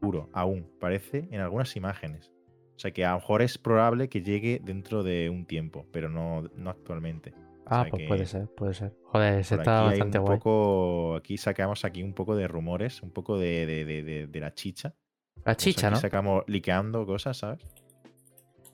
puro, 0.00 0.28
aún. 0.32 0.70
Parece 0.80 1.28
en 1.30 1.40
algunas 1.40 1.74
imágenes. 1.76 2.32
O 2.76 2.78
sea 2.78 2.90
que 2.90 3.04
a 3.04 3.10
lo 3.12 3.16
mejor 3.16 3.40
es 3.42 3.56
probable 3.58 4.08
que 4.08 4.22
llegue 4.22 4.60
dentro 4.62 5.02
de 5.02 5.30
un 5.30 5.46
tiempo, 5.46 5.86
pero 5.92 6.08
no, 6.10 6.42
no 6.56 6.70
actualmente. 6.70 7.32
Ah, 7.64 7.82
sea 7.82 7.90
pues 7.90 8.02
que- 8.02 8.08
puede 8.08 8.26
ser, 8.26 8.46
puede 8.48 8.74
ser. 8.74 8.94
Joder, 9.04 9.38
ese 9.40 9.54
está 9.56 9.78
aquí 9.78 9.84
hay 9.84 9.90
bastante 9.98 10.18
un 10.18 10.24
guay. 10.26 10.38
poco. 10.38 11.16
Aquí 11.16 11.36
sacamos 11.38 11.84
aquí 11.84 12.02
un 12.02 12.12
poco 12.12 12.36
de 12.36 12.46
rumores, 12.46 13.02
un 13.02 13.10
poco 13.10 13.38
de, 13.38 13.66
de- 13.66 14.26
de- 14.26 14.40
la 14.40 14.54
chicha. 14.54 14.94
La 15.44 15.56
chicha, 15.56 15.88
aquí 15.88 15.94
¿no? 15.94 16.00
Sacamos 16.00 16.44
liqueando 16.46 17.04
cosas, 17.06 17.38
¿sabes? 17.38 17.58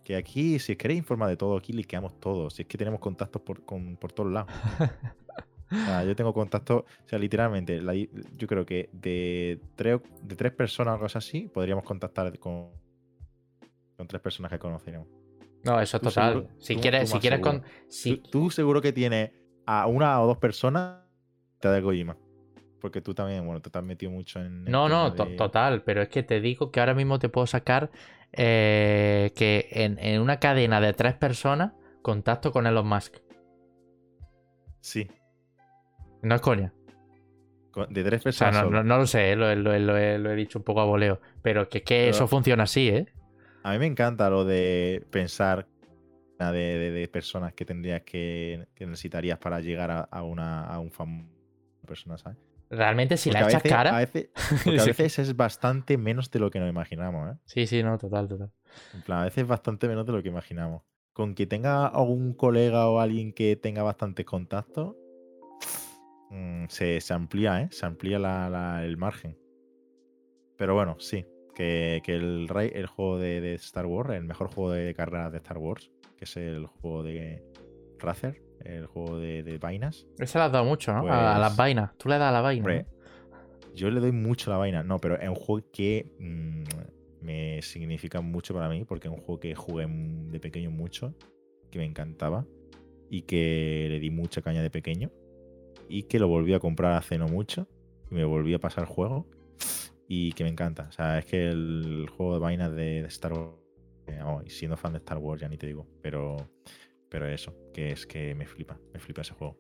Que 0.04 0.16
aquí, 0.16 0.58
si 0.58 0.74
queréis 0.76 0.98
informar 0.98 1.28
de 1.28 1.36
todo, 1.36 1.56
aquí 1.56 1.72
liqueamos 1.72 2.18
todo. 2.18 2.50
Si 2.50 2.62
es 2.62 2.68
que 2.68 2.76
tenemos 2.76 2.98
contactos 3.00 3.40
por, 3.42 3.64
con- 3.64 3.96
por 3.96 4.12
todos 4.12 4.30
lados. 4.32 4.50
O 5.70 5.74
sea, 5.74 6.04
yo 6.04 6.14
tengo 6.14 6.34
contactos, 6.34 6.82
o 6.82 7.08
sea, 7.08 7.18
literalmente, 7.18 7.80
la- 7.80 7.94
yo 7.94 8.46
creo 8.46 8.66
que 8.66 8.90
de 8.92 9.58
tres, 9.74 10.00
de 10.22 10.36
tres 10.36 10.52
personas 10.52 10.92
o 10.92 10.94
algo 10.96 11.06
así, 11.06 11.48
podríamos 11.48 11.82
contactar 11.84 12.38
con, 12.38 12.68
con 14.02 14.08
tres 14.08 14.20
personas 14.20 14.50
que 14.50 14.58
conoceremos. 14.58 15.06
No, 15.64 15.80
eso 15.80 15.96
es 15.96 16.02
total. 16.02 16.32
seguro- 16.32 16.48
si 16.58 16.74
tú- 16.74 16.80
quieres, 16.80 17.02
tú 17.08 17.14
si 17.16 17.20
quieres 17.20 17.38
seguro. 17.38 17.60
con. 17.62 17.70
Si, 17.88 18.16
Tú, 18.16 18.30
tú 18.30 18.50
seguro 18.50 18.82
que 18.82 18.92
tienes 18.92 19.30
a 19.64 19.86
una 19.86 20.20
o 20.20 20.26
dos 20.26 20.38
personas 20.38 21.04
te 21.60 21.68
da 21.68 21.80
Kojima. 21.80 22.16
Porque 22.80 23.00
tú 23.00 23.14
también, 23.14 23.46
bueno, 23.46 23.62
te 23.62 23.78
has 23.78 23.84
metido 23.84 24.10
mucho 24.10 24.40
en. 24.40 24.64
No, 24.64 24.88
no, 24.88 25.14
to- 25.14 25.24
de- 25.26 25.36
total, 25.36 25.82
pero 25.84 26.02
es 26.02 26.08
que 26.08 26.24
te 26.24 26.40
digo 26.40 26.72
que 26.72 26.80
ahora 26.80 26.94
mismo 26.94 27.20
te 27.20 27.28
puedo 27.28 27.46
sacar 27.46 27.90
eh, 28.32 29.30
que 29.36 29.68
en, 29.70 29.98
en 30.00 30.20
una 30.20 30.38
cadena 30.40 30.80
de 30.80 30.92
tres 30.94 31.14
personas 31.14 31.74
contacto 32.02 32.50
con 32.50 32.66
Elon 32.66 32.88
Musk. 32.88 33.18
Sí, 34.80 35.06
No 36.22 36.34
es 36.34 36.40
coña. 36.40 36.72
de 37.88 38.02
tres 38.04 38.26
O 38.26 38.32
sea, 38.32 38.48
personas. 38.48 38.54
no, 38.54 38.60
solo. 38.68 38.76
no- 38.78 38.84
no 38.84 38.98
lo 38.98 39.06
sé, 39.06 39.32
eh, 39.32 39.36
lo, 39.36 39.54
lo- 39.54 39.78
lo 39.78 39.96
he, 39.96 40.18
lo 40.18 40.30
he 40.30 40.34
dicho 40.34 40.58
un 40.58 40.64
poco 40.64 40.80
a 40.80 40.84
voleo. 40.86 41.20
Pero 41.42 41.68
que, 41.68 41.82
que 41.82 42.00
Pero- 42.06 42.10
eso 42.10 42.26
funciona 42.26 42.64
así, 42.64 42.88
¿eh? 42.88 43.06
A 43.64 43.72
mí 43.72 43.78
me 43.78 43.86
encanta 43.86 44.28
lo 44.30 44.44
de 44.44 45.04
pensar 45.10 45.66
de, 46.38 46.52
de- 46.78 46.90
de 46.90 47.08
personas 47.08 47.54
que 47.54 47.64
tendrías 47.64 48.02
que, 48.02 48.66
que 48.74 48.86
necesitarías 48.86 49.38
para 49.38 49.60
llegar 49.60 49.90
a, 49.90 50.00
a 50.00 50.22
una, 50.24 50.66
a 50.66 50.80
un 50.80 50.90
famoso 50.90 51.28
persona, 51.86 52.18
¿sabes? 52.18 52.38
Realmente, 52.70 53.16
si 53.16 53.28
Porque 53.30 53.42
la 53.42 53.48
echas 53.48 53.62
veces, 53.62 53.72
cara. 53.76 53.96
A 53.96 53.98
veces, 54.00 54.30
a 55.16 55.22
es 55.22 55.36
bastante 55.36 55.98
menos 55.98 56.30
de 56.30 56.38
lo 56.40 56.50
que 56.50 56.58
nos 56.58 56.68
imaginamos, 56.70 57.32
¿eh? 57.32 57.38
Sí, 57.44 57.66
sí, 57.66 57.82
no, 57.82 57.98
total, 57.98 58.28
total. 58.28 58.50
En 58.94 59.02
plan, 59.02 59.20
a 59.20 59.24
veces 59.24 59.42
es 59.42 59.48
bastante 59.48 59.86
menos 59.88 60.06
de 60.06 60.12
lo 60.12 60.22
que 60.22 60.30
imaginamos. 60.30 60.82
Con 61.12 61.34
que 61.34 61.46
tenga 61.46 61.86
algún 61.86 62.32
colega 62.32 62.88
o 62.88 62.98
alguien 62.98 63.32
que 63.34 63.54
tenga 63.56 63.82
bastantes 63.82 64.24
contactos, 64.24 64.96
mm, 66.30 66.64
se, 66.68 67.00
se 67.00 67.12
amplía, 67.14 67.60
¿eh? 67.60 67.68
Se 67.70 67.84
amplía 67.84 68.18
la- 68.18 68.48
la- 68.48 68.84
el 68.84 68.96
margen. 68.96 69.38
Pero 70.56 70.74
bueno, 70.74 70.96
sí. 70.98 71.26
Que, 71.54 72.00
que 72.04 72.14
el, 72.14 72.48
el 72.72 72.86
juego 72.86 73.18
de, 73.18 73.40
de 73.40 73.54
Star 73.54 73.86
Wars, 73.86 74.10
el 74.10 74.24
mejor 74.24 74.48
juego 74.54 74.70
de 74.72 74.94
carreras 74.94 75.30
de 75.32 75.38
Star 75.38 75.58
Wars, 75.58 75.90
que 76.16 76.24
es 76.24 76.36
el 76.36 76.66
juego 76.66 77.02
de 77.02 77.42
Razer, 77.98 78.42
el 78.64 78.86
juego 78.86 79.18
de, 79.18 79.42
de 79.42 79.58
vainas. 79.58 80.06
Esa 80.18 80.38
le 80.38 80.44
has 80.46 80.52
dado 80.52 80.64
mucho, 80.64 80.92
¿no? 80.94 81.06
A, 81.12 81.36
a 81.36 81.38
las 81.38 81.50
Pues- 81.50 81.58
vainas. 81.58 81.96
Tú 81.98 82.08
le 82.08 82.16
das 82.18 82.28
a 82.30 82.32
la 82.32 82.40
vaina. 82.40 82.62
Hombre, 82.62 82.82
¿no? 82.84 83.74
yo 83.74 83.90
le 83.90 84.00
doy 84.00 84.12
mucho 84.12 84.50
a 84.50 84.54
la 84.54 84.58
vaina. 84.58 84.82
No, 84.82 84.98
pero 84.98 85.18
es 85.20 85.28
un 85.28 85.34
juego 85.34 85.66
que 85.72 86.06
mm, 86.18 86.62
me 87.24 87.60
significa 87.62 88.20
mucho 88.20 88.54
para 88.54 88.68
mí, 88.68 88.84
porque 88.84 89.08
es 89.08 89.14
un 89.14 89.20
juego 89.20 89.38
que 89.40 89.54
jugué 89.54 89.86
de 89.88 90.40
pequeño 90.40 90.70
mucho, 90.70 91.14
que 91.70 91.78
me 91.78 91.84
encantaba 91.84 92.46
y 93.10 93.22
que 93.22 93.88
le 93.90 94.00
di 94.00 94.10
mucha 94.10 94.40
caña 94.42 94.62
de 94.62 94.70
pequeño 94.70 95.10
y 95.88 96.04
que 96.04 96.18
lo 96.18 96.28
volví 96.28 96.54
a 96.54 96.60
comprar 96.60 96.92
hace 96.94 97.18
no 97.18 97.28
mucho 97.28 97.66
y 98.10 98.14
me 98.14 98.24
volví 98.24 98.54
a 98.54 98.58
pasar 98.58 98.84
el 98.84 98.88
juego 98.88 99.26
y 100.14 100.32
que 100.32 100.44
me 100.44 100.50
encanta. 100.50 100.88
O 100.90 100.92
sea, 100.92 101.18
es 101.18 101.24
que 101.24 101.48
el 101.48 102.06
juego 102.14 102.34
de 102.34 102.38
vainas 102.40 102.70
de, 102.72 103.00
de 103.00 103.08
Star 103.08 103.32
Wars, 103.32 103.56
eh, 104.06 104.20
siendo 104.48 104.76
fan 104.76 104.92
de 104.92 104.98
Star 104.98 105.16
Wars 105.16 105.40
ya 105.40 105.48
ni 105.48 105.56
te 105.56 105.66
digo, 105.66 105.86
pero, 106.02 106.36
pero 107.08 107.26
eso, 107.26 107.54
que 107.72 107.92
es 107.92 108.04
que 108.06 108.34
me 108.34 108.44
flipa, 108.46 108.78
me 108.92 109.00
flipa 109.00 109.22
ese 109.22 109.32
juego. 109.32 109.56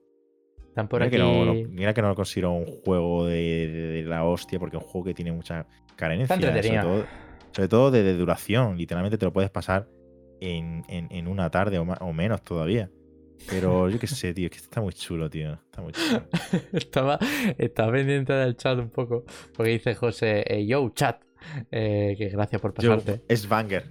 Están 0.68 0.88
por 0.88 1.00
Mira, 1.00 1.06
aquí. 1.06 1.16
que 1.16 1.22
no, 1.22 1.44
lo- 1.46 1.68
mira 1.70 1.94
que 1.94 2.02
no 2.02 2.08
lo 2.08 2.14
considero 2.14 2.52
un 2.52 2.66
juego 2.66 3.24
de, 3.24 3.34
de- 3.68 3.92
de 3.92 4.02
la 4.02 4.24
hostia, 4.24 4.58
porque 4.58 4.76
es 4.76 4.82
un 4.82 4.88
juego 4.90 5.06
que 5.06 5.14
tiene 5.14 5.32
mucha 5.32 5.66
carencia. 5.96 6.36
Sobre 6.36 6.46
todo, 6.82 7.06
sobre 7.52 7.68
todo 7.68 7.90
de, 7.90 8.02
de 8.02 8.14
duración. 8.14 8.76
Literalmente 8.76 9.16
te 9.16 9.24
lo 9.24 9.32
puedes 9.32 9.50
pasar 9.50 9.88
en, 10.42 10.82
en- 10.88 11.08
en 11.10 11.28
una 11.28 11.48
tarde 11.50 11.78
o 11.78 12.12
menos 12.12 12.42
todavía. 12.42 12.90
Pero 13.48 13.88
yo 13.88 13.98
qué 13.98 14.06
sé, 14.06 14.32
tío, 14.34 14.46
es 14.46 14.50
que 14.52 14.58
está 14.58 14.80
muy 14.80 14.92
chulo, 14.92 15.28
tío. 15.28 15.54
Está 15.54 15.82
muy 15.82 15.92
chulo. 15.92 16.24
estaba, 16.72 17.18
estaba 17.58 17.92
pendiente 17.92 18.32
del 18.32 18.56
chat 18.56 18.78
un 18.78 18.90
poco. 18.90 19.24
Porque 19.56 19.72
dice 19.72 19.94
José, 19.94 20.44
eh, 20.46 20.66
yo, 20.66 20.88
chat. 20.94 21.22
Eh, 21.70 22.14
que 22.16 22.28
gracias 22.28 22.60
por 22.60 22.72
Yo, 22.80 22.96
pasarte. 22.96 23.24
es 23.28 23.48
banger. 23.48 23.90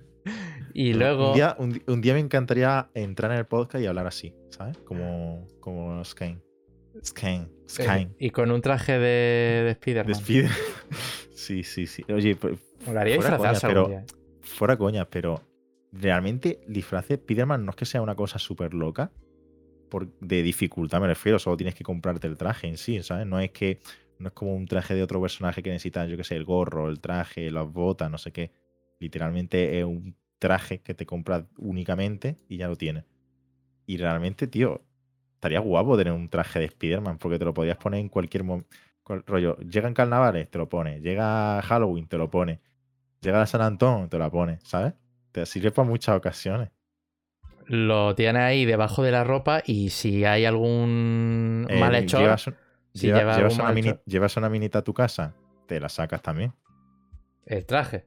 y 0.74 0.94
luego. 0.94 1.30
Un 1.30 1.36
día, 1.36 1.56
un, 1.60 2.02
día 2.02 2.14
me 2.14 2.20
encantaría 2.22 2.90
entrar 2.94 3.32
en 3.32 3.40
el 3.40 3.46
podcast 3.46 3.84
y 3.84 3.88
hablar 3.88 4.08
así, 4.08 4.34
¿sabes? 4.50 4.78
Como, 4.80 5.48
como 5.60 6.04
Skane. 6.06 6.42
Skane. 7.04 7.44
eh, 7.44 7.68
Skane. 7.68 8.16
y 8.20 8.30
con 8.30 8.52
un 8.52 8.62
traje 8.62 8.94
de, 8.94 9.64
de 9.66 9.72
Spider-Man. 9.72 10.08
De 10.14 10.20
Spider. 10.20 10.52
sí, 11.34 11.64
sí, 11.64 11.88
sí. 11.88 12.04
Oye, 12.12 12.36
pues, 12.36 12.58
Molaría 12.86 13.16
fuera 13.16 13.32
disfrazarse 13.38 13.68
pero- 13.68 13.88
día. 13.88 14.06
fuera 14.42 14.78
coña, 14.78 15.06
pero 15.10 15.42
realmente 15.92 16.62
disfraz 16.68 17.10
de 17.10 17.16
Spider-Man 17.16 17.66
no 17.66 17.72
es 17.72 17.76
que 17.76 17.86
sea 17.86 18.02
una 18.02 18.16
cosa 18.16 18.40
súper 18.40 18.74
loca. 18.74 19.12
Por, 19.92 20.18
de 20.22 20.42
dificultad 20.42 21.02
me 21.02 21.08
refiero, 21.08 21.38
solo 21.38 21.58
tienes 21.58 21.76
que 21.76 21.84
comprarte 21.84 22.26
el 22.28 22.38
traje 22.38 22.68
en 22.68 22.78
sí, 22.78 23.04
¿sabes? 23.04 23.28
No 23.28 23.42
es 23.42 23.52
que 23.52 23.82
no 24.20 24.30
es 24.30 24.34
como 24.34 24.56
un 24.56 24.66
traje 24.66 24.96
de 24.96 25.04
otro 25.04 25.22
personaje 25.22 25.62
que 25.62 25.70
necesita, 25.70 26.06
yo 26.06 26.16
qué 26.16 26.24
sé, 26.24 26.38
el 26.38 26.46
gorro, 26.46 26.88
el 26.88 27.02
traje, 27.02 27.52
las 27.52 27.68
botas, 27.68 28.10
no 28.10 28.18
sé 28.18 28.32
qué. 28.32 28.54
Literalmente 29.00 29.80
es 29.80 29.84
un 29.84 30.16
traje 30.40 30.80
que 30.80 30.94
te 30.94 31.06
compras 31.06 31.44
únicamente 31.58 32.38
y 32.48 32.56
ya 32.56 32.70
lo 32.70 32.78
tienes. 32.78 33.04
Y 33.86 33.98
realmente, 33.98 34.48
tío, 34.48 34.82
estaría 35.36 35.60
guapo 35.60 35.98
tener 35.98 36.14
un 36.14 36.30
traje 36.30 36.60
de 36.60 36.66
Spider-Man 36.66 37.18
porque 37.18 37.38
te 37.38 37.46
lo 37.46 37.54
podías 37.54 37.78
poner 37.78 38.00
en 38.00 38.08
cualquier 38.10 38.46
momento. 38.46 38.70
Rollo, 39.28 39.58
llega 39.58 39.90
en 39.90 39.94
carnavales, 39.94 40.50
te 40.50 40.58
lo 40.58 40.70
pones. 40.70 41.02
Llega 41.02 41.62
Halloween, 41.64 42.08
te 42.08 42.18
lo 42.18 42.30
pones. 42.30 42.60
Llega 43.22 43.46
San 43.46 43.62
Antón, 43.62 44.10
te 44.10 44.18
lo 44.18 44.32
pones, 44.32 44.62
¿sabes? 44.64 44.94
Te 45.32 45.46
sirve 45.46 45.72
para 45.72 45.88
muchas 45.88 46.16
ocasiones. 46.16 46.70
Lo 47.68 48.16
tienes 48.16 48.42
ahí 48.42 48.66
debajo 48.66 49.04
de 49.04 49.12
la 49.12 49.24
ropa 49.24 49.62
y 49.66 49.90
si 49.90 50.26
hay 50.26 50.46
algún 50.46 51.66
Eh, 51.70 51.80
malhechor. 51.80 52.22
Llevas, 52.22 52.42
si 52.94 53.08
lleva- 53.08 53.20
lleva 53.20 53.38
llevas 53.38 53.54
una 53.56 53.64
mini- 53.72 53.88
malhechor. 53.88 54.04
llevas 54.06 54.38
una 54.38 54.50
minita 54.50 54.80
a 54.80 54.82
tu 54.84 54.94
casa, 54.94 55.34
te 55.68 55.80
la 55.80 55.90
sacas 55.90 56.22
también. 56.22 56.54
El 57.46 57.66
traje. 57.66 58.06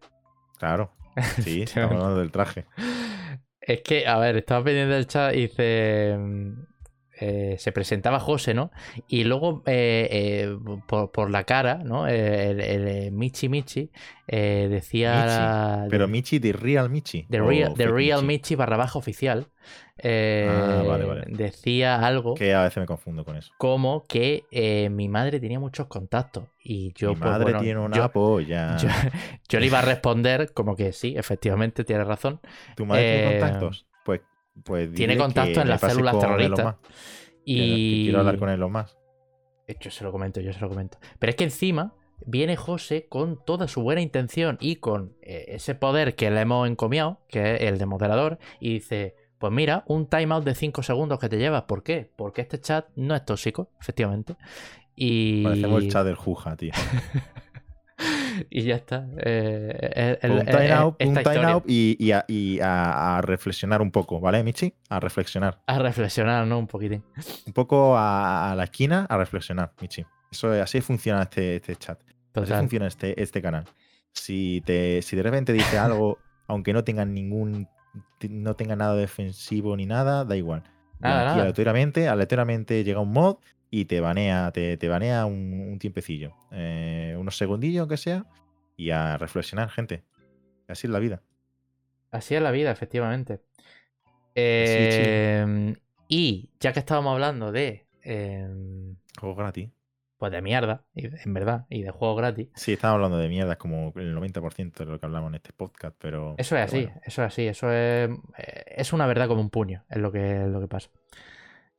Claro. 0.59 0.93
Sí, 1.43 1.63
estamos 1.63 1.93
hablando 1.93 2.19
del 2.19 2.31
traje. 2.33 2.67
Es 3.61 3.81
que, 3.83 4.07
a 4.07 4.19
ver, 4.19 4.37
estaba 4.37 4.65
pendiente 4.65 4.95
del 4.95 5.07
chat 5.07 5.35
y 5.35 5.43
dice. 5.43 6.19
Eh, 7.21 7.57
se 7.59 7.73
presentaba 7.73 8.19
José, 8.21 8.55
¿no? 8.55 8.71
Y 9.09 9.25
luego 9.25 9.63
eh, 9.67 10.09
eh, 10.11 10.57
por, 10.87 11.13
por 11.13 11.31
la 11.31 11.45
cara, 11.45 11.77
¿no? 11.85 12.07
El, 12.09 12.61
el, 12.61 13.13
Michi 13.13 13.49
Michi 13.49 13.91
decía. 14.27 15.77
Michi, 15.83 15.91
Pero 15.91 16.09
Michi 16.09 16.39
de 16.39 16.53
Real 16.53 16.91
Michi. 16.91 17.27
The 17.31 17.41
Real, 17.41 17.75
the 17.75 17.85
Fake 17.85 17.95
Real 17.95 18.21
Michi, 18.23 18.27
Michi 18.27 18.55
barra 18.57 18.77
baja 18.77 18.99
oficial. 18.99 19.49
Ah, 20.03 20.83
vale, 20.87 21.05
vale. 21.05 21.23
Decía 21.29 22.05
algo 22.05 22.35
Que 22.35 22.53
a 22.53 22.65
veces 22.65 22.79
me 22.79 22.87
confundo 22.87 23.25
con 23.25 23.37
eso. 23.37 23.53
como 23.59 24.05
que 24.07 24.45
mi 24.91 25.09
madre 25.09 25.39
tenía 25.41 25.61
muchos 25.61 25.87
contactos. 25.87 26.45
Y 26.63 26.93
yo, 26.95 27.11
Mi 27.11 27.17
pues, 27.17 27.31
madre 27.31 27.45
bueno, 27.45 27.61
tiene 27.61 27.81
una 27.81 27.97
yo- 27.97 28.13
polla. 28.13 28.77
yo, 28.83 28.89
yo 29.49 29.61
le 29.61 29.67
iba 29.67 29.79
a 29.79 29.83
responder 29.83 30.53
como 30.53 30.75
que 30.77 30.93
sí, 30.93 31.15
efectivamente, 31.17 31.85
tiene 31.85 32.05
razón. 32.05 32.41
¿Tu 32.77 32.85
madre 32.87 33.05
tiene 33.23 33.41
contactos? 33.41 33.87
Pues, 34.05 34.21
pues 34.63 34.93
tiene 34.93 35.17
contacto 35.17 35.61
en 35.61 35.69
las 35.69 35.81
células 35.81 36.19
terroristas. 36.19 36.77
Y 37.45 38.05
quiero 38.05 38.21
hablar 38.21 38.39
con 38.39 38.49
Elon 38.49 38.73
Musk. 38.73 38.97
Yo 39.81 39.91
se 39.91 40.05
lo 40.05 40.13
comento, 40.13 40.41
yo 40.41 40.53
se 40.53 40.61
lo 40.61 40.69
comento. 40.69 40.99
Pero 41.19 41.31
es 41.31 41.37
que 41.37 41.45
encima 41.45 41.95
viene 42.27 42.57
José 42.57 43.07
con 43.09 43.43
toda 43.45 43.69
su 43.69 43.83
buena 43.83 44.01
intención 44.01 44.57
y 44.61 44.77
con 44.77 45.17
eh, 45.23 45.47
ese 45.49 45.75
poder 45.75 46.15
que 46.15 46.31
le 46.31 46.41
hemos 46.41 46.69
encomiado, 46.69 47.21
que 47.29 47.55
es 47.55 47.63
el 47.63 47.79
de 47.79 47.87
moderador, 47.87 48.39
y 48.61 48.75
dice, 48.75 49.17
pues 49.39 49.53
mira, 49.53 49.85
un 49.87 50.07
timeout 50.07 50.45
de 50.45 50.55
5 50.55 50.83
segundos 50.83 51.19
que 51.19 51.29
te 51.29 51.39
llevas. 51.39 51.63
¿Por 51.65 51.83
qué? 51.83 52.11
Porque 52.17 52.43
este 52.43 52.61
chat 52.61 52.87
no 52.97 53.15
es 53.15 53.25
tóxico, 53.25 53.71
efectivamente. 53.81 54.37
Y... 54.95 55.43
Parecemos 55.43 55.83
el 55.83 55.91
chat 55.91 56.07
del 56.07 56.15
Juja, 56.15 56.57
tío. 56.57 56.73
y 58.51 58.63
ya 58.63 58.77
está. 58.77 59.07
Eh, 59.19 60.19
el- 60.23 60.31
un 60.33 60.45
time 60.47 60.67
eh, 60.67 60.73
out, 60.73 60.97
esta 60.99 61.09
un 61.09 61.15
time 61.15 61.35
historia. 61.35 61.53
out 61.53 61.65
y, 61.67 61.97
y 61.99 62.13
a, 62.13 62.25
y 62.29 62.61
a- 62.61 63.19
a 63.19 63.21
reflexionar 63.23 63.83
un 63.83 63.91
poco, 63.91 64.21
¿vale, 64.21 64.43
Michi? 64.45 64.75
A 64.89 65.01
reflexionar. 65.01 65.61
A 65.67 65.79
reflexionar, 65.79 66.47
¿no? 66.47 66.59
Un 66.59 66.67
poquitín. 66.67 67.03
Un 67.47 67.53
poco 67.53 67.97
a, 67.97 68.53
a 68.53 68.57
la 68.57 68.65
esquina 68.65 69.07
a 69.09 69.17
reflexionar, 69.17 69.73
Michi. 69.81 70.05
Eso 70.31 70.53
es- 70.55 70.63
así 70.63 70.81
funciona 70.81 71.23
este, 71.23 71.57
este 71.57 71.77
chat. 71.77 72.01
Así 72.01 72.15
Total. 72.33 72.59
funciona 72.61 72.87
este, 72.89 73.21
este 73.23 73.41
canal. 73.41 73.65
Si, 74.13 74.63
te, 74.65 75.03
si 75.03 75.17
de 75.17 75.23
repente 75.23 75.53
dice 75.53 75.79
algo, 75.79 76.19
aunque 76.49 76.73
no 76.73 76.85
tenga 76.85 77.05
ningún. 77.05 77.69
no 78.29 78.55
tenga 78.55 78.75
nada 78.77 78.95
defensivo 78.97 79.77
ni 79.77 79.87
nada, 79.87 80.25
da 80.25 80.37
igual. 80.37 80.63
Nada, 81.01 81.21
Aquí 81.21 81.29
nada. 81.31 81.41
aleatoriamente, 81.43 82.09
aleatoriamente 82.09 82.83
llega 82.85 83.01
un 83.01 83.13
mod 83.13 83.37
y 83.81 83.87
te 83.87 84.01
banea, 84.01 84.53
te, 84.53 84.77
te 84.77 84.89
banea 84.89 85.27
un, 85.27 85.69
un 85.73 85.79
tiempecillo. 85.79 86.35
Eh, 86.53 87.17
unos 87.19 87.37
segundillos, 87.37 87.81
aunque 87.81 87.97
sea, 87.97 88.25
y 88.77 88.91
a 88.91 89.17
reflexionar, 89.17 89.69
gente. 89.71 90.05
Así 90.69 90.87
es 90.87 90.93
la 90.93 90.99
vida. 91.01 91.23
Así 92.11 92.37
es 92.37 92.43
la 92.43 92.53
vida, 92.53 92.71
efectivamente. 92.71 93.41
Eh, 94.37 95.75
y 96.09 96.51
ya 96.61 96.73
que 96.73 96.79
estábamos 96.79 97.13
hablando 97.15 97.53
de. 97.53 97.87
eh, 98.03 98.49
Juego 99.19 99.35
gratis. 99.37 99.71
pues 100.19 100.33
de 100.33 100.43
mierda, 100.43 100.85
en 100.95 101.35
verdad, 101.35 101.67
y 101.69 101.83
de 101.83 101.91
juegos 101.91 102.17
gratis. 102.19 102.49
Sí, 102.55 102.73
estamos 102.75 102.95
hablando 102.97 103.19
de 103.19 103.29
mierda, 103.29 103.53
es 103.53 103.59
como 103.59 103.93
el 103.97 104.15
90% 104.15 104.73
de 104.85 104.85
lo 104.87 104.99
que 104.99 105.07
hablamos 105.07 105.29
en 105.31 105.35
este 105.37 105.53
podcast, 105.53 105.97
pero. 105.99 106.35
Eso 106.39 106.57
es 106.57 106.63
así, 106.65 106.85
bueno. 106.85 107.01
eso 107.05 107.23
es 107.23 107.27
así, 107.27 107.47
eso 107.47 107.73
es, 107.73 108.11
eh, 108.39 108.65
es 108.77 108.93
una 108.93 109.07
verdad 109.07 109.29
como 109.29 109.41
un 109.41 109.51
puño, 109.51 109.85
es 109.91 109.99
lo 109.99 110.11
que, 110.13 110.43
es 110.43 110.49
lo 110.49 110.61
que 110.61 110.69
pasa. 110.69 110.91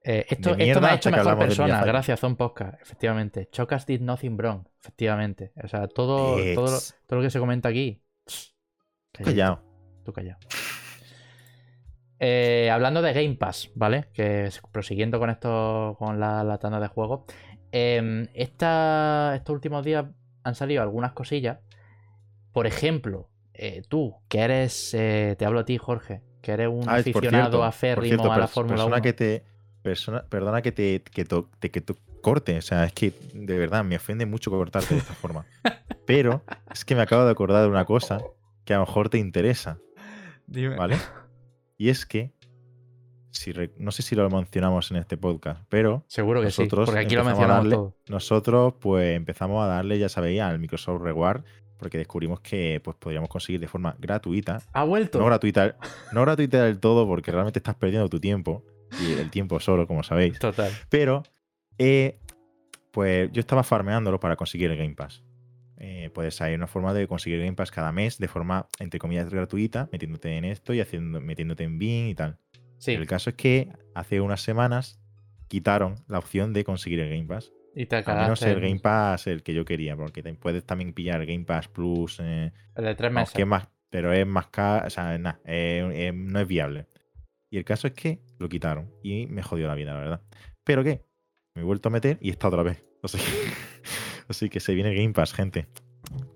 Eh, 0.08 0.24
esto, 0.30 0.52
esto 0.56 0.82
me 0.82 0.88
ha 0.90 0.96
hecho 0.96 1.10
mejor 1.10 1.38
persona, 1.40 1.84
gracias 1.84 2.22
un 2.24 2.36
podcast, 2.36 2.80
efectivamente. 2.80 3.50
Chocas 3.52 3.86
did 3.88 4.02
nothing 4.02 4.38
wrong, 4.38 4.68
efectivamente. 4.80 5.52
O 5.64 5.68
sea, 5.68 5.88
todo, 5.88 6.38
Eh, 6.38 6.54
todo, 6.54 6.68
lo, 6.72 6.78
todo 7.08 7.20
lo 7.20 7.22
que 7.24 7.32
se 7.32 7.40
comenta 7.40 7.70
aquí. 7.70 8.04
Callado. 9.12 9.64
Tú 10.04 10.14
callado. 10.14 10.38
Eh, 12.20 12.70
hablando 12.72 13.02
de 13.02 13.14
Game 13.14 13.36
Pass, 13.36 13.72
¿vale? 13.76 14.10
Que 14.14 14.50
prosiguiendo 14.72 15.20
con 15.20 15.30
esto, 15.30 15.96
con 16.00 16.20
la, 16.20 16.44
la 16.44 16.58
tanda 16.60 16.80
de 16.80 16.88
juegos. 16.88 17.22
esta- 17.72 19.34
estos 19.36 19.54
últimos 19.54 19.84
días 19.84 20.06
han 20.44 20.56
salido 20.56 20.82
algunas 20.82 21.14
cosillas. 21.14 21.60
Por 22.54 22.68
ejemplo, 22.68 23.30
eh, 23.54 23.82
tú, 23.90 24.16
que 24.30 24.40
eres. 24.42 24.94
eh, 24.94 25.36
te 25.38 25.46
hablo 25.46 25.60
a 25.62 25.66
ti, 25.66 25.78
Jorge, 25.78 26.22
que 26.42 26.52
eres 26.54 26.70
un 26.70 26.88
Ah, 26.88 26.96
aficionado 26.96 27.32
cierto, 27.50 27.64
aférrimo 27.64 28.08
cierto, 28.08 28.32
a 28.32 28.38
la 28.38 28.48
Fórmula 28.48 28.76
persona 28.76 28.96
1. 28.98 29.02
que 29.04 29.14
te 29.14 29.46
persona, 29.86 30.26
perdona 30.28 30.62
que 30.62 30.74
te 30.74 31.02
que 31.02 31.24
to- 31.24 31.50
te- 31.60 31.72
que 31.72 31.80
to- 31.80 31.96
corte, 32.22 32.58
o 32.58 32.62
sea, 32.62 32.84
es 32.86 32.92
que 32.94 33.14
de 33.34 33.58
verdad 33.58 33.86
me 33.86 33.96
ofende 33.96 34.26
mucho 34.26 34.50
cortarte 34.52 34.96
de 34.96 35.00
esta 35.00 35.14
forma. 35.24 35.46
Pero 36.06 36.44
es 36.74 36.84
que 36.84 36.96
me 36.96 37.02
acabo 37.04 37.24
de 37.24 37.32
acordar 37.32 37.62
de 37.64 37.70
una 37.70 37.86
cosa 37.86 38.20
que 38.66 38.74
a 38.74 38.78
lo 38.80 38.86
mejor 38.86 39.10
te 39.10 39.18
interesa, 39.20 39.78
Dime. 40.48 40.76
¿vale? 40.76 40.98
Y 41.78 41.90
es 41.90 42.06
que 42.06 42.34
si 43.32 43.52
re- 43.52 43.72
no 43.78 43.92
sé 43.92 44.02
si 44.02 44.16
lo 44.16 44.30
mencionamos 44.30 44.90
en 44.92 44.98
este 44.98 45.18
podcast, 45.18 45.62
pero 45.70 46.04
Seguro 46.08 46.40
que 46.40 46.46
nosotros 46.48 46.86
sí, 46.88 46.92
porque 46.92 47.06
aquí 47.06 47.16
lo 47.16 47.24
mencionamos 47.24 47.66
darle- 47.66 47.76
todo. 47.76 47.96
nosotros 48.10 48.74
pues 48.80 49.16
empezamos 49.16 49.64
a 49.64 49.68
darle, 49.68 50.00
ya 50.00 50.10
sabéis, 50.10 50.42
al 50.42 50.58
Microsoft 50.60 51.02
Reward 51.02 51.44
porque 51.78 51.98
descubrimos 51.98 52.40
que 52.40 52.80
pues 52.84 52.96
podríamos 52.98 53.30
conseguir 53.30 53.60
de 53.60 53.68
forma 53.68 53.96
gratuita 54.00 54.62
Ha 54.74 54.84
vuelto. 54.86 55.20
no 55.20 55.26
gratuita, 55.26 55.76
no 56.14 56.22
gratuita 56.22 56.64
del 56.64 56.80
todo 56.80 57.06
porque 57.06 57.32
realmente 57.32 57.60
estás 57.60 57.76
perdiendo 57.76 58.08
tu 58.10 58.20
tiempo 58.22 58.64
y 59.00 59.14
el 59.14 59.30
tiempo 59.30 59.60
solo, 59.60 59.88
como 59.88 60.04
sabéis. 60.04 60.40
Total. 60.40 60.72
Pero, 60.90 61.24
eh, 61.78 62.20
pues 62.92 63.32
yo 63.32 63.40
estaba 63.42 63.64
farmeándolo 63.64 64.20
para 64.20 64.36
conseguir 64.36 64.72
el 64.72 64.78
Game 64.78 64.96
Pass. 64.96 65.24
Eh, 65.78 66.10
pues 66.14 66.42
hay 66.42 66.56
una 66.56 66.68
forma 66.68 66.94
de 66.94 67.08
conseguir 67.08 67.40
Game 67.40 67.54
Pass 67.54 67.70
cada 67.72 67.92
mes 67.92 68.18
de 68.18 68.28
forma, 68.30 68.68
entre 68.80 69.00
comillas, 69.00 69.30
gratuita, 69.30 69.90
metiéndote 69.92 70.38
en 70.38 70.46
esto 70.46 70.74
y 70.74 70.80
haciendo, 70.80 71.20
metiéndote 71.20 71.64
en 71.66 71.78
Bing 71.78 72.08
y 72.10 72.16
tal. 72.16 72.38
Sí, 72.78 72.92
El 72.94 73.08
caso 73.08 73.30
es 73.32 73.36
que 73.36 73.70
hace 73.94 74.22
unas 74.22 74.42
semanas 74.42 75.00
quitaron 75.48 75.96
la 76.08 76.18
opción 76.20 76.54
de 76.54 76.64
conseguir 76.64 77.00
el 77.02 77.10
Game 77.10 77.26
Pass. 77.28 77.52
y 77.76 77.86
te 77.88 77.98
Al 77.98 78.18
menos 78.20 78.42
el 78.42 78.62
Game 78.62 78.80
Pass 78.80 79.28
el 79.28 79.44
que 79.44 79.54
yo 79.54 79.66
quería, 79.66 79.98
porque 79.98 80.24
te- 80.24 80.34
puedes 80.36 80.66
también 80.66 80.94
pillar 80.94 81.20
el 81.20 81.28
Game 81.28 81.44
Pass 81.44 81.68
Plus. 81.68 82.20
eh, 82.22 82.54
El 82.76 82.86
de 82.86 82.96
tres 82.96 83.12
meses. 83.12 83.36
es 83.38 83.46
más, 83.46 83.68
pero 83.90 84.14
es 84.14 84.26
más 84.26 84.48
caro, 84.48 84.88
o 84.88 84.90
sea, 84.90 85.18
nada, 85.18 85.42
eh, 85.44 85.86
eh, 85.94 86.12
no 86.14 86.40
es 86.40 86.48
viable. 86.48 86.88
Y 87.50 87.58
el 87.58 87.66
caso 87.66 87.88
es 87.88 87.94
que 87.94 88.22
lo 88.40 88.50
quitaron 88.50 88.92
y 89.04 89.28
me 89.28 89.44
jodió 89.44 89.68
la 89.68 89.76
vida, 89.76 89.94
la 89.94 90.00
verdad. 90.00 90.22
¿Pero 90.64 90.84
qué? 90.84 91.06
Me 91.56 91.62
he 91.62 91.66
vuelto 91.66 91.90
a 91.90 91.92
meter 91.92 92.18
y 92.22 92.30
está 92.30 92.48
otra 92.48 92.64
vez. 92.64 92.84
Así 93.04 93.18
que, 93.20 93.54
así 94.30 94.50
que 94.50 94.60
se 94.60 94.74
viene 94.74 94.96
Game 94.96 95.14
Pass, 95.14 95.34
gente. 95.34 95.68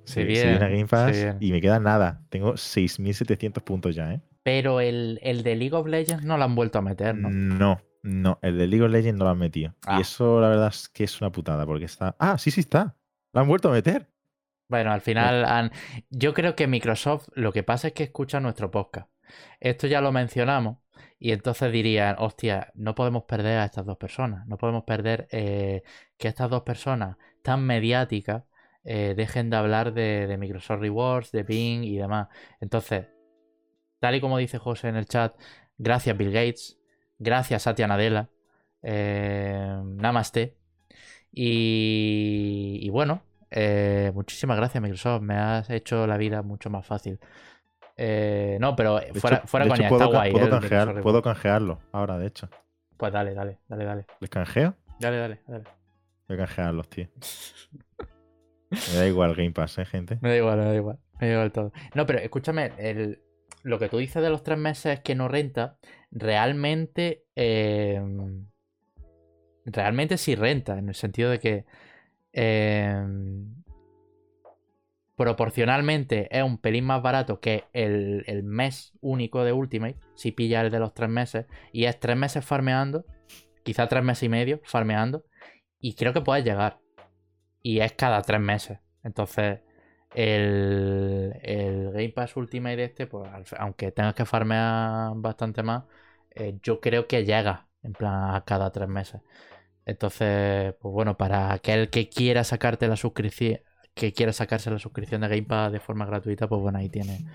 Se 0.05 0.13
Se, 0.13 0.23
viene, 0.23 0.41
se 0.41 0.47
viene 0.49 0.69
Game 0.69 0.85
Pass 0.87 1.15
se 1.15 1.23
viene. 1.23 1.37
y 1.39 1.51
me 1.51 1.61
queda 1.61 1.79
nada. 1.79 2.23
Tengo 2.29 2.53
6.700 2.53 3.63
puntos 3.63 3.95
ya, 3.95 4.13
¿eh? 4.13 4.21
Pero 4.43 4.79
el, 4.79 5.19
el 5.23 5.41
de 5.43 5.55
League 5.55 5.75
of 5.75 5.87
Legends 5.87 6.23
no 6.23 6.37
lo 6.37 6.43
han 6.43 6.55
vuelto 6.55 6.77
a 6.79 6.81
meter, 6.81 7.15
¿no? 7.15 7.29
No, 7.29 7.81
no, 8.03 8.39
el 8.41 8.57
de 8.57 8.67
League 8.67 8.85
of 8.85 8.91
Legends 8.91 9.17
no 9.17 9.25
lo 9.25 9.31
han 9.31 9.37
metido. 9.39 9.75
Ah. 9.85 9.97
Y 9.97 10.01
eso, 10.01 10.39
la 10.39 10.49
verdad, 10.49 10.67
es 10.69 10.89
que 10.89 11.03
es 11.03 11.19
una 11.21 11.31
putada, 11.31 11.65
porque 11.65 11.85
está. 11.85 12.15
Ah, 12.19 12.37
sí, 12.37 12.51
sí 12.51 12.59
está. 12.61 12.95
Lo 13.33 13.41
han 13.41 13.47
vuelto 13.47 13.69
a 13.69 13.73
meter. 13.73 14.09
Bueno, 14.69 14.91
al 14.91 15.01
final 15.01 15.45
han... 15.45 15.71
Yo 16.11 16.33
creo 16.35 16.55
que 16.55 16.67
Microsoft 16.67 17.29
lo 17.33 17.51
que 17.51 17.63
pasa 17.63 17.87
es 17.87 17.93
que 17.93 18.03
escucha 18.03 18.39
nuestro 18.39 18.69
podcast. 18.69 19.09
Esto 19.59 19.87
ya 19.87 20.01
lo 20.01 20.11
mencionamos 20.11 20.77
y 21.19 21.31
entonces 21.31 21.71
dirían, 21.71 22.15
hostia, 22.19 22.71
no 22.75 22.95
podemos 22.95 23.23
perder 23.23 23.59
a 23.59 23.65
estas 23.65 23.85
dos 23.85 23.97
personas. 23.97 24.47
No 24.47 24.57
podemos 24.57 24.83
perder 24.83 25.27
eh, 25.31 25.83
que 26.17 26.27
estas 26.27 26.49
dos 26.49 26.63
personas 26.63 27.17
tan 27.41 27.65
mediáticas 27.65 28.43
eh, 28.83 29.13
dejen 29.15 29.49
de 29.49 29.57
hablar 29.57 29.93
de, 29.93 30.35
Microsoft 30.39 30.79
Rewards, 30.81 31.31
de 31.31 31.43
Bing 31.43 31.83
y 31.83 31.97
demás. 31.97 32.27
Entonces, 32.59 33.07
tal 33.99 34.15
y 34.15 34.21
como 34.21 34.37
dice 34.37 34.57
José 34.57 34.89
en 34.89 34.95
el 34.95 35.05
chat, 35.05 35.35
gracias 35.77 36.17
Bill 36.17 36.31
Gates, 36.31 36.77
gracias 37.17 37.63
Satya 37.63 37.87
Nadella, 37.87 38.29
eh, 38.83 39.79
Namaste. 39.83 40.57
Y, 41.31 42.79
y 42.81 42.89
bueno, 42.89 43.21
eh, 43.51 44.11
muchísimas 44.13 44.57
gracias 44.57 44.81
Microsoft, 44.81 45.21
me 45.21 45.35
has 45.35 45.69
hecho 45.69 46.07
la 46.07 46.17
vida 46.17 46.41
mucho 46.41 46.69
más 46.69 46.85
fácil. 46.85 47.19
Eh, 48.01 48.57
no, 48.61 48.77
pero 48.77 48.97
De 48.99 49.13
fuera, 49.19 49.37
hecho, 49.39 49.47
fuera 49.47 49.65
de 49.65 49.71
coña, 49.71 49.87
hecho, 49.87 49.89
puedo, 49.89 50.03
está 50.05 50.11
ca- 50.13 50.17
guay. 50.19 50.31
puedo 50.31 50.45
eh, 50.45 50.49
canjear- 50.49 51.01
puedo 51.01 51.21
canjearlo 51.21 51.79
ahora, 51.91 52.17
de 52.17 52.27
hecho. 52.27 52.49
Pues 52.95 53.11
dale, 53.11 53.33
dale, 53.33 53.59
dale, 53.67 53.83
dale. 53.83 54.05
¿Les 54.21 54.29
canjeo? 54.29 54.73
Dale, 54.99 55.17
dale, 55.17 55.41
dale. 55.47 55.63
Voy 56.29 56.35
a 56.35 56.45
canjearlos, 56.45 56.87
tío. 56.89 57.07
Me 58.71 58.99
da 58.99 59.05
igual 59.07 59.35
Game 59.35 59.51
Pass, 59.51 59.79
¿eh, 59.79 59.85
gente? 59.85 60.17
Me 60.21 60.29
da 60.29 60.37
igual, 60.37 60.59
me 60.59 60.65
da 60.65 60.75
igual. 60.75 60.99
Me 61.19 61.27
da 61.27 61.33
igual 61.33 61.51
todo. 61.51 61.73
No, 61.93 62.05
pero 62.05 62.19
escúchame, 62.19 62.71
el- 62.77 63.19
lo 63.63 63.79
que 63.79 63.89
tú 63.89 63.97
dices 63.97 64.21
de 64.23 64.29
los 64.29 64.43
tres 64.43 64.57
meses 64.57 65.01
que 65.01 65.15
no 65.15 65.27
renta, 65.27 65.77
realmente. 66.11 67.25
eh, 67.35 68.01
realmente 69.65 70.17
sí 70.17 70.35
renta, 70.35 70.77
en 70.77 70.87
el 70.89 70.95
sentido 70.95 71.29
de 71.31 71.39
que. 71.39 71.65
eh, 72.31 73.03
proporcionalmente 75.19 76.29
es 76.31 76.43
un 76.43 76.57
pelín 76.57 76.85
más 76.85 77.01
barato 77.01 77.41
que 77.41 77.65
el, 77.73 78.23
el 78.25 78.41
mes 78.43 78.93
único 79.01 79.43
de 79.43 79.51
Ultimate, 79.51 79.97
si 80.15 80.31
pilla 80.31 80.61
el 80.61 80.71
de 80.71 80.79
los 80.79 80.93
tres 80.93 81.09
meses, 81.09 81.45
y 81.73 81.83
es 81.85 81.99
tres 81.99 82.15
meses 82.15 82.45
farmeando, 82.45 83.03
quizá 83.63 83.89
tres 83.89 84.01
meses 84.01 84.23
y 84.23 84.29
medio 84.29 84.61
farmeando, 84.63 85.25
y 85.77 85.95
creo 85.95 86.13
que 86.13 86.21
puedes 86.21 86.45
llegar. 86.45 86.79
Y 87.61 87.81
es 87.81 87.91
cada 87.91 88.21
tres 88.21 88.39
meses. 88.39 88.79
Entonces, 89.03 89.59
el, 90.15 91.37
el 91.43 91.91
Game 91.91 92.13
Pass 92.15 92.37
Ultimate 92.37 92.81
este, 92.81 93.05
pues 93.05 93.29
aunque 93.57 93.91
tengas 93.91 94.15
que 94.15 94.23
farmear 94.23 95.11
bastante 95.15 95.63
más, 95.63 95.83
eh, 96.31 96.57
yo 96.63 96.79
creo 96.79 97.07
que 97.07 97.25
llega 97.25 97.67
en 97.83 97.91
plan 97.91 98.35
a 98.35 98.45
cada 98.45 98.71
tres 98.71 98.87
meses. 98.87 99.19
Entonces, 99.85 100.75
pues 100.79 100.93
bueno, 100.93 101.17
para 101.17 101.51
aquel 101.51 101.89
que 101.89 102.07
quiera 102.07 102.45
sacarte 102.45 102.87
la 102.87 102.95
suscripción, 102.95 103.59
que 103.99 104.13
quiera 104.13 104.31
sacarse 104.33 104.71
la 104.71 104.79
suscripción 104.79 105.21
de 105.21 105.27
Game 105.27 105.43
Pass 105.43 105.71
de 105.73 105.79
forma 105.79 106.05
gratuita, 106.05 106.47
pues 106.47 106.61
bueno, 106.61 106.77
ahí 106.79 106.89
tiene 106.89 107.25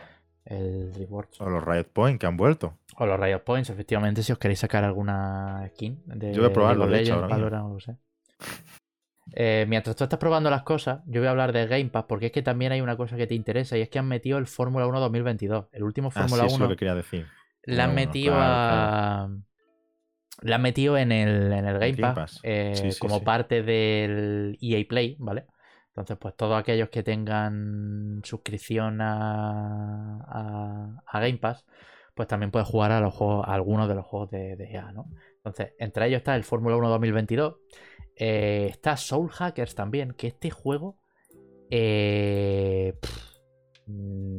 el 0.46 0.92
Rewards. 0.94 1.40
O 1.40 1.48
los 1.50 1.62
Riot 1.64 1.88
Point 1.92 2.18
que 2.20 2.26
han 2.26 2.36
vuelto. 2.36 2.78
O 2.96 3.06
los 3.06 3.20
Riot 3.20 3.40
Points, 3.44 3.68
efectivamente, 3.70 4.22
si 4.22 4.32
os 4.32 4.38
queréis 4.38 4.60
sacar 4.60 4.82
alguna 4.84 5.68
skin 5.74 6.02
de 6.06 6.32
Yo 6.32 6.42
voy 6.42 6.50
a 6.50 6.52
probarlo, 6.54 6.86
de 6.86 7.00
hecho. 7.02 7.20
Valorant, 7.20 7.66
o 7.66 7.74
lo 7.74 7.80
sé. 7.80 7.96
Eh, 9.36 9.64
mientras 9.68 9.96
tú 9.96 10.04
estás 10.04 10.18
probando 10.18 10.48
las 10.50 10.62
cosas, 10.62 11.00
yo 11.06 11.20
voy 11.20 11.26
a 11.28 11.30
hablar 11.30 11.52
de 11.52 11.66
Game 11.66 11.86
Pass 11.90 12.04
porque 12.08 12.26
es 12.26 12.32
que 12.32 12.42
también 12.42 12.72
hay 12.72 12.80
una 12.80 12.96
cosa 12.96 13.16
que 13.16 13.26
te 13.26 13.34
interesa 13.34 13.76
y 13.76 13.80
es 13.80 13.88
que 13.88 13.98
han 13.98 14.06
metido 14.06 14.38
el 14.38 14.46
Fórmula 14.46 14.86
1 14.86 15.00
2022. 15.00 15.66
El 15.72 15.82
último 15.82 16.08
Ah, 16.08 16.12
sí, 16.12 16.20
Fórmula 16.20 16.44
eso 16.44 16.54
es 16.54 16.60
1 16.60 16.64
lo 16.64 16.70
que 16.70 16.76
quería 16.76 16.94
decir. 16.94 17.26
la 17.64 17.84
han 17.84 17.90
Fórmula 17.90 18.02
1, 18.02 18.06
metido 18.08 18.34
claro, 18.34 18.44
a. 18.54 19.28
La 20.42 20.56
han 20.56 20.62
metido 20.62 20.98
en 20.98 21.10
el, 21.12 21.52
en 21.52 21.64
el 21.66 21.78
Game, 21.78 21.92
Game 21.92 22.02
Pass, 22.02 22.14
Pass. 22.14 22.40
eh, 22.42 22.72
Sí, 22.74 22.92
sí, 22.92 22.98
como 23.00 23.18
sí. 23.18 23.24
parte 23.24 23.62
del 23.62 24.58
EA 24.60 24.84
Play, 24.86 25.16
¿vale? 25.18 25.46
Entonces, 25.94 26.16
pues 26.18 26.34
todos 26.34 26.58
aquellos 26.58 26.88
que 26.88 27.04
tengan 27.04 28.20
suscripción 28.24 28.98
a, 29.00 30.24
Game 31.12 31.38
Pass, 31.38 31.64
pues 32.16 32.26
también 32.26 32.50
pueden 32.50 32.66
jugar 32.66 32.90
a 32.90 33.00
los 33.00 33.14
juegos, 33.14 33.46
a 33.46 33.54
algunos 33.54 33.88
de 33.88 33.94
los 33.94 34.04
juegos 34.04 34.30
de, 34.30 34.56
de 34.56 34.72
EA, 34.72 34.90
¿no? 34.90 35.08
Entonces, 35.36 35.72
entre 35.78 36.06
ellos 36.08 36.18
está 36.18 36.34
el 36.34 36.42
Fórmula 36.42 36.76
1 36.76 36.88
2022. 36.88 37.54
eh, 38.16 38.66
está 38.70 38.96
Soul 38.96 39.30
Hackers 39.30 39.76
también, 39.76 40.14
que 40.14 40.26
este 40.26 40.50
juego 40.50 40.96
eh, 41.70 42.98
mm, 43.86 44.38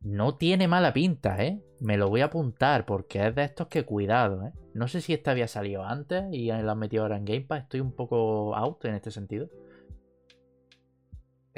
no 0.00 0.36
tiene 0.36 0.66
mala 0.66 0.94
pinta, 0.94 1.44
¿eh? 1.44 1.60
Me 1.80 1.98
lo 1.98 2.08
voy 2.08 2.22
a 2.22 2.26
apuntar 2.26 2.86
porque 2.86 3.26
es 3.26 3.34
de 3.34 3.44
estos 3.44 3.68
que 3.68 3.84
cuidado, 3.84 4.46
¿eh? 4.46 4.52
No 4.72 4.88
sé 4.88 5.02
si 5.02 5.12
este 5.12 5.30
había 5.30 5.48
salido 5.48 5.84
antes 5.84 6.24
y 6.32 6.46
lo 6.50 6.70
han 6.70 6.78
metido 6.78 7.02
ahora 7.02 7.16
en 7.16 7.24
Game 7.26 7.42
Pass. 7.42 7.64
Estoy 7.64 7.80
un 7.80 7.92
poco 7.92 8.54
out 8.56 8.84
en 8.84 8.94
este 8.94 9.10
sentido. 9.10 9.48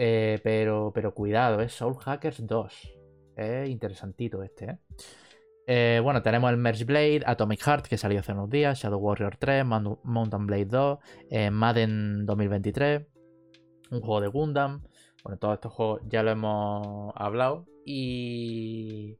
Eh, 0.00 0.38
pero, 0.44 0.92
pero 0.94 1.12
cuidado, 1.12 1.60
es 1.60 1.72
Soul 1.72 1.96
Hackers 1.98 2.46
2. 2.46 2.94
Es 3.36 3.68
interesantito 3.68 4.42
este, 4.44 4.64
¿eh? 4.66 4.78
Eh, 5.66 6.00
bueno, 6.02 6.22
tenemos 6.22 6.50
el 6.50 6.56
Merge 6.56 6.84
Blade, 6.84 7.22
Atomic 7.26 7.60
Heart, 7.62 7.86
que 7.88 7.98
salió 7.98 8.20
hace 8.20 8.32
unos 8.32 8.48
días, 8.48 8.78
Shadow 8.80 8.98
Warrior 9.00 9.36
3, 9.38 9.64
Mount- 9.64 9.98
Mountain 10.04 10.46
Blade 10.46 10.64
2, 10.66 10.98
eh, 11.30 11.50
Madden 11.50 12.24
2023, 12.24 13.02
un 13.90 14.00
juego 14.00 14.20
de 14.20 14.28
Gundam. 14.28 14.82
Bueno, 15.24 15.36
todos 15.38 15.54
estos 15.54 15.72
juegos 15.72 16.00
ya 16.08 16.22
lo 16.22 16.30
hemos 16.30 17.12
hablado. 17.16 17.66
Y. 17.84 19.18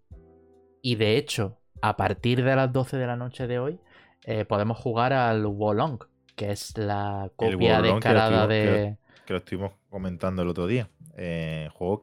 Y 0.80 0.94
de 0.94 1.16
hecho, 1.16 1.58
a 1.82 1.96
partir 1.96 2.44
de 2.44 2.54
las 2.56 2.72
12 2.72 2.96
de 2.96 3.06
la 3.06 3.16
noche 3.16 3.46
de 3.46 3.58
hoy, 3.58 3.80
eh, 4.24 4.44
podemos 4.44 4.78
jugar 4.78 5.12
al 5.12 5.44
Wolong, 5.44 5.98
que 6.36 6.52
es 6.52 6.78
la 6.78 7.30
copia 7.36 7.80
descarada 7.94 8.46
de. 8.46 8.96
Que 9.28 9.34
lo 9.34 9.40
estuvimos 9.40 9.74
comentando 9.90 10.40
el 10.40 10.48
otro 10.48 10.66
día. 10.66 10.88
Eh, 11.18 11.68
juego 11.74 12.02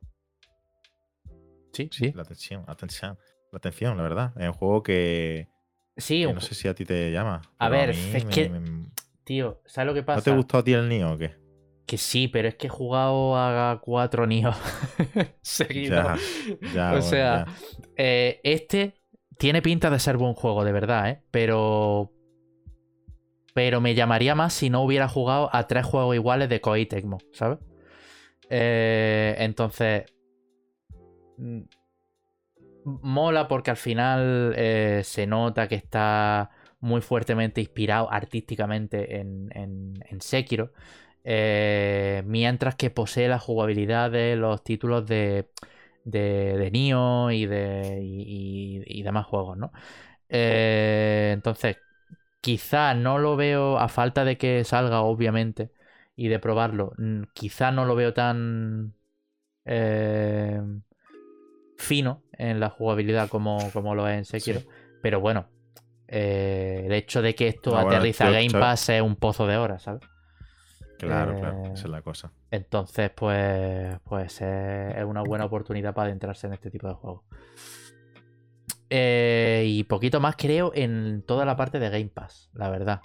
Sí, 1.73 1.89
sí. 1.91 2.11
La 2.15 2.21
atención, 2.21 2.63
atención. 2.67 3.17
La 3.51 3.57
atención, 3.57 3.97
la 3.97 4.03
verdad. 4.03 4.31
Es 4.39 4.45
un 4.47 4.53
juego 4.53 4.83
que, 4.83 5.47
Sí, 5.97 6.19
que 6.21 6.27
un 6.27 6.35
no 6.35 6.41
sé 6.41 6.53
si 6.53 6.67
a 6.67 6.75
ti 6.75 6.85
te 6.85 7.11
llama. 7.11 7.41
A 7.57 7.67
ver, 7.69 7.89
es 7.89 8.23
me- 8.25 8.31
que- 8.31 8.49
me- 8.49 8.91
tío, 9.23 9.59
¿sabes 9.65 9.87
lo 9.87 9.95
que 9.95 10.03
pasa? 10.03 10.17
¿No 10.19 10.23
te 10.23 10.37
gustó 10.37 10.59
a 10.59 10.63
ti 10.63 10.73
el 10.73 10.87
Nio 10.87 11.13
o 11.13 11.17
qué? 11.17 11.33
Que 11.87 11.97
sí, 11.97 12.27
pero 12.27 12.47
es 12.47 12.53
que 12.53 12.67
he 12.67 12.69
jugado 12.69 13.35
a 13.35 13.81
cuatro 13.83 14.27
niños 14.27 14.55
seguidos. 15.41 16.19
Ya, 16.61 16.69
ya, 16.75 16.87
o 16.89 16.91
bueno, 16.91 17.01
sea, 17.01 17.45
eh, 17.97 18.39
este 18.43 19.01
tiene 19.39 19.63
pinta 19.63 19.89
de 19.89 19.97
ser 19.97 20.17
buen 20.17 20.35
juego, 20.35 20.63
de 20.63 20.71
verdad, 20.73 21.09
¿eh? 21.09 21.23
Pero. 21.31 22.11
Pero 23.55 23.79
me 23.79 23.95
llamaría 23.95 24.35
más 24.35 24.53
si 24.53 24.69
no 24.69 24.83
hubiera 24.83 25.07
jugado 25.07 25.49
a 25.51 25.65
tres 25.65 25.85
juegos 25.85 26.13
iguales 26.13 26.49
de 26.49 26.59
Koei 26.61 26.87
¿sabes? 27.31 27.57
Eh, 28.49 29.35
entonces. 29.39 30.03
mm, 31.37 31.61
Mola 32.85 33.47
porque 33.47 33.71
al 33.71 33.77
final 33.77 34.53
eh, 34.57 35.01
se 35.03 35.25
nota 35.25 35.67
que 35.67 35.75
está 35.75 36.51
muy 36.81 37.01
fuertemente 37.01 37.61
inspirado 37.61 38.11
artísticamente 38.11 39.19
en, 39.19 39.49
en, 39.55 40.21
Sekiro. 40.21 40.71
eh, 41.23 42.21
mientras 42.27 42.75
que 42.75 42.91
posee 42.91 43.27
la 43.27 43.39
jugabilidad 43.39 44.11
de 44.11 44.35
los 44.35 44.63
títulos 44.63 45.07
de, 45.07 45.49
de, 46.03 46.57
de 46.57 46.71
Nioh 46.71 47.31
y 47.31 47.45
de 47.47 47.99
y, 48.03 49.01
demás 49.03 49.25
juegos, 49.25 49.57
¿no? 49.57 49.71
Entonces, 50.29 51.77
quizá 52.45 52.93
no 52.93 53.17
lo 53.17 53.35
veo, 53.35 53.79
a 53.79 53.87
falta 53.87 54.23
de 54.23 54.37
que 54.37 54.63
salga, 54.65 55.01
obviamente, 55.01 55.71
y 56.15 56.27
de 56.27 56.37
probarlo, 56.37 56.93
mm, 56.99 57.23
quizá 57.33 57.71
no 57.71 57.85
lo 57.85 57.95
veo 57.95 58.13
tan 58.13 58.93
eh, 59.65 60.61
fino 61.75 62.21
en 62.33 62.59
la 62.59 62.69
jugabilidad 62.69 63.29
como, 63.29 63.57
como 63.73 63.95
lo 63.95 64.07
es 64.07 64.17
en 64.17 64.25
Sekiro. 64.25 64.59
Sí. 64.59 64.67
Pero 65.01 65.19
bueno, 65.21 65.47
eh, 66.07 66.83
el 66.85 66.93
hecho 66.93 67.23
de 67.23 67.33
que 67.33 67.47
esto 67.47 67.71
bueno, 67.71 67.87
aterriza 67.87 68.29
Game 68.29 68.51
Pass 68.51 68.89
es 68.89 69.01
un 69.01 69.15
pozo 69.15 69.47
de 69.47 69.57
horas, 69.57 69.81
¿sabes? 69.81 70.03
Claro, 70.99 71.39
claro. 71.39 71.63
eh, 71.65 71.71
Esa 71.73 71.85
es 71.85 71.89
la 71.89 72.03
cosa. 72.03 72.31
Entonces, 72.51 73.09
pues, 73.09 73.97
pues 74.03 74.39
eh, 74.41 74.93
es 74.95 75.03
una 75.03 75.23
buena 75.23 75.45
oportunidad 75.45 75.95
para 75.95 76.09
adentrarse 76.09 76.45
en 76.45 76.53
este 76.53 76.69
tipo 76.69 76.87
de 76.87 76.93
juegos. 76.93 77.23
Eh, 78.89 79.63
y 79.67 79.83
poquito 79.85 80.19
más 80.19 80.35
creo 80.35 80.71
en 80.75 81.23
toda 81.25 81.45
la 81.45 81.55
parte 81.55 81.79
de 81.79 81.89
Game 81.89 82.11
Pass, 82.13 82.49
la 82.53 82.69
verdad. 82.69 83.01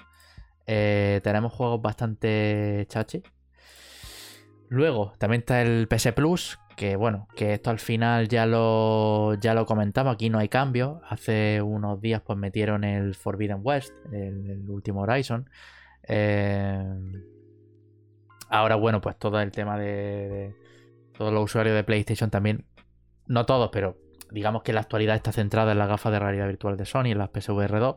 Eh, 0.66 1.20
tenemos 1.24 1.52
juegos 1.52 1.80
bastante 1.82 2.86
chachi. 2.88 3.22
Luego, 4.68 5.14
también 5.18 5.40
está 5.40 5.62
el 5.62 5.88
PS 5.88 6.12
Plus, 6.12 6.60
que 6.76 6.94
bueno, 6.94 7.26
que 7.34 7.54
esto 7.54 7.70
al 7.70 7.80
final 7.80 8.28
ya 8.28 8.46
lo, 8.46 9.34
ya 9.34 9.52
lo 9.52 9.66
aquí 10.08 10.30
no 10.30 10.38
hay 10.38 10.48
cambio. 10.48 11.00
Hace 11.08 11.60
unos 11.60 12.00
días 12.00 12.22
pues 12.24 12.38
metieron 12.38 12.84
el 12.84 13.14
Forbidden 13.14 13.60
West, 13.62 13.92
el, 14.12 14.48
el 14.48 14.70
último 14.70 15.00
Horizon. 15.02 15.50
Eh, 16.06 16.84
ahora, 18.48 18.76
bueno, 18.76 19.00
pues 19.00 19.18
todo 19.18 19.40
el 19.40 19.50
tema 19.50 19.76
de, 19.78 19.86
de 20.28 20.54
todos 21.16 21.32
los 21.32 21.44
usuarios 21.44 21.74
de 21.74 21.84
PlayStation 21.84 22.30
también, 22.30 22.64
no 23.26 23.46
todos, 23.46 23.70
pero 23.72 23.96
digamos 24.32 24.62
que 24.62 24.72
la 24.72 24.80
actualidad 24.80 25.16
está 25.16 25.32
centrada 25.32 25.72
en 25.72 25.78
las 25.78 25.88
gafas 25.88 26.12
de 26.12 26.18
realidad 26.18 26.46
virtual 26.46 26.76
de 26.76 26.84
Sony, 26.86 27.06
en 27.06 27.18
las 27.18 27.30
PSVR 27.30 27.78
2. 27.78 27.96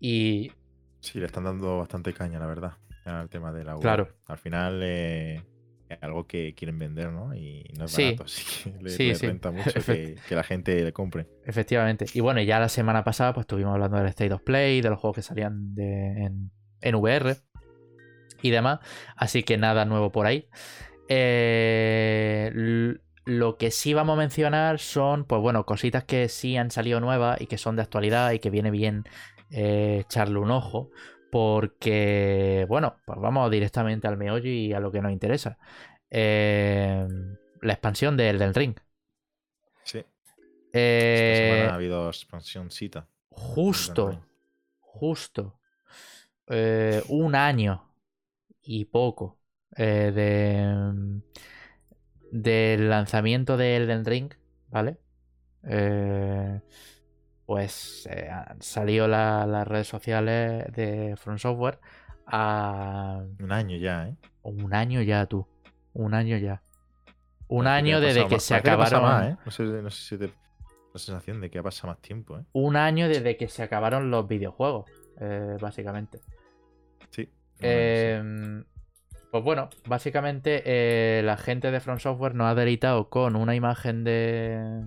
Y 0.00 0.52
Sí, 1.00 1.18
le 1.18 1.26
están 1.26 1.44
dando 1.44 1.78
bastante 1.78 2.12
caña, 2.12 2.38
la 2.38 2.46
verdad, 2.46 2.72
al 3.06 3.28
tema 3.30 3.52
de 3.52 3.64
la 3.64 3.74
VR. 3.74 3.82
Claro. 3.82 4.08
Al 4.26 4.36
final 4.38 4.80
eh, 4.82 5.42
es 5.88 5.98
algo 6.02 6.26
que 6.26 6.54
quieren 6.54 6.78
vender, 6.78 7.10
¿no? 7.10 7.34
Y 7.34 7.64
no 7.78 7.86
es 7.86 7.92
Sí. 7.92 8.04
barato, 8.04 8.24
así 8.26 8.70
que 8.70 8.82
le, 8.82 8.90
Sí, 8.90 9.08
le 9.08 9.14
sí. 9.14 9.26
renta 9.26 9.50
mucho 9.52 9.80
que, 9.84 10.16
que 10.28 10.34
la 10.34 10.42
gente 10.42 10.82
le 10.84 10.92
compre. 10.92 11.26
Efectivamente. 11.46 12.04
Y 12.12 12.20
bueno, 12.20 12.40
ya 12.42 12.58
la 12.60 12.68
semana 12.68 13.02
pasada 13.02 13.32
pues 13.32 13.44
estuvimos 13.44 13.72
hablando 13.72 13.96
del 13.96 14.06
State 14.08 14.32
of 14.32 14.42
Play, 14.42 14.80
de 14.82 14.90
los 14.90 14.98
juegos 15.00 15.16
que 15.16 15.22
salían 15.22 15.74
de- 15.74 16.24
en, 16.26 16.50
en 16.82 16.94
VR 16.94 17.36
y 18.42 18.50
demás. 18.50 18.80
Así 19.16 19.42
que 19.42 19.56
nada 19.56 19.84
nuevo 19.86 20.12
por 20.12 20.26
ahí. 20.26 20.48
Eh, 21.08 22.52
lo 23.24 23.56
que 23.58 23.70
sí 23.70 23.94
vamos 23.94 24.14
a 24.14 24.18
mencionar 24.18 24.78
son, 24.78 25.24
pues 25.24 25.40
bueno, 25.42 25.64
cositas 25.66 26.04
que 26.04 26.28
sí 26.28 26.56
han 26.56 26.70
salido 26.70 27.00
nuevas 27.00 27.40
y 27.40 27.46
que 27.46 27.58
son 27.58 27.76
de 27.76 27.82
actualidad 27.82 28.32
y 28.32 28.38
que 28.40 28.50
viene 28.50 28.70
bien 28.70 29.04
eh, 29.50 30.00
echarle 30.06 30.38
un 30.38 30.50
ojo. 30.50 30.90
Porque, 31.30 32.66
bueno, 32.68 32.96
pues 33.06 33.18
vamos 33.20 33.50
directamente 33.50 34.08
al 34.08 34.16
meollo 34.16 34.48
y 34.50 34.72
a 34.72 34.80
lo 34.80 34.90
que 34.92 35.00
nos 35.00 35.12
interesa. 35.12 35.58
Eh, 36.10 37.06
la 37.62 37.72
expansión 37.72 38.16
de 38.16 38.30
Elden 38.30 38.54
Ring. 38.54 38.74
Sí. 39.82 40.04
Esta 41.12 41.34
Eh, 41.34 41.34
semana 41.34 41.72
ha 41.72 41.74
habido 41.74 42.08
expansioncita. 42.08 43.08
Justo, 43.30 44.04
justo. 44.80 45.60
eh, 46.48 47.02
un 47.08 47.34
año 47.34 47.94
y 48.62 48.86
poco 48.86 49.40
eh, 49.76 50.12
de 50.14 51.20
del 52.30 52.88
lanzamiento 52.90 53.56
de 53.56 53.76
Elden 53.76 54.04
Ring, 54.04 54.30
¿vale? 54.68 54.98
Eh, 55.64 56.60
pues 57.46 58.08
eh, 58.10 58.30
la- 59.08 59.46
las 59.46 59.66
redes 59.68 59.88
sociales 59.88 60.64
de 60.72 61.14
From 61.16 61.38
Software 61.38 61.78
a 62.26 63.22
Un 63.40 63.52
año 63.52 63.76
ya, 63.76 64.08
¿eh? 64.08 64.16
un 64.42 64.72
año 64.72 65.02
ya 65.02 65.26
tú, 65.26 65.46
un 65.92 66.14
año 66.14 66.36
ya. 66.38 66.62
Un 67.48 67.66
año 67.66 68.00
desde 68.00 68.26
que 68.28 68.36
más- 68.36 68.42
se 68.44 68.54
que 68.54 68.70
acabaron. 68.70 69.02
más, 69.02 69.26
¿eh? 69.26 69.36
No 69.44 69.50
sé, 69.50 69.62
no 69.64 69.90
sé 69.90 70.02
si 70.08 70.18
te... 70.18 70.32
La 70.92 70.98
sensación 70.98 71.40
de 71.40 71.50
que 71.50 71.58
ha 71.58 71.62
pasado 71.62 71.92
más 71.92 72.00
tiempo, 72.00 72.38
¿eh? 72.38 72.42
Un 72.52 72.76
año 72.76 73.08
desde 73.08 73.36
que 73.36 73.48
se 73.48 73.62
acabaron 73.62 74.10
los 74.10 74.26
videojuegos, 74.26 74.90
eh, 75.20 75.56
básicamente. 75.60 76.20
Sí. 77.10 77.28
Eh, 77.60 78.62
pues 79.30 79.44
bueno, 79.44 79.68
básicamente 79.86 80.62
eh, 80.64 81.22
la 81.22 81.36
gente 81.36 81.70
de 81.70 81.80
From 81.80 81.98
Software 81.98 82.34
nos 82.34 82.48
ha 82.48 82.54
deleitado 82.54 83.08
con 83.08 83.36
una 83.36 83.54
imagen 83.54 84.04
de. 84.04 84.82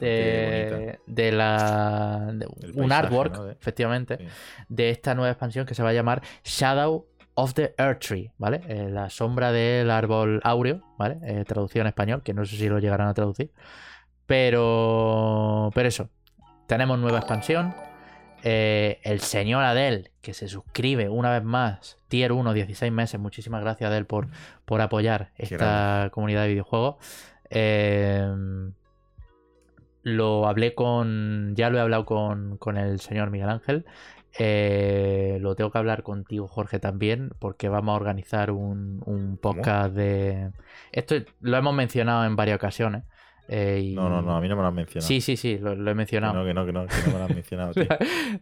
De, 0.00 0.98
de 1.06 1.32
la. 1.32 2.30
de 2.32 2.46
un 2.46 2.88
paisaje, 2.88 2.94
artwork, 2.94 3.36
¿no? 3.36 3.44
De- 3.44 3.52
efectivamente, 3.52 4.18
Sí. 4.18 4.26
de 4.68 4.90
esta 4.90 5.14
nueva 5.14 5.30
expansión 5.30 5.64
que 5.64 5.74
se 5.74 5.82
va 5.84 5.90
a 5.90 5.92
llamar 5.92 6.22
Shadow 6.42 7.06
of 7.34 7.54
the 7.54 7.72
Earth 7.78 8.00
Tree, 8.00 8.32
¿vale? 8.36 8.62
Eh, 8.66 8.88
la 8.90 9.10
sombra 9.10 9.52
del 9.52 9.90
árbol 9.90 10.40
áureo, 10.42 10.80
¿vale? 10.98 11.18
Eh, 11.22 11.44
traducido 11.44 11.82
en 11.82 11.86
español, 11.88 12.22
que 12.24 12.34
no 12.34 12.44
sé 12.44 12.56
si 12.56 12.68
lo 12.68 12.80
llegarán 12.80 13.06
a 13.08 13.14
traducir. 13.14 13.52
Pero. 14.26 15.70
Pero 15.74 15.88
eso. 15.88 16.08
Tenemos 16.66 16.98
nueva 16.98 17.18
expansión. 17.18 17.72
Eh, 18.48 19.00
el 19.02 19.18
señor 19.18 19.64
Adel, 19.64 20.12
que 20.22 20.32
se 20.32 20.46
suscribe 20.46 21.08
una 21.08 21.32
vez 21.32 21.42
más, 21.42 21.98
Tier 22.06 22.30
1, 22.30 22.52
16 22.52 22.92
meses. 22.92 23.18
Muchísimas 23.18 23.60
gracias, 23.60 23.90
Adel, 23.90 24.06
por, 24.06 24.28
por 24.64 24.80
apoyar 24.80 25.32
esta 25.36 26.10
comunidad 26.12 26.42
de 26.42 26.48
videojuegos. 26.50 26.94
Eh, 27.50 28.24
lo 30.04 30.46
hablé 30.46 30.76
con. 30.76 31.56
Ya 31.56 31.70
lo 31.70 31.78
he 31.78 31.80
hablado 31.80 32.06
con, 32.06 32.56
con 32.58 32.76
el 32.76 33.00
señor 33.00 33.30
Miguel 33.30 33.48
Ángel. 33.48 33.84
Eh, 34.38 35.38
lo 35.40 35.56
tengo 35.56 35.72
que 35.72 35.78
hablar 35.78 36.04
contigo, 36.04 36.46
Jorge, 36.46 36.78
también, 36.78 37.30
porque 37.40 37.68
vamos 37.68 37.94
a 37.94 37.96
organizar 37.96 38.52
un, 38.52 39.02
un 39.06 39.38
podcast 39.38 39.92
de. 39.92 40.52
Esto 40.92 41.16
lo 41.40 41.56
hemos 41.56 41.74
mencionado 41.74 42.24
en 42.24 42.36
varias 42.36 42.58
ocasiones. 42.58 43.02
Eh, 43.48 43.80
y- 43.82 43.94
No, 43.94 44.08
no, 44.08 44.22
no, 44.22 44.36
a 44.36 44.40
mí 44.40 44.48
no 44.48 44.56
me 44.56 44.62
lo 44.62 44.68
han 44.68 44.74
mencionado. 44.74 45.06
Sí, 45.06 45.20
sí, 45.20 45.36
sí, 45.36 45.58
lo, 45.58 45.74
lo 45.74 45.90
he 45.90 45.92
Que 45.92 45.96
mencionado. 45.96 46.34
no, 46.34 46.44
que 46.44 46.54
no, 46.54 46.66
que 46.66 46.72
no, 46.72 46.86
que 46.86 46.94
no 47.06 47.12
me 47.12 47.18
lo 47.18 47.24
han 47.24 47.34
mencionado, 47.34 47.72
tío. 47.74 47.86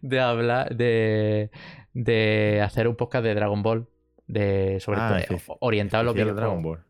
de 0.02 0.20
hablar, 0.20 0.74
de, 0.76 1.50
de 1.92 2.60
hacer 2.62 2.88
un 2.88 2.96
podcast 2.96 3.24
de 3.24 3.34
Dragon 3.34 3.62
Ball. 3.62 3.88
De, 4.26 4.80
sobre 4.80 5.00
Ah, 5.02 5.22
todo 5.28 5.56
orientado 5.60 6.02
a 6.02 6.06
Especial 6.12 6.24
videojuegos. 6.34 6.36
Dragon 6.36 6.62
Ball. 6.62 6.84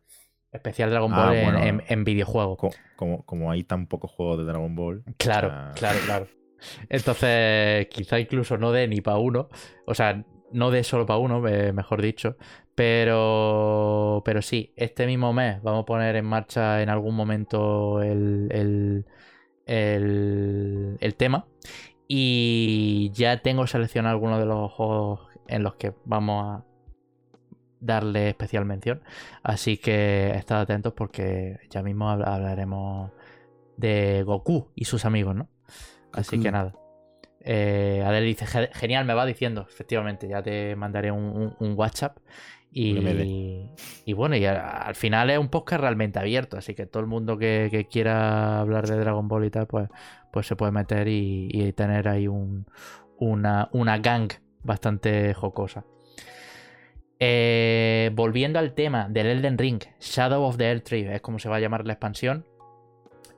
Especial 0.53 0.91
Dragon 0.91 1.13
Ah, 1.15 1.25
Ball 1.27 1.35
en, 1.35 1.45
bueno. 1.45 1.63
en- 1.65 1.83
en 1.89 2.05
videojuegos. 2.05 2.59
Co- 2.59 2.71
Como, 2.95 3.25
como 3.27 3.51
hay 3.51 3.65
tan 3.65 3.89
pocos 3.89 4.11
juegos 4.13 4.39
de 4.39 4.45
Dragon 4.45 4.75
Ball. 4.77 5.03
Claro, 5.19 5.53
claro, 5.75 5.99
claro. 6.07 6.27
Entonces, 6.89 7.89
quizá 7.89 8.21
incluso 8.21 8.57
no 8.57 8.73
dé 8.73 8.87
ni 8.89 9.01
para 9.01 9.19
uno. 9.19 9.49
O 9.87 9.95
sea, 9.95 10.25
no 10.53 10.71
dé 10.71 10.85
solo 10.85 11.07
para 11.07 11.19
uno, 11.19 11.41
mejor 11.41 12.01
dicho. 12.03 12.37
Pero, 12.75 14.23
pero 14.25 14.43
sí, 14.43 14.73
este 14.77 15.07
mismo 15.07 15.33
mes 15.33 15.63
vamos 15.63 15.83
a 15.83 15.87
poner 15.87 16.17
en 16.17 16.25
marcha 16.25 16.83
en 16.83 16.89
algún 16.89 17.15
momento 17.15 18.03
el, 18.03 18.49
el, 18.51 19.07
el, 19.67 20.97
el 21.01 21.15
tema. 21.15 21.47
Y 22.09 23.11
ya 23.15 23.43
tengo 23.43 23.67
seleccionado 23.67 24.15
algunos 24.15 24.41
de 24.41 24.47
los 24.47 24.73
juegos 24.73 25.21
en 25.49 25.63
los 25.63 25.77
que 25.77 25.95
vamos 26.05 26.47
a 26.47 26.65
darle 27.81 28.29
especial 28.31 28.65
mención. 28.65 29.03
Así 29.43 29.77
que 29.77 30.33
estad 30.37 30.61
atentos 30.61 30.93
porque 30.95 31.59
ya 31.71 31.83
mismo 31.83 32.11
habla- 32.11 32.35
hablaremos 32.35 33.11
de 33.77 34.23
Goku 34.25 34.71
y 34.75 34.85
sus 34.87 35.05
amigos, 35.05 35.35
¿no? 35.35 35.49
Así 36.13 36.41
que 36.41 36.51
nada. 36.51 36.75
Eh, 37.41 38.03
Adel 38.07 38.25
dice, 38.25 38.47
genial, 38.47 39.05
me 39.05 39.15
va 39.15 39.27
diciendo, 39.27 39.67
efectivamente, 39.69 40.29
ya 40.29 40.43
te 40.43 40.77
mandaré 40.77 41.11
un, 41.13 41.55
WhatsApp. 41.77 42.19
Y, 42.77 44.13
bueno, 44.15 44.35
y 44.35 44.45
al, 44.45 44.97
final 44.97 45.31
es 45.31 45.39
un 45.39 45.49
podcast 45.49 45.81
realmente 45.81 46.19
abierto, 46.19 46.57
así 46.57 46.75
que 46.75 46.87
todo 46.87 47.01
el 47.01 47.07
mundo 47.07 47.39
que, 47.39 47.87
quiera 47.89 48.59
hablar 48.59 48.89
de 48.89 48.97
Dragon 48.97 49.29
Ball 49.29 49.45
y 49.45 49.51
tal, 49.51 49.69
pues, 49.69 49.89
pues 50.33 50.49
se 50.49 50.57
puede 50.57 50.73
meter 50.73 51.07
y, 51.07 51.73
tener 51.77 52.09
ahí 52.09 52.27
un, 52.27 52.67
una, 53.17 53.69
una 53.73 53.99
gang 53.99 54.33
bastante 54.65 55.35
jocosa. 55.35 55.85
Eh, 57.21 58.11
volviendo 58.15 58.59
al 58.59 58.75
tema 58.75 59.09
del 59.09 59.29
Elden 59.29 59.57
Ring, 59.57 59.81
Shadow 60.01 60.43
of 60.43 60.57
the 60.57 60.81
Tree, 60.81 61.15
es 61.15 61.21
como 61.21 61.39
se 61.39 61.49
va 61.49 61.57
a 61.57 61.61
llamar 61.61 61.87
la 61.87 61.93
expansión. 61.93 62.45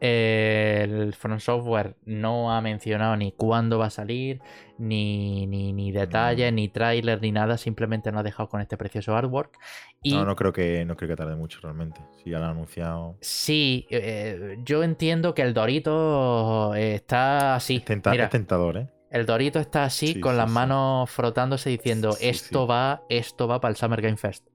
El 0.00 1.14
From 1.14 1.40
Software 1.40 1.96
no 2.04 2.52
ha 2.52 2.60
mencionado 2.60 3.16
ni 3.16 3.32
cuándo 3.32 3.78
va 3.78 3.86
a 3.86 3.90
salir, 3.90 4.40
ni, 4.78 5.46
ni, 5.46 5.92
detalles, 5.92 6.52
ni 6.52 6.68
trailer, 6.68 7.20
ni 7.20 7.32
nada. 7.32 7.56
Simplemente 7.56 8.12
nos 8.12 8.20
ha 8.20 8.22
dejado 8.22 8.48
con 8.48 8.60
este 8.60 8.76
precioso 8.76 9.16
artwork. 9.16 9.58
No, 10.04 10.24
no 10.24 10.36
creo, 10.36 10.52
que, 10.52 10.84
no 10.84 10.96
creo 10.96 11.08
que 11.08 11.16
tarde 11.16 11.36
mucho 11.36 11.60
realmente. 11.62 12.00
Si 12.22 12.30
ya 12.30 12.38
lo 12.38 12.44
han 12.44 12.50
anunciado. 12.52 13.16
Sí, 13.20 13.86
eh, 13.90 14.58
yo 14.64 14.82
entiendo 14.82 15.34
que 15.34 15.42
el 15.42 15.54
Dorito 15.54 16.74
está 16.74 17.54
así. 17.54 17.76
es 17.76 18.30
tentador, 18.30 18.76
¿eh? 18.76 18.88
El 19.10 19.24
Dorito 19.24 19.60
está 19.60 19.84
así, 19.84 20.20
con 20.20 20.36
las 20.36 20.50
manos 20.50 21.08
frotándose, 21.10 21.70
diciendo: 21.70 22.16
Esto 22.20 22.66
va, 22.66 23.02
esto 23.08 23.48
va 23.48 23.60
para 23.60 23.70
el 23.70 23.76
Summer 23.76 24.02
Game 24.02 24.16
Fest. 24.16 24.46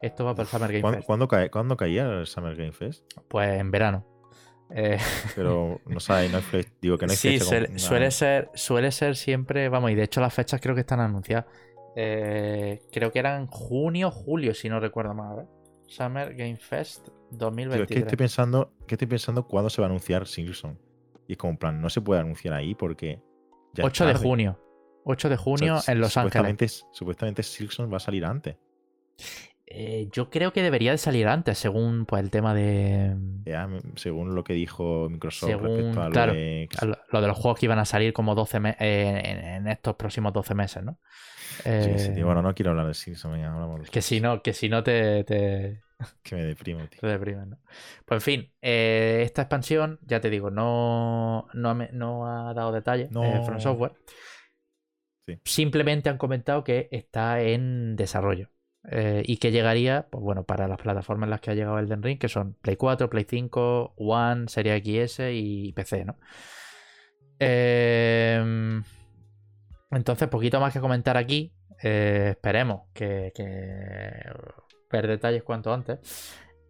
Esto 0.00 0.24
va 0.24 0.34
para 0.34 0.44
el 0.44 0.48
Summer 0.48 0.72
Game 0.72 0.94
Fest. 0.94 1.06
¿cuándo, 1.06 1.28
cae, 1.28 1.50
¿Cuándo 1.50 1.76
caía 1.76 2.10
el 2.10 2.26
Summer 2.26 2.56
Game 2.56 2.72
Fest? 2.72 3.04
Pues 3.28 3.60
en 3.60 3.70
verano. 3.70 4.04
Eh, 4.72 4.98
Pero 5.34 5.80
no 5.86 6.00
sabes, 6.00 6.30
no 6.30 6.38
hay 6.38 6.64
digo 6.80 6.96
que 6.96 7.06
no 7.06 7.12
hay 7.12 7.16
Sí, 7.16 7.40
suele, 7.40 8.10
ser, 8.10 8.50
suele 8.54 8.92
ser 8.92 9.16
siempre, 9.16 9.68
vamos, 9.68 9.90
y 9.90 9.94
de 9.94 10.04
hecho 10.04 10.20
las 10.20 10.32
fechas 10.32 10.60
creo 10.60 10.74
que 10.74 10.82
están 10.82 11.00
anunciadas. 11.00 11.46
Eh, 11.96 12.82
creo 12.92 13.10
que 13.10 13.18
eran 13.18 13.46
junio, 13.46 14.10
julio, 14.10 14.54
si 14.54 14.68
no 14.68 14.80
recuerdo 14.80 15.14
mal. 15.14 15.48
Summer 15.86 16.34
Game 16.34 16.56
Fest 16.56 17.08
2023. 17.32 17.88
¿qué 17.88 17.98
estoy 17.98 18.16
pensando, 18.16 18.72
¿qué 18.86 18.94
estoy 18.94 19.08
pensando 19.08 19.46
cuándo 19.46 19.70
se 19.70 19.80
va 19.80 19.88
a 19.88 19.90
anunciar 19.90 20.26
Simpson? 20.26 20.78
Y 21.26 21.32
es 21.32 21.38
como 21.38 21.52
en 21.52 21.56
plan, 21.56 21.80
no 21.80 21.90
se 21.90 22.00
puede 22.00 22.20
anunciar 22.20 22.54
ahí 22.54 22.74
porque 22.74 23.20
8 23.82 24.06
de 24.06 24.14
junio. 24.14 24.58
8 25.04 25.28
de 25.28 25.36
junio 25.36 25.78
en 25.86 26.00
Los 26.00 26.16
Ángeles. 26.16 26.86
Supuestamente 26.92 27.42
Silkson 27.42 27.92
va 27.92 27.96
a 27.96 28.00
salir 28.00 28.24
antes. 28.24 28.56
Eh, 29.72 30.08
yo 30.10 30.30
creo 30.30 30.52
que 30.52 30.64
debería 30.64 30.90
de 30.90 30.98
salir 30.98 31.28
antes, 31.28 31.56
según 31.56 32.04
pues, 32.04 32.24
el 32.24 32.30
tema 32.30 32.54
de. 32.54 33.16
según 33.94 34.34
lo 34.34 34.42
que 34.42 34.52
dijo 34.52 35.08
Microsoft 35.08 35.62
respecto 35.62 36.02
a 36.02 36.08
lo, 36.08 36.32
de... 36.32 36.68
lo 37.12 37.20
de 37.20 37.28
los 37.28 37.38
juegos 37.38 37.60
que 37.60 37.66
iban 37.66 37.78
a 37.78 37.84
salir 37.84 38.12
como 38.12 38.34
12 38.34 38.58
eh, 38.80 39.56
en, 39.58 39.68
estos 39.68 39.94
próximos 39.94 40.32
12 40.32 40.54
meses, 40.56 40.82
¿no? 40.82 40.98
sí, 41.62 41.98
sí, 41.98 42.10
eh, 42.16 42.24
bueno, 42.24 42.42
no 42.42 42.52
quiero 42.52 42.72
hablar 42.72 42.88
de 42.88 42.94
Silkson. 42.94 43.84
que 43.92 44.02
si 44.02 44.20
no, 44.20 44.42
que 44.42 44.54
si 44.54 44.68
no 44.68 44.82
te, 44.82 45.24
Que 46.24 46.34
me 46.34 46.42
deprimo, 46.42 46.80
tío. 46.88 46.98
Te 47.00 47.06
deprime, 47.06 47.46
¿no? 47.46 47.58
Pues 48.04 48.16
en 48.16 48.22
fin, 48.22 48.52
esta 48.60 49.42
expansión, 49.42 50.00
ya 50.02 50.20
te 50.20 50.30
digo, 50.30 50.50
no, 50.50 51.46
no, 51.54 52.26
ha 52.26 52.52
dado 52.54 52.72
detalles 52.72 53.12
no. 53.12 53.44
From 53.44 53.60
Software. 53.60 53.92
Simplemente 55.44 56.10
han 56.10 56.18
comentado 56.18 56.64
que 56.64 56.88
está 56.90 57.40
en 57.40 57.94
desarrollo. 57.94 58.48
Eh, 58.88 59.22
y 59.26 59.36
que 59.36 59.50
llegaría, 59.52 60.06
pues 60.10 60.22
bueno, 60.22 60.44
para 60.44 60.66
las 60.66 60.80
plataformas 60.80 61.26
en 61.26 61.30
las 61.30 61.40
que 61.40 61.50
ha 61.50 61.54
llegado 61.54 61.78
Elden 61.78 62.02
Ring, 62.02 62.18
que 62.18 62.28
son 62.28 62.54
Play 62.62 62.76
4, 62.76 63.10
Play 63.10 63.26
5, 63.28 63.94
One, 63.96 64.48
Serie 64.48 64.78
XS 64.78 65.20
y 65.32 65.72
PC, 65.72 66.04
¿no? 66.06 66.16
Em, 67.38 68.82
entonces, 69.90 70.28
poquito 70.28 70.60
más 70.60 70.72
que 70.72 70.80
comentar 70.80 71.16
aquí. 71.16 71.52
Eh, 71.82 72.28
esperemos 72.30 72.82
que, 72.92 73.32
ver 74.90 75.06
detalles 75.06 75.42
cuanto 75.42 75.72
antes. 75.72 75.98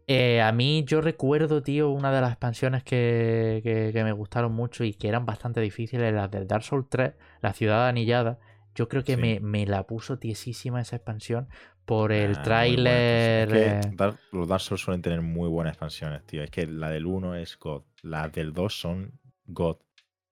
Eh, 0.07 0.41
a 0.41 0.51
mí 0.53 0.85
yo 0.87 1.01
recuerdo, 1.01 1.63
tío, 1.63 1.91
una 1.91 2.13
de 2.13 2.21
las 2.21 2.31
expansiones 2.31 2.83
que, 2.83 3.93
me 3.95 4.13
gustaron 4.13 4.53
mucho 4.53 4.85
y 4.85 4.95
que 4.95 5.09
eran 5.09 5.27
bastante 5.27 5.61
difíciles, 5.61 6.13
las 6.13 6.31
del 6.31 6.47
Dark 6.47 6.65
Souls 6.65 6.87
3, 6.89 7.13
la 7.41 7.53
ciudad 7.53 7.89
anillada. 7.89 8.39
Yo 8.75 8.89
creo 8.89 9.03
que 9.05 9.17
me, 9.17 9.67
la 9.67 9.87
puso 9.87 10.19
tiesísima 10.19 10.81
esa 10.81 10.97
expansión 10.97 11.49
por 11.85 12.13
el 12.13 12.37
ah, 12.37 12.43
tráiler. 12.43 13.55
Es 13.55 13.87
que 13.87 14.15
los 14.33 14.49
Dark 14.49 14.61
Souls 14.61 14.81
suelen 14.81 15.03
tener 15.03 15.21
muy 15.23 15.49
buenas 15.49 15.73
expansiones, 15.73 16.25
tío. 16.25 16.43
Es 16.43 16.51
que 16.51 16.67
la 16.67 16.91
del 16.91 17.07
1 17.07 17.37
es 17.37 17.59
God, 17.59 17.83
las 18.03 18.33
del 18.33 18.53
2 18.53 18.81
son 18.81 19.19
God, 19.47 19.77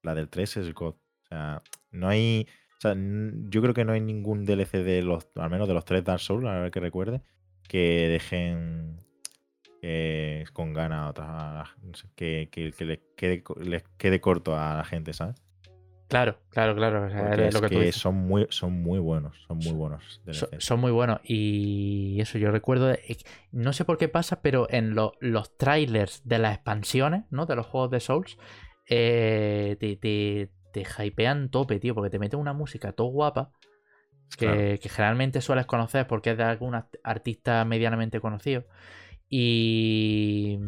la 0.03 0.15
del 0.15 0.29
3 0.29 0.59
es 0.59 0.75
God. 0.75 0.95
O 0.95 1.27
sea, 1.29 1.63
no 1.91 2.09
hay. 2.09 2.47
O 2.79 2.81
sea, 2.81 2.95
yo 2.97 3.61
creo 3.61 3.75
que 3.75 3.85
no 3.85 3.93
hay 3.93 4.01
ningún 4.01 4.45
DLC 4.45 4.85
de 4.85 5.03
los, 5.03 5.27
al 5.35 5.51
menos 5.51 5.67
de 5.67 5.75
los 5.75 5.85
tres 5.85 6.05
Dark 6.05 6.21
Souls, 6.21 6.47
a 6.47 6.61
ver 6.61 6.71
que 6.71 6.79
recuerde, 6.79 7.23
que 7.67 8.07
dejen 8.09 9.01
con 10.53 10.73
ganas 10.73 10.99
a 10.99 11.11
otras. 11.11 11.69
que, 12.15 12.49
que, 12.51 12.73
les, 12.85 13.01
quede, 13.17 13.43
les 13.61 13.83
quede 13.97 14.21
corto 14.21 14.57
a 14.57 14.77
la 14.77 14.85
gente, 14.85 15.13
¿sabes? 15.13 15.37
Claro, 16.09 16.39
claro, 16.49 16.75
claro. 16.75 17.07
es 17.07 17.61
que, 17.61 17.93
son 17.93 18.15
muy, 18.15 18.47
son 18.49 18.83
muy 18.83 18.99
buenos, 18.99 19.37
son 19.47 19.59
muy 19.59 19.73
buenos. 19.73 20.23
Son, 20.59 20.81
muy 20.81 20.91
buenos. 20.91 21.21
Y 21.23 22.19
eso 22.19 22.39
yo 22.39 22.51
recuerdo, 22.51 22.91
no 23.53 23.75
sé 23.75 23.85
por 23.85 23.99
qué 23.99 24.09
pasa, 24.09 24.41
pero 24.41 24.67
en 24.71 24.95
los 24.95 25.57
trailers 25.59 26.23
de 26.25 26.39
las 26.39 26.55
expansiones, 26.55 27.25
¿no? 27.31 27.45
De 27.45 27.57
los 27.57 27.67
juegos 27.67 27.91
de 27.91 28.01
Souls, 28.01 28.39
eh, 28.89 29.77
te, 29.79 29.97
te, 29.97 30.51
te, 30.73 30.87
hypean 31.05 31.51
tope, 31.51 31.79
tío, 31.79 31.95
porque 31.95 32.11
te 32.11 32.19
meten 32.19 32.41
una 32.41 32.55
música 32.55 32.93
todo 32.93 33.09
guapa. 33.09 33.53
Que, 34.39 34.79
que, 34.81 34.89
generalmente 34.91 35.41
sueles 35.41 35.65
conocer 35.67 36.07
porque 36.07 36.33
es 36.33 36.37
de 36.37 36.45
algún 36.45 36.75
artista 37.03 37.65
medianamente 37.67 38.21
conocido. 38.21 38.65
Y 39.29 40.59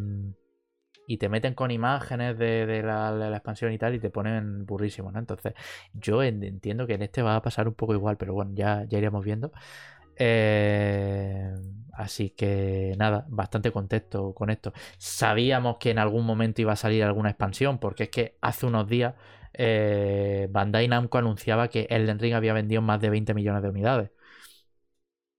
y 1.11 1.17
te 1.17 1.27
meten 1.29 1.53
con 1.55 1.71
imágenes 1.71 2.37
de, 2.37 2.81
la, 2.83 3.29
expansión 3.33 3.73
y 3.73 3.77
tal 3.77 3.95
y 3.95 3.99
te 3.99 4.09
ponen 4.09 4.65
burrísimo, 4.65 5.11
¿no? 5.11 5.19
Entonces, 5.19 5.53
yo 5.93 6.23
entiendo 6.23 6.87
que 6.87 6.93
en 6.93 7.01
este 7.01 7.21
va 7.21 7.35
a 7.35 7.41
pasar 7.41 7.67
un 7.67 7.73
poco 7.73 7.93
igual, 7.93 8.17
pero 8.17 8.33
bueno, 8.33 8.51
ya, 8.53 8.85
ya 8.87 8.97
iremos 8.97 9.25
viendo. 9.25 9.51
Eh, 10.15 11.53
así 11.93 12.29
que 12.31 12.95
nada, 12.97 13.25
bastante 13.29 13.71
contento 13.71 14.33
con 14.33 14.49
esto. 14.49 14.73
Sabíamos 14.97 15.77
que 15.79 15.91
en 15.91 15.99
algún 15.99 16.25
momento 16.25 16.61
iba 16.61 16.73
a 16.73 16.75
salir 16.77 17.03
alguna 17.03 17.29
expansión, 17.29 17.77
porque 17.79 18.03
es 18.03 18.09
que 18.09 18.37
hace 18.41 18.65
unos 18.65 18.87
días 18.87 19.15
eh, 19.53 20.47
Bandai 20.49 20.87
Namco 20.87 21.17
anunciaba 21.17 21.67
que 21.69 21.87
Elden 21.89 22.19
Ring 22.19 22.33
había 22.35 22.53
vendido 22.53 22.81
más 22.81 23.01
de 23.01 23.09
20 23.09 23.33
millones 23.33 23.63
de 23.63 23.69
unidades. 23.69 24.11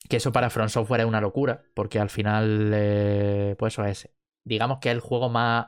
Que 0.09 0.17
eso 0.19 0.33
para 0.33 0.51
Front 0.51 0.71
Software 0.71 1.01
es 1.03 1.07
una 1.07 1.21
locura, 1.21 1.63
porque 1.75 1.99
al 1.99 2.11
final, 2.11 2.71
eh, 2.75 3.55
pues 3.59 3.75
eso 3.75 3.85
es 3.85 4.11
digamos 4.45 4.79
que 4.79 4.89
es 4.89 4.95
el 4.95 5.01
juego 5.01 5.29
más 5.29 5.67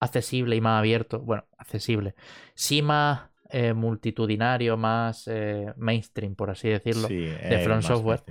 accesible 0.00 0.56
y 0.56 0.60
más 0.60 0.78
abierto. 0.78 1.20
Bueno, 1.20 1.44
accesible. 1.58 2.14
Sí, 2.54 2.82
más 2.82 3.32
eh, 3.54 3.74
multitudinario, 3.74 4.78
más 4.78 5.28
eh, 5.28 5.74
mainstream, 5.76 6.34
por 6.34 6.48
así 6.48 6.70
decirlo, 6.70 7.06
de 7.06 7.60
Front 7.62 7.82
Software. 7.82 8.22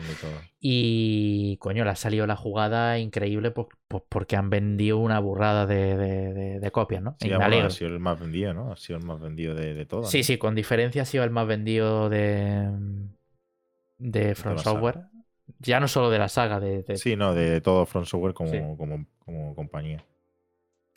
y 0.60 1.58
coño, 1.58 1.84
le 1.84 1.92
ha 1.92 1.96
salido 1.96 2.26
la 2.26 2.36
jugada 2.36 2.98
increíble 2.98 3.52
pues 3.52 3.68
porque 4.10 4.36
han 4.36 4.50
vendido 4.50 4.98
una 4.98 5.20
burrada 5.20 5.68
de, 5.68 6.70
copias, 6.74 7.04
¿no? 7.04 7.18
Sí, 7.20 7.32
ha 7.32 7.70
sido 7.70 7.92
el 7.92 8.00
más 8.00 8.20
vendido, 8.20 8.56
¿no? 8.56 8.72
Ha 8.72 8.78
sido 8.78 8.98
el 8.98 9.06
más 9.06 9.22
vendido 9.22 9.54
de, 9.54 9.76
de 9.76 9.86
todos. 9.86 10.10
Sí, 10.10 10.24
sí, 10.24 10.40
con 10.40 10.56
diferencia 10.56 11.04
ha 11.04 11.06
sido 11.06 11.24
el 11.24 11.30
más 11.30 11.46
vendido 11.46 12.10
de, 12.10 12.72
de 14.00 14.34
Front 14.34 14.60
Software. 14.60 15.11
Ya 15.60 15.80
no 15.80 15.88
solo 15.88 16.10
de 16.10 16.20
la 16.20 16.30
saga, 16.30 16.60
de. 16.60 16.84
Sí, 16.98 17.16
no, 17.16 17.34
de 17.34 17.62
todo 17.62 17.86
Front 17.86 18.08
Software 18.08 18.34
como, 18.34 18.78
como, 18.78 19.56
compañía. 19.56 20.04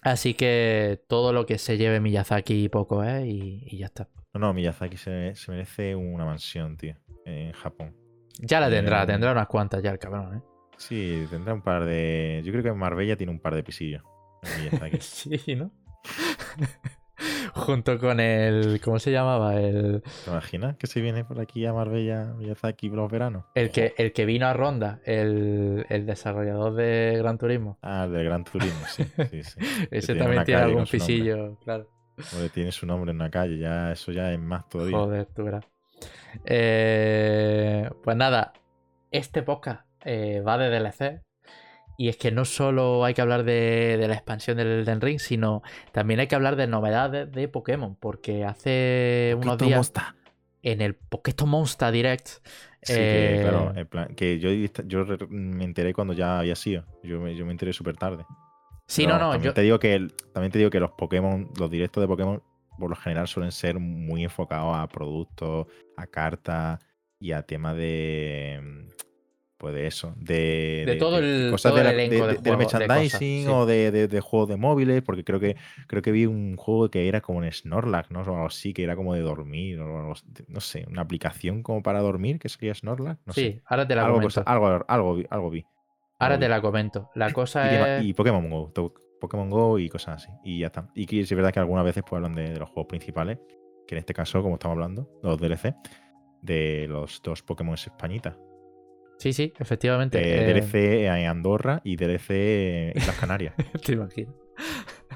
Así 0.02 0.34
que 0.34 1.02
todo 1.08 1.32
lo 1.32 1.46
que 1.46 1.58
se 1.58 1.78
lleve 1.78 2.00
Miyazaki 2.00 2.68
poco 2.68 3.02
es 3.02 3.24
y, 3.26 3.78
ya 3.78 3.86
está. 3.86 4.08
No, 4.34 4.40
no, 4.40 4.54
Miyazaki 4.54 4.96
se, 4.96 5.34
merece 5.48 5.94
una 5.94 6.24
mansión, 6.24 6.76
tío, 6.76 6.96
en 7.24 7.52
Japón. 7.52 7.96
Ya 8.40 8.60
la 8.60 8.68
tendrá, 8.68 9.04
eh, 9.04 9.06
tendrá 9.06 9.32
unas 9.32 9.46
cuantas 9.46 9.82
ya 9.82 9.90
el 9.90 9.98
cabrón, 9.98 10.36
¿eh? 10.36 10.42
Sí, 10.76 11.26
tendrá 11.30 11.54
un 11.54 11.62
par 11.62 11.84
de. 11.84 12.42
Yo 12.44 12.52
creo 12.52 12.64
que 12.64 12.72
Marbella 12.72 13.16
tiene 13.16 13.32
un 13.32 13.40
par 13.40 13.54
de 13.54 13.62
pisillos. 13.62 14.02
sí, 15.00 15.40
¿no? 15.56 15.70
junto 17.54 17.98
con 17.98 18.20
el. 18.20 18.80
¿Cómo 18.82 18.98
se 18.98 19.12
llamaba? 19.12 19.60
El... 19.60 20.02
¿Te 20.24 20.30
imaginas 20.30 20.76
que 20.76 20.86
se 20.86 21.00
viene 21.00 21.24
por 21.24 21.40
aquí 21.40 21.64
a 21.66 21.72
Marbella, 21.72 22.34
Miyazaki 22.36 22.88
los 22.88 23.10
veranos? 23.10 23.44
El 23.54 23.70
que, 23.70 23.94
el 23.96 24.12
que 24.12 24.24
vino 24.24 24.46
a 24.46 24.52
Ronda, 24.52 25.00
el, 25.04 25.86
desarrollador 26.06 26.74
de 26.74 27.14
Gran 27.18 27.38
Turismo. 27.38 27.78
Ah, 27.82 28.06
del 28.06 28.24
Gran 28.24 28.44
Turismo, 28.44 28.86
sí. 28.86 29.04
Ese 29.90 30.14
también 30.14 30.44
tiene 30.44 30.62
algún 30.62 30.84
pisillo, 30.84 31.56
claro. 31.64 31.88
tiene 32.52 32.72
su 32.72 32.86
nombre 32.86 33.10
en 33.10 33.16
una 33.16 33.30
calle, 33.30 33.58
ya 33.58 33.92
eso 33.92 34.12
ya 34.12 34.32
es 34.32 34.38
más 34.38 34.68
todavía. 34.68 34.98
Joder, 34.98 35.26
tú 35.26 35.44
verás. 35.44 35.64
Eh, 36.44 37.88
pues 38.02 38.16
nada, 38.16 38.52
este 39.10 39.42
podcast 39.42 39.86
eh, 40.04 40.40
va 40.40 40.58
de 40.58 40.68
DLC, 40.68 41.22
y 41.96 42.08
es 42.08 42.16
que 42.16 42.30
no 42.30 42.44
solo 42.44 43.04
hay 43.04 43.14
que 43.14 43.22
hablar 43.22 43.44
de, 43.44 44.02
la 44.06 44.14
expansión 44.14 44.56
del 44.56 44.68
Elden 44.68 45.00
Ring, 45.00 45.18
sino 45.18 45.62
también 45.92 46.20
hay 46.20 46.26
que 46.26 46.34
hablar 46.34 46.56
de 46.56 46.66
novedades 46.66 47.30
de 47.30 47.48
Pokémon, 47.48 47.96
porque 47.96 48.44
hace 48.44 49.36
unos 49.40 49.58
días... 49.58 49.92
en 50.62 50.80
el 50.80 50.94
Pokémon 50.94 51.50
Monster 51.50 51.92
Direct. 51.92 52.28
Sí, 52.82 52.92
que, 52.92 53.36
eh, 53.36 53.40
claro, 53.40 53.72
en 53.74 53.86
plan, 53.86 54.14
que 54.14 54.38
yo, 54.38 54.50
yo 54.86 55.06
me 55.30 55.64
enteré 55.64 55.94
cuando 55.94 56.12
ya 56.12 56.40
había 56.40 56.54
sido. 56.54 56.84
Yo 57.02 57.18
me, 57.20 57.34
yo 57.34 57.46
me 57.46 57.52
enteré 57.52 57.72
súper 57.72 57.96
tarde. 57.96 58.24
sí, 58.86 59.04
Pero 59.04 59.18
no, 59.18 59.24
no, 59.24 59.30
También, 59.32 59.50
yo, 59.50 59.54
te 59.54 59.62
digo 59.62 59.78
que 59.78 60.08
también 60.34 60.52
te 60.52 60.58
digo 60.58 60.70
que 60.70 60.80
los 60.80 60.90
Pokémon, 60.90 61.48
los 61.58 61.70
directos 61.70 62.02
de 62.02 62.08
Pokémon, 62.08 62.42
por 62.78 62.90
lo 62.90 62.96
general 62.96 63.26
suelen 63.26 63.52
ser 63.52 63.78
muy 63.78 64.24
enfocados 64.24 64.76
a 64.76 64.86
productos, 64.88 65.66
a 65.96 66.06
cartas 66.06 66.78
y 67.18 67.32
a 67.32 67.42
temas 67.42 67.76
de. 67.76 68.60
Pues 69.64 69.74
de 69.76 69.86
eso. 69.86 70.12
De, 70.18 70.82
De 70.84 70.96
todo 70.96 71.18
el- 71.20 71.50
cosas 71.50 71.72
todo 71.72 71.80
el 71.80 71.86
elenco 71.86 72.26
de 72.26 72.34
del 72.34 72.56
cosas, 72.58 72.80
merchandising 72.80 73.44
sí. 73.44 73.46
o 73.48 73.64
de, 73.64 74.20
juegos 74.22 74.50
de 74.50 74.56
móviles. 74.58 75.00
Porque 75.02 75.24
creo 75.24 75.40
que 75.40 75.56
creo 75.86 76.02
que 76.02 76.12
vi 76.12 76.26
un 76.26 76.56
juego 76.58 76.90
que 76.90 77.08
era 77.08 77.22
como 77.22 77.42
en 77.42 77.50
Snorlax, 77.50 78.10
¿no? 78.10 78.20
O 78.20 78.24
algo 78.24 78.44
así, 78.46 78.74
que 78.74 78.82
era 78.84 78.94
como 78.94 79.14
de 79.14 79.22
dormir. 79.22 79.80
O 79.80 80.12
no 80.48 80.60
sé, 80.60 80.84
una 80.90 81.00
aplicación 81.00 81.62
como 81.62 81.82
para 81.82 82.00
dormir 82.00 82.38
que 82.38 82.50
sería 82.50 82.74
Snorlax. 82.74 83.20
No 83.24 83.32
sí, 83.32 83.40
sé. 83.40 83.62
ahora 83.64 83.88
te 83.88 83.94
la 83.94 84.02
Algo, 84.02 84.16
comento. 84.16 84.34
cosa- 84.42 84.42
algo, 84.52 84.84
algo, 84.86 85.14
vi- 85.14 85.26
algo 85.30 85.48
vi. 85.48 85.64
ahora 86.18 86.38
te 86.38 86.46
la 86.46 86.60
comento. 86.60 87.08
La 87.14 87.32
cosa 87.32 87.72
Y, 87.72 88.02
es. 88.02 88.04
y 88.10 88.12
Pokémon 88.12 88.50
Go. 88.50 88.70
Pokémon 89.18 89.48
Go 89.48 89.78
y 89.78 89.88
cosas 89.88 90.22
así. 90.22 90.32
Y 90.44 90.58
ya 90.58 90.66
está. 90.66 90.90
Y 90.94 91.06
que 91.06 91.20
es 91.20 91.32
verdad 91.34 91.54
que 91.54 91.60
algunas 91.60 91.86
veces 91.86 92.02
pues, 92.06 92.18
hablan 92.18 92.34
de, 92.34 92.50
de 92.50 92.58
los 92.58 92.68
juegos 92.68 92.88
principales. 92.90 93.38
Que 93.88 93.94
en 93.94 94.00
este 94.00 94.12
caso, 94.12 94.42
como 94.42 94.56
estamos 94.56 94.74
hablando, 94.74 95.08
los 95.22 95.40
DLC, 95.40 95.74
de 96.42 96.84
los 96.86 97.22
dos 97.22 97.42
Pokémon 97.42 97.74
españitas. 97.76 98.36
Sí, 99.18 99.32
sí, 99.32 99.52
efectivamente. 99.58 100.18
De 100.18 100.50
eh, 100.50 100.54
DLC 100.54 101.06
en 101.06 101.26
Andorra 101.26 101.80
y 101.84 101.96
DLC 101.96 102.30
en 102.94 103.06
las 103.06 103.18
Canarias. 103.18 103.54
Te 103.84 103.92
imagino. 103.92 104.34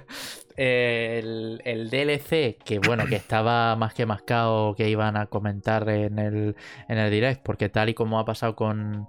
El, 0.56 1.62
el 1.64 1.88
DLC, 1.88 2.58
que 2.64 2.80
bueno, 2.84 3.06
que 3.06 3.14
estaba 3.14 3.76
más 3.76 3.94
que 3.94 4.06
mascado 4.06 4.74
que 4.74 4.90
iban 4.90 5.16
a 5.16 5.26
comentar 5.26 5.88
en 5.88 6.18
el, 6.18 6.56
en 6.88 6.98
el 6.98 7.12
direct, 7.12 7.44
porque 7.44 7.68
tal 7.68 7.90
y 7.90 7.94
como 7.94 8.18
ha 8.18 8.24
pasado 8.24 8.56
con, 8.56 9.06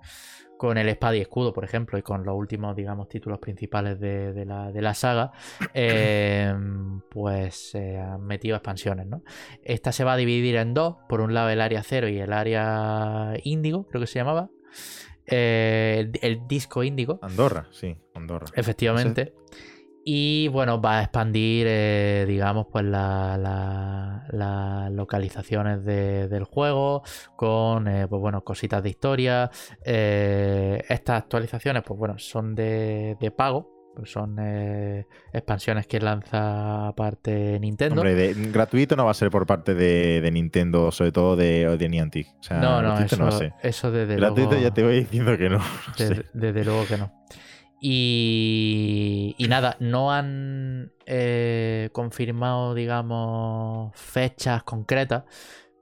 con 0.59 0.77
el 0.77 0.89
Espada 0.89 1.15
y 1.15 1.21
Escudo, 1.21 1.53
por 1.53 1.63
ejemplo, 1.63 1.97
y 1.97 2.01
con 2.01 2.25
los 2.25 2.35
últimos, 2.35 2.75
digamos, 2.75 3.07
títulos 3.07 3.39
principales 3.39 3.97
de, 3.97 4.33
de 4.33 4.45
la, 4.45 4.71
de 4.73 4.81
la 4.81 4.93
saga, 4.93 5.31
eh, 5.73 6.53
pues 7.09 7.71
se 7.71 7.97
han 7.97 8.21
metido 8.25 8.57
expansiones, 8.57 9.07
¿no? 9.07 9.23
Esta 9.63 9.93
se 9.93 10.03
va 10.03 10.13
a 10.13 10.17
dividir 10.17 10.57
en 10.57 10.73
dos, 10.73 10.97
por 11.07 11.21
un 11.21 11.33
lado 11.33 11.49
el 11.49 11.61
área 11.61 11.81
cero 11.81 12.09
y 12.09 12.19
el 12.19 12.33
área 12.33 13.33
índigo, 13.43 13.87
creo 13.87 14.01
que 14.01 14.07
se 14.07 14.19
llamaba. 14.19 14.49
Eh, 15.25 15.97
el, 15.99 16.19
el 16.21 16.47
disco 16.47 16.83
índigo. 16.83 17.19
Andorra, 17.21 17.67
sí, 17.71 17.95
Andorra. 18.15 18.47
Efectivamente. 18.55 19.33
Y 20.05 20.47
bueno, 20.47 20.81
va 20.81 20.99
a 20.99 21.03
expandir, 21.03 21.67
eh, 21.69 22.25
digamos, 22.27 22.67
pues 22.71 22.83
la- 22.85 23.37
la- 23.37 24.25
las 24.31 24.91
localizaciones 24.91 25.83
de- 25.85 26.27
del 26.29 26.45
juego 26.45 27.03
con, 27.35 27.87
eh, 27.87 28.07
pues 28.07 28.19
bueno, 28.19 28.43
cositas 28.43 28.81
de 28.81 28.89
historia. 28.89 29.51
Estas 29.83 31.17
actualizaciones, 31.21 31.83
pues 31.85 31.97
bueno, 31.99 32.17
son 32.17 32.55
de, 32.55 33.17
de 33.19 33.31
pago. 33.31 33.78
Pues 33.99 34.11
son 34.11 34.37
eh, 34.39 35.05
expansiones 35.33 35.85
que 35.85 35.99
lanza 35.99 36.87
aparte 36.87 37.59
Nintendo. 37.59 38.01
Hombre, 38.01 38.15
de- 38.15 38.33
gratuito 38.51 38.95
no 38.95 39.03
va 39.05 39.11
a 39.11 39.13
ser 39.13 39.29
por 39.29 39.45
parte 39.45 39.75
de, 39.75 40.21
de 40.21 40.31
Nintendo, 40.31 40.89
sobre 40.91 41.11
todo 41.11 41.35
de, 41.35 41.77
de 41.77 41.89
Niantic. 41.89 42.27
O 42.39 42.43
sea, 42.43 42.59
no, 42.59 42.81
no, 42.81 42.97
eso, 42.97 43.21
va 43.21 43.27
a 43.27 43.31
ser. 43.33 43.53
eso 43.61 43.91
desde 43.91 44.15
Gratuito 44.15 44.51
luego. 44.51 44.63
ya 44.63 44.73
te 44.73 44.83
voy 44.83 44.99
diciendo 45.01 45.37
que 45.37 45.49
no. 45.49 45.57
no. 45.59 45.63
Desde, 45.97 46.25
desde 46.33 46.63
luego 46.63 46.85
que 46.87 46.97
no. 46.97 47.11
Y, 47.81 49.35
y 49.37 49.47
nada, 49.47 49.75
no 49.79 50.11
han 50.13 50.91
eh, 51.05 51.89
confirmado, 51.93 52.73
digamos, 52.75 53.91
fechas 53.95 54.63
concretas, 54.63 55.23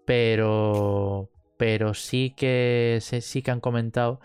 pero, 0.05 1.29
pero 1.57 1.93
sí 1.93 2.33
que 2.37 2.99
sí 3.01 3.41
que 3.41 3.51
han 3.51 3.59
comentado 3.61 4.19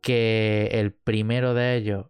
que 0.00 0.68
el 0.72 0.92
primero 0.92 1.54
de 1.54 1.76
ellos 1.76 2.06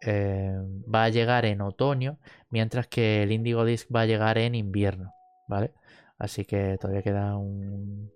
eh, 0.00 0.52
va 0.92 1.04
a 1.04 1.08
llegar 1.08 1.44
en 1.44 1.60
otoño, 1.60 2.18
mientras 2.50 2.86
que 2.86 3.22
el 3.22 3.32
Indigo 3.32 3.64
Disc 3.64 3.88
va 3.94 4.02
a 4.02 4.06
llegar 4.06 4.38
en 4.38 4.54
invierno, 4.54 5.12
¿vale? 5.48 5.72
Así 6.18 6.44
que 6.44 6.76
todavía 6.80 7.02
queda 7.02 7.36
un, 7.36 8.10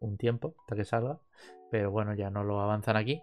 un 0.00 0.16
tiempo 0.16 0.54
hasta 0.60 0.76
que 0.76 0.84
salga, 0.84 1.18
pero 1.70 1.90
bueno, 1.90 2.14
ya 2.14 2.30
no 2.30 2.44
lo 2.44 2.60
avanzan 2.60 2.96
aquí. 2.96 3.22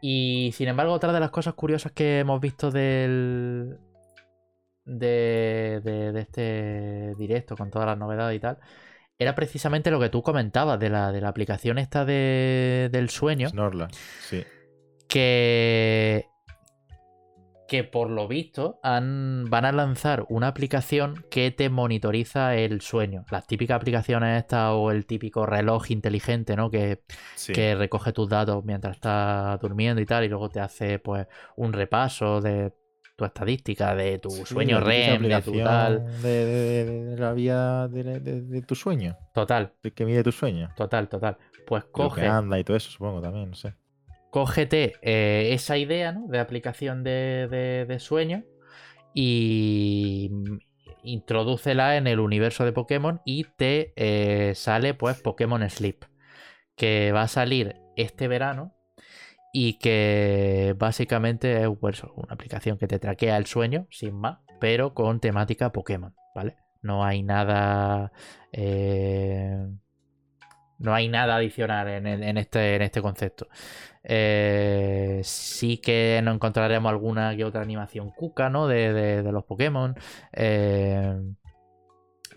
Y 0.00 0.50
sin 0.52 0.68
embargo, 0.68 0.92
otra 0.92 1.12
de 1.12 1.20
las 1.20 1.30
cosas 1.30 1.54
curiosas 1.54 1.92
que 1.92 2.20
hemos 2.20 2.40
visto 2.40 2.70
del. 2.70 3.78
De, 4.84 6.12
este 6.14 7.14
directo 7.16 7.56
con 7.56 7.70
todas 7.70 7.86
las 7.86 7.96
novedades 7.96 8.36
y 8.36 8.40
tal, 8.40 8.58
era 9.18 9.34
precisamente 9.34 9.90
lo 9.90 9.98
que 9.98 10.10
tú 10.10 10.22
comentabas 10.22 10.78
de 10.78 10.90
la, 10.90 11.10
de 11.10 11.22
la 11.22 11.28
aplicación 11.30 11.78
esta 11.78 12.04
de, 12.04 12.90
del 12.92 13.08
sueño, 13.08 13.48
Snorlax, 13.48 13.96
sí. 13.96 14.44
Que, 15.08 16.26
que 17.68 17.82
por 17.84 18.10
lo 18.10 18.28
visto 18.28 18.78
han, 18.82 19.46
van 19.48 19.64
a 19.64 19.72
lanzar 19.72 20.26
una 20.28 20.48
aplicación 20.48 21.24
que 21.30 21.50
te 21.50 21.70
monitoriza 21.70 22.54
el 22.56 22.80
sueño. 22.80 23.24
Las 23.30 23.46
típicas 23.46 23.76
aplicaciones 23.76 24.38
estas 24.38 24.70
o 24.72 24.90
el 24.90 25.06
típico 25.06 25.46
reloj 25.46 25.90
inteligente, 25.90 26.56
¿no? 26.56 26.70
Que, 26.70 27.02
sí. 27.34 27.52
que 27.52 27.74
recoge 27.74 28.12
tus 28.12 28.28
datos 28.28 28.64
mientras 28.64 28.96
estás 28.96 29.58
durmiendo 29.60 30.00
y 30.02 30.06
tal, 30.06 30.24
y 30.24 30.28
luego 30.28 30.48
te 30.50 30.60
hace 30.60 30.98
pues 30.98 31.26
un 31.56 31.72
repaso 31.72 32.40
de 32.40 32.72
tu 33.16 33.24
estadística, 33.24 33.94
de 33.94 34.18
tu 34.18 34.28
Sí, 34.30 34.44
sueño 34.44 34.80
REM, 34.80 35.22
de 35.22 35.28
tu 35.40 35.50
aplicación 35.52 35.64
tal. 35.64 36.20
De, 36.22 36.28
de- 36.44 36.84
de- 36.84 37.04
de 37.04 37.16
la 37.16 37.32
vida 37.32 37.86
de, 37.88 38.62
tu 38.62 38.74
sueño. 38.74 39.16
Total, 39.32 39.72
que 39.94 40.04
mide 40.04 40.24
tu 40.24 40.32
sueño. 40.32 40.70
total, 40.76 41.08
total. 41.08 41.38
Pues 41.66 41.82
Lo 41.84 41.86
que 41.86 41.92
coge, 41.92 42.26
anda 42.26 42.58
y 42.58 42.64
todo 42.64 42.76
eso, 42.76 42.90
supongo 42.90 43.22
también, 43.22 43.50
no 43.50 43.54
sé. 43.56 43.74
Cógete 44.34 44.94
eh, 45.02 45.50
esa 45.52 45.78
idea 45.78 46.12
de 46.26 46.40
aplicación 46.40 47.04
de, 47.04 47.86
de, 47.86 47.98
sueño 48.00 48.42
y 49.14 50.28
introdúcela 51.04 51.96
en 51.96 52.08
el 52.08 52.18
universo 52.18 52.64
de 52.64 52.72
Pokémon 52.72 53.20
y 53.24 53.44
te 53.44 53.92
eh, 53.94 54.56
sale 54.56 54.92
pues 54.92 55.20
Pokémon 55.20 55.70
Sleep 55.70 56.06
que 56.74 57.12
va 57.12 57.22
a 57.22 57.28
salir 57.28 57.76
este 57.94 58.26
verano 58.26 58.74
y 59.52 59.78
que 59.78 60.74
básicamente 60.78 61.62
es 61.62 61.68
pues, 61.80 62.02
una 62.02 62.34
aplicación 62.34 62.76
que 62.76 62.88
te 62.88 62.98
traquea 62.98 63.36
el 63.36 63.46
sueño 63.46 63.86
sin 63.92 64.16
más 64.16 64.38
pero 64.58 64.94
con 64.94 65.20
temática 65.20 65.70
Pokémon 65.70 66.12
vale 66.34 66.56
no 66.82 67.04
hay 67.04 67.22
nada 67.22 68.10
eh, 68.50 69.64
no 70.78 70.94
hay 70.94 71.08
nada 71.08 71.36
adicional 71.36 71.88
en, 71.88 72.38
este, 72.38 72.76
en 72.76 72.82
este 72.82 73.00
concepto. 73.02 73.48
Eh, 74.02 75.20
sí 75.24 75.78
que 75.78 76.20
nos 76.22 76.34
encontraremos 76.34 76.90
alguna 76.90 77.34
que 77.36 77.44
otra 77.44 77.62
animación 77.62 78.10
cuca, 78.10 78.50
¿no? 78.50 78.66
De, 78.68 78.92
de- 78.92 79.22
de 79.22 79.32
los 79.32 79.44
Pokémon. 79.44 79.94
Eh, 80.32 81.14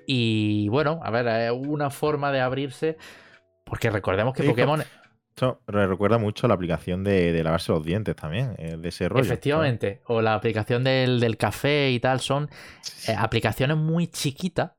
y 0.06 0.70
bueno, 0.70 1.00
a 1.04 1.12
ver, 1.12 1.28
es 1.28 1.52
una 1.52 1.90
forma 1.90 2.32
de 2.32 2.42
abrirse. 2.42 2.98
Porque 3.66 3.90
recordemos 3.90 4.34
que 4.34 4.44
Sí, 4.44 4.50
Pokémon, 4.50 4.82
Esto 5.30 5.62
recuerda 5.68 6.18
mucho 6.18 6.46
a 6.46 6.50
la 6.50 6.54
aplicación 6.56 7.04
de, 7.04 7.34
de 7.34 7.44
lavarse 7.44 7.74
los 7.74 7.84
dientes 7.84 8.16
también, 8.16 8.56
eh, 8.58 8.78
de 8.78 8.88
ese 8.90 9.10
rollo. 9.10 9.24
¿sabes? 9.26 9.28
efectivamente, 9.34 10.02
o 10.06 10.22
la 10.22 10.34
aplicación 10.36 10.86
del, 10.86 11.20
del 11.20 11.36
café 11.36 11.92
y 11.92 12.00
tal, 12.00 12.22
son 12.22 12.50
eh, 13.10 13.16
aplicaciones 13.18 13.76
muy 13.76 14.08
chiquitas, 14.08 14.72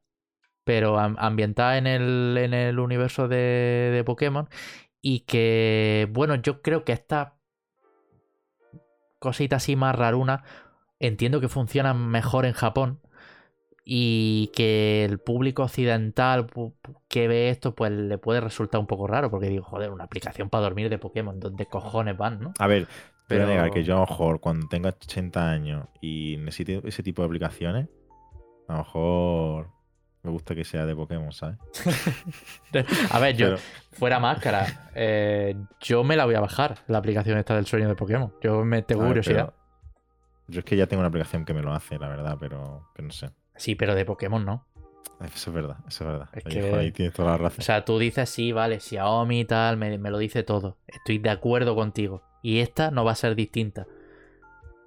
pero 0.69 0.99
am- 0.99 1.17
ambientadas 1.19 1.79
en 1.79 1.87
el, 1.87 2.37
en 2.39 2.53
el 2.53 2.79
universo 2.79 3.27
de, 3.27 3.91
de 3.91 4.05
Pokémon. 4.05 4.51
Y 5.01 5.21
que, 5.21 6.07
bueno, 6.13 6.35
yo 6.35 6.61
creo 6.61 6.85
que 6.85 6.93
estas 6.93 7.29
cositas 9.19 9.63
así 9.63 9.77
más 9.77 9.97
rarunas, 9.97 10.43
entiendo 10.99 11.41
que 11.41 11.49
funcionan 11.49 12.07
mejor 12.09 12.45
en 12.45 12.53
Japón. 12.53 13.01
Y 13.83 14.51
que 14.55 15.07
el 15.07 15.19
público 15.19 15.63
occidental 15.63 16.49
que 17.09 17.29
ve 17.29 17.49
esto, 17.49 17.75
pues 17.75 17.91
le 17.91 18.19
puede 18.19 18.43
resultar 18.43 18.79
un 18.79 18.87
poco 18.87 19.07
raro. 19.07 19.31
Porque 19.31 19.49
digo, 19.49 19.65
joder, 19.65 19.91
una 19.91 20.05
aplicación 20.05 20.51
para 20.51 20.65
dormir 20.65 20.91
de 20.91 20.99
Pokémon, 20.99 21.41
¿dónde 21.41 21.65
cojones 21.65 22.15
van, 22.19 22.41
no? 22.41 22.53
A 22.59 22.67
ver, 22.67 22.87
pero 23.27 23.47
Pero- 23.47 23.47
negar 23.47 23.71
que 23.71 23.85
yo 23.85 23.95
a 23.97 24.01
lo 24.01 24.07
mejor 24.07 24.41
cuando 24.41 24.69
tenga 24.69 24.91
80 24.91 25.51
años 25.51 25.87
y 26.03 26.37
necesite 26.37 26.83
ese 26.87 27.03
tipo 27.03 27.23
de 27.23 27.27
aplicaciones, 27.27 27.89
a 28.69 28.73
lo 28.75 28.79
mejor 28.81 29.78
me 30.29 30.33
gusta 30.33 30.55
que 30.55 30.65
sea 30.65 30.85
de 30.87 30.95
Pokémon, 30.95 31.33
¿sabes? 31.33 31.57
A 33.11 33.19
ver, 33.19 33.37
yo, 33.37 33.47
Pero- 33.47 33.59
Fuera 33.93 34.21
máscara. 34.21 34.91
eh, 34.95 35.57
yo 35.81 36.05
me 36.05 36.15
la 36.17 36.25
voy 36.25 36.35
a 36.37 36.41
bajar, 36.41 36.79
la 36.87 36.99
aplicación 36.99 37.39
esta 37.39 37.57
del 37.57 37.67
sueño 37.67 37.89
de 37.89 37.97
Pokémon. 37.97 38.33
Yo 38.43 38.65
me 38.65 38.83
tengo 38.83 39.01
ver, 39.03 39.09
curiosidad. 39.11 39.47
pero 39.47 39.55
yo 40.47 40.59
es 40.61 40.65
que 40.65 40.77
ya 40.77 40.87
tengo 40.87 41.01
una 41.01 41.09
aplicación 41.09 41.45
que 41.45 41.53
me 41.55 41.63
lo 41.63 41.73
hace, 41.73 41.99
la 41.99 42.09
verdad, 42.09 42.37
pero, 42.39 42.89
pero 42.95 43.09
no 43.09 43.13
sé. 43.13 43.31
Sí, 43.57 43.75
pero 43.75 43.95
de 43.95 44.05
Pokémon 44.05 44.45
no. 44.45 44.67
Eso 45.21 45.51
es 45.51 45.55
verdad, 45.55 45.79
eso 45.89 46.05
es 46.05 46.11
verdad. 46.11 46.29
Es 46.33 46.47
Oye, 46.47 46.61
que- 46.61 46.75
ahí 46.77 46.93
tienes 46.93 47.13
toda 47.15 47.33
la 47.33 47.39
razón. 47.39 47.59
O 47.61 47.63
sea, 47.63 47.85
tú 47.85 47.99
dices 47.99 48.29
sí, 48.31 48.53
vale, 48.53 48.79
Xiaomi 48.79 49.41
y 49.41 49.45
tal, 49.47 49.77
me, 49.77 49.99
me 49.99 50.11
lo 50.11 50.19
dice 50.19 50.45
todo. 50.45 50.77
Estoy 50.87 51.19
de 51.19 51.31
acuerdo 51.31 51.75
contigo. 51.75 52.23
Y 52.43 52.61
esta 52.61 52.93
no 52.93 53.05
va 53.05 53.13
a 53.13 53.17
ser 53.17 53.35
distinta. 53.35 53.87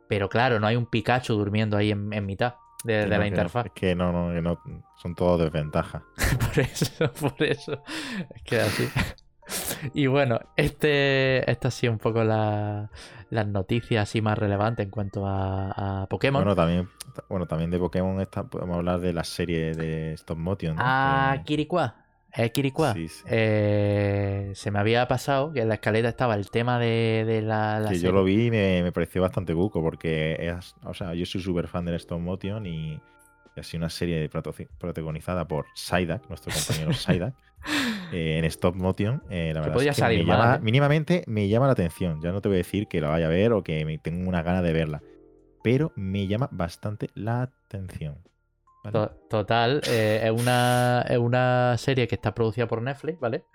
Pero 0.07 0.29
claro, 0.29 0.59
no 0.61 0.67
hay 0.67 0.77
un 0.77 0.85
Pikachu 0.85 1.33
durmiendo 1.35 1.75
ahí 1.75 1.91
en, 1.91 2.13
en 2.13 2.25
mitad. 2.25 2.55
De, 2.83 2.93
Que 2.93 2.99
de 2.99 3.07
no, 3.07 3.17
la 3.17 3.27
interfaz. 3.27 3.65
es 3.67 3.71
que 3.73 3.95
no, 3.95 4.11
no, 4.11 4.33
que 4.33 4.41
no, 4.41 4.59
son 5.01 5.15
todos 5.15 5.39
desventajas. 5.41 6.01
Por 6.39 6.59
eso, 6.59 7.11
por 7.13 7.43
eso. 7.43 7.81
Es 8.35 8.41
que 8.43 8.59
así. 8.59 8.87
Y 9.93 10.07
bueno, 10.07 10.39
este, 10.55 11.49
esta 11.51 11.67
ha 11.67 11.71
sido 11.71 11.91
un 11.91 11.99
poco 11.99 12.23
la- 12.23 12.89
las 13.31 13.47
noticias 13.47 14.03
así 14.07 14.21
más 14.21 14.37
relevantes 14.37 14.85
en 14.85 14.91
cuanto 14.91 15.25
a, 15.27 16.03
a 16.03 16.05
Pokémon. 16.07 16.41
Bueno, 16.41 16.55
también, 16.55 16.87
bueno, 17.27 17.47
también 17.47 17.69
de 17.71 17.79
Pokémon 17.79 18.21
está, 18.21 18.43
podemos 18.43 18.77
hablar 18.77 18.99
de 19.01 19.11
la 19.11 19.23
serie 19.25 19.73
de 19.73 20.13
Stop 20.13 20.37
Motion. 20.37 20.75
¿no? 20.77 20.81
ah, 20.85 21.33
Que- 21.39 21.43
Kirikua. 21.45 22.00
Es 22.33 22.51
Kirikua. 22.51 22.93
Sí, 22.93 23.07
sí. 23.07 23.23
Eh, 23.29 24.51
se 24.55 24.71
me 24.71 24.79
había 24.79 25.07
pasado 25.07 25.51
que 25.51 25.61
en 25.61 25.67
la 25.67 25.75
escaleta 25.75 26.09
estaba 26.09 26.35
el 26.35 26.49
tema 26.49 26.79
de, 26.79 27.23
de 27.27 27.41
la, 27.41 27.79
la 27.79 27.89
que 27.89 27.99
yo 27.99 28.11
lo 28.11 28.23
vi 28.23 28.47
y 28.47 28.51
me, 28.51 28.83
me 28.83 28.91
pareció 28.91 29.21
bastante 29.21 29.53
buco 29.53 29.81
porque 29.81 30.37
es, 30.39 30.75
o 30.83 30.93
sea, 30.93 31.13
yo 31.13 31.25
soy 31.25 31.41
súper 31.41 31.67
fan 31.67 31.85
del 31.85 31.95
Stop 31.95 32.19
Motion 32.19 32.65
y, 32.65 32.93
y 32.93 33.59
ha 33.59 33.63
sido 33.63 33.79
una 33.81 33.89
serie 33.89 34.29
protagonizada 34.79 35.45
por 35.47 35.65
Psyduck, 35.75 36.27
nuestro 36.29 36.51
compañero 36.53 36.91
Psyduck, 36.95 37.33
eh, 38.11 38.37
en 38.39 38.45
Stop 38.45 38.75
Motion. 38.75 39.21
eh, 39.29 39.51
la 39.53 39.59
verdad 39.61 39.75
podía 39.75 39.91
es 39.91 39.97
que 39.97 40.01
salir 40.01 40.19
me 40.19 40.25
mal, 40.25 40.37
llama- 40.39 40.55
¿eh? 40.55 40.59
mínimamente 40.61 41.23
me 41.27 41.47
llama 41.49 41.65
la 41.67 41.73
atención. 41.73 42.21
Ya 42.21 42.31
no 42.31 42.41
te 42.41 42.47
voy 42.49 42.55
a 42.55 42.59
decir 42.59 42.87
que 42.87 43.01
la 43.01 43.09
vaya 43.09 43.25
a 43.25 43.29
ver 43.29 43.51
o 43.51 43.63
que 43.63 43.83
me 43.85 43.97
tengo 43.97 44.27
una 44.29 44.41
gana 44.41 44.61
de 44.61 44.71
verla, 44.73 45.01
pero 45.63 45.91
me 45.95 46.27
llama 46.27 46.47
bastante 46.51 47.09
la 47.13 47.41
atención. 47.43 48.15
Total, 49.29 49.83
eh, 49.87 50.21
es, 50.25 50.31
una, 50.31 51.05
es 51.07 51.17
una 51.17 51.77
serie 51.77 52.07
que 52.07 52.15
está 52.15 52.33
producida 52.33 52.67
por 52.67 52.81
Netflix, 52.81 53.19
¿vale? 53.19 53.45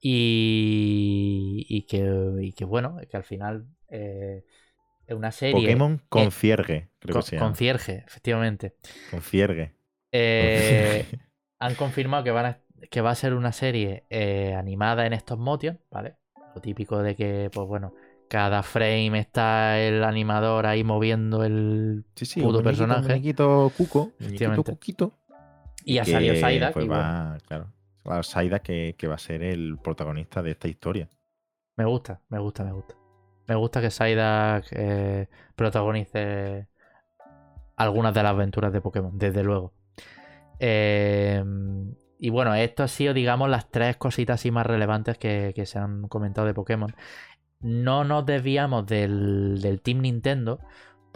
Y, 0.00 1.66
y, 1.68 1.82
que, 1.86 2.08
y 2.40 2.52
que, 2.52 2.64
bueno, 2.64 2.96
que 3.10 3.16
al 3.16 3.24
final 3.24 3.66
eh, 3.88 4.44
es 5.06 5.16
una 5.16 5.32
serie. 5.32 5.74
Pokémon 5.74 5.98
Concierge, 6.08 6.88
creo 7.00 7.14
con, 7.14 7.22
que 7.22 7.22
se 7.22 7.36
llama. 7.36 7.58
concierge, 7.58 8.04
efectivamente. 8.06 8.76
Concierge. 9.10 9.74
Eh, 10.12 10.38
Concierge. 10.38 11.18
han 11.58 11.74
confirmado 11.74 12.24
que, 12.24 12.30
van 12.30 12.46
a- 12.46 12.62
que 12.90 13.00
va 13.00 13.10
a 13.10 13.14
ser 13.14 13.34
una 13.34 13.52
serie 13.52 14.06
eh, 14.10 14.54
animada 14.54 15.06
en 15.06 15.12
estos 15.12 15.38
motion, 15.38 15.80
¿vale? 15.90 16.16
Lo 16.54 16.60
típico 16.60 17.02
de 17.02 17.16
que, 17.16 17.50
pues 17.52 17.66
bueno, 17.66 17.94
cada 18.28 18.62
frame 18.62 19.18
está 19.18 19.78
el 19.78 20.04
animador 20.04 20.66
ahí 20.66 20.84
moviendo 20.84 21.44
el. 21.44 22.04
Sí, 22.14 22.26
sí, 22.26 22.40
puto 22.40 22.58
un 22.58 22.64
personaje. 22.64 23.08
muñequito 23.08 23.72
cuco, 23.76 24.12
muñequito 24.18 24.64
cuquito. 24.64 25.12
Y 25.84 25.98
ha 25.98 26.04
salido 26.04 26.34
Psyduck. 26.34 26.72
pues 26.72 26.90
va, 26.90 27.38
claro. 27.46 27.72
Psyduck 28.22 28.62
que, 28.62 28.94
que 28.98 29.06
va 29.06 29.14
a 29.14 29.18
ser 29.18 29.42
el 29.42 29.78
protagonista 29.78 30.42
de 30.42 30.52
esta 30.52 30.68
historia. 30.68 31.08
me 31.76 31.84
gusta, 31.84 32.20
me 32.28 32.38
gusta, 32.38 32.64
me 32.64 32.72
gusta. 32.72 32.94
Me 33.46 33.54
gusta 33.54 33.80
que 33.80 33.90
Psyduck 33.90 34.66
eh, 34.72 35.28
protagonice 35.54 36.68
algunas 37.76 38.14
de 38.14 38.22
las 38.22 38.30
aventuras 38.30 38.72
de 38.72 38.80
Pokémon, 38.80 39.16
desde 39.16 39.44
luego. 39.44 39.72
Eh, 40.58 41.44
y 42.18 42.30
bueno, 42.30 42.54
esto 42.54 42.82
ha 42.82 42.88
sido, 42.88 43.12
digamos, 43.12 43.48
las 43.48 43.70
tres 43.70 43.96
cositas 43.96 44.40
así 44.40 44.50
más 44.50 44.66
relevantes 44.66 45.18
que, 45.18 45.52
que 45.54 45.66
se 45.66 45.78
han 45.78 46.08
comentado 46.08 46.46
de 46.46 46.54
Pokémon. 46.54 46.94
No 47.60 48.04
nos 48.04 48.26
desviamos 48.26 48.86
del, 48.86 49.60
del 49.60 49.80
Team 49.80 50.00
Nintendo, 50.00 50.60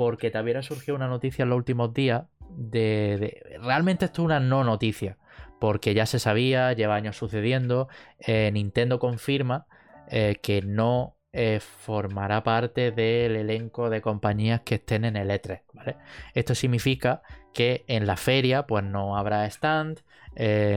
porque 0.00 0.30
también 0.30 0.56
ha 0.56 0.62
surgido 0.62 0.96
una 0.96 1.08
noticia 1.08 1.42
en 1.42 1.50
los 1.50 1.58
últimos 1.58 1.92
días. 1.92 2.24
De, 2.48 3.58
Realmente 3.62 4.06
esto 4.06 4.22
es 4.22 4.24
una 4.24 4.40
no 4.40 4.64
noticia, 4.64 5.18
porque 5.58 5.92
ya 5.92 6.06
se 6.06 6.18
sabía, 6.18 6.72
lleva 6.72 6.94
años 6.94 7.18
sucediendo. 7.18 7.88
eh, 8.18 8.50
Nintendo 8.50 8.98
confirma 8.98 9.66
eh, 10.08 10.36
que 10.40 10.62
no 10.62 11.18
eh, 11.32 11.60
formará 11.60 12.42
parte 12.42 12.92
del 12.92 13.36
elenco 13.36 13.90
de 13.90 14.00
compañías 14.00 14.62
que 14.62 14.76
estén 14.76 15.04
en 15.04 15.16
el 15.16 15.28
E3. 15.28 15.64
¿vale? 15.74 15.96
Esto 16.32 16.54
significa 16.54 17.20
que 17.52 17.84
en 17.86 18.06
la 18.06 18.16
feria 18.16 18.66
pues 18.66 18.82
no 18.82 19.18
habrá 19.18 19.44
stand, 19.44 20.00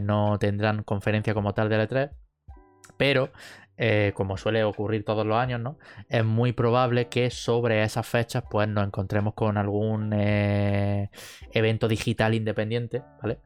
no 0.04 0.38
tendrán 0.38 0.84
conferencia 0.84 1.34
como 1.34 1.54
tal 1.54 1.70
del 1.70 1.88
E3, 1.88 2.12
pero 2.98 3.32
eh, 3.76 4.14
como 4.16 4.38
suele 4.38 4.64
ocurrir 4.64 5.04
todos 5.04 5.26
los 5.26 5.36
años, 5.36 5.60
¿no? 5.60 5.80
Es 6.08 6.24
muy 6.24 6.54
probable 6.54 7.08
que 7.10 7.32
sobre 7.32 7.84
esas 7.84 8.08
fechas 8.08 8.44
pues 8.50 8.68
nos 8.68 8.86
encontremos 8.86 9.34
con 9.34 9.58
algún 9.58 10.14
eh, 10.14 11.10
evento 11.52 11.88
digital 11.88 12.36
independiente, 12.36 13.02
¿vale? 13.22 13.40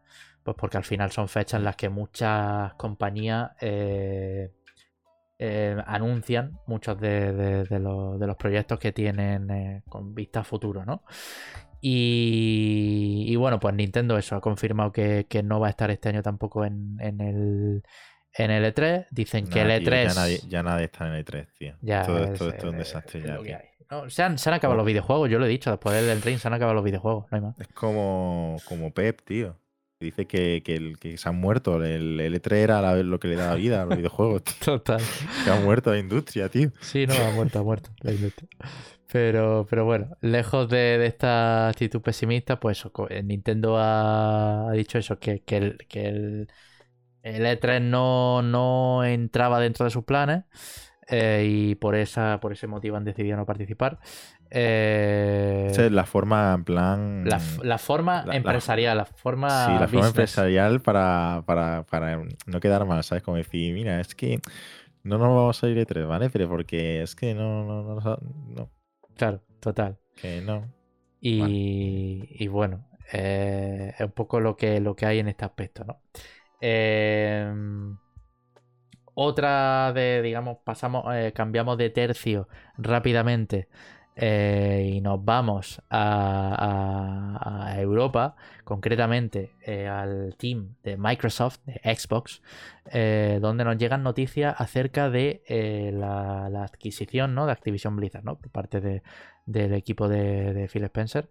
Pues 0.44 0.58
porque 0.58 0.78
al 0.78 0.84
final 0.84 1.12
son 1.12 1.30
fechas 1.30 1.60
en 1.60 1.64
las 1.64 1.78
que 1.78 1.88
muchas 1.88 2.74
compañías 2.74 3.52
eh, 3.62 4.52
anuncian 5.86 6.60
muchos 6.66 7.00
de, 7.00 7.66
los, 7.80 8.36
proyectos 8.38 8.80
que 8.80 8.92
tienen 8.92 9.82
con 9.88 10.14
vista 10.14 10.42
a 10.42 10.44
futuro, 10.44 10.84
¿no? 10.84 11.04
Y, 11.80 13.36
bueno, 13.38 13.60
pues 13.60 13.76
Nintendo 13.76 14.18
eso 14.18 14.36
ha 14.36 14.42
confirmado 14.42 14.92
que, 14.92 15.26
no 15.44 15.60
va 15.60 15.68
a 15.68 15.70
estar 15.70 15.90
este 15.92 16.10
año 16.10 16.22
tampoco 16.22 16.66
en 16.66 17.00
el, 17.00 17.84
en 18.38 18.52
el 18.52 18.74
E3. 18.74 19.08
Dicen 19.12 19.48
que 19.48 19.62
el 19.62 19.84
tío, 19.84 19.92
E3... 19.92 20.08
ya, 20.08 20.14
nadie, 20.14 20.40
ya 20.48 20.64
nadie 20.64 20.86
está 20.86 21.08
en 21.08 21.14
el 21.14 21.26
E3, 21.26 21.48
tío. 21.58 21.76
Ya, 21.82 22.04
todo 22.04 22.24
es- 22.24 22.30
esto, 22.32 22.50
esto 22.50 22.58
es 22.68 22.74
un 22.74 22.80
es- 22.80 22.88
desastre 22.88 23.20
es 23.20 23.26
ya, 23.26 23.38
tío. 23.40 23.58
No, 23.90 24.10
se, 24.10 24.22
han, 24.22 24.38
se 24.38 24.50
han 24.50 24.56
acabado 24.56 24.78
los 24.78 24.86
videojuegos, 24.86 25.30
yo 25.30 25.40
lo 25.40 25.46
he 25.46 25.50
dicho. 25.50 25.72
Después 25.72 25.96
del 25.96 26.06
Elden 26.06 26.22
Ring 26.22 26.38
se 26.40 26.48
han 26.48 26.54
acabado 26.54 26.76
los 26.76 26.84
videojuegos, 26.84 27.26
no 27.32 27.36
hay 27.38 27.42
más. 27.42 27.60
Es 27.60 27.68
como, 27.70 28.58
como 28.68 28.94
Pep, 28.94 29.22
tío. 29.24 29.58
Dice 30.00 30.28
que, 30.28 30.62
que, 30.64 30.76
el- 30.76 31.00
que 31.00 31.18
se 31.18 31.28
han 31.30 31.36
muerto. 31.38 31.84
El, 31.84 32.20
el 32.20 32.36
E3 32.42 32.52
era 32.58 32.82
la- 32.82 32.96
lo 32.98 33.20
que 33.20 33.30
le 33.30 33.36
daba 33.36 33.56
vida 33.56 33.82
a 33.82 33.86
los 33.86 33.98
videojuegos. 33.98 34.44
tío. 34.44 34.54
Total. 34.64 35.02
Que 35.46 35.50
ha 35.52 35.56
muerto 35.62 35.92
la 35.92 36.00
industria, 36.00 36.50
tío. 36.50 36.72
Sí, 36.82 37.08
no, 37.08 37.14
ha 37.16 37.32
muerto, 37.32 37.60
ha 37.60 37.64
muerto 37.64 37.90
la 38.02 38.12
industria. 38.12 38.50
Pero, 39.10 39.66
pero 39.70 39.86
bueno, 39.86 40.18
lejos 40.22 40.68
de, 40.70 40.98
de 40.98 41.06
esta 41.06 41.70
actitud 41.70 42.02
pesimista, 42.02 42.60
pues 42.60 42.84
eh, 43.10 43.24
Nintendo 43.24 43.78
ha, 43.78 44.70
ha 44.70 44.72
dicho 44.74 44.98
eso, 44.98 45.18
que, 45.18 45.44
que 45.44 45.58
el, 45.58 45.78
que 45.88 46.08
el, 46.08 46.48
el 47.36 47.46
E3 47.46 47.82
no, 47.82 48.42
no 48.42 49.04
entraba 49.04 49.60
dentro 49.60 49.86
de 49.86 49.92
sus 49.92 50.04
planes 50.04 50.44
eh, 51.08 51.46
y 51.50 51.76
por, 51.76 51.96
esa, 51.96 52.40
por 52.42 52.52
ese 52.52 52.68
motivo 52.68 52.98
han 52.98 53.04
decidido 53.06 53.38
no 53.38 53.46
participar. 53.46 54.00
Eh, 54.50 55.68
Esa 55.72 55.86
es 55.86 55.92
la 55.92 56.06
forma, 56.06 56.54
en 56.54 56.64
plan. 56.64 57.24
la, 57.26 57.78
forma 57.78 58.26
la- 58.26 58.36
empresarial, 58.36 58.98
la 58.98 59.06
forma. 59.06 59.50
Sí, 59.50 59.72
la 59.80 59.88
forma 59.88 60.08
empresarial 60.08 60.82
para, 60.82 61.44
para, 61.46 61.84
para 61.84 62.24
no 62.46 62.60
quedar 62.60 62.86
mal, 62.86 63.04
¿sabes? 63.04 63.24
Como 63.24 63.38
decir, 63.38 63.74
mira, 63.74 64.00
es 64.00 64.16
que 64.16 64.40
no 65.04 65.18
nos 65.18 65.28
vamos 65.30 65.64
a 65.64 65.68
ir 65.68 65.78
E3, 65.78 66.08
¿vale? 66.08 66.30
Pero 66.30 66.48
porque 66.50 67.02
es 67.02 67.16
que 67.16 67.34
no, 67.34 67.64
no, 67.66 67.84
no, 68.00 68.18
no, 68.56 68.70
Claro, 69.16 69.42
total. 69.60 69.98
que 70.16 70.42
no. 70.42 70.66
Y, 71.20 72.28
y 72.30 72.48
bueno, 72.48 72.88
eh, 73.12 73.94
es 73.98 74.02
un 74.06 74.12
poco 74.12 74.40
lo 74.40 74.56
que, 74.56 74.80
lo 74.80 74.96
que 74.96 75.06
hay 75.06 75.20
en 75.20 75.28
este 75.28 75.46
aspecto, 75.46 75.84
¿no? 75.84 76.02
Eh, 76.62 77.52
otra 79.20 79.94
de, 79.94 80.22
digamos, 80.22 80.60
pasamos, 80.64 81.06
eh, 81.16 81.32
cambiamos 81.34 81.76
de 81.80 81.90
tercio 81.90 82.48
rápidamente 82.78 83.68
eh, 84.16 84.92
y 84.94 85.02
nos 85.02 85.26
vamos 85.26 85.82
a, 85.90 87.76
Europa, 87.80 88.36
concretamente 88.64 89.52
eh, 89.66 89.88
al 89.88 90.36
team 90.38 90.76
de 90.84 90.98
Microsoft, 90.98 91.60
de 91.66 91.96
Xbox, 91.96 92.42
donde 93.42 93.64
nos 93.64 93.78
llegan 93.78 94.04
noticias 94.04 94.56
acerca 94.60 95.10
de 95.10 95.42
la, 95.94 96.50
la 96.50 96.64
adquisición 96.64 97.34
¿no? 97.34 97.46
de 97.48 97.54
Activision 97.54 97.96
Blizzard, 97.96 98.24
¿no? 98.24 98.38
por 98.38 98.52
parte 98.52 98.82
de- 98.82 99.02
del 99.48 99.74
equipo 99.74 100.08
de, 100.08 100.54
de 100.54 100.68
Phil 100.68 100.84
Spencer. 100.84 101.28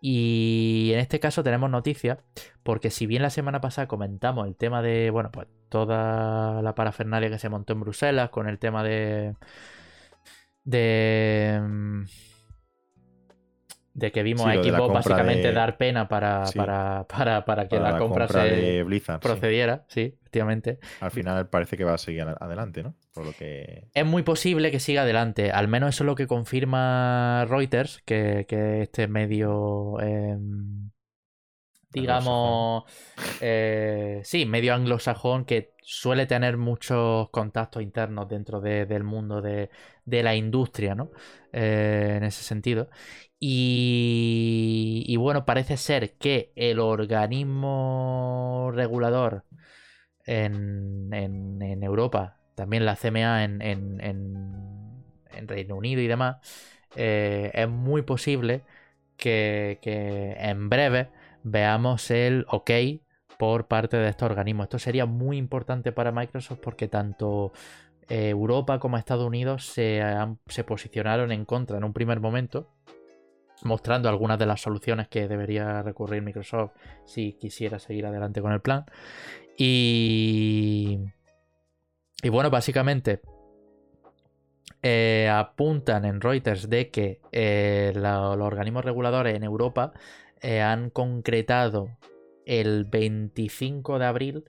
Y 0.00 0.90
en 0.94 0.98
este 0.98 1.20
caso 1.20 1.44
tenemos 1.44 1.70
noticias, 1.70 2.18
porque 2.64 2.90
si 2.90 3.06
bien 3.06 3.22
la 3.22 3.30
semana 3.30 3.60
pasada 3.60 3.86
comentamos 3.86 4.48
el 4.48 4.56
tema 4.56 4.82
de, 4.82 5.10
bueno, 5.10 5.30
pues 5.30 5.46
toda 5.68 6.60
la 6.62 6.74
parafernalia 6.74 7.30
que 7.30 7.38
se 7.38 7.48
montó 7.48 7.74
en 7.74 7.80
Bruselas 7.80 8.30
con 8.30 8.48
el 8.48 8.58
tema 8.58 8.82
de. 8.82 9.36
de. 10.64 11.60
mm, 11.62 12.02
de 13.94 14.12
que 14.12 14.22
vimos 14.22 14.42
Sí, 14.44 14.50
a 14.50 14.62
Xbox 14.62 14.78
compra 14.78 14.94
básicamente 14.94 15.48
de- 15.48 15.52
dar 15.52 15.76
pena 15.76 16.08
para, 16.08 16.46
Sí. 16.46 16.56
para, 16.56 17.04
para, 17.08 17.44
para 17.44 17.68
que 17.68 17.76
Para 17.78 17.92
la, 17.92 17.98
compra, 17.98 18.28
se 18.28 18.38
de 18.38 18.82
Blizzard. 18.84 19.20
sí. 19.20 19.28
procediera, 19.28 19.84
sí, 19.88 20.14
efectivamente. 20.20 20.78
Al 21.00 21.10
final 21.10 21.48
parece 21.48 21.76
que 21.76 21.82
va 21.84 21.94
a 21.94 21.98
seguir 21.98 22.22
ad- 22.22 22.36
adelante, 22.40 22.82
¿no? 22.84 22.94
Por 23.12 23.26
lo 23.26 23.32
que. 23.34 23.88
Es 23.94 24.06
muy 24.06 24.22
posible 24.22 24.70
que 24.70 24.80
siga 24.80 25.02
adelante. 25.02 25.50
Al 25.50 25.68
menos 25.68 25.90
eso 25.94 26.04
es 26.04 26.06
lo 26.06 26.14
que 26.14 26.26
confirma 26.26 27.44
Reuters, 27.48 28.00
que, 28.04 28.46
que 28.48 28.82
este 28.82 29.08
medio, 29.08 30.00
em, 30.00 30.90
digamos, 31.90 32.84
eh, 33.40 34.20
sí, 34.24 34.46
medio 34.46 34.74
anglosajón 34.74 35.44
que 35.44 35.72
suele 35.82 36.26
tener 36.26 36.56
muchos 36.58 37.30
contactos 37.30 37.82
internos 37.82 38.28
dentro 38.28 38.60
de- 38.60 38.86
del 38.86 39.04
mundo 39.04 39.40
de, 39.42 39.70
de 40.04 40.22
la 40.22 40.34
industria, 40.36 40.94
¿no? 40.94 41.10
Eh, 41.52 42.14
en 42.18 42.24
ese 42.24 42.42
sentido. 42.44 42.90
Y, 43.40 45.04
y 45.06 45.16
bueno, 45.16 45.44
parece 45.46 45.76
ser 45.76 46.16
que 46.18 46.52
el 46.56 46.78
organismo 46.80 48.70
regulador 48.74 49.44
en, 50.26 51.10
en- 51.12 51.62
en 51.62 51.82
Europa, 51.82 52.37
también 52.58 52.84
la 52.84 52.96
CMA 52.96 53.44
en, 53.44 53.58
Reino 55.46 55.76
Unido 55.76 56.02
y 56.02 56.08
demás, 56.08 56.36
eh, 56.96 57.52
es 57.54 57.68
muy 57.68 58.02
posible 58.02 58.64
que, 59.16 59.78
que 59.80 60.32
en 60.32 60.68
breve 60.68 61.10
veamos 61.44 62.10
el 62.10 62.44
ok 62.48 62.70
por 63.38 63.68
parte 63.68 63.96
de 63.96 64.08
estos 64.08 64.28
organismos. 64.28 64.64
Esto 64.64 64.80
sería 64.80 65.06
muy 65.06 65.36
importante 65.36 65.92
para 65.92 66.10
Microsoft 66.10 66.58
porque 66.60 66.88
tanto 66.88 67.52
eh, 68.08 68.30
Europa 68.30 68.80
como 68.80 68.98
Estados 68.98 69.24
Unidos 69.24 69.66
se, 69.66 70.02
se 70.48 70.64
posicionaron 70.64 71.30
en 71.30 71.44
contra 71.44 71.78
en 71.78 71.84
un 71.84 71.92
primer 71.92 72.18
momento, 72.18 72.72
mostrando 73.62 74.08
algunas 74.08 74.40
de 74.40 74.46
las 74.46 74.60
soluciones 74.60 75.06
que 75.06 75.28
debería 75.28 75.82
recurrir 75.82 76.22
Microsoft 76.22 76.72
si 77.04 77.34
quisiera 77.34 77.78
seguir 77.78 78.06
adelante 78.06 78.42
con 78.42 78.52
el 78.52 78.60
plan. 78.60 78.84
Y, 79.56 80.98
y 82.22 82.28
bueno, 82.28 82.50
básicamente 82.50 83.20
eh, 84.82 85.28
apuntan 85.32 86.04
en 86.04 86.20
Reuters 86.20 86.68
de 86.68 86.90
que 86.90 87.20
eh, 87.32 87.92
los 87.94 88.40
organismos 88.40 88.84
reguladores 88.84 89.34
en 89.34 89.42
Europa 89.42 89.92
eh, 90.40 90.60
han 90.60 90.90
concretado 90.90 91.96
el 92.46 92.84
25 92.84 93.98
de 93.98 94.06
abril 94.06 94.44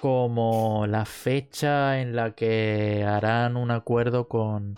como 0.00 0.86
la 0.86 1.04
fecha 1.04 2.00
en 2.00 2.16
la 2.16 2.32
que 2.32 3.04
harán 3.06 3.56
un 3.56 3.70
acuerdo 3.70 4.28
con... 4.28 4.76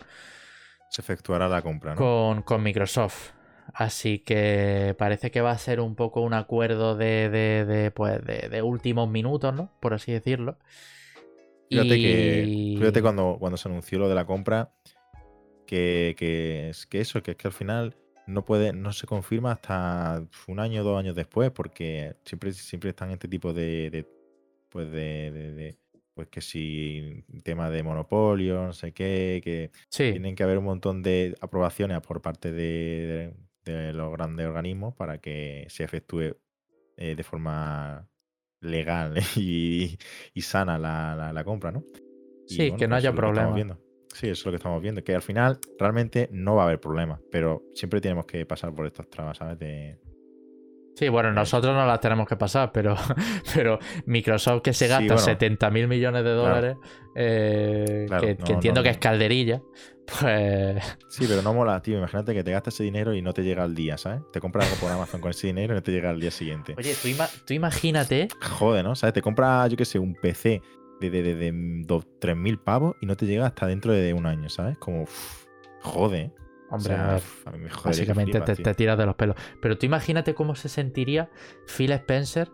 Se 0.90 1.00
efectuará 1.00 1.48
la 1.48 1.62
compra, 1.62 1.94
¿no? 1.94 1.96
Con, 1.96 2.42
con 2.42 2.62
Microsoft. 2.62 3.32
Así 3.72 4.20
que 4.20 4.94
parece 4.98 5.30
que 5.30 5.40
va 5.40 5.50
a 5.50 5.58
ser 5.58 5.80
un 5.80 5.96
poco 5.96 6.20
un 6.20 6.34
acuerdo 6.34 6.96
de, 6.96 7.28
de, 7.28 7.64
de, 7.64 7.90
pues 7.90 8.24
de, 8.24 8.62
últimos 8.62 9.08
minutos, 9.08 9.52
¿no? 9.54 9.70
Por 9.80 9.94
así 9.94 10.12
decirlo. 10.12 10.58
Fíjate 11.68 11.96
que 11.96 12.74
fíjate 12.78 13.02
cuando, 13.02 13.36
cuando 13.38 13.56
se 13.56 13.68
anunció 13.68 13.98
lo 13.98 14.08
de 14.08 14.14
la 14.14 14.24
compra, 14.24 14.72
que, 15.66 16.14
que, 16.16 16.70
es 16.70 16.86
que 16.86 17.00
eso, 17.00 17.22
que 17.22 17.32
es 17.32 17.36
que 17.36 17.48
al 17.48 17.52
final 17.52 17.96
no 18.26 18.44
puede, 18.44 18.72
no 18.72 18.92
se 18.92 19.06
confirma 19.06 19.52
hasta 19.52 20.24
un 20.48 20.60
año 20.60 20.82
o 20.82 20.84
dos 20.84 20.98
años 20.98 21.14
después, 21.14 21.50
porque 21.50 22.16
siempre, 22.24 22.52
siempre 22.52 22.90
están 22.90 23.10
este 23.10 23.28
tipo 23.28 23.52
de, 23.52 24.06
pues 24.68 24.90
de, 24.90 25.76
pues 26.14 26.28
que 26.28 26.40
si 26.40 27.24
tema 27.42 27.70
de 27.70 27.82
monopolio, 27.82 28.64
no 28.64 28.72
sé 28.72 28.92
qué, 28.92 29.40
que 29.42 29.70
tienen 29.90 30.34
que 30.34 30.42
haber 30.42 30.58
un 30.58 30.64
montón 30.64 31.02
de 31.02 31.34
aprobaciones 31.40 32.00
por 32.00 32.20
parte 32.20 32.52
de, 32.52 33.34
los 33.64 34.12
grandes 34.12 34.46
organismos 34.46 34.94
para 34.94 35.18
que 35.18 35.66
se 35.68 35.82
efectúe 35.82 36.36
eh, 36.96 37.14
de 37.16 37.22
forma 37.24 38.08
legal 38.60 39.14
y, 39.36 39.98
sana 40.40 40.78
la, 40.78 41.44
compra, 41.44 41.72
¿no? 41.72 41.84
sí, 42.46 42.72
que 42.72 42.88
no 42.88 42.96
haya 42.96 43.12
problema. 43.12 43.78
Sí, 44.12 44.28
eso 44.28 44.40
es 44.40 44.46
lo 44.46 44.52
que 44.52 44.56
estamos 44.56 44.80
viendo, 44.80 45.04
que 45.04 45.14
al 45.14 45.20
final 45.20 45.58
realmente 45.78 46.28
no 46.32 46.54
va 46.54 46.62
a 46.62 46.66
haber 46.66 46.80
problema, 46.80 47.20
pero 47.30 47.62
siempre 47.74 48.00
tenemos 48.00 48.24
que 48.24 48.46
pasar 48.46 48.72
por 48.74 48.86
estas 48.86 49.10
trabas, 49.10 49.36
¿sabes? 49.36 49.58
De, 49.58 49.98
Sí, 50.96 51.10
bueno, 51.10 51.30
nosotros 51.30 51.74
no 51.74 51.84
las 51.84 52.00
tenemos 52.00 52.26
que 52.26 52.36
pasar, 52.36 52.72
pero, 52.72 52.96
pero 53.54 53.78
Microsoft 54.06 54.62
que 54.62 54.72
se 54.72 54.88
gasta 54.88 55.18
70 55.18 55.70
mil 55.70 55.88
millones 55.88 56.24
de 56.24 56.30
dólares, 56.30 56.76
eh, 57.14 58.06
que, 58.18 58.52
entiendo 58.52 58.82
que 58.82 58.88
es 58.88 58.96
calderilla, 58.96 59.60
pues... 60.20 60.82
Sí, 61.10 61.26
pero 61.28 61.42
no 61.42 61.52
mola, 61.52 61.82
tío. 61.82 61.98
Imagínate 61.98 62.32
que 62.32 62.42
te 62.42 62.50
gastas 62.50 62.72
ese 62.72 62.84
dinero 62.84 63.12
y 63.12 63.20
no 63.20 63.34
te 63.34 63.42
llega 63.42 63.62
al 63.62 63.74
día, 63.74 63.98
¿sabes? 63.98 64.22
Te 64.32 64.40
compras 64.40 64.64
algo 64.64 64.80
por 64.80 64.90
Amazon 64.90 65.20
con 65.20 65.32
ese 65.32 65.48
dinero 65.48 65.74
y 65.74 65.76
no 65.76 65.82
te 65.82 65.92
llega 65.92 66.08
al 66.08 66.18
día 66.18 66.30
siguiente. 66.30 66.74
Oye, 66.78 66.94
tú, 67.44 67.52
imagínate... 67.52 68.28
Joder, 68.40 68.82
¿no? 68.82 68.94
¿Sabes? 68.94 69.12
Te 69.12 69.20
compras, 69.20 69.68
yo 69.68 69.76
qué 69.76 69.84
sé, 69.84 69.98
un 69.98 70.14
PC 70.14 70.62
de, 71.02 71.10
de, 71.10 71.34
de, 71.34 71.52
3.000 71.52 72.58
pavos 72.64 72.96
y 73.02 73.06
no 73.06 73.18
te 73.18 73.26
llega 73.26 73.44
hasta 73.44 73.66
dentro 73.66 73.92
de 73.92 74.14
un 74.14 74.24
año, 74.24 74.48
¿sabes? 74.48 74.78
Como... 74.78 75.04
joder. 75.82 76.32
Hombre, 76.70 76.96
básicamente 77.84 78.40
te, 78.40 78.74
tiras 78.74 78.98
de 78.98 79.06
los 79.06 79.14
pelos. 79.14 79.36
Pero 79.60 79.78
tú 79.78 79.86
imagínate 79.86 80.34
cómo 80.34 80.54
se 80.54 80.68
sentiría 80.68 81.30
Phil 81.66 81.92
Spencer 81.92 82.50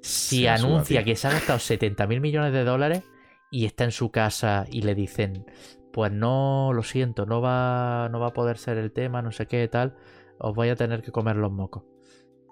si 0.00 0.46
anuncia 0.46 1.04
que 1.04 1.16
se 1.16 1.28
ha 1.28 1.32
gastado 1.32 1.58
70 1.58 2.06
mil 2.06 2.20
millones 2.20 2.52
de 2.52 2.64
dólares 2.64 3.02
y 3.50 3.66
está 3.66 3.84
en 3.84 3.92
su 3.92 4.10
casa 4.10 4.64
y 4.70 4.82
le 4.82 4.94
dicen, 4.94 5.44
pues 5.92 6.12
no, 6.12 6.72
lo 6.72 6.82
siento, 6.82 7.26
no 7.26 7.40
va, 7.40 8.08
no 8.10 8.20
va 8.20 8.28
a 8.28 8.32
poder 8.32 8.56
ser 8.56 8.78
el 8.78 8.92
tema, 8.92 9.22
no 9.22 9.32
sé 9.32 9.46
qué, 9.46 9.66
tal, 9.68 9.96
os 10.38 10.54
voy 10.54 10.68
a 10.68 10.76
tener 10.76 11.02
que 11.02 11.10
comer 11.10 11.36
los 11.36 11.52
mocos. 11.52 11.84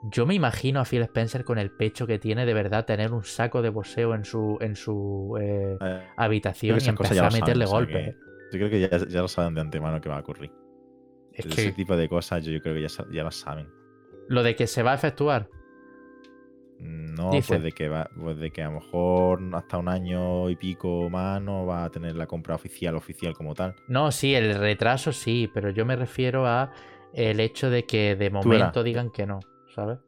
Yo 0.02 0.26
me 0.26 0.34
imagino 0.34 0.80
a 0.80 0.84
Phil 0.84 1.02
Spencer 1.02 1.44
con 1.44 1.58
el 1.58 1.72
pecho 1.72 2.06
que 2.06 2.18
tiene 2.18 2.46
de 2.46 2.54
verdad 2.54 2.84
tener 2.84 3.12
un 3.12 3.24
saco 3.24 3.62
de 3.62 3.70
boxeo 3.70 4.14
en 4.14 4.24
su, 4.24 4.56
en 4.60 4.76
su 4.76 5.36
eh, 5.40 5.76
eh, 5.80 6.02
habitación 6.16 6.78
y 6.80 6.88
empezar 6.88 7.24
a 7.24 7.30
meterle 7.30 7.64
golpes. 7.64 8.14
Yo 8.52 8.58
creo 8.58 8.70
que 8.70 8.80
ya, 8.80 9.20
lo 9.20 9.28
saben 9.28 9.54
de 9.54 9.60
antemano 9.60 10.00
que 10.00 10.08
va 10.08 10.16
a 10.16 10.20
ocurrir. 10.20 10.52
Ese 11.32 11.72
tipo 11.72 11.96
de 11.96 12.08
cosas 12.08 12.44
yo, 12.44 12.60
creo 12.60 12.74
que 12.74 12.82
ya, 12.82 12.88
ya 13.10 13.22
lo 13.22 13.30
saben. 13.30 13.68
Lo 14.28 14.42
de 14.42 14.56
que 14.56 14.66
se 14.66 14.82
va 14.82 14.92
a 14.92 14.94
efectuar. 14.94 15.48
No, 16.80 17.30
pues 17.30 17.62
de 17.62 17.72
que 17.72 17.88
va, 17.88 18.08
pues 18.16 18.38
de 18.38 18.52
que 18.52 18.62
a 18.62 18.66
lo 18.66 18.80
mejor 18.80 19.40
hasta 19.52 19.78
un 19.78 19.88
año 19.88 20.48
y 20.48 20.54
pico 20.54 21.10
más 21.10 21.42
no 21.42 21.66
va 21.66 21.84
a 21.84 21.90
tener 21.90 22.14
la 22.14 22.26
compra 22.26 22.54
oficial 22.54 22.94
oficial 22.94 23.34
como 23.34 23.54
tal. 23.54 23.74
No, 23.88 24.12
sí, 24.12 24.34
el 24.34 24.54
retraso 24.54 25.12
sí, 25.12 25.50
pero 25.52 25.70
yo 25.70 25.84
me 25.84 25.96
refiero 25.96 26.46
a 26.46 26.70
el 27.12 27.40
hecho 27.40 27.68
de 27.70 27.84
que 27.84 28.14
de 28.14 28.30
momento 28.30 28.84
digan 28.84 29.10
que 29.10 29.26
no. 29.26 29.40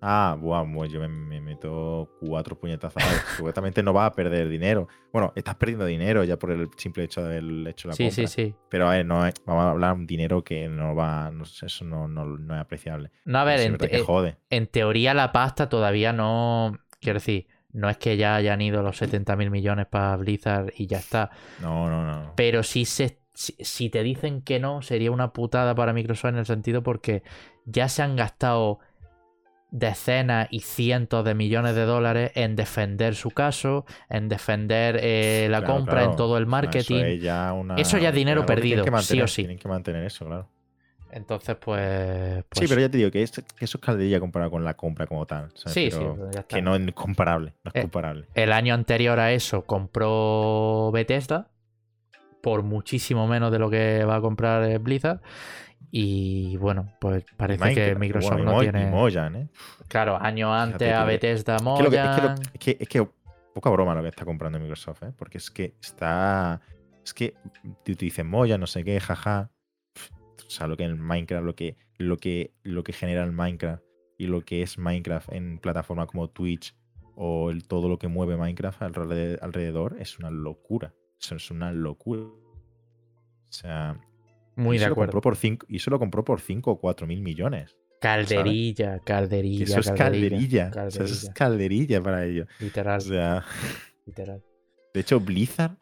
Ah, 0.01 0.37
buah, 0.41 0.65
pues 0.73 0.91
yo 0.93 1.01
me, 1.01 1.41
meto 1.41 2.11
cuatro 2.21 2.59
puñetazos. 2.59 3.03
Supuestamente 3.37 3.83
no 3.83 3.93
vas 3.93 4.11
a 4.11 4.13
perder 4.13 4.49
dinero. 4.49 4.89
Bueno, 5.13 5.33
estás 5.35 5.55
perdiendo 5.57 5.85
dinero 5.87 6.25
ya 6.25 6.39
por 6.39 6.51
el 6.51 6.69
simple 6.77 7.05
hecho 7.05 7.23
de 7.23 7.39
haber 7.39 7.69
hecho 7.69 7.89
la 7.89 7.97
compra. 7.97 8.11
Sí, 8.11 8.27
sí, 8.27 8.27
sí. 8.27 8.55
Pero 8.69 8.89
a 8.89 8.93
ver, 8.93 9.07
no 9.07 9.21
vamos 9.47 9.65
a 9.65 9.71
hablar 9.71 9.95
de 9.95 10.01
un 10.01 10.07
dinero 10.07 10.43
que 10.43 10.69
no 10.69 10.95
va, 10.95 11.31
no, 11.31 11.45
eso 11.45 11.85
no, 11.85 12.09
no, 12.09 12.55
es 12.55 12.61
apreciable. 12.61 13.11
No, 13.25 13.39
a 13.39 13.45
ver, 13.45 13.61
en, 13.61 13.77
en 14.51 14.67
teoría 14.67 15.15
la 15.15 15.33
pasta 15.33 15.69
todavía 15.69 16.13
no, 16.13 16.79
quiero 17.01 17.19
decir, 17.19 17.47
no 17.73 17.89
es 17.89 17.99
que 17.99 18.17
ya 18.17 18.35
hayan 18.37 18.61
ido 18.61 18.83
los 18.83 18.97
70 18.97 19.37
mil 19.37 19.51
millones 19.51 19.87
para 19.87 20.17
Blizzard 20.17 20.73
y 20.77 20.87
ya 20.87 20.99
está. 20.99 21.31
No, 21.61 21.89
no, 21.89 22.05
no. 22.05 22.33
Pero 22.37 22.63
si, 22.63 22.85
se, 22.85 23.21
si 23.33 23.91
te 23.91 24.03
dicen 24.03 24.43
que 24.43 24.59
no, 24.59 24.83
sería 24.83 25.11
una 25.11 25.33
putada 25.33 25.75
para 25.75 25.93
Microsoft 25.93 26.31
en 26.31 26.39
el 26.39 26.47
sentido 26.47 26.83
porque 26.83 27.23
ya 27.65 27.89
se 27.89 28.03
han 28.03 28.17
gastado 28.17 28.81
decenas 29.71 30.49
y 30.51 30.61
cientos 30.61 31.25
de 31.25 31.35
millones 31.35 31.75
de 31.75 31.85
dólares 31.85 32.33
en 32.35 32.57
defender 32.57 33.15
su 33.15 33.31
caso, 33.31 33.87
en 34.09 34.29
defender 34.29 34.99
eh, 35.03 35.49
la 35.51 35.65
compra, 35.65 36.05
en 36.05 36.17
todo 36.17 36.39
el 36.39 36.47
marketing. 36.47 37.21
Eso, 37.77 37.99
ya 37.99 38.09
es 38.09 38.15
dinero 38.15 38.47
perdido, 38.47 38.85
sí 39.01 39.21
o 39.21 39.27
sí. 39.27 39.43
Tienen 39.43 39.59
que 39.59 39.69
mantener 39.69 40.05
eso, 40.05 40.27
claro. 40.27 40.49
Entonces, 41.13 41.57
pues, 41.57 42.45
Sí, 42.53 42.61
pero 42.61 42.69
pues 42.69 42.81
ya 42.81 42.89
te 42.89 42.99
digo 42.99 43.11
que, 43.11 43.23
eso 43.23 43.43
es 43.59 43.77
calderilla 43.79 44.21
comparado 44.21 44.53
con 44.53 44.65
la 44.65 44.75
compra 44.75 45.07
como 45.07 45.27
tal. 45.27 45.51
Sí, 45.55 45.91
sí, 45.91 45.99
Que 46.47 46.63
no 46.63 46.77
es 46.77 46.93
comparable. 46.93 47.55
No 47.65 47.71
es 47.75 47.77
eh, 47.77 47.83
comparable. 47.83 48.27
El 48.35 48.53
año 48.53 48.75
anterior 48.75 49.19
a 49.19 49.33
eso 49.33 49.63
compró 49.63 50.91
Bethesda 50.93 51.49
por 52.41 52.63
muchísimo 52.63 53.27
menos 53.27 53.53
de 53.53 53.59
lo 53.59 53.71
que 53.71 54.05
va 54.05 54.17
a 54.17 54.21
comprar 54.21 54.63
eh, 54.65 54.79
Blizzard. 54.79 55.21
Y 55.91 56.57
bueno, 56.57 56.93
pues 57.01 57.25
parece 57.37 57.75
que 57.75 57.95
Microsoft 57.97 58.41
no 58.41 58.61
tiene. 58.61 58.91
¿eh? 58.91 59.49
Claro, 59.89 60.21
año 60.21 60.55
antes 60.55 60.93
a 60.93 61.05
Bethesda 61.05 61.57
Moyan. 61.63 62.37
Es 62.53 62.61
que, 62.61 62.77
es, 62.79 62.89
que, 62.89 63.07
poca 63.55 63.71
broma 63.71 63.95
lo 63.95 64.03
que 64.03 64.09
está 64.09 64.25
comprando 64.25 64.61
Microsoft, 64.61 65.03
¿eh? 65.03 65.13
Porque 65.17 65.39
es 65.39 65.51
que 65.51 65.75
está. 65.83 66.61
Es 67.05 67.13
que 67.13 67.35
te, 67.83 67.95
dicen 67.95 68.29
Moya, 68.29 68.57
no 68.57 68.67
sé 68.67 68.85
qué, 68.85 69.01
jaja. 69.01 69.51
O 70.47 70.51
sea, 70.51 70.67
lo 70.67 70.77
que 70.77 70.85
en 70.85 71.01
Minecraft, 71.01 71.45
lo 71.45 71.55
que, 71.55 71.77
lo 71.99 72.17
que, 72.19 72.53
lo 72.63 72.85
que 72.85 72.93
genera 72.93 73.25
el 73.25 73.33
Minecraft 73.33 73.83
y 74.19 74.27
lo 74.27 74.45
que 74.45 74.63
es 74.63 74.79
Minecraft 74.79 75.33
en 75.33 75.59
plataformas 75.59 76.07
como 76.07 76.29
Twitch 76.29 76.75
o 77.15 77.51
el, 77.51 77.67
todo 77.67 77.89
lo 77.89 77.99
que 77.99 78.09
mueve 78.09 78.37
Minecraft 78.37 78.83
alrededor, 78.83 79.97
es 79.99 80.19
una 80.19 80.31
locura. 80.31 80.95
Eso 81.21 81.37
es 81.37 81.51
una 81.51 81.73
locura. 81.73 82.23
O 82.23 83.53
sea, 83.53 84.01
muy 84.61 84.79
de 84.79 84.85
acuerdo. 84.85 85.21
por 85.21 85.37
cinco, 85.37 85.67
y 85.69 85.77
eso 85.77 85.91
lo 85.91 85.99
compró 85.99 86.25
por 86.25 86.41
5 86.41 86.71
o 86.71 86.81
4 86.81 87.07
mil 87.07 87.23
millones. 87.23 87.77
Calderilla, 88.01 88.99
calderilla. 89.01 89.65
Eso 89.65 89.81
es 89.81 89.91
calderilla. 89.91 90.71
eso 90.89 91.05
es 91.05 91.31
calderilla 91.35 92.03
para 92.03 92.25
ello. 92.25 92.47
Literal. 92.59 93.03
Literal. 94.07 94.43
De 94.95 95.01
hecho, 95.01 95.21
Blizzard 95.21 95.77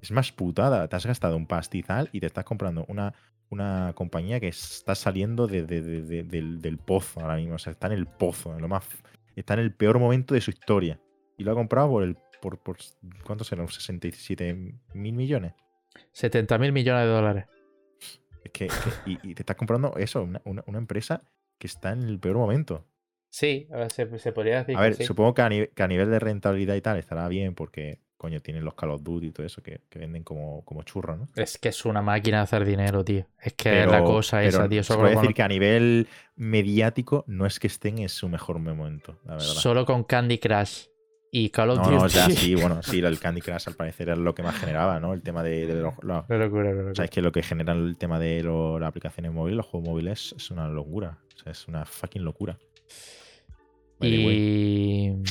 es 0.00 0.10
más 0.10 0.32
putada. 0.32 0.88
Te 0.88 0.96
has 0.96 1.04
gastado 1.04 1.36
un 1.36 1.46
pastizal 1.46 2.08
y 2.12 2.20
te 2.20 2.26
estás 2.26 2.44
comprando 2.44 2.86
una, 2.88 3.12
una 3.50 3.92
compañía 3.94 4.40
que 4.40 4.48
está 4.48 4.94
saliendo 4.94 5.46
del, 5.46 6.78
pozo 6.84 7.20
ahora 7.20 7.36
mismo. 7.36 7.56
O 7.56 7.58
sea, 7.58 7.72
está 7.72 7.88
en 7.88 7.92
el 7.94 8.06
pozo, 8.06 8.54
en 8.54 8.62
lo 8.62 8.68
más, 8.68 8.84
está 9.36 9.54
en 9.54 9.60
el 9.60 9.74
peor 9.74 9.98
momento 9.98 10.32
de 10.32 10.40
su 10.40 10.50
historia. 10.50 10.98
Y 11.36 11.44
lo 11.44 11.52
ha 11.52 11.54
comprado 11.54 11.90
por 11.90 12.02
el. 12.02 12.16
Por, 12.40 12.58
por 12.58 12.78
¿Cuántos 13.24 13.52
eran? 13.52 13.66
¿67 13.66 14.78
mil 14.94 15.14
millones? 15.14 15.52
70 16.12 16.56
mil 16.58 16.72
millones 16.72 17.04
de 17.04 17.10
dólares 17.10 17.46
que, 18.52 18.68
y, 19.06 19.34
te 19.34 19.42
estás 19.42 19.56
comprando 19.56 19.94
eso, 19.96 20.28
una, 20.44 20.78
empresa 20.78 21.22
que 21.58 21.66
está 21.66 21.92
en 21.92 22.02
el 22.02 22.18
peor 22.18 22.36
momento. 22.36 22.86
Sí, 23.30 23.68
se, 23.90 24.18
se 24.18 24.32
podría 24.32 24.58
decir. 24.58 24.76
A 24.76 24.80
ver, 24.80 24.94
supongo 24.94 25.34
que 25.34 25.42
a, 25.42 25.48
nivel, 25.48 26.10
de 26.10 26.18
rentabilidad 26.18 26.74
y 26.74 26.80
tal 26.80 26.98
estará 26.98 27.28
bien 27.28 27.54
porque 27.54 28.00
coño, 28.16 28.40
tienen 28.40 28.64
los 28.64 28.74
Call 28.74 28.90
of 28.90 29.02
Duty 29.04 29.28
y 29.28 29.30
todo 29.30 29.46
eso 29.46 29.62
que, 29.62 29.82
que 29.88 30.00
venden 30.00 30.24
como, 30.24 30.64
como 30.64 30.82
churros, 30.82 31.18
¿no? 31.18 31.28
Es 31.36 31.56
que 31.56 31.68
es 31.68 31.84
una 31.84 32.02
máquina 32.02 32.38
de 32.38 32.42
hacer 32.42 32.64
dinero, 32.64 33.04
tío. 33.04 33.26
Es 33.40 33.52
que 33.52 33.82
es 33.82 33.86
la 33.86 34.02
cosa 34.02 34.38
pero 34.38 34.48
esa, 34.48 34.68
tío. 34.68 34.82
Solo 34.82 35.02
puede 35.02 35.14
con, 35.14 35.22
decir 35.22 35.36
que 35.36 35.42
a 35.42 35.48
nivel 35.48 36.08
mediático 36.34 37.24
no 37.28 37.46
es 37.46 37.60
que 37.60 37.68
estén 37.68 37.98
en 37.98 38.08
su 38.08 38.28
mejor 38.28 38.58
momento, 38.58 39.20
la 39.24 39.34
verdad. 39.34 39.46
solo 39.46 39.86
con 39.86 40.02
Candy 40.02 40.38
Crush 40.38 40.86
y 41.30 41.50
Call 41.50 41.70
of 41.70 41.78
No, 41.78 41.84
Duty. 41.84 41.96
no, 41.96 42.06
ya 42.06 42.30
sí, 42.30 42.54
bueno, 42.54 42.82
sí, 42.82 42.98
el 43.04 43.18
Candy 43.20 43.40
Crush 43.40 43.64
al 43.68 43.74
parecer 43.74 44.08
es 44.10 44.18
lo 44.18 44.34
que 44.34 44.42
más 44.42 44.56
generaba, 44.58 44.98
¿no? 45.00 45.12
El 45.12 45.22
tema 45.22 45.42
de, 45.42 45.66
de 45.66 45.74
los, 45.74 45.94
locura, 46.02 46.24
qué 46.28 46.38
locura. 46.38 46.90
O 46.90 46.94
sea, 46.94 47.04
es 47.04 47.10
que 47.10 47.20
lo 47.22 47.32
que 47.32 47.42
genera 47.42 47.72
el 47.74 47.96
tema 47.98 48.18
de 48.18 48.42
lo- 48.42 48.78
las 48.78 48.88
aplicaciones 48.88 49.32
móviles, 49.32 49.56
los 49.58 49.66
juegos 49.66 49.88
móviles, 49.88 50.34
es 50.36 50.50
una 50.50 50.68
locura. 50.68 51.18
O 51.36 51.38
sea, 51.42 51.52
es 51.52 51.68
una 51.68 51.84
fucking 51.84 52.24
locura. 52.24 52.58
By 54.00 54.10
the 54.10 54.26
way, 54.26 54.36
Y. 54.36 55.22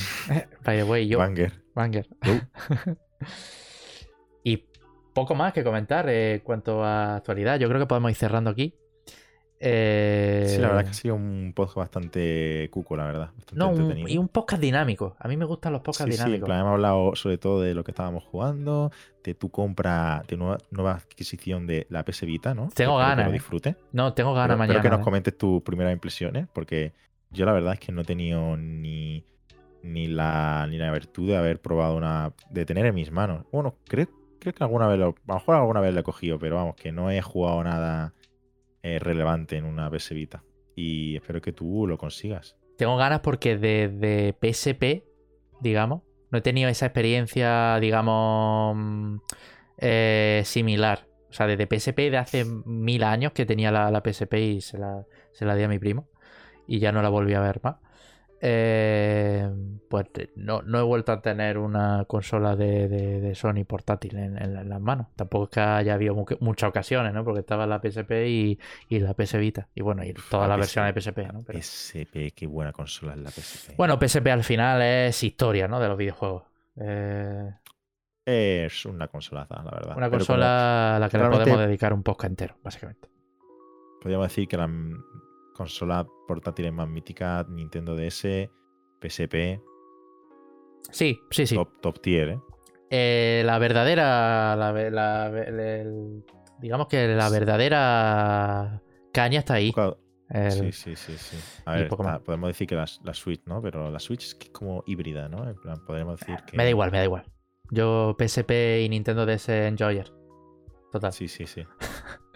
By 0.64 0.76
the 0.76 0.84
way, 0.84 1.08
yo. 1.08 1.18
Banger. 1.18 1.52
Banger. 1.74 2.06
Yo. 2.22 2.32
y 4.44 4.64
poco 5.14 5.34
más 5.34 5.52
que 5.52 5.64
comentar 5.64 6.08
eh, 6.08 6.34
en 6.34 6.40
cuanto 6.40 6.84
a 6.84 7.16
actualidad. 7.16 7.58
Yo 7.58 7.68
creo 7.68 7.80
que 7.80 7.86
podemos 7.86 8.10
ir 8.10 8.16
cerrando 8.16 8.50
aquí. 8.50 8.74
Eh, 9.60 10.44
Sí, 10.48 10.58
la 10.60 10.68
verdad 10.68 10.80
es 10.82 10.84
que 10.86 10.90
ha 10.90 10.94
sido 10.94 11.14
un 11.16 11.52
podcast 11.54 11.76
bastante 11.78 12.68
cuco, 12.70 12.96
la 12.96 13.04
verdad. 13.06 13.30
Bastante 13.36 13.56
No, 13.56 13.68
un- 13.70 13.76
entretenido. 13.80 14.08
y 14.08 14.18
un 14.18 14.28
podcast 14.28 14.62
dinámico. 14.62 15.16
A 15.18 15.28
mí 15.28 15.36
me 15.36 15.44
gustan 15.44 15.72
los 15.72 15.82
podcasts 15.82 16.04
Sí, 16.04 16.12
sí, 16.12 16.18
dinámicos. 16.18 16.46
plan, 16.46 16.60
hemos 16.60 16.72
hablado 16.72 17.16
sobre 17.16 17.38
todo 17.38 17.60
de 17.62 17.74
lo 17.74 17.82
que 17.84 17.90
estábamos 17.90 18.24
jugando, 18.24 18.90
de 19.24 19.34
tu 19.34 19.50
compra, 19.50 20.22
de 20.28 20.36
nueva, 20.36 20.58
nueva 20.70 20.92
adquisición 20.94 21.66
de 21.66 21.86
la 21.90 22.04
PS 22.04 22.24
Vita, 22.24 22.54
¿no? 22.54 22.68
Tengo 22.74 22.96
ganas, 22.98 23.16
Que 23.18 23.22
lo 23.24 23.30
¿eh? 23.30 23.32
disfrutes. 23.32 23.76
No, 23.92 24.12
tengo 24.14 24.32
ganas 24.34 24.56
mañana. 24.56 24.78
espero 24.78 24.82
que 24.82 24.96
nos 24.96 25.00
¿eh? 25.00 25.04
comentes 25.04 25.36
tus 25.36 25.62
primeras 25.62 25.92
impresiones, 25.92 26.46
porque 26.52 26.92
yo 27.30 27.44
la 27.44 27.52
verdad 27.52 27.74
es 27.74 27.80
que 27.80 27.90
no 27.92 28.02
he 28.02 28.04
tenido 28.04 28.56
ni, 28.56 29.24
ni, 29.82 30.06
la, 30.06 30.66
ni 30.70 30.78
la 30.78 30.92
virtud 30.92 31.26
de 31.28 31.36
haber 31.36 31.60
probado 31.60 31.96
una. 31.96 32.32
de 32.50 32.64
tener 32.64 32.86
en 32.86 32.94
mis 32.94 33.10
manos. 33.10 33.44
Bueno, 33.52 33.74
creo, 33.86 34.06
creo 34.38 34.54
que 34.54 34.62
alguna 34.64 34.86
vez 34.86 34.98
lo. 34.98 35.08
A 35.08 35.14
lo 35.26 35.34
mejor 35.34 35.56
alguna 35.56 35.80
vez 35.80 35.92
lo 35.92 36.00
he 36.00 36.04
cogido, 36.04 36.38
pero 36.38 36.56
vamos, 36.56 36.76
que 36.76 36.92
no 36.92 37.10
he 37.10 37.20
jugado 37.20 37.62
nada 37.64 38.14
eh, 38.88 38.98
relevante 38.98 39.56
en 39.56 39.64
una 39.64 39.90
PS 39.90 40.10
Vita. 40.14 40.42
Y 40.74 41.16
espero 41.16 41.40
que 41.40 41.52
tú 41.52 41.86
lo 41.86 41.98
consigas. 41.98 42.56
Tengo 42.76 42.96
ganas 42.96 43.20
porque 43.20 43.58
de, 43.58 43.88
de 43.88 44.34
PSP, 44.40 45.04
digamos, 45.60 46.02
no 46.30 46.38
he 46.38 46.40
tenido 46.40 46.68
esa 46.68 46.86
experiencia, 46.86 47.78
digamos, 47.80 48.76
mm, 48.76 49.16
eh, 49.78 50.42
similar. 50.44 51.06
O 51.30 51.32
sea, 51.32 51.46
desde 51.46 51.66
PSP 51.66 52.10
de 52.10 52.16
hace 52.16 52.44
mil 52.44 53.02
años 53.02 53.32
que 53.32 53.44
tenía 53.44 53.70
la, 53.70 53.90
la 53.90 54.00
PSP 54.00 54.34
y 54.34 54.60
se 54.60 54.78
la, 54.78 55.04
se 55.32 55.44
la 55.44 55.54
di 55.54 55.64
a 55.64 55.68
mi 55.68 55.78
primo. 55.78 56.08
Y 56.66 56.78
ya 56.78 56.92
no 56.92 57.02
la 57.02 57.08
volví 57.08 57.34
a 57.34 57.40
ver 57.40 57.60
más. 57.62 57.76
Eh, 58.40 59.48
pues 59.88 60.06
no, 60.36 60.62
no 60.62 60.78
he 60.78 60.82
vuelto 60.82 61.12
a 61.12 61.20
tener 61.20 61.58
una 61.58 62.04
consola 62.06 62.54
de, 62.56 62.88
de- 62.88 63.20
de 63.20 63.34
Sony 63.34 63.64
portátil 63.66 64.16
en, 64.16 64.36
en 64.40 64.54
la- 64.54 64.60
en 64.62 64.68
las 64.68 64.80
manos. 64.80 65.06
Tampoco 65.16 65.44
es 65.44 65.50
que 65.50 65.60
haya 65.60 65.94
habido 65.94 66.14
mu- 66.14 66.26
muchas 66.40 66.68
ocasiones, 66.70 67.12
¿no? 67.14 67.24
Porque 67.24 67.40
estaba 67.40 67.66
la 67.66 67.80
PSP 67.80 68.10
y, 68.28 68.58
y 68.88 69.00
la 69.00 69.14
PS 69.14 69.38
Vita. 69.38 69.68
Y 69.74 69.80
bueno, 69.82 70.04
y 70.04 70.12
todas 70.30 70.48
la 70.48 70.56
las 70.56 70.66
PS 70.66 70.74
versiones 70.76 70.94
de 70.94 71.00
PSP, 71.00 71.32
¿no? 71.32 71.42
Pero- 71.46 71.58
PSP, 71.58 72.32
qué 72.34 72.46
buena 72.46 72.72
consola 72.72 73.12
es 73.14 73.18
la 73.18 73.30
PSP. 73.30 73.76
bueno, 73.76 73.98
PSP 73.98 74.26
al 74.28 74.44
final 74.44 74.82
es 74.82 75.22
historia, 75.24 75.66
¿no? 75.68 75.80
De 75.80 75.88
los 75.88 75.96
videojuegos. 75.98 76.44
Eh, 76.80 77.50
Es 78.24 78.84
una 78.84 79.08
consolaza, 79.08 79.56
la 79.62 79.70
verdad. 79.70 79.96
una 79.96 80.06
Pero 80.06 80.10
como 80.10 80.18
consola 80.18 80.96
a 80.96 80.98
la 80.98 81.08
que 81.08 81.18
le 81.18 81.28
podemos 81.28 81.58
dedicar 81.60 81.92
un 81.94 82.02
podcast 82.02 82.30
entero, 82.30 82.56
básicamente. 82.62 83.08
podríamos 84.02 84.28
decir 84.28 84.46
que 84.46 84.56
la 84.58 84.68
mm, 85.58 85.62
consola 85.62 86.06
portátil 86.26 86.72
más 86.72 86.88
mítica, 86.88 87.44
Nintendo 87.48 87.94
DS, 87.96 88.50
PSP, 89.00 89.60
Sí, 90.90 91.18
sí, 91.30 91.46
sí. 91.46 91.54
top, 91.54 91.80
top 91.80 92.00
tier, 92.00 92.28
¿eh? 92.30 92.40
Eh, 92.90 93.42
la 93.44 93.58
verdadera. 93.58 94.56
la 94.56 95.28
el- 95.28 96.24
digamos 96.60 96.86
que 96.88 97.06
la 97.08 97.28
verdadera 97.28 98.82
caña 99.12 99.40
está 99.40 99.54
ahí. 99.54 99.72
El- 100.30 100.50
Sí, 100.52 100.72
sí, 100.72 100.96
sí, 100.96 101.12
sí. 101.16 101.36
A 101.66 101.72
ver, 101.72 101.82
está- 101.84 101.96
más. 102.02 102.20
podemos 102.20 102.48
decir 102.48 102.66
que 102.66 102.74
la, 102.74 102.86
la 103.02 103.14
Switch, 103.14 103.42
¿no? 103.46 103.60
Pero 103.62 103.90
la 103.90 103.98
Switch 103.98 104.24
es 104.24 104.34
que 104.34 104.46
es 104.46 104.52
como 104.52 104.82
híbrida, 104.86 105.28
¿no? 105.28 105.48
En 105.48 105.56
plan, 105.56 105.76
podríamos 105.86 106.20
decir 106.20 106.36
que... 106.46 106.56
Me 106.56 106.64
da 106.64 106.70
igual, 106.70 106.90
me 106.90 106.98
da 106.98 107.04
igual. 107.04 107.24
Yo 107.70 108.14
PSP 108.18 108.82
y 108.82 108.88
Nintendo 108.88 109.24
DS 109.26 109.48
Enjoyer. 109.68 110.10
Total. 110.92 111.12
Sí, 111.12 111.28
sí, 111.28 111.46
sí. 111.46 111.64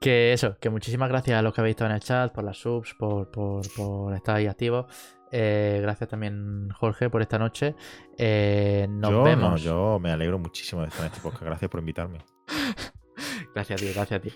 Que 0.00 0.32
eso, 0.32 0.56
que 0.58 0.70
muchísimas 0.70 1.10
gracias 1.10 1.38
a 1.38 1.42
los 1.42 1.52
que 1.52 1.60
habéis 1.60 1.74
estado 1.74 1.90
en 1.90 1.96
el 1.96 2.00
chat, 2.02 2.32
por 2.32 2.42
las 2.42 2.56
subs, 2.56 2.94
por, 2.94 3.30
por, 3.30 3.62
por 3.76 4.14
estar 4.14 4.36
ahí 4.36 4.46
activos. 4.46 4.86
Eh, 5.30 5.78
gracias 5.82 6.08
también, 6.08 6.70
Jorge, 6.70 7.10
por 7.10 7.20
esta 7.20 7.38
noche. 7.38 7.74
Eh, 8.16 8.86
nos 8.88 9.10
yo, 9.10 9.18
no, 9.18 9.24
vemos. 9.24 9.62
yo 9.62 9.98
me 10.00 10.10
alegro 10.10 10.38
muchísimo 10.38 10.80
de 10.80 10.88
estar 10.88 11.02
en 11.02 11.08
este 11.12 11.20
podcast. 11.20 11.42
Gracias 11.44 11.70
por 11.70 11.80
invitarme. 11.80 12.18
Gracias, 13.54 13.80
tío, 13.80 13.90
gracias, 13.94 14.22
tío. 14.22 14.32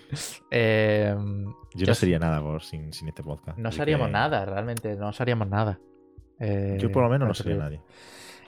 Eh, 0.51 1.15
Yo 1.73 1.85
Ya 1.85 1.87
no 1.87 1.95
sería 1.95 2.19
nada 2.19 2.41
por, 2.41 2.61
sin, 2.61 2.91
sin 2.91 3.07
este 3.07 3.23
podcast. 3.23 3.57
no 3.57 3.71
que 3.71 4.09
nada, 4.11 4.45
realmente, 4.45 4.95
no 4.95 5.09
haríamos 5.17 5.47
nada. 5.47 5.79
Eh, 6.39 6.77
Yo 6.79 6.91
por 6.91 7.03
lo 7.03 7.09
menos 7.09 7.27
no 7.27 7.33
te 7.33 7.43
sería 7.43 7.57
nadie. 7.57 7.81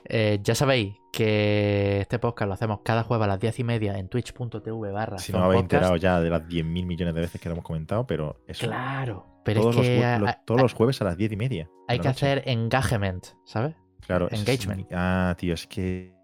Eh, 0.10 0.40
ya 0.42 0.56
sabéis 0.56 0.96
que 1.12 2.00
este 2.00 2.18
podcast 2.18 2.48
lo 2.48 2.54
hacemos 2.54 2.80
cada 2.84 3.04
jueves 3.04 3.26
a 3.26 3.28
las 3.28 3.40
10 3.40 3.60
y 3.60 3.64
media 3.66 3.98
en 3.98 4.08
twitch.tv 4.08 4.92
barra 4.92 5.18
Si 5.18 5.34
no 5.34 5.44
habéis 5.44 5.64
enterado 5.64 5.98
ya 5.98 6.22
de 6.22 6.30
las 6.30 6.44
10.000 6.44 6.64
millones 6.86 7.14
de 7.14 7.22
veces 7.22 7.42
que 7.42 7.50
lo 7.50 7.54
hemos 7.54 7.66
comentado, 7.66 8.08
pero 8.08 8.42
eso. 8.48 8.66
Claro, 8.68 9.26
pero 9.44 9.62
todos, 9.62 9.76
es 9.78 9.82
que 9.82 10.20
los, 10.20 10.46
todos 10.46 10.62
los 10.62 10.74
jueves 10.74 11.02
a 11.02 11.06
las 11.06 11.18
10 11.18 11.34
y 11.34 11.36
media. 11.36 11.70
hay 11.90 12.00
que 12.00 12.08
noche. 12.08 12.26
hacer 12.26 12.44
engagement, 12.48 13.26
¿sabes? 13.46 13.76
Claro, 14.06 14.30
es- 14.30 14.40
engagement. 14.40 14.88
ah, 14.94 15.36
tío, 15.38 15.54
es 15.54 15.68
que. 15.68 16.16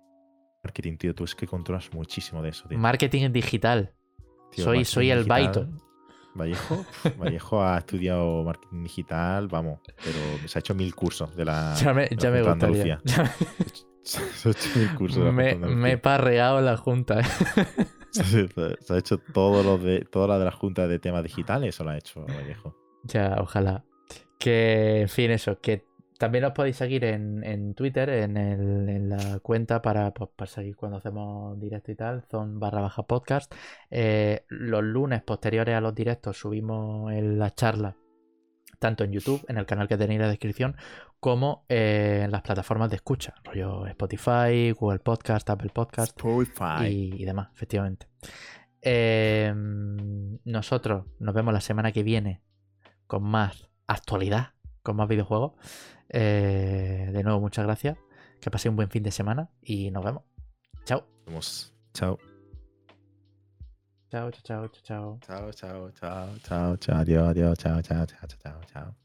Marketing, 0.64 0.96
tío, 0.96 1.14
tú 1.14 1.26
es 1.26 1.36
que 1.36 1.46
controlas 1.46 1.92
muchísimo 1.94 2.42
de 2.42 2.50
eso, 2.50 2.66
tío. 2.70 2.78
Marketing 2.78 3.32
digital. 3.34 3.92
Tío, 4.52 4.64
soy- 4.64 4.78
marketing 4.78 4.86
soy 4.94 5.12
el 5.12 5.24
baito. 5.26 5.68
Vallejo, 6.36 6.86
Vallejo 7.18 7.64
ha 7.64 7.78
estudiado 7.78 8.44
marketing 8.44 8.84
digital, 8.84 9.48
vamos, 9.48 9.80
pero 10.04 10.48
se 10.48 10.58
ha 10.58 10.62
hecho 10.62 10.74
mil 10.74 10.94
cursos 10.96 11.36
de 11.36 11.46
la. 11.46 11.76
Ya 11.76 11.94
me, 11.94 12.08
de 12.08 12.16
la 12.16 12.58
ya 12.58 13.02
me. 13.04 13.30
Se 14.04 14.50
ha 14.50 14.52
hecho 14.52 14.80
mil 14.80 14.94
cursos 14.96 15.20
de 15.20 15.26
la 15.26 15.32
me, 15.32 15.56
de 15.56 15.56
me 15.56 15.92
he 15.94 15.98
parreado 15.98 16.60
la 16.60 16.76
junta. 16.76 17.22
¿eh? 17.22 17.24
Se 18.14 18.48
se 18.48 18.94
ha 18.94 18.98
hecho 18.98 19.18
todo 19.18 19.64
lo 19.64 19.80
de, 19.80 20.02
toda 20.02 20.28
la 20.28 20.38
de 20.38 20.46
la 20.46 20.52
Junta 20.52 20.88
de 20.88 21.00
temas 21.00 21.24
digitales, 21.24 21.74
eso 21.74 21.84
lo 21.84 21.90
ha 21.90 21.98
hecho 21.98 22.24
Vallejo. 22.28 22.76
Ya, 23.04 23.38
ojalá. 23.40 23.86
Que, 24.38 25.02
en 25.02 25.10
fin, 25.10 25.32
eso, 25.32 25.60
que 25.60 25.88
también 26.24 26.46
os 26.46 26.54
podéis 26.54 26.78
seguir 26.78 27.04
en, 27.06 27.44
en 27.44 27.74
Twitter, 27.76 28.10
en, 28.10 28.38
el- 28.38 28.90
en 28.90 29.10
la 29.10 29.40
cuenta 29.40 29.82
para, 29.82 30.12
pues, 30.12 30.30
para 30.36 30.50
seguir 30.50 30.76
cuando 30.76 30.98
hacemos 30.98 31.60
directo 31.60 31.92
y 31.92 31.96
tal, 31.96 32.24
son 32.32 32.60
barra 32.60 32.82
baja 32.82 33.04
podcast. 33.04 33.54
Eh, 33.92 34.46
los 34.50 34.84
lunes 34.84 35.22
posteriores 35.22 35.76
a 35.76 35.82
los 35.82 35.94
directos 35.94 36.38
subimos 36.38 37.12
en 37.12 37.38
la 37.38 37.54
charla, 37.54 37.96
tanto 38.80 39.04
en 39.04 39.12
YouTube, 39.12 39.44
en 39.48 39.58
el 39.58 39.66
canal 39.66 39.88
que 39.88 39.98
tenéis 39.98 40.18
en 40.18 40.22
la 40.24 40.30
descripción, 40.30 40.76
como 41.20 41.66
eh, 41.70 42.22
en 42.24 42.32
las 42.32 42.42
plataformas 42.42 42.90
de 42.90 42.96
escucha, 42.98 43.34
rollo 43.44 43.86
Spotify, 43.88 44.72
Google 44.72 45.00
Podcast, 45.00 45.50
Apple 45.50 45.72
Podcast 45.74 46.18
Spotify. 46.18 46.88
y, 46.88 47.22
y 47.22 47.26
demás, 47.26 47.50
efectivamente. 47.54 48.08
Eh, 48.82 49.54
nosotros 50.46 51.06
nos 51.20 51.34
vemos 51.34 51.54
la 51.54 51.62
semana 51.62 51.92
que 51.92 52.04
viene 52.04 52.42
con 53.08 53.24
más 53.24 53.70
actualidad, 53.88 54.53
con 54.84 54.96
más 54.96 55.08
videojuegos. 55.08 55.54
Eh, 56.10 57.10
de 57.12 57.24
nuevo, 57.24 57.40
muchas 57.40 57.66
gracias. 57.66 57.98
Que 58.40 58.52
paséis 58.52 58.70
un 58.70 58.76
buen 58.76 58.90
fin 58.90 59.04
de 59.04 59.12
semana 59.12 59.50
y 59.62 59.90
nos 59.92 60.04
vemos. 60.04 60.24
Chao. 60.86 61.06
Vamos. 61.26 61.74
Chao. 61.94 62.20
Chao, 64.12 64.30
chao, 64.30 64.68
chao, 64.68 64.70
chao. 64.84 65.20
Chao, 65.26 65.52
chao, 65.52 65.92
chao, 65.92 66.28
chao, 66.44 66.78
chao, 66.78 66.98
adiós, 66.98 67.30
adiós, 67.30 67.58
chao, 67.58 67.82
chao, 67.82 68.06
chao, 68.06 68.28
chao, 68.28 68.62
chao. 68.72 69.03